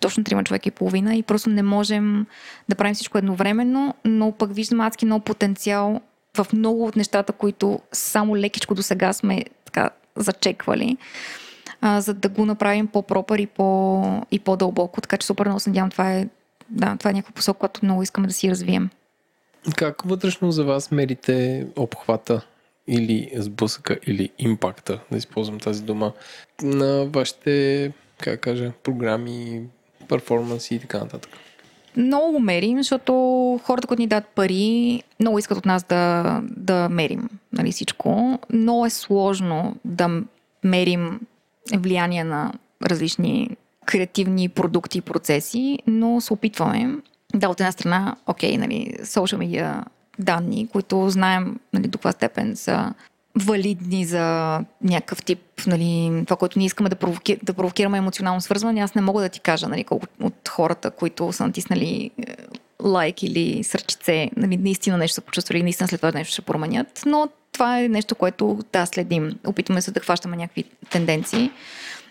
точно 0.00 0.24
трима 0.24 0.44
човека 0.44 0.68
и 0.68 0.72
половина 0.72 1.16
и 1.16 1.22
просто 1.22 1.50
не 1.50 1.62
можем 1.62 2.26
да 2.68 2.74
правим 2.74 2.94
всичко 2.94 3.18
едновременно, 3.18 3.94
но 4.04 4.32
пък 4.32 4.54
виждам 4.54 4.80
адски 4.80 5.06
много 5.06 5.24
потенциал 5.24 6.00
в 6.36 6.46
много 6.52 6.86
от 6.86 6.96
нещата, 6.96 7.32
които 7.32 7.80
само 7.92 8.36
лекичко 8.36 8.74
до 8.74 8.82
сега 8.82 9.12
сме 9.12 9.44
така 9.64 9.90
зачеквали, 10.16 10.96
а, 11.80 12.00
за 12.00 12.14
да 12.14 12.28
го 12.28 12.46
направим 12.46 12.86
по-пропър 12.86 13.38
и, 13.38 13.46
по, 13.46 14.02
и 14.30 14.38
по-дълбоко. 14.38 15.00
Така 15.00 15.16
че 15.16 15.26
супер 15.26 15.46
много 15.46 15.60
се 15.60 15.70
надявам, 15.70 15.90
това 15.90 16.12
е, 16.12 16.28
да, 16.70 16.96
това 16.98 17.10
е 17.10 17.14
някаква 17.14 17.34
посока, 17.34 17.58
която 17.58 17.80
много 17.82 18.02
искаме 18.02 18.26
да 18.26 18.34
си 18.34 18.50
развием. 18.50 18.90
Как 19.76 20.02
вътрешно 20.02 20.52
за 20.52 20.64
вас 20.64 20.90
мерите 20.90 21.66
обхвата 21.76 22.46
или 22.88 23.30
сблъсъка 23.36 23.98
или 24.06 24.30
импакта, 24.38 25.00
да 25.10 25.18
използвам 25.18 25.60
тази 25.60 25.82
дума, 25.82 26.12
на 26.62 27.06
вашите, 27.06 27.92
как 28.18 28.40
кажа, 28.40 28.72
програми, 28.82 29.62
перформанси 30.08 30.74
и 30.74 30.78
така 30.78 30.98
нататък? 30.98 31.30
Много 31.96 32.32
го 32.32 32.40
мерим, 32.40 32.78
защото 32.78 33.12
хората, 33.64 33.88
които 33.88 34.00
ни 34.00 34.06
дадат 34.06 34.28
пари, 34.28 35.02
много 35.20 35.38
искат 35.38 35.58
от 35.58 35.66
нас 35.66 35.84
да, 35.84 36.40
да 36.42 36.88
мерим 36.88 37.28
нали, 37.52 37.72
всичко. 37.72 38.38
Много 38.52 38.86
е 38.86 38.90
сложно 38.90 39.76
да 39.84 40.22
мерим 40.64 41.20
влияние 41.74 42.24
на 42.24 42.52
различни 42.82 43.56
креативни 43.88 44.48
продукти 44.48 44.98
и 44.98 45.02
процеси, 45.02 45.78
но 45.86 46.20
се 46.20 46.32
опитваме. 46.32 46.94
Да, 47.34 47.48
от 47.48 47.60
една 47.60 47.72
страна, 47.72 48.16
окей, 48.26 48.58
нали, 48.58 48.94
social 49.02 49.36
media 49.36 49.84
данни, 50.18 50.68
които 50.72 51.10
знаем 51.10 51.56
нали, 51.72 51.88
до 51.88 51.98
каква 51.98 52.12
степен 52.12 52.56
са 52.56 52.94
валидни 53.38 54.04
за 54.04 54.58
някакъв 54.82 55.22
тип, 55.22 55.40
нали, 55.66 56.22
това, 56.24 56.36
което 56.36 56.58
ние 56.58 56.66
искаме 56.66 56.88
да, 56.88 56.96
провоки, 56.96 57.38
да 57.42 57.52
провокираме 57.52 57.98
емоционално 57.98 58.40
свързване, 58.40 58.80
аз 58.80 58.94
не 58.94 59.02
мога 59.02 59.22
да 59.22 59.28
ти 59.28 59.40
кажа 59.40 59.68
нали, 59.68 59.84
колко 59.84 60.06
от 60.22 60.48
хората, 60.48 60.90
които 60.90 61.32
са 61.32 61.46
натиснали 61.46 62.10
е, 62.18 62.36
лайк 62.82 63.22
или 63.22 63.64
сърчице, 63.64 64.30
нали, 64.36 64.56
наистина 64.56 64.98
нещо 64.98 65.14
са 65.14 65.20
почувствали, 65.20 65.62
наистина 65.62 65.88
след 65.88 66.00
това 66.00 66.12
нещо 66.12 66.32
ще 66.32 66.42
променят, 66.42 67.02
но 67.06 67.28
това 67.52 67.80
е 67.80 67.88
нещо, 67.88 68.14
което 68.14 68.58
да 68.72 68.86
следим. 68.86 69.38
Опитваме 69.46 69.82
се 69.82 69.90
да 69.90 70.00
хващаме 70.00 70.36
някакви 70.36 70.64
тенденции. 70.90 71.50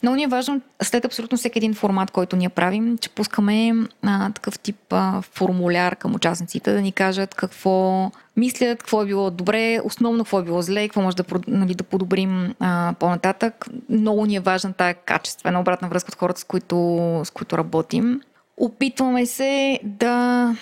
Много 0.03 0.15
ни 0.15 0.23
е 0.23 0.27
важно 0.27 0.61
след 0.81 1.05
абсолютно 1.05 1.37
всеки 1.37 1.59
един 1.59 1.73
формат, 1.73 2.11
който 2.11 2.35
ние 2.35 2.49
правим, 2.49 2.97
че 2.97 3.09
пускаме 3.09 3.73
а, 4.01 4.31
такъв 4.31 4.59
тип 4.59 4.93
а, 4.93 5.21
формуляр 5.21 5.95
към 5.95 6.15
участниците, 6.15 6.73
да 6.73 6.81
ни 6.81 6.91
кажат 6.91 7.35
какво 7.35 8.11
мислят, 8.37 8.79
какво 8.79 9.01
е 9.01 9.05
било 9.05 9.31
добре, 9.31 9.79
основно 9.83 10.23
какво 10.23 10.39
е 10.39 10.43
било 10.43 10.61
зле, 10.61 10.87
какво 10.87 11.01
може 11.01 11.17
да, 11.17 11.23
нали, 11.47 11.75
да 11.75 11.83
подобрим 11.83 12.53
а, 12.59 12.93
по-нататък. 12.99 13.65
Много 13.89 14.25
ни 14.25 14.35
е 14.35 14.39
важна 14.39 14.73
тая 14.73 14.93
качествена 14.93 15.59
обратна 15.59 15.87
връзка 15.87 16.09
от 16.09 16.19
хората, 16.19 16.39
с 16.39 16.43
които, 16.43 17.21
с 17.23 17.29
които 17.29 17.57
работим. 17.57 18.21
Опитваме 18.57 19.25
се 19.25 19.79
да 19.83 20.55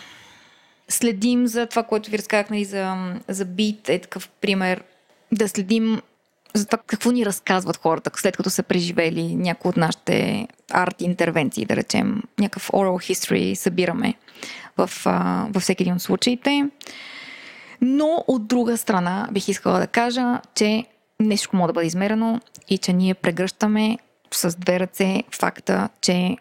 следим 0.87 1.47
за 1.47 1.65
това, 1.65 1.83
което 1.83 2.11
ви 2.11 2.17
разказах 2.17 2.49
нали, 2.49 2.65
за, 2.65 3.13
за 3.27 3.45
бит, 3.45 3.89
е 3.89 3.99
такъв 3.99 4.29
пример, 4.41 4.83
да 5.31 5.49
следим 5.49 6.01
за 6.55 6.65
това 6.65 6.77
какво 6.87 7.11
ни 7.11 7.25
разказват 7.25 7.77
хората, 7.77 8.11
след 8.15 8.37
като 8.37 8.49
са 8.49 8.63
преживели 8.63 9.35
някои 9.35 9.69
от 9.69 9.77
нашите 9.77 10.47
арт 10.71 11.01
интервенции, 11.01 11.65
да 11.65 11.75
речем, 11.75 12.23
някакъв 12.39 12.69
oral 12.69 13.13
history 13.13 13.53
събираме 13.53 14.13
в, 14.77 14.89
във 15.53 15.63
всеки 15.63 15.83
един 15.83 15.93
от 15.93 16.01
случаите. 16.01 16.69
Но 17.81 18.23
от 18.27 18.47
друга 18.47 18.77
страна 18.77 19.29
бих 19.31 19.47
искала 19.47 19.79
да 19.79 19.87
кажа, 19.87 20.41
че 20.55 20.85
нещо 21.19 21.55
може 21.55 21.67
да 21.67 21.73
бъде 21.73 21.87
измерено 21.87 22.41
и 22.69 22.77
че 22.77 22.93
ние 22.93 23.13
прегръщаме 23.13 23.97
с 24.31 24.57
две 24.57 24.79
ръце 24.79 25.23
факта, 25.31 25.89
че 26.01 26.37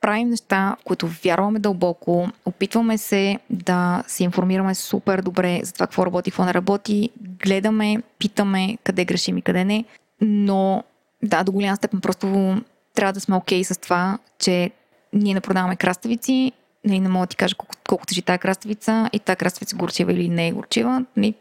правим 0.00 0.28
неща, 0.28 0.76
в 0.80 0.84
които 0.84 1.08
вярваме 1.24 1.58
дълбоко, 1.58 2.28
опитваме 2.44 2.98
се 2.98 3.38
да 3.50 4.04
се 4.06 4.24
информираме 4.24 4.74
супер 4.74 5.22
добре 5.22 5.60
за 5.62 5.72
това 5.72 5.86
какво 5.86 6.06
работи, 6.06 6.30
какво 6.30 6.44
не 6.44 6.54
работи, 6.54 7.10
гледаме, 7.20 8.02
питаме 8.18 8.78
къде 8.84 9.04
грешим 9.04 9.38
и 9.38 9.42
къде 9.42 9.64
не, 9.64 9.84
но 10.20 10.84
да, 11.22 11.44
до 11.44 11.52
голям 11.52 11.76
степен 11.76 12.00
просто 12.00 12.56
трябва 12.94 13.12
да 13.12 13.20
сме 13.20 13.36
окей 13.36 13.62
okay 13.62 13.72
с 13.72 13.78
това, 13.78 14.18
че 14.38 14.70
ние 15.12 15.34
не 15.34 15.40
продаваме 15.40 15.76
краставици, 15.76 16.52
не, 16.84 17.00
не 17.00 17.08
мога 17.08 17.26
да 17.26 17.30
ти 17.30 17.36
кажа 17.36 17.54
колко, 17.54 17.74
колко 17.88 18.06
тежи 18.06 18.22
тази 18.22 18.38
краставица 18.38 19.10
и 19.12 19.18
тази 19.18 19.36
краставица 19.36 19.76
горчива 19.76 20.12
или 20.12 20.28
не 20.28 20.48
е 20.48 20.52
горчива. 20.52 21.04
Не, 21.16 21.34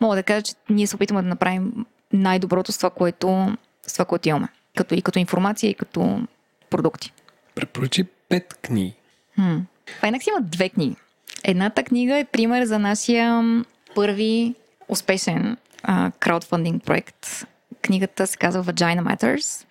мога 0.00 0.16
да 0.16 0.22
кажа, 0.22 0.42
че 0.42 0.54
ние 0.70 0.86
се 0.86 0.96
опитваме 0.96 1.22
да 1.22 1.28
направим 1.28 1.86
най-доброто 2.12 2.72
с 2.72 2.76
това, 2.76 2.90
което, 2.90 3.56
с 3.86 3.92
това, 3.92 4.04
което 4.04 4.28
имаме. 4.28 4.48
Като 4.76 4.94
и 4.94 5.02
като 5.02 5.18
информация, 5.18 5.70
и 5.70 5.74
като 5.74 6.20
продукти. 6.70 7.12
Препоръчи 7.54 8.04
пет 8.28 8.54
книги. 8.62 8.94
Хм. 9.34 9.58
Файнакс 10.00 10.26
има 10.26 10.40
две 10.40 10.68
книги. 10.68 10.96
Едната 11.44 11.82
книга 11.82 12.18
е 12.18 12.24
пример 12.24 12.64
за 12.64 12.78
нашия 12.78 13.42
първи 13.94 14.54
успешен 14.88 15.56
а, 15.82 16.10
краудфандинг 16.20 16.84
проект. 16.84 17.46
Книгата 17.82 18.26
се 18.26 18.36
казва 18.36 18.64
Vagina 18.64 19.02
Matters. 19.02 19.66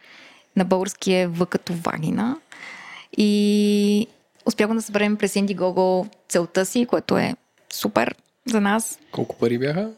На 0.55 0.65
български 0.65 1.13
е 1.13 1.27
В 1.27 1.45
като 1.45 1.73
вагина. 1.73 2.37
И 3.17 4.07
успяхме 4.45 4.75
да 4.75 4.81
съберем 4.81 5.17
през 5.17 5.33
Indiegogo 5.33 6.07
целта 6.29 6.65
си, 6.65 6.85
което 6.85 7.17
е 7.17 7.35
супер 7.73 8.15
за 8.45 8.61
нас. 8.61 8.99
Колко 9.11 9.37
пари 9.37 9.57
бяха? 9.57 9.91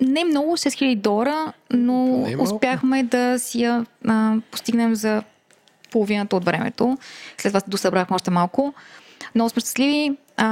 Не 0.00 0.24
много, 0.24 0.56
6000 0.56 0.96
долара, 0.96 1.52
но 1.70 2.26
е 2.28 2.36
успяхме 2.36 3.02
да 3.02 3.38
си 3.38 3.62
я 3.62 3.86
а, 4.08 4.36
постигнем 4.50 4.94
за 4.94 5.22
половината 5.94 6.36
от 6.36 6.44
времето. 6.44 6.98
След 7.38 7.50
това 7.52 7.60
досъбрахме 7.68 8.14
още 8.14 8.30
малко. 8.30 8.74
Много 9.34 9.50
сме 9.50 9.60
щастливи. 9.60 10.16
А, 10.36 10.48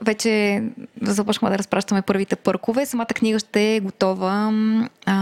вече 0.00 0.62
започваме 1.02 1.52
да 1.52 1.58
разпращаме 1.58 2.02
първите 2.02 2.36
пъркове. 2.36 2.86
Самата 2.86 3.06
книга 3.06 3.38
ще 3.38 3.76
е 3.76 3.80
готова 3.80 4.52
а, 5.06 5.14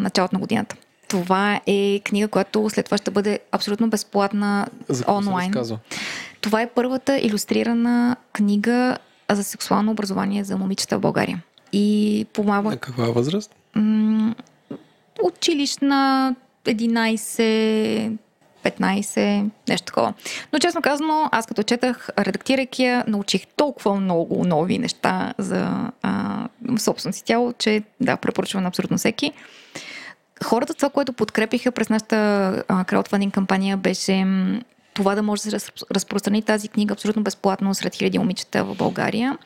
началото 0.00 0.34
на 0.34 0.40
годината. 0.40 0.76
Това 1.08 1.60
е 1.66 2.00
книга, 2.04 2.28
която 2.28 2.70
след 2.70 2.84
това 2.84 2.98
ще 2.98 3.10
бъде 3.10 3.38
абсолютно 3.52 3.88
безплатна 3.88 4.66
за 4.88 5.04
онлайн. 5.08 5.52
Това 6.40 6.62
е 6.62 6.70
първата 6.70 7.18
иллюстрирана 7.18 8.16
книга 8.32 8.98
за 9.30 9.44
сексуално 9.44 9.90
образование 9.90 10.44
за 10.44 10.56
момичета 10.58 10.96
в 10.96 11.00
България. 11.00 11.42
и 11.72 12.26
помага 12.32 12.68
На 12.70 12.76
каква 12.76 13.04
възраст? 13.06 13.54
м- 13.74 14.34
училищна 15.22 16.34
11, 16.64 18.16
15, 18.62 19.50
нещо 19.68 19.86
такова. 19.86 20.14
Но 20.52 20.58
честно 20.58 20.82
казано, 20.82 21.28
аз 21.32 21.46
като 21.46 21.62
четах, 21.62 22.08
редактирайки 22.18 22.84
я, 22.84 23.04
научих 23.06 23.46
толкова 23.46 23.94
много 23.94 24.44
нови 24.44 24.78
неща 24.78 25.34
за 25.38 25.90
а, 26.02 26.48
собственото 26.78 27.16
си 27.16 27.24
тяло, 27.24 27.52
че 27.52 27.82
да, 28.00 28.16
препоръчвам 28.16 28.62
на 28.62 28.68
абсолютно 28.68 28.98
всеки. 28.98 29.32
Хората 30.44 30.74
това, 30.74 30.90
което 30.90 31.12
подкрепиха 31.12 31.72
през 31.72 31.88
нашата 31.88 32.62
краудфандинг 32.86 33.34
кампания 33.34 33.76
беше 33.76 34.26
това 34.94 35.14
да 35.14 35.22
може 35.22 35.42
да 35.42 35.50
се 35.50 35.56
раз- 35.56 35.84
разпространи 35.94 36.42
тази 36.42 36.68
книга 36.68 36.92
абсолютно 36.92 37.22
безплатно 37.22 37.74
сред 37.74 37.94
хиляди 37.94 38.18
момичета 38.18 38.64
в 38.64 38.76
България 38.76 39.38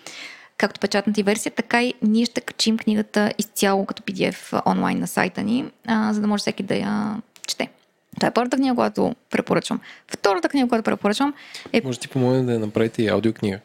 както 0.58 0.80
печатната 0.80 1.22
версия, 1.22 1.52
така 1.52 1.82
и 1.82 1.94
ние 2.02 2.26
ще 2.26 2.40
качим 2.40 2.78
книгата 2.78 3.32
изцяло 3.38 3.86
като 3.86 4.02
PDF 4.02 4.66
онлайн 4.66 4.98
на 4.98 5.06
сайта 5.06 5.42
ни, 5.42 5.70
а, 5.86 6.12
за 6.12 6.20
да 6.20 6.26
може 6.26 6.40
всеки 6.40 6.62
да 6.62 6.74
я 6.74 7.16
чете. 7.46 7.68
Това 8.16 8.28
е 8.28 8.30
първата 8.30 8.56
книга, 8.56 8.74
която 8.74 9.14
препоръчвам. 9.30 9.80
Втората 10.08 10.48
книга, 10.48 10.68
която 10.68 10.84
препоръчвам 10.84 11.34
е... 11.72 11.82
Може 11.84 11.98
ти 11.98 12.08
помогне 12.08 12.42
да 12.42 12.52
я 12.52 12.58
направите 12.58 13.02
и 13.02 13.08
аудиокнига. 13.08 13.58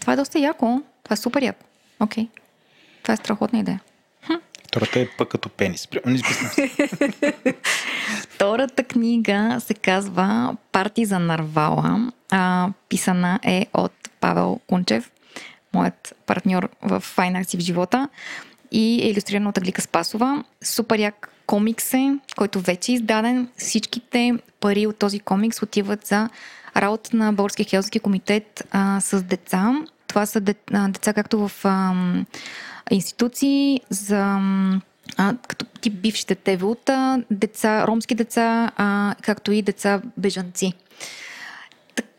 Това 0.00 0.12
е 0.12 0.16
доста 0.16 0.38
яко. 0.38 0.82
Това 1.04 1.14
е 1.14 1.16
супер 1.16 1.42
яко. 1.42 1.64
Окей. 2.00 2.28
Това 3.02 3.14
е 3.14 3.16
страхотна 3.16 3.58
идея. 3.58 3.80
Втората 4.74 5.00
е 5.00 5.08
пък 5.18 5.28
като 5.28 5.48
пенис. 5.48 5.88
Втората 8.20 8.84
книга 8.84 9.56
се 9.60 9.74
казва 9.74 10.56
Парти 10.72 11.04
за 11.04 11.18
Нарвала. 11.18 12.12
А, 12.30 12.68
писана 12.88 13.40
е 13.42 13.66
от 13.74 13.92
Павел 14.20 14.60
Кунчев, 14.66 15.10
моят 15.74 16.14
партньор 16.26 16.68
в 16.82 17.00
Fine 17.16 17.42
Arts 17.42 17.56
в 17.56 17.60
живота 17.60 18.08
и 18.72 19.02
е 19.02 19.08
иллюстрирана 19.08 19.48
от 19.48 19.58
Аглика 19.58 19.82
Спасова. 19.82 20.44
Супер 20.62 20.98
як 20.98 21.33
комикс 21.46 21.94
е, 21.94 22.18
който 22.36 22.60
вече 22.60 22.92
е 22.92 22.94
издаден. 22.94 23.48
Всичките 23.56 24.34
пари 24.60 24.86
от 24.86 24.96
този 24.96 25.20
комикс 25.20 25.62
отиват 25.62 26.06
за 26.06 26.28
работа 26.76 27.16
на 27.16 27.32
Българския 27.32 27.66
хелски 27.66 28.00
комитет 28.00 28.64
а, 28.70 29.00
с 29.00 29.22
деца. 29.22 29.74
Това 30.06 30.26
са 30.26 30.40
де, 30.40 30.54
а, 30.72 30.88
деца 30.88 31.12
както 31.12 31.48
в 31.48 31.64
ам, 31.64 32.26
институции 32.90 33.80
за 33.90 34.38
а, 35.16 35.34
като 35.48 35.66
тип 35.80 35.94
бившите 35.94 36.34
ТВУ-та, 36.34 37.18
деца, 37.30 37.86
ромски 37.86 38.14
деца, 38.14 38.70
а, 38.76 39.14
както 39.22 39.52
и 39.52 39.62
деца 39.62 40.00
бежанци. 40.16 40.72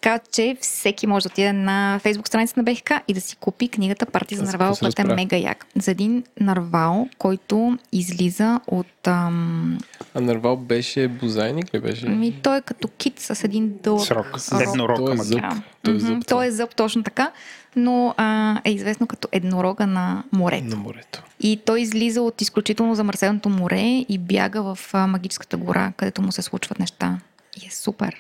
Така 0.06 0.20
че 0.32 0.58
всеки 0.62 1.08
може 1.08 1.24
да 1.24 1.28
отиде 1.28 1.54
на 1.54 2.00
фейсбук 2.04 2.28
страницата 2.28 2.60
на 2.60 2.64
БХК 2.64 2.92
и 3.08 3.14
да 3.14 3.22
си 3.22 3.36
купи 3.36 3.68
книгата 3.68 4.06
Парти 4.06 4.36
за 4.36 4.44
нарвал, 4.44 4.76
която 4.76 5.02
е 5.02 5.06
мега 5.06 5.38
як. 5.38 5.66
За 5.76 5.92
един 5.92 6.24
нарвал, 6.40 7.08
който 7.18 7.78
излиза 7.92 8.60
от... 8.68 9.08
Ам, 9.08 9.78
А 10.14 10.22
Нарвал 10.22 10.58
беше 10.58 11.08
бозайник 11.08 11.74
ли 11.74 11.80
беше? 11.80 12.10
ми, 12.10 12.40
той 12.44 12.58
е 12.58 12.62
като 12.62 12.88
кит 12.88 13.20
с 13.20 13.44
един 13.44 13.78
дълъг 13.84 14.06
Срок. 14.06 14.26
рог. 14.26 14.62
Еднорог, 14.62 14.98
Той 14.98 15.10
е 15.10 15.14
ама 15.14 15.24
зъб. 15.24 15.42
Да. 15.42 15.62
Той 15.84 15.96
е 15.96 16.00
зъб. 16.00 16.28
Той 16.28 16.48
е 16.48 16.52
зъб 16.52 16.76
точно 16.76 17.04
така, 17.04 17.32
но 17.76 18.14
а, 18.18 18.60
е 18.64 18.72
известно 18.72 19.08
като 19.08 19.28
еднорога 19.32 19.88
на 19.88 20.24
морето. 20.32 20.66
На 20.66 20.76
морето. 20.76 21.24
И 21.40 21.62
той 21.66 21.82
излиза 21.82 22.22
от 22.22 22.42
изключително 22.42 22.96
замърсеното 22.96 23.50
море 23.50 24.06
и 24.10 24.18
бяга 24.18 24.76
в 24.76 24.80
а, 24.94 25.08
магическата 25.08 25.58
гора, 25.58 25.94
където 25.98 26.22
му 26.22 26.32
се 26.32 26.42
случват 26.42 26.80
неща. 26.80 27.20
И 27.64 27.68
е 27.68 27.72
супер. 27.72 28.16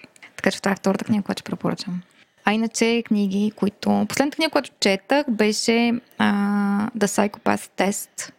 Така 0.45 0.53
че 0.53 0.61
това 0.61 0.71
е 0.71 0.75
втората 0.75 1.05
книга, 1.05 1.23
която 1.23 1.39
ще 1.39 1.49
препоръчам. 1.49 2.01
А 2.43 2.53
иначе 2.53 3.03
книги, 3.05 3.51
които... 3.55 4.05
Последната 4.09 4.35
книга, 4.35 4.49
която 4.49 4.69
четах, 4.79 5.25
беше 5.29 5.93
а, 6.17 6.25
The 6.97 7.05
Psychopath 7.05 7.69
Test 7.77 8.31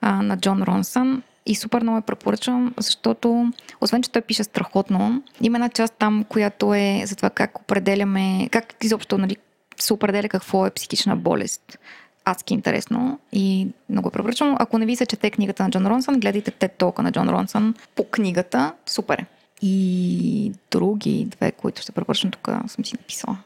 а, 0.00 0.22
на 0.22 0.36
Джон 0.36 0.62
Ронсън. 0.62 1.22
И 1.46 1.54
супер 1.54 1.82
много 1.82 1.96
я 1.96 2.02
препоръчвам, 2.02 2.74
защото 2.78 3.52
освен, 3.80 4.02
че 4.02 4.10
той 4.10 4.22
пише 4.22 4.44
страхотно, 4.44 5.22
има 5.40 5.56
една 5.56 5.68
част 5.68 5.94
там, 5.94 6.24
която 6.28 6.74
е 6.74 7.02
за 7.04 7.16
това 7.16 7.30
как 7.30 7.58
определяме, 7.58 8.48
как 8.50 8.74
изобщо 8.82 9.18
нали, 9.18 9.36
се 9.78 9.92
определя 9.92 10.28
какво 10.28 10.66
е 10.66 10.70
психична 10.70 11.16
болест. 11.16 11.78
Адски 12.24 12.54
интересно 12.54 13.18
и 13.32 13.68
много 13.90 14.10
препоръчвам. 14.10 14.56
Ако 14.58 14.78
не 14.78 14.86
ви 14.86 14.96
се 14.96 15.06
чете 15.06 15.30
книгата 15.30 15.62
на 15.62 15.70
Джон 15.70 15.86
Ронсън, 15.86 16.20
гледайте 16.20 16.50
те 16.50 16.68
толка 16.68 17.02
на 17.02 17.12
Джон 17.12 17.28
Ронсън 17.28 17.74
по 17.96 18.04
книгата. 18.04 18.72
Супер 18.86 19.18
е. 19.18 19.26
И 19.66 20.52
други 20.70 21.26
две, 21.30 21.52
които 21.52 21.82
ще 21.82 21.92
препоръчам 21.92 22.30
тук, 22.30 22.48
съм 22.66 22.84
си 22.84 22.94
написала. 23.00 23.36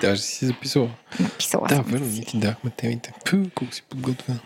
Даже 0.00 0.22
си 0.22 0.46
записала. 0.46 0.90
Написала 1.20 1.66
Да, 1.68 1.74
съм 1.74 1.84
верно, 1.84 2.06
си. 2.06 2.12
ние 2.12 2.24
ти 2.24 2.38
дахме 2.38 2.70
темите. 2.70 3.12
Пу, 3.30 3.36
колко 3.54 3.74
си 3.74 3.82
подготвен. 3.88 4.38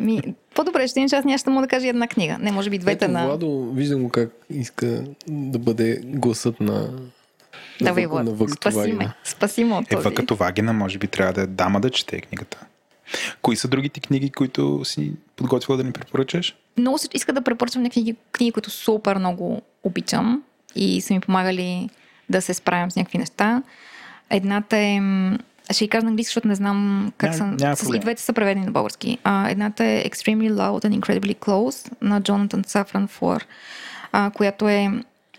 Ми, 0.00 0.22
по-добре 0.54 0.88
ще 0.88 1.06
че 1.08 1.16
аз 1.16 1.24
нямаше 1.24 1.44
да 1.44 1.50
мога 1.50 1.66
да 1.66 1.70
кажа 1.70 1.88
една 1.88 2.08
книга. 2.08 2.38
Не, 2.38 2.52
може 2.52 2.70
би 2.70 2.78
двете 2.78 3.04
Ето, 3.04 3.12
на... 3.12 3.26
Владо, 3.26 3.70
виждам 3.72 4.02
го 4.02 4.08
как 4.08 4.30
иска 4.50 5.04
да 5.28 5.58
бъде 5.58 6.00
гласът 6.04 6.60
на... 6.60 6.90
Давай, 7.80 8.02
на, 8.02 8.08
Влад, 8.08 8.38
на 8.40 8.48
спаси 8.48 8.92
ме. 8.92 9.12
Спаси 9.24 9.64
ме 9.64 9.74
от 9.74 9.88
този. 9.88 10.00
Ева 10.00 10.14
като 10.14 10.36
Вагина, 10.36 10.72
може 10.72 10.98
би 10.98 11.06
трябва 11.06 11.32
да 11.32 11.40
е 11.40 11.46
дама 11.46 11.80
да 11.80 11.90
чете 11.90 12.20
книгата. 12.20 12.66
Кои 13.42 13.56
са 13.56 13.68
другите 13.68 14.00
книги, 14.00 14.30
които 14.30 14.84
си 14.84 15.12
подготвила 15.36 15.76
да 15.76 15.84
ни 15.84 15.92
препоръчаш? 15.92 16.56
Много 16.78 16.98
се 16.98 17.08
иска 17.14 17.32
да 17.32 17.42
препоръчам 17.42 17.82
някакви 17.82 18.00
книги, 18.02 18.16
книги, 18.32 18.52
които 18.52 18.70
супер 18.70 19.16
много 19.18 19.62
обичам 19.82 20.42
и 20.76 21.00
са 21.00 21.14
ми 21.14 21.20
помагали 21.20 21.90
да 22.30 22.42
се 22.42 22.54
справям 22.54 22.90
с 22.90 22.96
някакви 22.96 23.18
неща. 23.18 23.62
Едната 24.30 24.76
е... 24.76 25.00
Ще 25.72 25.84
ги 25.84 25.88
кажа 25.88 26.04
на 26.04 26.10
английски, 26.10 26.28
защото 26.28 26.48
не 26.48 26.54
знам 26.54 27.12
как 27.18 27.30
Няма- 27.30 27.38
са... 27.58 27.64
няма 27.64 27.76
с- 27.76 27.80
проблем. 27.80 27.96
И 27.96 28.00
двете 28.00 28.22
са 28.22 28.32
преведени 28.32 28.66
на 28.66 28.72
български. 28.72 29.18
А, 29.24 29.50
едната 29.50 29.84
е 29.84 30.04
Extremely 30.04 30.52
Loud 30.52 30.84
and 30.84 31.00
Incredibly 31.00 31.36
Close 31.36 31.92
на 32.02 32.20
Джонатан 32.20 32.64
Сафран 32.66 33.08
а, 34.12 34.30
която 34.30 34.68
е 34.68 34.90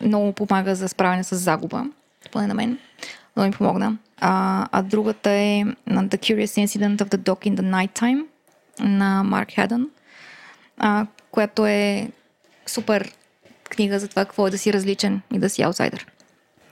много 0.02 0.34
помага 0.34 0.76
за 0.76 0.90
справяне 0.90 1.24
с 1.24 1.36
загуба, 1.36 1.86
поне 2.32 2.48
на 2.48 2.54
мен. 2.54 2.78
Много 3.36 3.48
ми 3.48 3.54
помогна. 3.58 3.98
А, 4.22 4.68
а 4.72 4.82
другата 4.82 5.32
е 5.32 5.64
The 5.88 6.18
Curious 6.18 6.66
Incident 6.66 6.98
of 6.98 7.10
the 7.10 7.18
Dog 7.18 7.48
in 7.48 7.56
the 7.56 7.62
Nighttime 7.62 8.26
на 8.80 9.24
Марк 9.24 9.52
Хедън 9.52 9.90
а, 10.78 11.08
която 11.32 11.66
е 11.66 12.10
супер 12.66 13.12
книга 13.70 14.00
за 14.00 14.08
това 14.08 14.26
какво 14.26 14.48
е 14.48 14.52
да 14.52 14.58
си 14.58 14.74
различен 14.74 15.22
и 15.34 15.40
да 15.40 15.50
си 15.50 15.62
аутсайдер. 15.62 16.08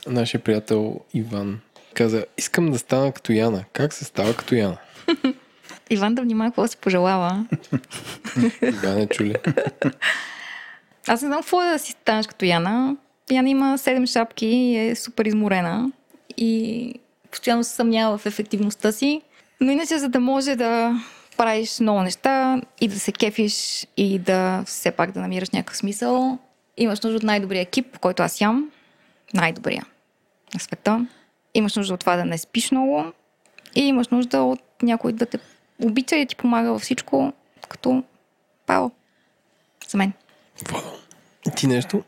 Нашия 0.07 0.43
приятел 0.43 0.99
Иван 1.13 1.59
каза, 1.93 2.25
искам 2.37 2.71
да 2.71 2.79
стана 2.79 3.11
като 3.11 3.31
Яна. 3.31 3.63
Как 3.73 3.93
се 3.93 4.05
става 4.05 4.35
като 4.35 4.55
Яна? 4.55 4.77
Иван 5.89 6.15
да 6.15 6.21
внимава 6.21 6.49
какво 6.49 6.67
си 6.67 6.77
пожелава. 6.77 7.45
Да, 8.81 8.95
не 8.95 9.07
чули. 9.07 9.35
Аз 11.07 11.21
не 11.21 11.27
знам 11.27 11.39
какво 11.39 11.61
е 11.61 11.69
да 11.69 11.79
си 11.79 11.91
станеш 11.91 12.27
като 12.27 12.45
Яна. 12.45 12.97
Яна 13.31 13.49
има 13.49 13.77
седем 13.77 14.07
шапки 14.07 14.45
и 14.45 14.77
е 14.77 14.95
супер 14.95 15.25
изморена 15.25 15.91
и 16.37 16.93
постоянно 17.33 17.63
се 17.63 17.71
съмнява 17.71 18.17
в 18.17 18.25
ефективността 18.25 18.91
си. 18.91 19.21
Но 19.61 19.71
иначе, 19.71 19.99
за 19.99 20.09
да 20.09 20.19
може 20.19 20.55
да 20.55 21.01
правиш 21.37 21.79
много 21.79 22.01
неща 22.01 22.61
и 22.81 22.87
да 22.87 22.99
се 22.99 23.11
кефиш 23.11 23.87
и 23.97 24.19
да 24.19 24.63
все 24.65 24.91
пак 24.91 25.11
да 25.11 25.19
намираш 25.19 25.49
някакъв 25.49 25.77
смисъл, 25.77 26.37
имаш 26.77 27.01
нужда 27.01 27.17
от 27.17 27.23
най-добрия 27.23 27.61
екип, 27.61 27.99
който 27.99 28.23
аз 28.23 28.41
ям. 28.41 28.71
Най-добрия 29.33 29.85
на 30.53 30.59
света. 30.59 31.07
Имаш 31.53 31.75
нужда 31.75 31.93
от 31.93 31.99
това 31.99 32.15
да 32.15 32.25
не 32.25 32.37
спиш 32.37 32.71
много 32.71 33.03
и 33.75 33.81
имаш 33.81 34.07
нужда 34.07 34.41
от 34.41 34.61
някой 34.81 35.13
да 35.13 35.25
те 35.25 35.39
обича 35.83 36.15
и 36.15 36.25
да 36.25 36.29
ти 36.29 36.35
помага 36.35 36.71
във 36.71 36.81
всичко, 36.81 37.33
като 37.69 38.03
Павел. 38.65 38.91
За 39.87 39.97
мен. 39.97 40.13
И 41.47 41.51
ти 41.55 41.67
нещо? 41.67 42.03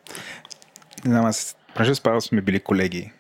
Не 1.06 1.12
знам, 1.12 1.26
аз, 1.26 1.56
понеже 1.76 1.96
с 1.96 2.02
Павел 2.02 2.22
сме 2.22 2.42
били 2.42 2.60
колеги. 2.60 3.12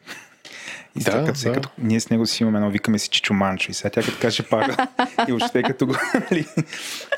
И 0.95 1.01
сега, 1.01 1.17
Да, 1.17 1.25
като, 1.25 1.39
да. 1.43 1.53
като 1.53 1.69
ние 1.77 1.99
с 1.99 2.09
него 2.09 2.25
си 2.25 2.43
имаме 2.43 2.57
едно, 2.57 2.69
викаме 2.69 2.99
си 2.99 3.09
Чичо 3.09 3.33
Манчо. 3.33 3.71
И 3.71 3.73
сега 3.73 3.89
тя 3.89 4.01
като 4.01 4.17
каже 4.21 4.43
Павел, 4.43 4.75
и 5.27 5.31
въобще 5.31 5.63
като 5.63 5.87
го, 5.87 5.95
нали, 6.31 6.45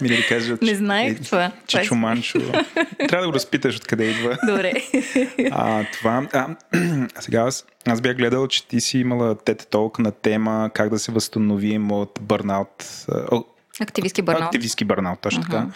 ми 0.02 0.08
да 0.10 0.16
кажа, 0.30 0.58
Не 0.62 0.76
знаех 0.76 1.20
е, 1.20 1.24
това. 1.24 1.52
Чичо 1.68 1.95
е- 1.95 1.98
Манчо. 1.98 2.40
Трябва 2.98 3.22
да 3.22 3.28
го 3.28 3.34
разпиташ 3.34 3.76
откъде 3.78 4.04
идва. 4.06 4.38
Добре. 4.48 4.74
А, 5.52 5.86
това, 5.94 6.28
а, 6.34 6.48
а 7.16 7.22
сега 7.22 7.40
аз, 7.40 7.66
аз 7.88 8.02
бях 8.02 8.18
гледал, 8.18 8.48
че 8.48 8.68
ти 8.68 8.82
си 8.82 8.99
имала 8.99 9.36
TED 9.36 9.64
Talk 9.64 9.99
на 9.99 10.12
тема 10.12 10.70
как 10.74 10.90
да 10.90 10.99
се 10.99 11.12
възстановим 11.12 11.91
от 11.91 12.20
бърнаут. 12.22 13.06
Активистки 13.80 14.22
бърнаут. 14.22 14.45
Активистки 14.45 14.86
бърнаут, 14.86 15.20
точно 15.20 15.41
така. 15.44 15.68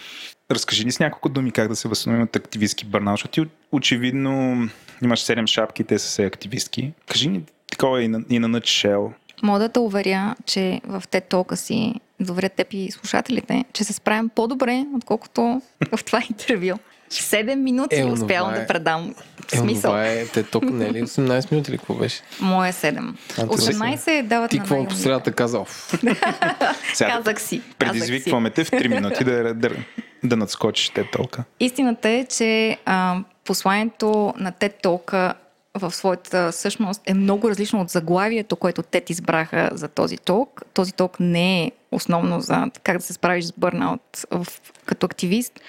Разкажи 0.51 0.85
ни 0.85 0.91
с 0.91 0.99
няколко 0.99 1.29
думи 1.29 1.51
как 1.51 1.67
да 1.67 1.75
се 1.75 1.87
възстановим 1.87 2.23
от 2.23 2.35
активистки 2.35 2.85
бърнаут, 2.85 3.19
защото 3.19 3.31
ти 3.31 3.51
очевидно 3.71 4.67
имаш 5.03 5.19
7 5.19 5.47
шапки, 5.47 5.83
те 5.83 5.99
са 5.99 6.07
все 6.07 6.25
активистки. 6.25 6.93
Кажи 7.11 7.29
ни 7.29 7.43
такова 7.81 8.03
и 8.03 8.07
на, 8.07 8.21
и 8.29 8.39
на 8.39 8.49
nutshell. 8.49 9.11
Мога 9.43 9.59
да 9.59 9.69
те 9.69 9.79
уверя, 9.79 10.35
че 10.45 10.81
в 10.85 11.03
те 11.11 11.21
толка 11.21 11.57
си, 11.57 11.93
уверя 12.29 12.49
теб 12.49 12.67
и 12.71 12.91
слушателите, 12.91 13.65
че 13.73 13.83
се 13.83 13.93
справям 13.93 14.29
по-добре, 14.29 14.85
отколкото 14.95 15.61
в 15.91 16.03
това 16.05 16.21
интервю. 16.29 16.77
7 17.11 17.55
минути 17.55 17.95
Е, 17.95 17.99
е, 17.99 18.05
успявам 18.05 18.53
е- 18.53 18.59
да 18.59 18.67
предам. 18.67 19.15
Е, 19.53 19.57
смисъл, 19.57 19.91
това 19.91 20.07
е, 20.07 20.25
те 20.25 20.43
тук, 20.43 20.63
не 20.63 20.85
е 20.85 20.91
ли 20.93 21.03
18 21.03 21.51
минути 21.51 21.71
или 21.71 21.77
какво 21.77 21.93
беше? 21.93 22.21
моя 22.41 22.69
е 22.69 22.73
7. 22.73 23.13
А, 23.37 23.47
ти 23.47 23.55
18 23.55 24.23
дават 24.23 24.51
Ти 24.51 24.57
на 24.57 24.63
какво 24.63 24.85
по 24.85 24.95
средата 24.95 25.31
каза? 25.31 25.59
Оф. 25.59 25.91
Сега 26.93 27.09
Казах 27.09 27.41
си. 27.41 27.61
предизвикваме 27.77 28.49
те 28.49 28.63
в 28.63 28.71
3 28.71 28.87
минути 28.87 29.23
да, 29.23 29.53
да, 29.53 29.69
да 30.23 30.37
надскочиш 30.37 30.89
те 30.89 31.03
толка. 31.11 31.43
Истината 31.59 32.09
е, 32.09 32.25
че 32.25 32.77
а, 32.85 33.17
посланието 33.45 34.33
на 34.37 34.51
TED 34.51 34.83
Talk 34.83 35.33
в 35.79 35.91
своята 35.91 36.51
същност 36.51 37.01
е 37.05 37.13
много 37.13 37.49
различно 37.49 37.81
от 37.81 37.89
заглавието, 37.89 38.55
което 38.55 38.83
те 38.83 39.03
избраха 39.09 39.69
за 39.73 39.87
този 39.87 40.17
ток. 40.17 40.61
Този 40.73 40.93
ток 40.93 41.19
не 41.19 41.63
е 41.63 41.71
основно 41.91 42.41
за 42.41 42.71
как 42.83 42.97
да 42.97 43.03
се 43.03 43.13
справиш 43.13 43.45
с 43.45 43.53
бърнаут 43.57 44.25
като 44.85 45.05
активист. 45.05 45.59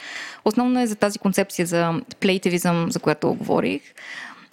Основно 0.44 0.80
е 0.80 0.86
за 0.86 0.96
тази 0.96 1.18
концепция 1.18 1.66
за 1.66 2.00
плейтивизъм, 2.20 2.86
за 2.90 3.00
която 3.00 3.34
говорих. 3.34 3.82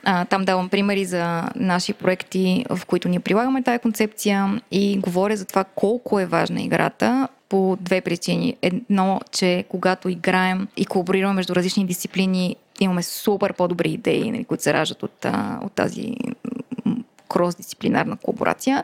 А, 0.03 0.25
там 0.25 0.45
давам 0.45 0.69
примери 0.69 1.05
за 1.05 1.43
наши 1.55 1.93
проекти, 1.93 2.65
в 2.69 2.85
които 2.85 3.09
ние 3.09 3.19
прилагаме 3.19 3.63
тази 3.63 3.79
концепция 3.79 4.61
и 4.71 4.99
говоря 4.99 5.37
за 5.37 5.45
това 5.45 5.63
колко 5.63 6.19
е 6.19 6.25
важна 6.25 6.61
играта 6.61 7.27
по 7.49 7.77
две 7.81 8.01
причини. 8.01 8.57
Едно, 8.61 9.21
че 9.31 9.65
когато 9.69 10.09
играем 10.09 10.67
и 10.77 10.85
колаборираме 10.85 11.33
между 11.33 11.55
различни 11.55 11.85
дисциплини, 11.85 12.55
имаме 12.79 13.03
супер 13.03 13.53
по-добри 13.53 13.89
идеи, 13.89 14.31
нали, 14.31 14.43
които 14.43 14.63
се 14.63 14.73
раждат 14.73 15.03
от, 15.03 15.25
от 15.61 15.71
тази 15.71 16.15
крос-дисциплинарна 17.29 18.17
колаборация. 18.17 18.83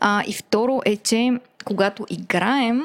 А, 0.00 0.22
и 0.26 0.32
второ 0.32 0.82
е, 0.84 0.96
че 0.96 1.32
когато 1.64 2.06
играем, 2.10 2.82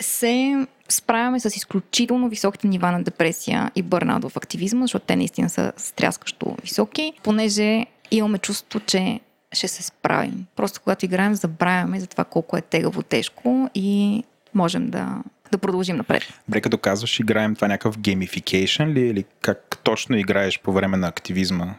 се 0.00 0.66
справяме 0.88 1.40
с 1.40 1.56
изключително 1.56 2.28
високите 2.28 2.68
нива 2.68 2.92
на 2.92 3.02
депресия 3.02 3.70
и 3.76 3.82
бърнаут 3.82 4.24
в 4.24 4.36
активизма, 4.36 4.82
защото 4.82 5.06
те 5.06 5.16
наистина 5.16 5.50
са 5.50 5.72
стряскащо 5.76 6.56
високи, 6.62 7.12
понеже 7.22 7.86
имаме 8.10 8.38
чувство, 8.38 8.80
че 8.80 9.20
ще 9.52 9.68
се 9.68 9.82
справим. 9.82 10.46
Просто 10.56 10.80
когато 10.80 11.04
играем, 11.04 11.34
забравяме 11.34 12.00
за 12.00 12.06
това 12.06 12.24
колко 12.24 12.56
е 12.56 12.60
тегаво 12.60 13.02
тежко 13.02 13.70
и 13.74 14.24
можем 14.54 14.90
да, 14.90 15.22
да 15.52 15.58
продължим 15.58 15.96
напред. 15.96 16.22
Добре, 16.48 16.60
като 16.60 16.78
казваш, 16.78 17.20
играем 17.20 17.54
това 17.54 17.68
някакъв 17.68 17.98
геймификейшн 17.98 18.82
ли 18.82 19.00
или 19.00 19.24
как 19.40 19.78
точно 19.82 20.16
играеш 20.16 20.60
по 20.60 20.72
време 20.72 20.96
на 20.96 21.08
активизма? 21.08 21.74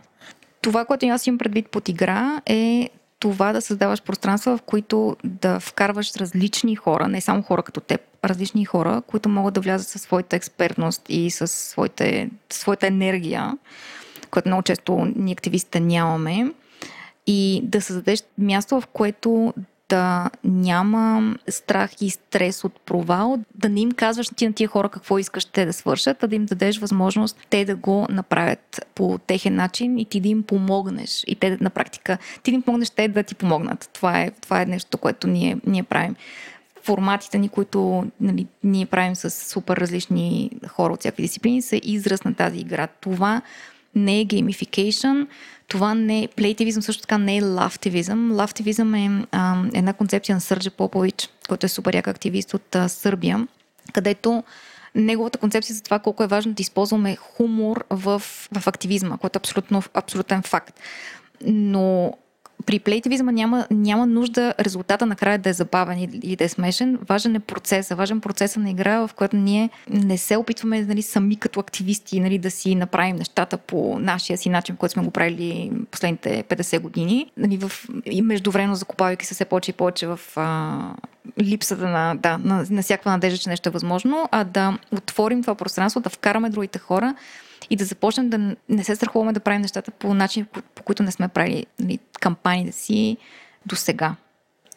Това, 0.61 0.85
което 0.85 1.05
аз 1.05 1.27
имам 1.27 1.37
предвид 1.37 1.69
под 1.69 1.89
игра 1.89 2.41
е 2.45 2.89
това 3.19 3.53
да 3.53 3.61
създаваш 3.61 4.01
пространства, 4.01 4.57
в 4.57 4.61
които 4.61 5.17
да 5.23 5.59
вкарваш 5.59 6.15
различни 6.15 6.75
хора, 6.75 7.07
не 7.07 7.21
само 7.21 7.41
хора 7.41 7.63
като 7.63 7.79
теб, 7.79 8.01
различни 8.25 8.65
хора, 8.65 9.01
които 9.07 9.29
могат 9.29 9.53
да 9.53 9.61
влязат 9.61 9.87
със 9.87 10.01
своята 10.01 10.35
експертност 10.35 11.01
и 11.09 11.31
със 11.31 11.51
своите, 11.51 12.29
своята 12.49 12.87
енергия, 12.87 13.57
която 14.31 14.49
много 14.49 14.63
често 14.63 15.11
ние 15.15 15.33
активистите 15.33 15.79
нямаме, 15.79 16.51
и 17.27 17.61
да 17.63 17.81
създадеш 17.81 18.23
място, 18.37 18.81
в 18.81 18.87
което 18.87 19.53
да 19.91 20.29
няма 20.43 21.35
страх 21.47 21.91
и 22.01 22.09
стрес 22.09 22.63
от 22.63 22.81
провал, 22.81 23.39
да 23.55 23.69
не 23.69 23.81
им 23.81 23.91
казваш 23.91 24.29
ти 24.35 24.47
на 24.47 24.53
тия 24.53 24.67
хора 24.67 24.89
какво 24.89 25.17
искаш 25.17 25.45
те 25.45 25.65
да 25.65 25.73
свършат, 25.73 26.23
а 26.23 26.27
да 26.27 26.35
им 26.35 26.45
дадеш 26.45 26.79
възможност 26.79 27.37
те 27.49 27.65
да 27.65 27.75
го 27.75 28.07
направят 28.09 28.85
по 28.95 29.19
техен 29.27 29.55
начин 29.55 29.97
и 29.97 30.05
ти 30.05 30.19
да 30.19 30.27
им 30.27 30.43
помогнеш. 30.43 31.23
И 31.27 31.35
те 31.35 31.57
на 31.61 31.69
практика, 31.69 32.17
ти 32.43 32.51
да 32.51 32.55
им 32.55 32.61
помогнеш 32.61 32.89
те 32.89 33.07
да 33.07 33.23
ти 33.23 33.35
помогнат. 33.35 33.89
Това 33.93 34.21
е, 34.21 34.31
това 34.31 34.61
е 34.61 34.65
нещо, 34.65 34.97
което 34.97 35.27
ние, 35.27 35.57
ние 35.65 35.83
правим. 35.83 36.15
Форматите 36.83 37.37
ни, 37.37 37.49
които 37.49 38.07
нали, 38.21 38.47
ние 38.63 38.85
правим 38.85 39.15
с 39.15 39.29
супер 39.29 39.77
различни 39.77 40.51
хора 40.67 40.93
от 40.93 40.99
всякакви 40.99 41.23
дисциплини, 41.23 41.61
са 41.61 41.79
израз 41.83 42.23
на 42.23 42.33
тази 42.33 42.59
игра. 42.59 42.87
Това 42.87 43.41
не 43.95 44.19
е 44.19 44.25
геймификейшн, 44.25 45.21
това 45.67 45.93
не 45.93 46.23
е 46.23 46.27
плейтивизъм, 46.27 46.83
също 46.83 47.01
така 47.01 47.17
не 47.17 47.37
е 47.37 47.41
лавтивизъм. 47.41 48.31
Лавтивизъм 48.31 48.93
е 48.93 49.25
а, 49.31 49.63
една 49.73 49.93
концепция 49.93 50.35
на 50.35 50.41
Сърджа 50.41 50.71
Попович, 50.71 51.29
който 51.49 51.65
е 51.65 51.69
супер 51.69 51.93
як 51.93 52.07
активист 52.07 52.53
от 52.53 52.75
а, 52.75 52.89
Сърбия, 52.89 53.47
където 53.93 54.43
неговата 54.95 55.37
концепция 55.37 55.75
за 55.75 55.83
това 55.83 55.99
колко 55.99 56.23
е 56.23 56.27
важно 56.27 56.53
да 56.53 56.61
използваме 56.61 57.15
хумор 57.15 57.85
в, 57.89 58.19
в 58.59 58.67
активизма, 58.67 59.17
което 59.17 59.37
е 59.37 59.39
абсолютно, 59.39 59.83
абсолютен 59.93 60.41
факт. 60.41 60.79
Но 61.45 62.13
при 62.65 62.79
плейтивизма 62.79 63.31
няма, 63.31 63.67
няма 63.71 64.05
нужда 64.05 64.53
резултата 64.59 65.05
накрая 65.05 65.39
да 65.39 65.49
е 65.49 65.53
забавен 65.53 65.99
и, 65.99 66.09
и 66.23 66.35
да 66.35 66.43
е 66.43 66.49
смешен. 66.49 66.99
Важен 67.09 67.35
е 67.35 67.39
процеса. 67.39 67.95
Важен 67.95 68.21
процеса 68.21 68.59
на 68.59 68.69
игра, 68.69 69.07
в 69.07 69.13
който 69.13 69.35
ние 69.35 69.69
не 69.89 70.17
се 70.17 70.37
опитваме 70.37 70.81
нали, 70.81 71.01
сами 71.01 71.35
като 71.35 71.59
активисти 71.59 72.19
нали, 72.19 72.37
да 72.37 72.51
си 72.51 72.75
направим 72.75 73.15
нещата 73.15 73.57
по 73.57 73.99
нашия 73.99 74.37
си 74.37 74.49
начин, 74.49 74.75
който 74.75 74.93
сме 74.93 75.03
го 75.03 75.11
правили 75.11 75.71
последните 75.91 76.43
50 76.43 76.79
години. 76.79 77.31
Нали, 77.37 77.57
в, 77.57 77.71
и 78.05 78.21
междувременно 78.21 78.75
закупавайки 78.75 79.25
се 79.25 79.33
все 79.33 79.45
повече 79.45 79.71
и 79.71 79.73
повече 79.73 80.07
в 80.07 80.19
а, 80.35 80.79
липсата 81.39 81.87
на, 81.87 82.15
да, 82.15 82.37
на, 82.37 82.65
на 82.69 82.81
всякаква 82.81 83.11
надежда, 83.11 83.37
че 83.37 83.49
нещо 83.49 83.69
е 83.69 83.71
възможно, 83.71 84.29
а 84.31 84.43
да 84.43 84.77
отворим 84.91 85.41
това 85.41 85.55
пространство, 85.55 85.99
да 85.99 86.09
вкараме 86.09 86.49
другите 86.49 86.79
хора 86.79 87.15
и 87.71 87.75
да 87.75 87.85
започнем 87.85 88.29
да 88.29 88.55
не 88.69 88.83
се 88.83 88.95
страхуваме 88.95 89.33
да 89.33 89.39
правим 89.39 89.61
нещата 89.61 89.91
по 89.91 90.13
начин, 90.13 90.45
по, 90.45 90.61
по 90.75 90.83
които 90.83 91.03
не 91.03 91.11
сме 91.11 91.27
правили 91.27 91.65
нали, 91.79 91.99
кампаниите 92.19 92.71
си 92.71 93.17
до 93.65 93.75
сега. 93.75 94.15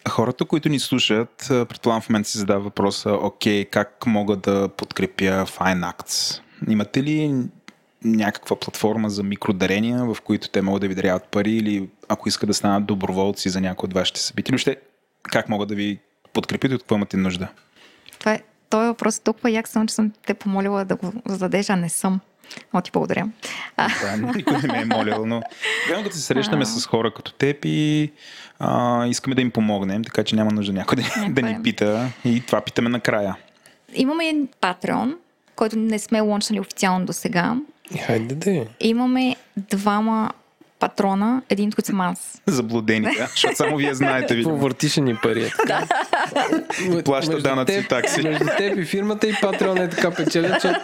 Хората, 0.09 0.45
които 0.45 0.69
ни 0.69 0.79
слушат, 0.79 1.47
предполагам 1.49 2.03
в 2.03 2.09
момента 2.09 2.29
си 2.29 2.39
задава 2.39 2.61
въпроса, 2.61 3.11
окей, 3.13 3.65
как 3.65 4.07
мога 4.07 4.37
да 4.37 4.69
подкрепя 4.69 5.47
Fine 5.47 5.93
Acts? 5.93 6.41
Имате 6.69 7.03
ли 7.03 7.35
някаква 8.05 8.57
платформа 8.57 9.11
за 9.11 9.23
микродарения, 9.23 10.05
в 10.05 10.17
които 10.21 10.49
те 10.49 10.63
могат 10.63 10.81
да 10.81 10.89
ви 10.89 10.95
даряват 10.95 11.25
пари 11.25 11.53
или 11.53 11.89
ако 12.09 12.29
искат 12.29 12.47
да 12.47 12.55
станат 12.55 12.87
доброволци 12.87 13.49
за 13.49 13.61
някои 13.61 13.87
от 13.87 13.95
вашите 13.95 14.21
събития? 14.21 14.59
Или 14.67 14.77
как 15.23 15.49
могат 15.49 15.69
да 15.69 15.75
ви 15.75 15.99
подкрепят 16.33 16.71
и 16.71 16.75
от 16.75 16.83
какво 16.83 16.95
имате 16.95 17.17
нужда? 17.17 17.49
Това 18.19 18.33
е, 18.33 18.43
този 18.71 18.87
въпрос 18.87 19.17
е 19.19 19.23
толкова 19.23 19.51
як 19.51 19.69
съм, 19.69 19.87
че 19.87 19.95
съм 19.95 20.13
те 20.27 20.35
помолила 20.35 20.85
да 20.85 20.97
го 20.97 21.13
зададеш, 21.27 21.71
а 21.71 21.77
не 21.77 21.89
съм. 21.89 22.21
О, 22.73 22.81
ти 22.81 22.91
благодаря. 22.91 23.29
Да, 23.77 24.17
никой 24.37 24.59
не 24.59 24.69
ме 24.69 24.81
е 24.81 24.85
молил, 24.85 25.27
но 25.27 25.43
когато 25.89 26.17
се 26.17 26.23
срещаме 26.23 26.65
с 26.65 26.87
хора 26.87 27.15
като 27.15 27.33
теб 27.33 27.65
и 27.65 28.13
а, 28.59 29.07
искаме 29.07 29.35
да 29.35 29.43
им 29.43 29.51
помогнем, 29.51 30.05
така 30.05 30.25
че 30.25 30.37
няма 30.37 30.53
нужда 30.53 30.73
някой 30.73 30.97
да, 30.97 31.29
да 31.29 31.43
ни 31.43 31.63
пита 31.63 32.09
и 32.25 32.43
това 32.47 32.61
питаме 32.61 32.89
накрая. 32.89 33.37
имаме 33.95 34.29
един 34.29 34.49
Patreon, 34.61 35.15
който 35.57 35.79
не 35.79 35.99
сме 35.99 36.21
лончнали 36.21 36.61
официално 36.61 37.07
до 37.07 37.13
сега. 37.13 37.57
И 37.95 37.99
хайде 37.99 38.35
да 38.35 38.67
Имаме 38.81 39.37
двама 39.57 40.31
патрона, 40.87 41.43
един 41.51 41.69
от 41.69 41.75
които 41.75 41.87
съм 41.87 42.01
аз. 42.01 42.43
Заблудените, 42.47 43.27
защото 43.31 43.57
само 43.57 43.77
вие 43.77 43.95
знаете. 43.95 44.35
Ви. 44.35 44.43
Повъртише 44.45 45.01
ни 45.01 45.17
пари. 45.17 45.53
Да. 45.67 45.87
Плаща 47.05 47.39
данъци 47.39 47.73
и 47.75 47.85
такси. 47.85 48.23
Между 48.23 48.45
теб 48.49 48.79
и 48.79 48.85
фирмата 48.85 49.27
и 49.27 49.35
Патреон 49.43 49.79
е 49.79 49.89
така 49.89 50.11
печелят, 50.11 50.53
защото 50.53 50.81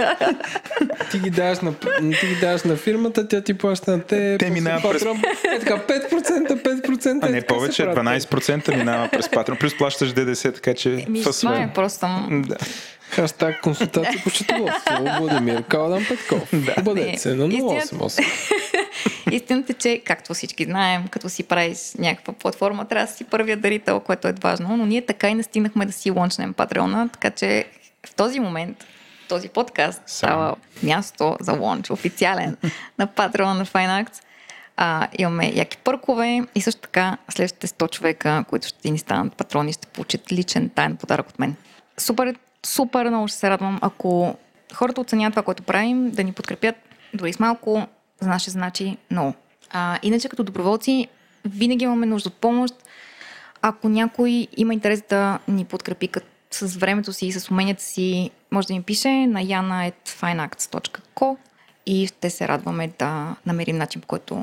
ти 1.11 1.19
ги 1.19 1.31
даваш 1.31 1.61
на, 1.61 1.75
ти 2.21 2.27
ги 2.27 2.37
даваш 2.41 2.63
на 2.63 2.77
фирмата, 2.77 3.29
тя 3.29 3.41
ти 3.41 3.55
плаща 3.55 3.91
на 3.91 4.01
те. 4.01 4.37
Те 4.39 4.51
минават 4.51 4.83
през- 4.93 5.03
Е 5.47 5.59
така 5.59 5.75
5%, 5.79 6.63
5%. 6.63 7.19
А 7.23 7.29
е 7.29 7.31
не 7.31 7.43
повече, 7.43 7.85
прави. 7.85 8.21
12% 8.21 8.77
минава 8.77 9.09
през 9.09 9.29
патрон. 9.29 9.57
Плюс 9.57 9.79
плащаш 9.79 10.13
ДДС, 10.13 10.53
така 10.53 10.75
че 10.75 11.05
Ми, 11.09 11.23
това 11.23 11.57
е 11.57 11.71
просто... 11.75 12.07
Да. 12.31 12.57
Хаштаг 13.11 13.61
консултация 13.61 14.23
по 14.25 14.31
счетоводство. 14.31 15.05
Владимир 15.21 15.63
Каладан 15.63 16.05
Петков. 16.09 16.49
Да. 16.53 16.83
Бъдете 16.83 17.19
се 17.19 17.35
на 17.35 17.45
Истината- 17.45 17.97
088. 17.97 18.25
Истината 19.31 19.73
е, 19.73 19.75
че, 19.75 20.03
както 20.05 20.35
всички 20.35 20.65
знаем, 20.65 21.09
като 21.09 21.29
си 21.29 21.43
правиш 21.43 21.79
някаква 21.99 22.33
платформа, 22.33 22.85
трябва 22.85 23.07
да 23.07 23.13
си 23.13 23.25
първия 23.25 23.57
дарител, 23.57 24.01
което 24.01 24.29
е 24.29 24.33
важно, 24.33 24.77
но 24.77 24.87
ние 24.87 25.07
така 25.07 25.29
и 25.29 25.35
не 25.35 25.43
стигнахме 25.43 25.87
да 25.87 25.93
си 25.93 26.11
лончнем 26.11 26.53
Патреона, 26.53 27.09
така 27.09 27.31
че 27.31 27.65
в 28.07 28.15
този 28.15 28.41
момент 28.41 28.85
този 29.29 29.49
подкаст 29.49 30.03
става 30.07 30.57
място 30.83 31.37
за 31.41 31.53
лонч, 31.53 31.91
официален 31.91 32.57
на 32.99 33.07
Патреона 33.07 33.55
на 33.55 33.67
Fineact. 33.67 34.23
А, 34.77 35.09
имаме 35.19 35.53
яки 35.55 35.79
пъркове 35.79 36.43
и 36.55 36.61
също 36.61 36.81
така 36.81 37.17
следващите 37.29 37.67
100 37.67 37.91
човека, 37.91 38.45
които 38.49 38.67
ще 38.67 38.91
ни 38.91 38.99
станат 38.99 39.37
патрони, 39.37 39.73
ще 39.73 39.87
получат 39.87 40.33
личен 40.33 40.69
тайн 40.69 40.97
подарък 40.97 41.29
от 41.29 41.39
мен. 41.39 41.55
Супер, 41.99 42.35
супер 42.67 43.09
много 43.09 43.29
ще 43.29 43.39
се 43.39 43.51
радвам, 43.51 43.79
ако 43.83 44.37
хората 44.75 45.01
оценят 45.01 45.33
това, 45.33 45.43
което 45.43 45.63
правим, 45.63 46.11
да 46.11 46.25
ни 46.25 46.33
подкрепят 46.33 46.77
дори 47.15 47.33
с 47.33 47.39
малко, 47.39 47.87
за 48.21 48.29
нас 48.29 48.43
ще 48.43 48.51
значи 48.51 48.97
много. 49.11 49.35
А, 49.71 49.99
иначе 50.03 50.29
като 50.29 50.45
доброволци 50.45 51.09
винаги 51.45 51.85
имаме 51.85 52.07
нужда 52.07 52.29
от 52.29 52.35
помощ. 52.35 52.75
Ако 53.63 53.89
някой 53.89 54.47
има 54.57 54.75
интерес 54.75 55.03
да 55.09 55.39
ни 55.49 55.65
подкрепи 55.65 56.09
като 56.09 56.27
с 56.51 56.77
времето 56.77 57.13
си 57.13 57.27
и 57.27 57.33
с 57.33 57.51
уменията 57.51 57.83
си, 57.83 58.31
може 58.51 58.67
да 58.67 58.75
ми 58.75 58.83
пише 58.83 59.27
на 59.27 59.45
yana.fineacts.co 59.45 61.37
и 61.87 62.07
ще 62.07 62.31
се 62.31 62.49
радваме 62.49 62.93
да 62.99 63.37
намерим 63.47 63.77
начин, 63.77 64.01
по 64.01 64.07
който 64.07 64.35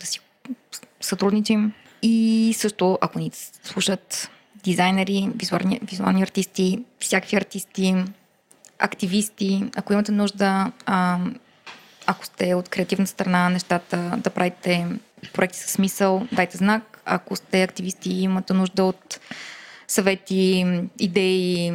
да 0.00 0.06
си 0.06 0.20
сътрудничим. 1.00 1.72
И 2.02 2.54
също, 2.56 2.98
ако 3.00 3.18
ни 3.18 3.30
слушат 3.62 4.30
дизайнери, 4.70 5.30
визуални, 5.34 5.80
визуални 5.82 6.22
артисти, 6.22 6.84
всякакви 7.00 7.36
артисти, 7.36 7.94
активисти, 8.78 9.64
ако 9.76 9.92
имате 9.92 10.12
нужда 10.12 10.72
а, 10.86 11.18
ако 12.06 12.26
сте 12.26 12.54
от 12.54 12.68
креативна 12.68 13.06
страна 13.06 13.38
на 13.38 13.50
нещата, 13.50 14.14
да 14.16 14.30
правите 14.30 14.86
проекти 15.32 15.58
с 15.58 15.70
смисъл, 15.70 16.26
дайте 16.32 16.56
знак. 16.56 17.00
Ако 17.04 17.36
сте 17.36 17.62
активисти 17.62 18.10
и 18.10 18.22
имате 18.22 18.52
нужда 18.52 18.84
от 18.84 19.20
съвети, 19.88 20.66
идеи 20.98 21.72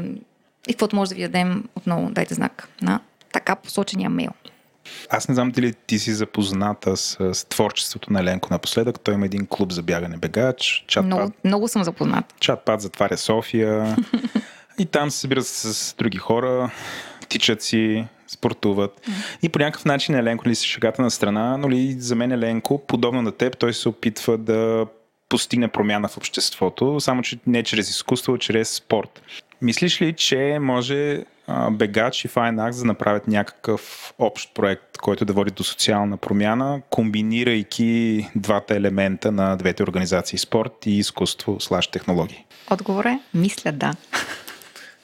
и 0.68 0.74
каквото 0.74 0.96
може 0.96 1.10
да 1.10 1.16
ви 1.16 1.22
дадем, 1.22 1.64
отново 1.76 2.10
дайте 2.12 2.34
знак 2.34 2.70
на 2.82 3.00
така 3.32 3.56
посочения 3.56 4.10
мейл. 4.10 4.32
Аз 5.10 5.28
не 5.28 5.36
знам 5.36 5.52
дали 5.52 5.74
ти 5.88 6.00
си 6.00 6.14
запозната 6.14 6.98
с, 6.98 7.34
с 7.34 7.46
творчеството 7.46 8.14
на 8.14 8.20
Еленко 8.20 8.48
напоследък. 8.52 9.00
Той 9.00 9.14
има 9.14 9.26
един 9.26 9.48
клуб 9.48 9.72
за 9.72 9.84
бягане 9.84 10.18
бегач. 10.18 10.86
Чатпад, 10.88 11.06
Много, 11.06 11.32
много 11.44 11.68
съм 11.68 11.84
запознат. 11.84 12.26
чатпад 12.40 12.82
затваря 12.82 13.18
София. 13.18 13.96
и 14.80 14.86
там 14.86 15.12
се 15.12 15.20
събират 15.20 15.48
с 15.48 15.96
други 15.98 16.18
хора, 16.18 16.72
тичат 17.30 17.62
си, 17.62 18.06
спортуват. 18.28 19.02
И 19.42 19.50
по 19.50 19.60
някакъв 19.60 19.86
начин 19.86 20.16
Еленко 20.16 20.50
ли 20.50 20.56
си 20.56 20.68
шегата 20.68 21.02
на 21.02 21.12
страна, 21.12 21.58
но 21.58 21.70
ли 21.70 21.96
за 22.00 22.16
мен 22.16 22.32
Еленко, 22.32 22.82
подобно 22.88 23.22
на 23.22 23.32
теб, 23.32 23.58
той 23.58 23.74
се 23.74 23.90
опитва 23.90 24.38
да 24.38 24.86
постигне 25.30 25.68
промяна 25.68 26.08
в 26.08 26.18
обществото, 26.18 27.00
само 27.00 27.22
че 27.22 27.40
не 27.48 27.64
чрез 27.64 27.90
изкуство, 27.90 28.34
а 28.34 28.38
чрез 28.38 28.70
спорт. 28.70 29.22
Мислиш 29.62 30.02
ли, 30.02 30.14
че 30.14 30.58
може 30.62 31.24
а, 31.48 31.72
Бегач 31.72 32.26
и 32.26 32.30
Fine 32.30 32.70
Arts 32.70 32.80
да 32.80 32.86
направят 32.86 33.28
някакъв 33.28 34.14
общ 34.20 34.54
проект, 34.54 34.98
който 34.98 35.26
да 35.26 35.34
води 35.34 35.52
до 35.52 35.64
социална 35.64 36.18
промяна, 36.18 36.82
комбинирайки 36.90 38.28
двата 38.36 38.76
елемента 38.76 39.32
на 39.32 39.56
двете 39.58 39.84
организации 39.84 40.40
спорт 40.40 40.86
и 40.86 40.98
изкуство 40.98 41.60
слаш 41.60 41.88
технологии? 41.88 42.46
Отговор 42.70 43.06
е, 43.06 43.20
мисля 43.34 43.72
да. 43.72 43.94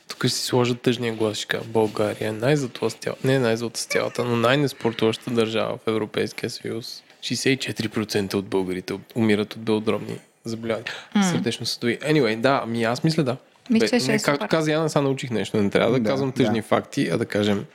Тук 0.08 0.20
ще 0.20 0.30
си 0.30 0.46
сложа 0.46 0.76
тъжния 0.76 1.14
глас, 1.14 1.38
ще 1.38 1.48
кажа, 1.48 1.64
България 1.68 2.30
е 2.30 2.32
най-затластялата, 2.32 3.28
не 3.28 3.40
най-затластялата, 3.40 4.24
но 4.24 4.36
най-неспортуваща 4.36 5.32
държава 5.32 5.78
в 5.78 5.88
Европейския 5.88 6.50
съюз. 6.50 7.04
64% 7.22 8.34
от 8.34 8.46
българите 8.46 9.00
умират 9.16 9.54
от 9.54 9.62
белодробни 9.62 10.18
заболявания. 10.46 10.94
Mm. 11.16 11.32
Сърдечно 11.32 11.66
съдови. 11.66 12.00
Anyway, 12.00 12.36
да, 12.36 12.62
ами 12.64 12.84
аз 12.84 13.04
мисля 13.04 13.24
да. 13.24 13.38
Мисля, 13.69 13.88
че 13.89 13.99
ще 13.99 14.07
не, 14.07 14.15
е 14.15 14.19
както 14.19 14.35
супер. 14.35 14.48
каза 14.48 14.72
Яна, 14.72 14.89
сега 14.89 15.02
научих 15.02 15.30
нещо. 15.31 15.57
Не 15.57 15.69
трябва 15.69 15.91
да, 15.91 15.99
Да, 15.99 16.10
казвам 16.10 16.31
тъжни 16.31 16.56
да. 16.56 16.68
факти, 16.68 17.10
а 17.10 17.18
да 17.18 17.26
кажем 17.26 17.65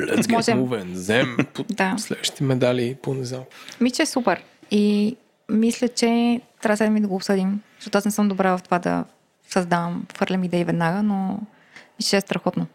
Let's 0.00 0.16
get 0.16 0.32
Можем. 0.32 0.58
moving, 0.58 0.92
взем 0.92 1.36
Да. 1.68 1.94
следващите 1.98 2.44
медали 2.44 2.96
по 3.02 3.14
не 3.14 3.24
знам. 3.24 3.42
Мисля, 3.80 3.96
че 3.96 4.02
е 4.02 4.06
супер. 4.06 4.42
И 4.70 5.16
мисля, 5.48 5.88
че 5.88 6.40
трябва 6.62 6.76
сега 6.76 6.90
ми 6.90 7.00
да 7.00 7.08
го 7.08 7.14
обсъдим, 7.14 7.60
защото 7.78 7.98
аз 7.98 8.04
не 8.04 8.10
съм 8.10 8.28
добра 8.28 8.56
в 8.56 8.62
това 8.62 8.78
да 8.78 9.04
създавам, 9.48 10.06
хвърлям 10.16 10.44
идеи 10.44 10.64
веднага, 10.64 11.02
но 11.02 11.38
мисля, 11.98 12.10
че 12.10 12.16
е 12.16 12.20
страхотно. 12.20 12.66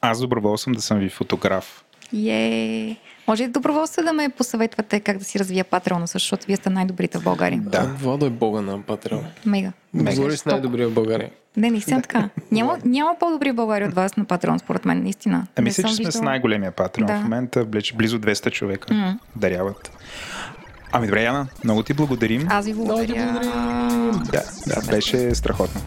Аз 0.00 0.20
добровол 0.20 0.56
съм 0.56 0.72
да 0.72 0.82
съм 0.82 0.98
ви 0.98 1.08
фотограф. 1.08 1.84
Е, 2.26 2.96
може 3.28 3.44
и 3.44 3.48
доброволно 3.48 3.86
да 4.04 4.12
ме 4.12 4.28
посъветвате 4.28 5.00
как 5.00 5.18
да 5.18 5.24
си 5.24 5.38
развия 5.38 5.64
патреона, 5.64 6.06
защото 6.06 6.46
вие 6.46 6.56
сте 6.56 6.70
най-добрите 6.70 7.18
в 7.18 7.22
България. 7.22 7.60
Да. 7.60 7.82
Владо 7.82 8.26
е 8.26 8.30
бога 8.30 8.60
на 8.60 8.82
Патреон. 8.82 9.24
Мега. 9.46 9.72
Говориш 9.94 10.38
с 10.38 10.46
най-добрия 10.46 10.88
в 10.88 10.92
България. 10.92 11.30
Не, 11.56 11.70
наистина 11.70 12.02
така. 12.02 12.28
Няма, 12.52 12.78
няма 12.84 13.16
по-добри 13.20 13.50
в 13.50 13.54
България 13.54 13.88
от 13.88 13.94
вас 13.94 14.16
на 14.16 14.24
Патреон, 14.24 14.58
според 14.58 14.84
мен, 14.84 15.02
наистина. 15.02 15.46
А 15.56 15.60
Не 15.60 15.64
мисля, 15.64 15.88
че 15.88 15.94
сме 15.94 16.12
с 16.12 16.20
най-големия 16.22 16.72
патреон 16.72 17.06
Да. 17.06 17.18
в 17.18 17.22
момента. 17.22 17.64
Близо 17.64 18.18
200 18.18 18.50
човека 18.50 18.94
М. 18.94 19.18
даряват. 19.36 19.90
Ами 20.92 21.06
добре, 21.06 21.22
Яна, 21.22 21.46
много 21.64 21.82
ти 21.82 21.94
благодарим. 21.94 22.46
Аз 22.50 22.66
ви 22.66 22.74
благодаря. 22.74 23.40
Да, 24.32 24.42
да, 24.66 24.90
беше 24.90 25.34
страхотно. 25.34 25.80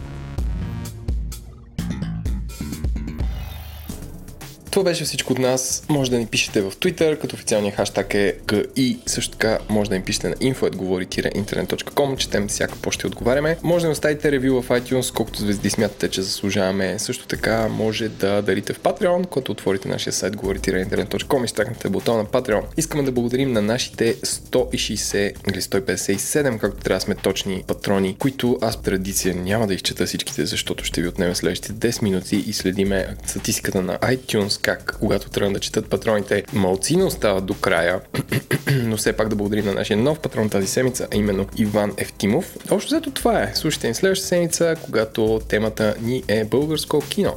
Това 4.70 4.84
беше 4.84 5.04
всичко 5.04 5.32
от 5.32 5.38
нас. 5.38 5.84
Може 5.88 6.10
да 6.10 6.18
ни 6.18 6.26
пишете 6.26 6.60
в 6.60 6.70
Twitter, 6.70 7.18
като 7.18 7.36
официалният 7.36 7.76
хаштаг 7.76 8.14
е 8.14 8.36
GI. 8.46 8.98
Също 9.06 9.32
така 9.32 9.58
може 9.68 9.90
да 9.90 9.96
ни 9.96 10.02
пишете 10.02 10.28
на 10.28 10.34
info.говори-internet.com. 10.34 12.16
Четем 12.16 12.48
всяка 12.48 12.76
почта 12.76 13.06
и 13.06 13.08
отговаряме. 13.08 13.56
Може 13.62 13.82
да 13.82 13.88
ни 13.88 13.92
оставите 13.92 14.32
ревю 14.32 14.62
в 14.62 14.68
iTunes, 14.68 15.14
колкото 15.14 15.40
звезди 15.40 15.70
смятате, 15.70 16.08
че 16.08 16.22
заслужаваме. 16.22 16.98
Също 16.98 17.26
така 17.26 17.68
може 17.68 18.08
да 18.08 18.42
дарите 18.42 18.72
в 18.72 18.80
Patreon, 18.80 19.28
като 19.34 19.52
отворите 19.52 19.88
нашия 19.88 20.12
сайт 20.12 20.36
говори-internet.com 20.36 21.44
и 21.44 21.48
стакнете 21.48 21.88
бутона 21.88 22.18
на 22.18 22.24
Patreon. 22.24 22.62
Искаме 22.76 23.02
да 23.02 23.12
благодарим 23.12 23.52
на 23.52 23.62
нашите 23.62 24.16
160 24.16 25.32
или 25.50 25.60
157, 25.60 26.58
както 26.58 26.82
трябва 26.82 26.98
да 26.98 27.04
сме 27.04 27.14
точни 27.14 27.64
патрони, 27.66 28.16
които 28.18 28.58
аз 28.60 28.82
традиция 28.82 29.34
няма 29.34 29.66
да 29.66 29.74
изчета 29.74 30.06
всичките, 30.06 30.46
защото 30.46 30.84
ще 30.84 31.02
ви 31.02 31.08
отнеме 31.08 31.34
следващите 31.34 31.92
10 31.92 32.02
минути 32.02 32.36
и 32.36 32.52
следиме 32.52 33.06
статистиката 33.26 33.82
на 33.82 33.98
iTunes, 33.98 34.59
как 34.62 34.96
когато 35.00 35.30
трябва 35.30 35.52
да 35.52 35.60
четат 35.60 35.90
патроните, 35.90 36.44
малцина 36.52 37.04
остават 37.06 37.46
до 37.46 37.54
края, 37.54 38.00
но 38.84 38.96
все 38.96 39.12
пак 39.12 39.28
да 39.28 39.36
благодарим 39.36 39.64
на 39.64 39.74
нашия 39.74 39.96
нов 39.96 40.20
патрон 40.20 40.50
тази 40.50 40.66
седмица, 40.66 41.08
а 41.12 41.16
именно 41.16 41.46
Иван 41.56 41.92
Евтимов. 41.96 42.56
Общо 42.70 42.88
взето 42.88 43.10
това 43.10 43.42
е. 43.42 43.52
Слушайте 43.54 43.88
ни 43.88 43.94
следващата 43.94 44.28
седмица, 44.28 44.74
когато 44.82 45.40
темата 45.48 45.94
ни 46.02 46.22
е 46.28 46.44
българско 46.44 47.00
кино. 47.08 47.36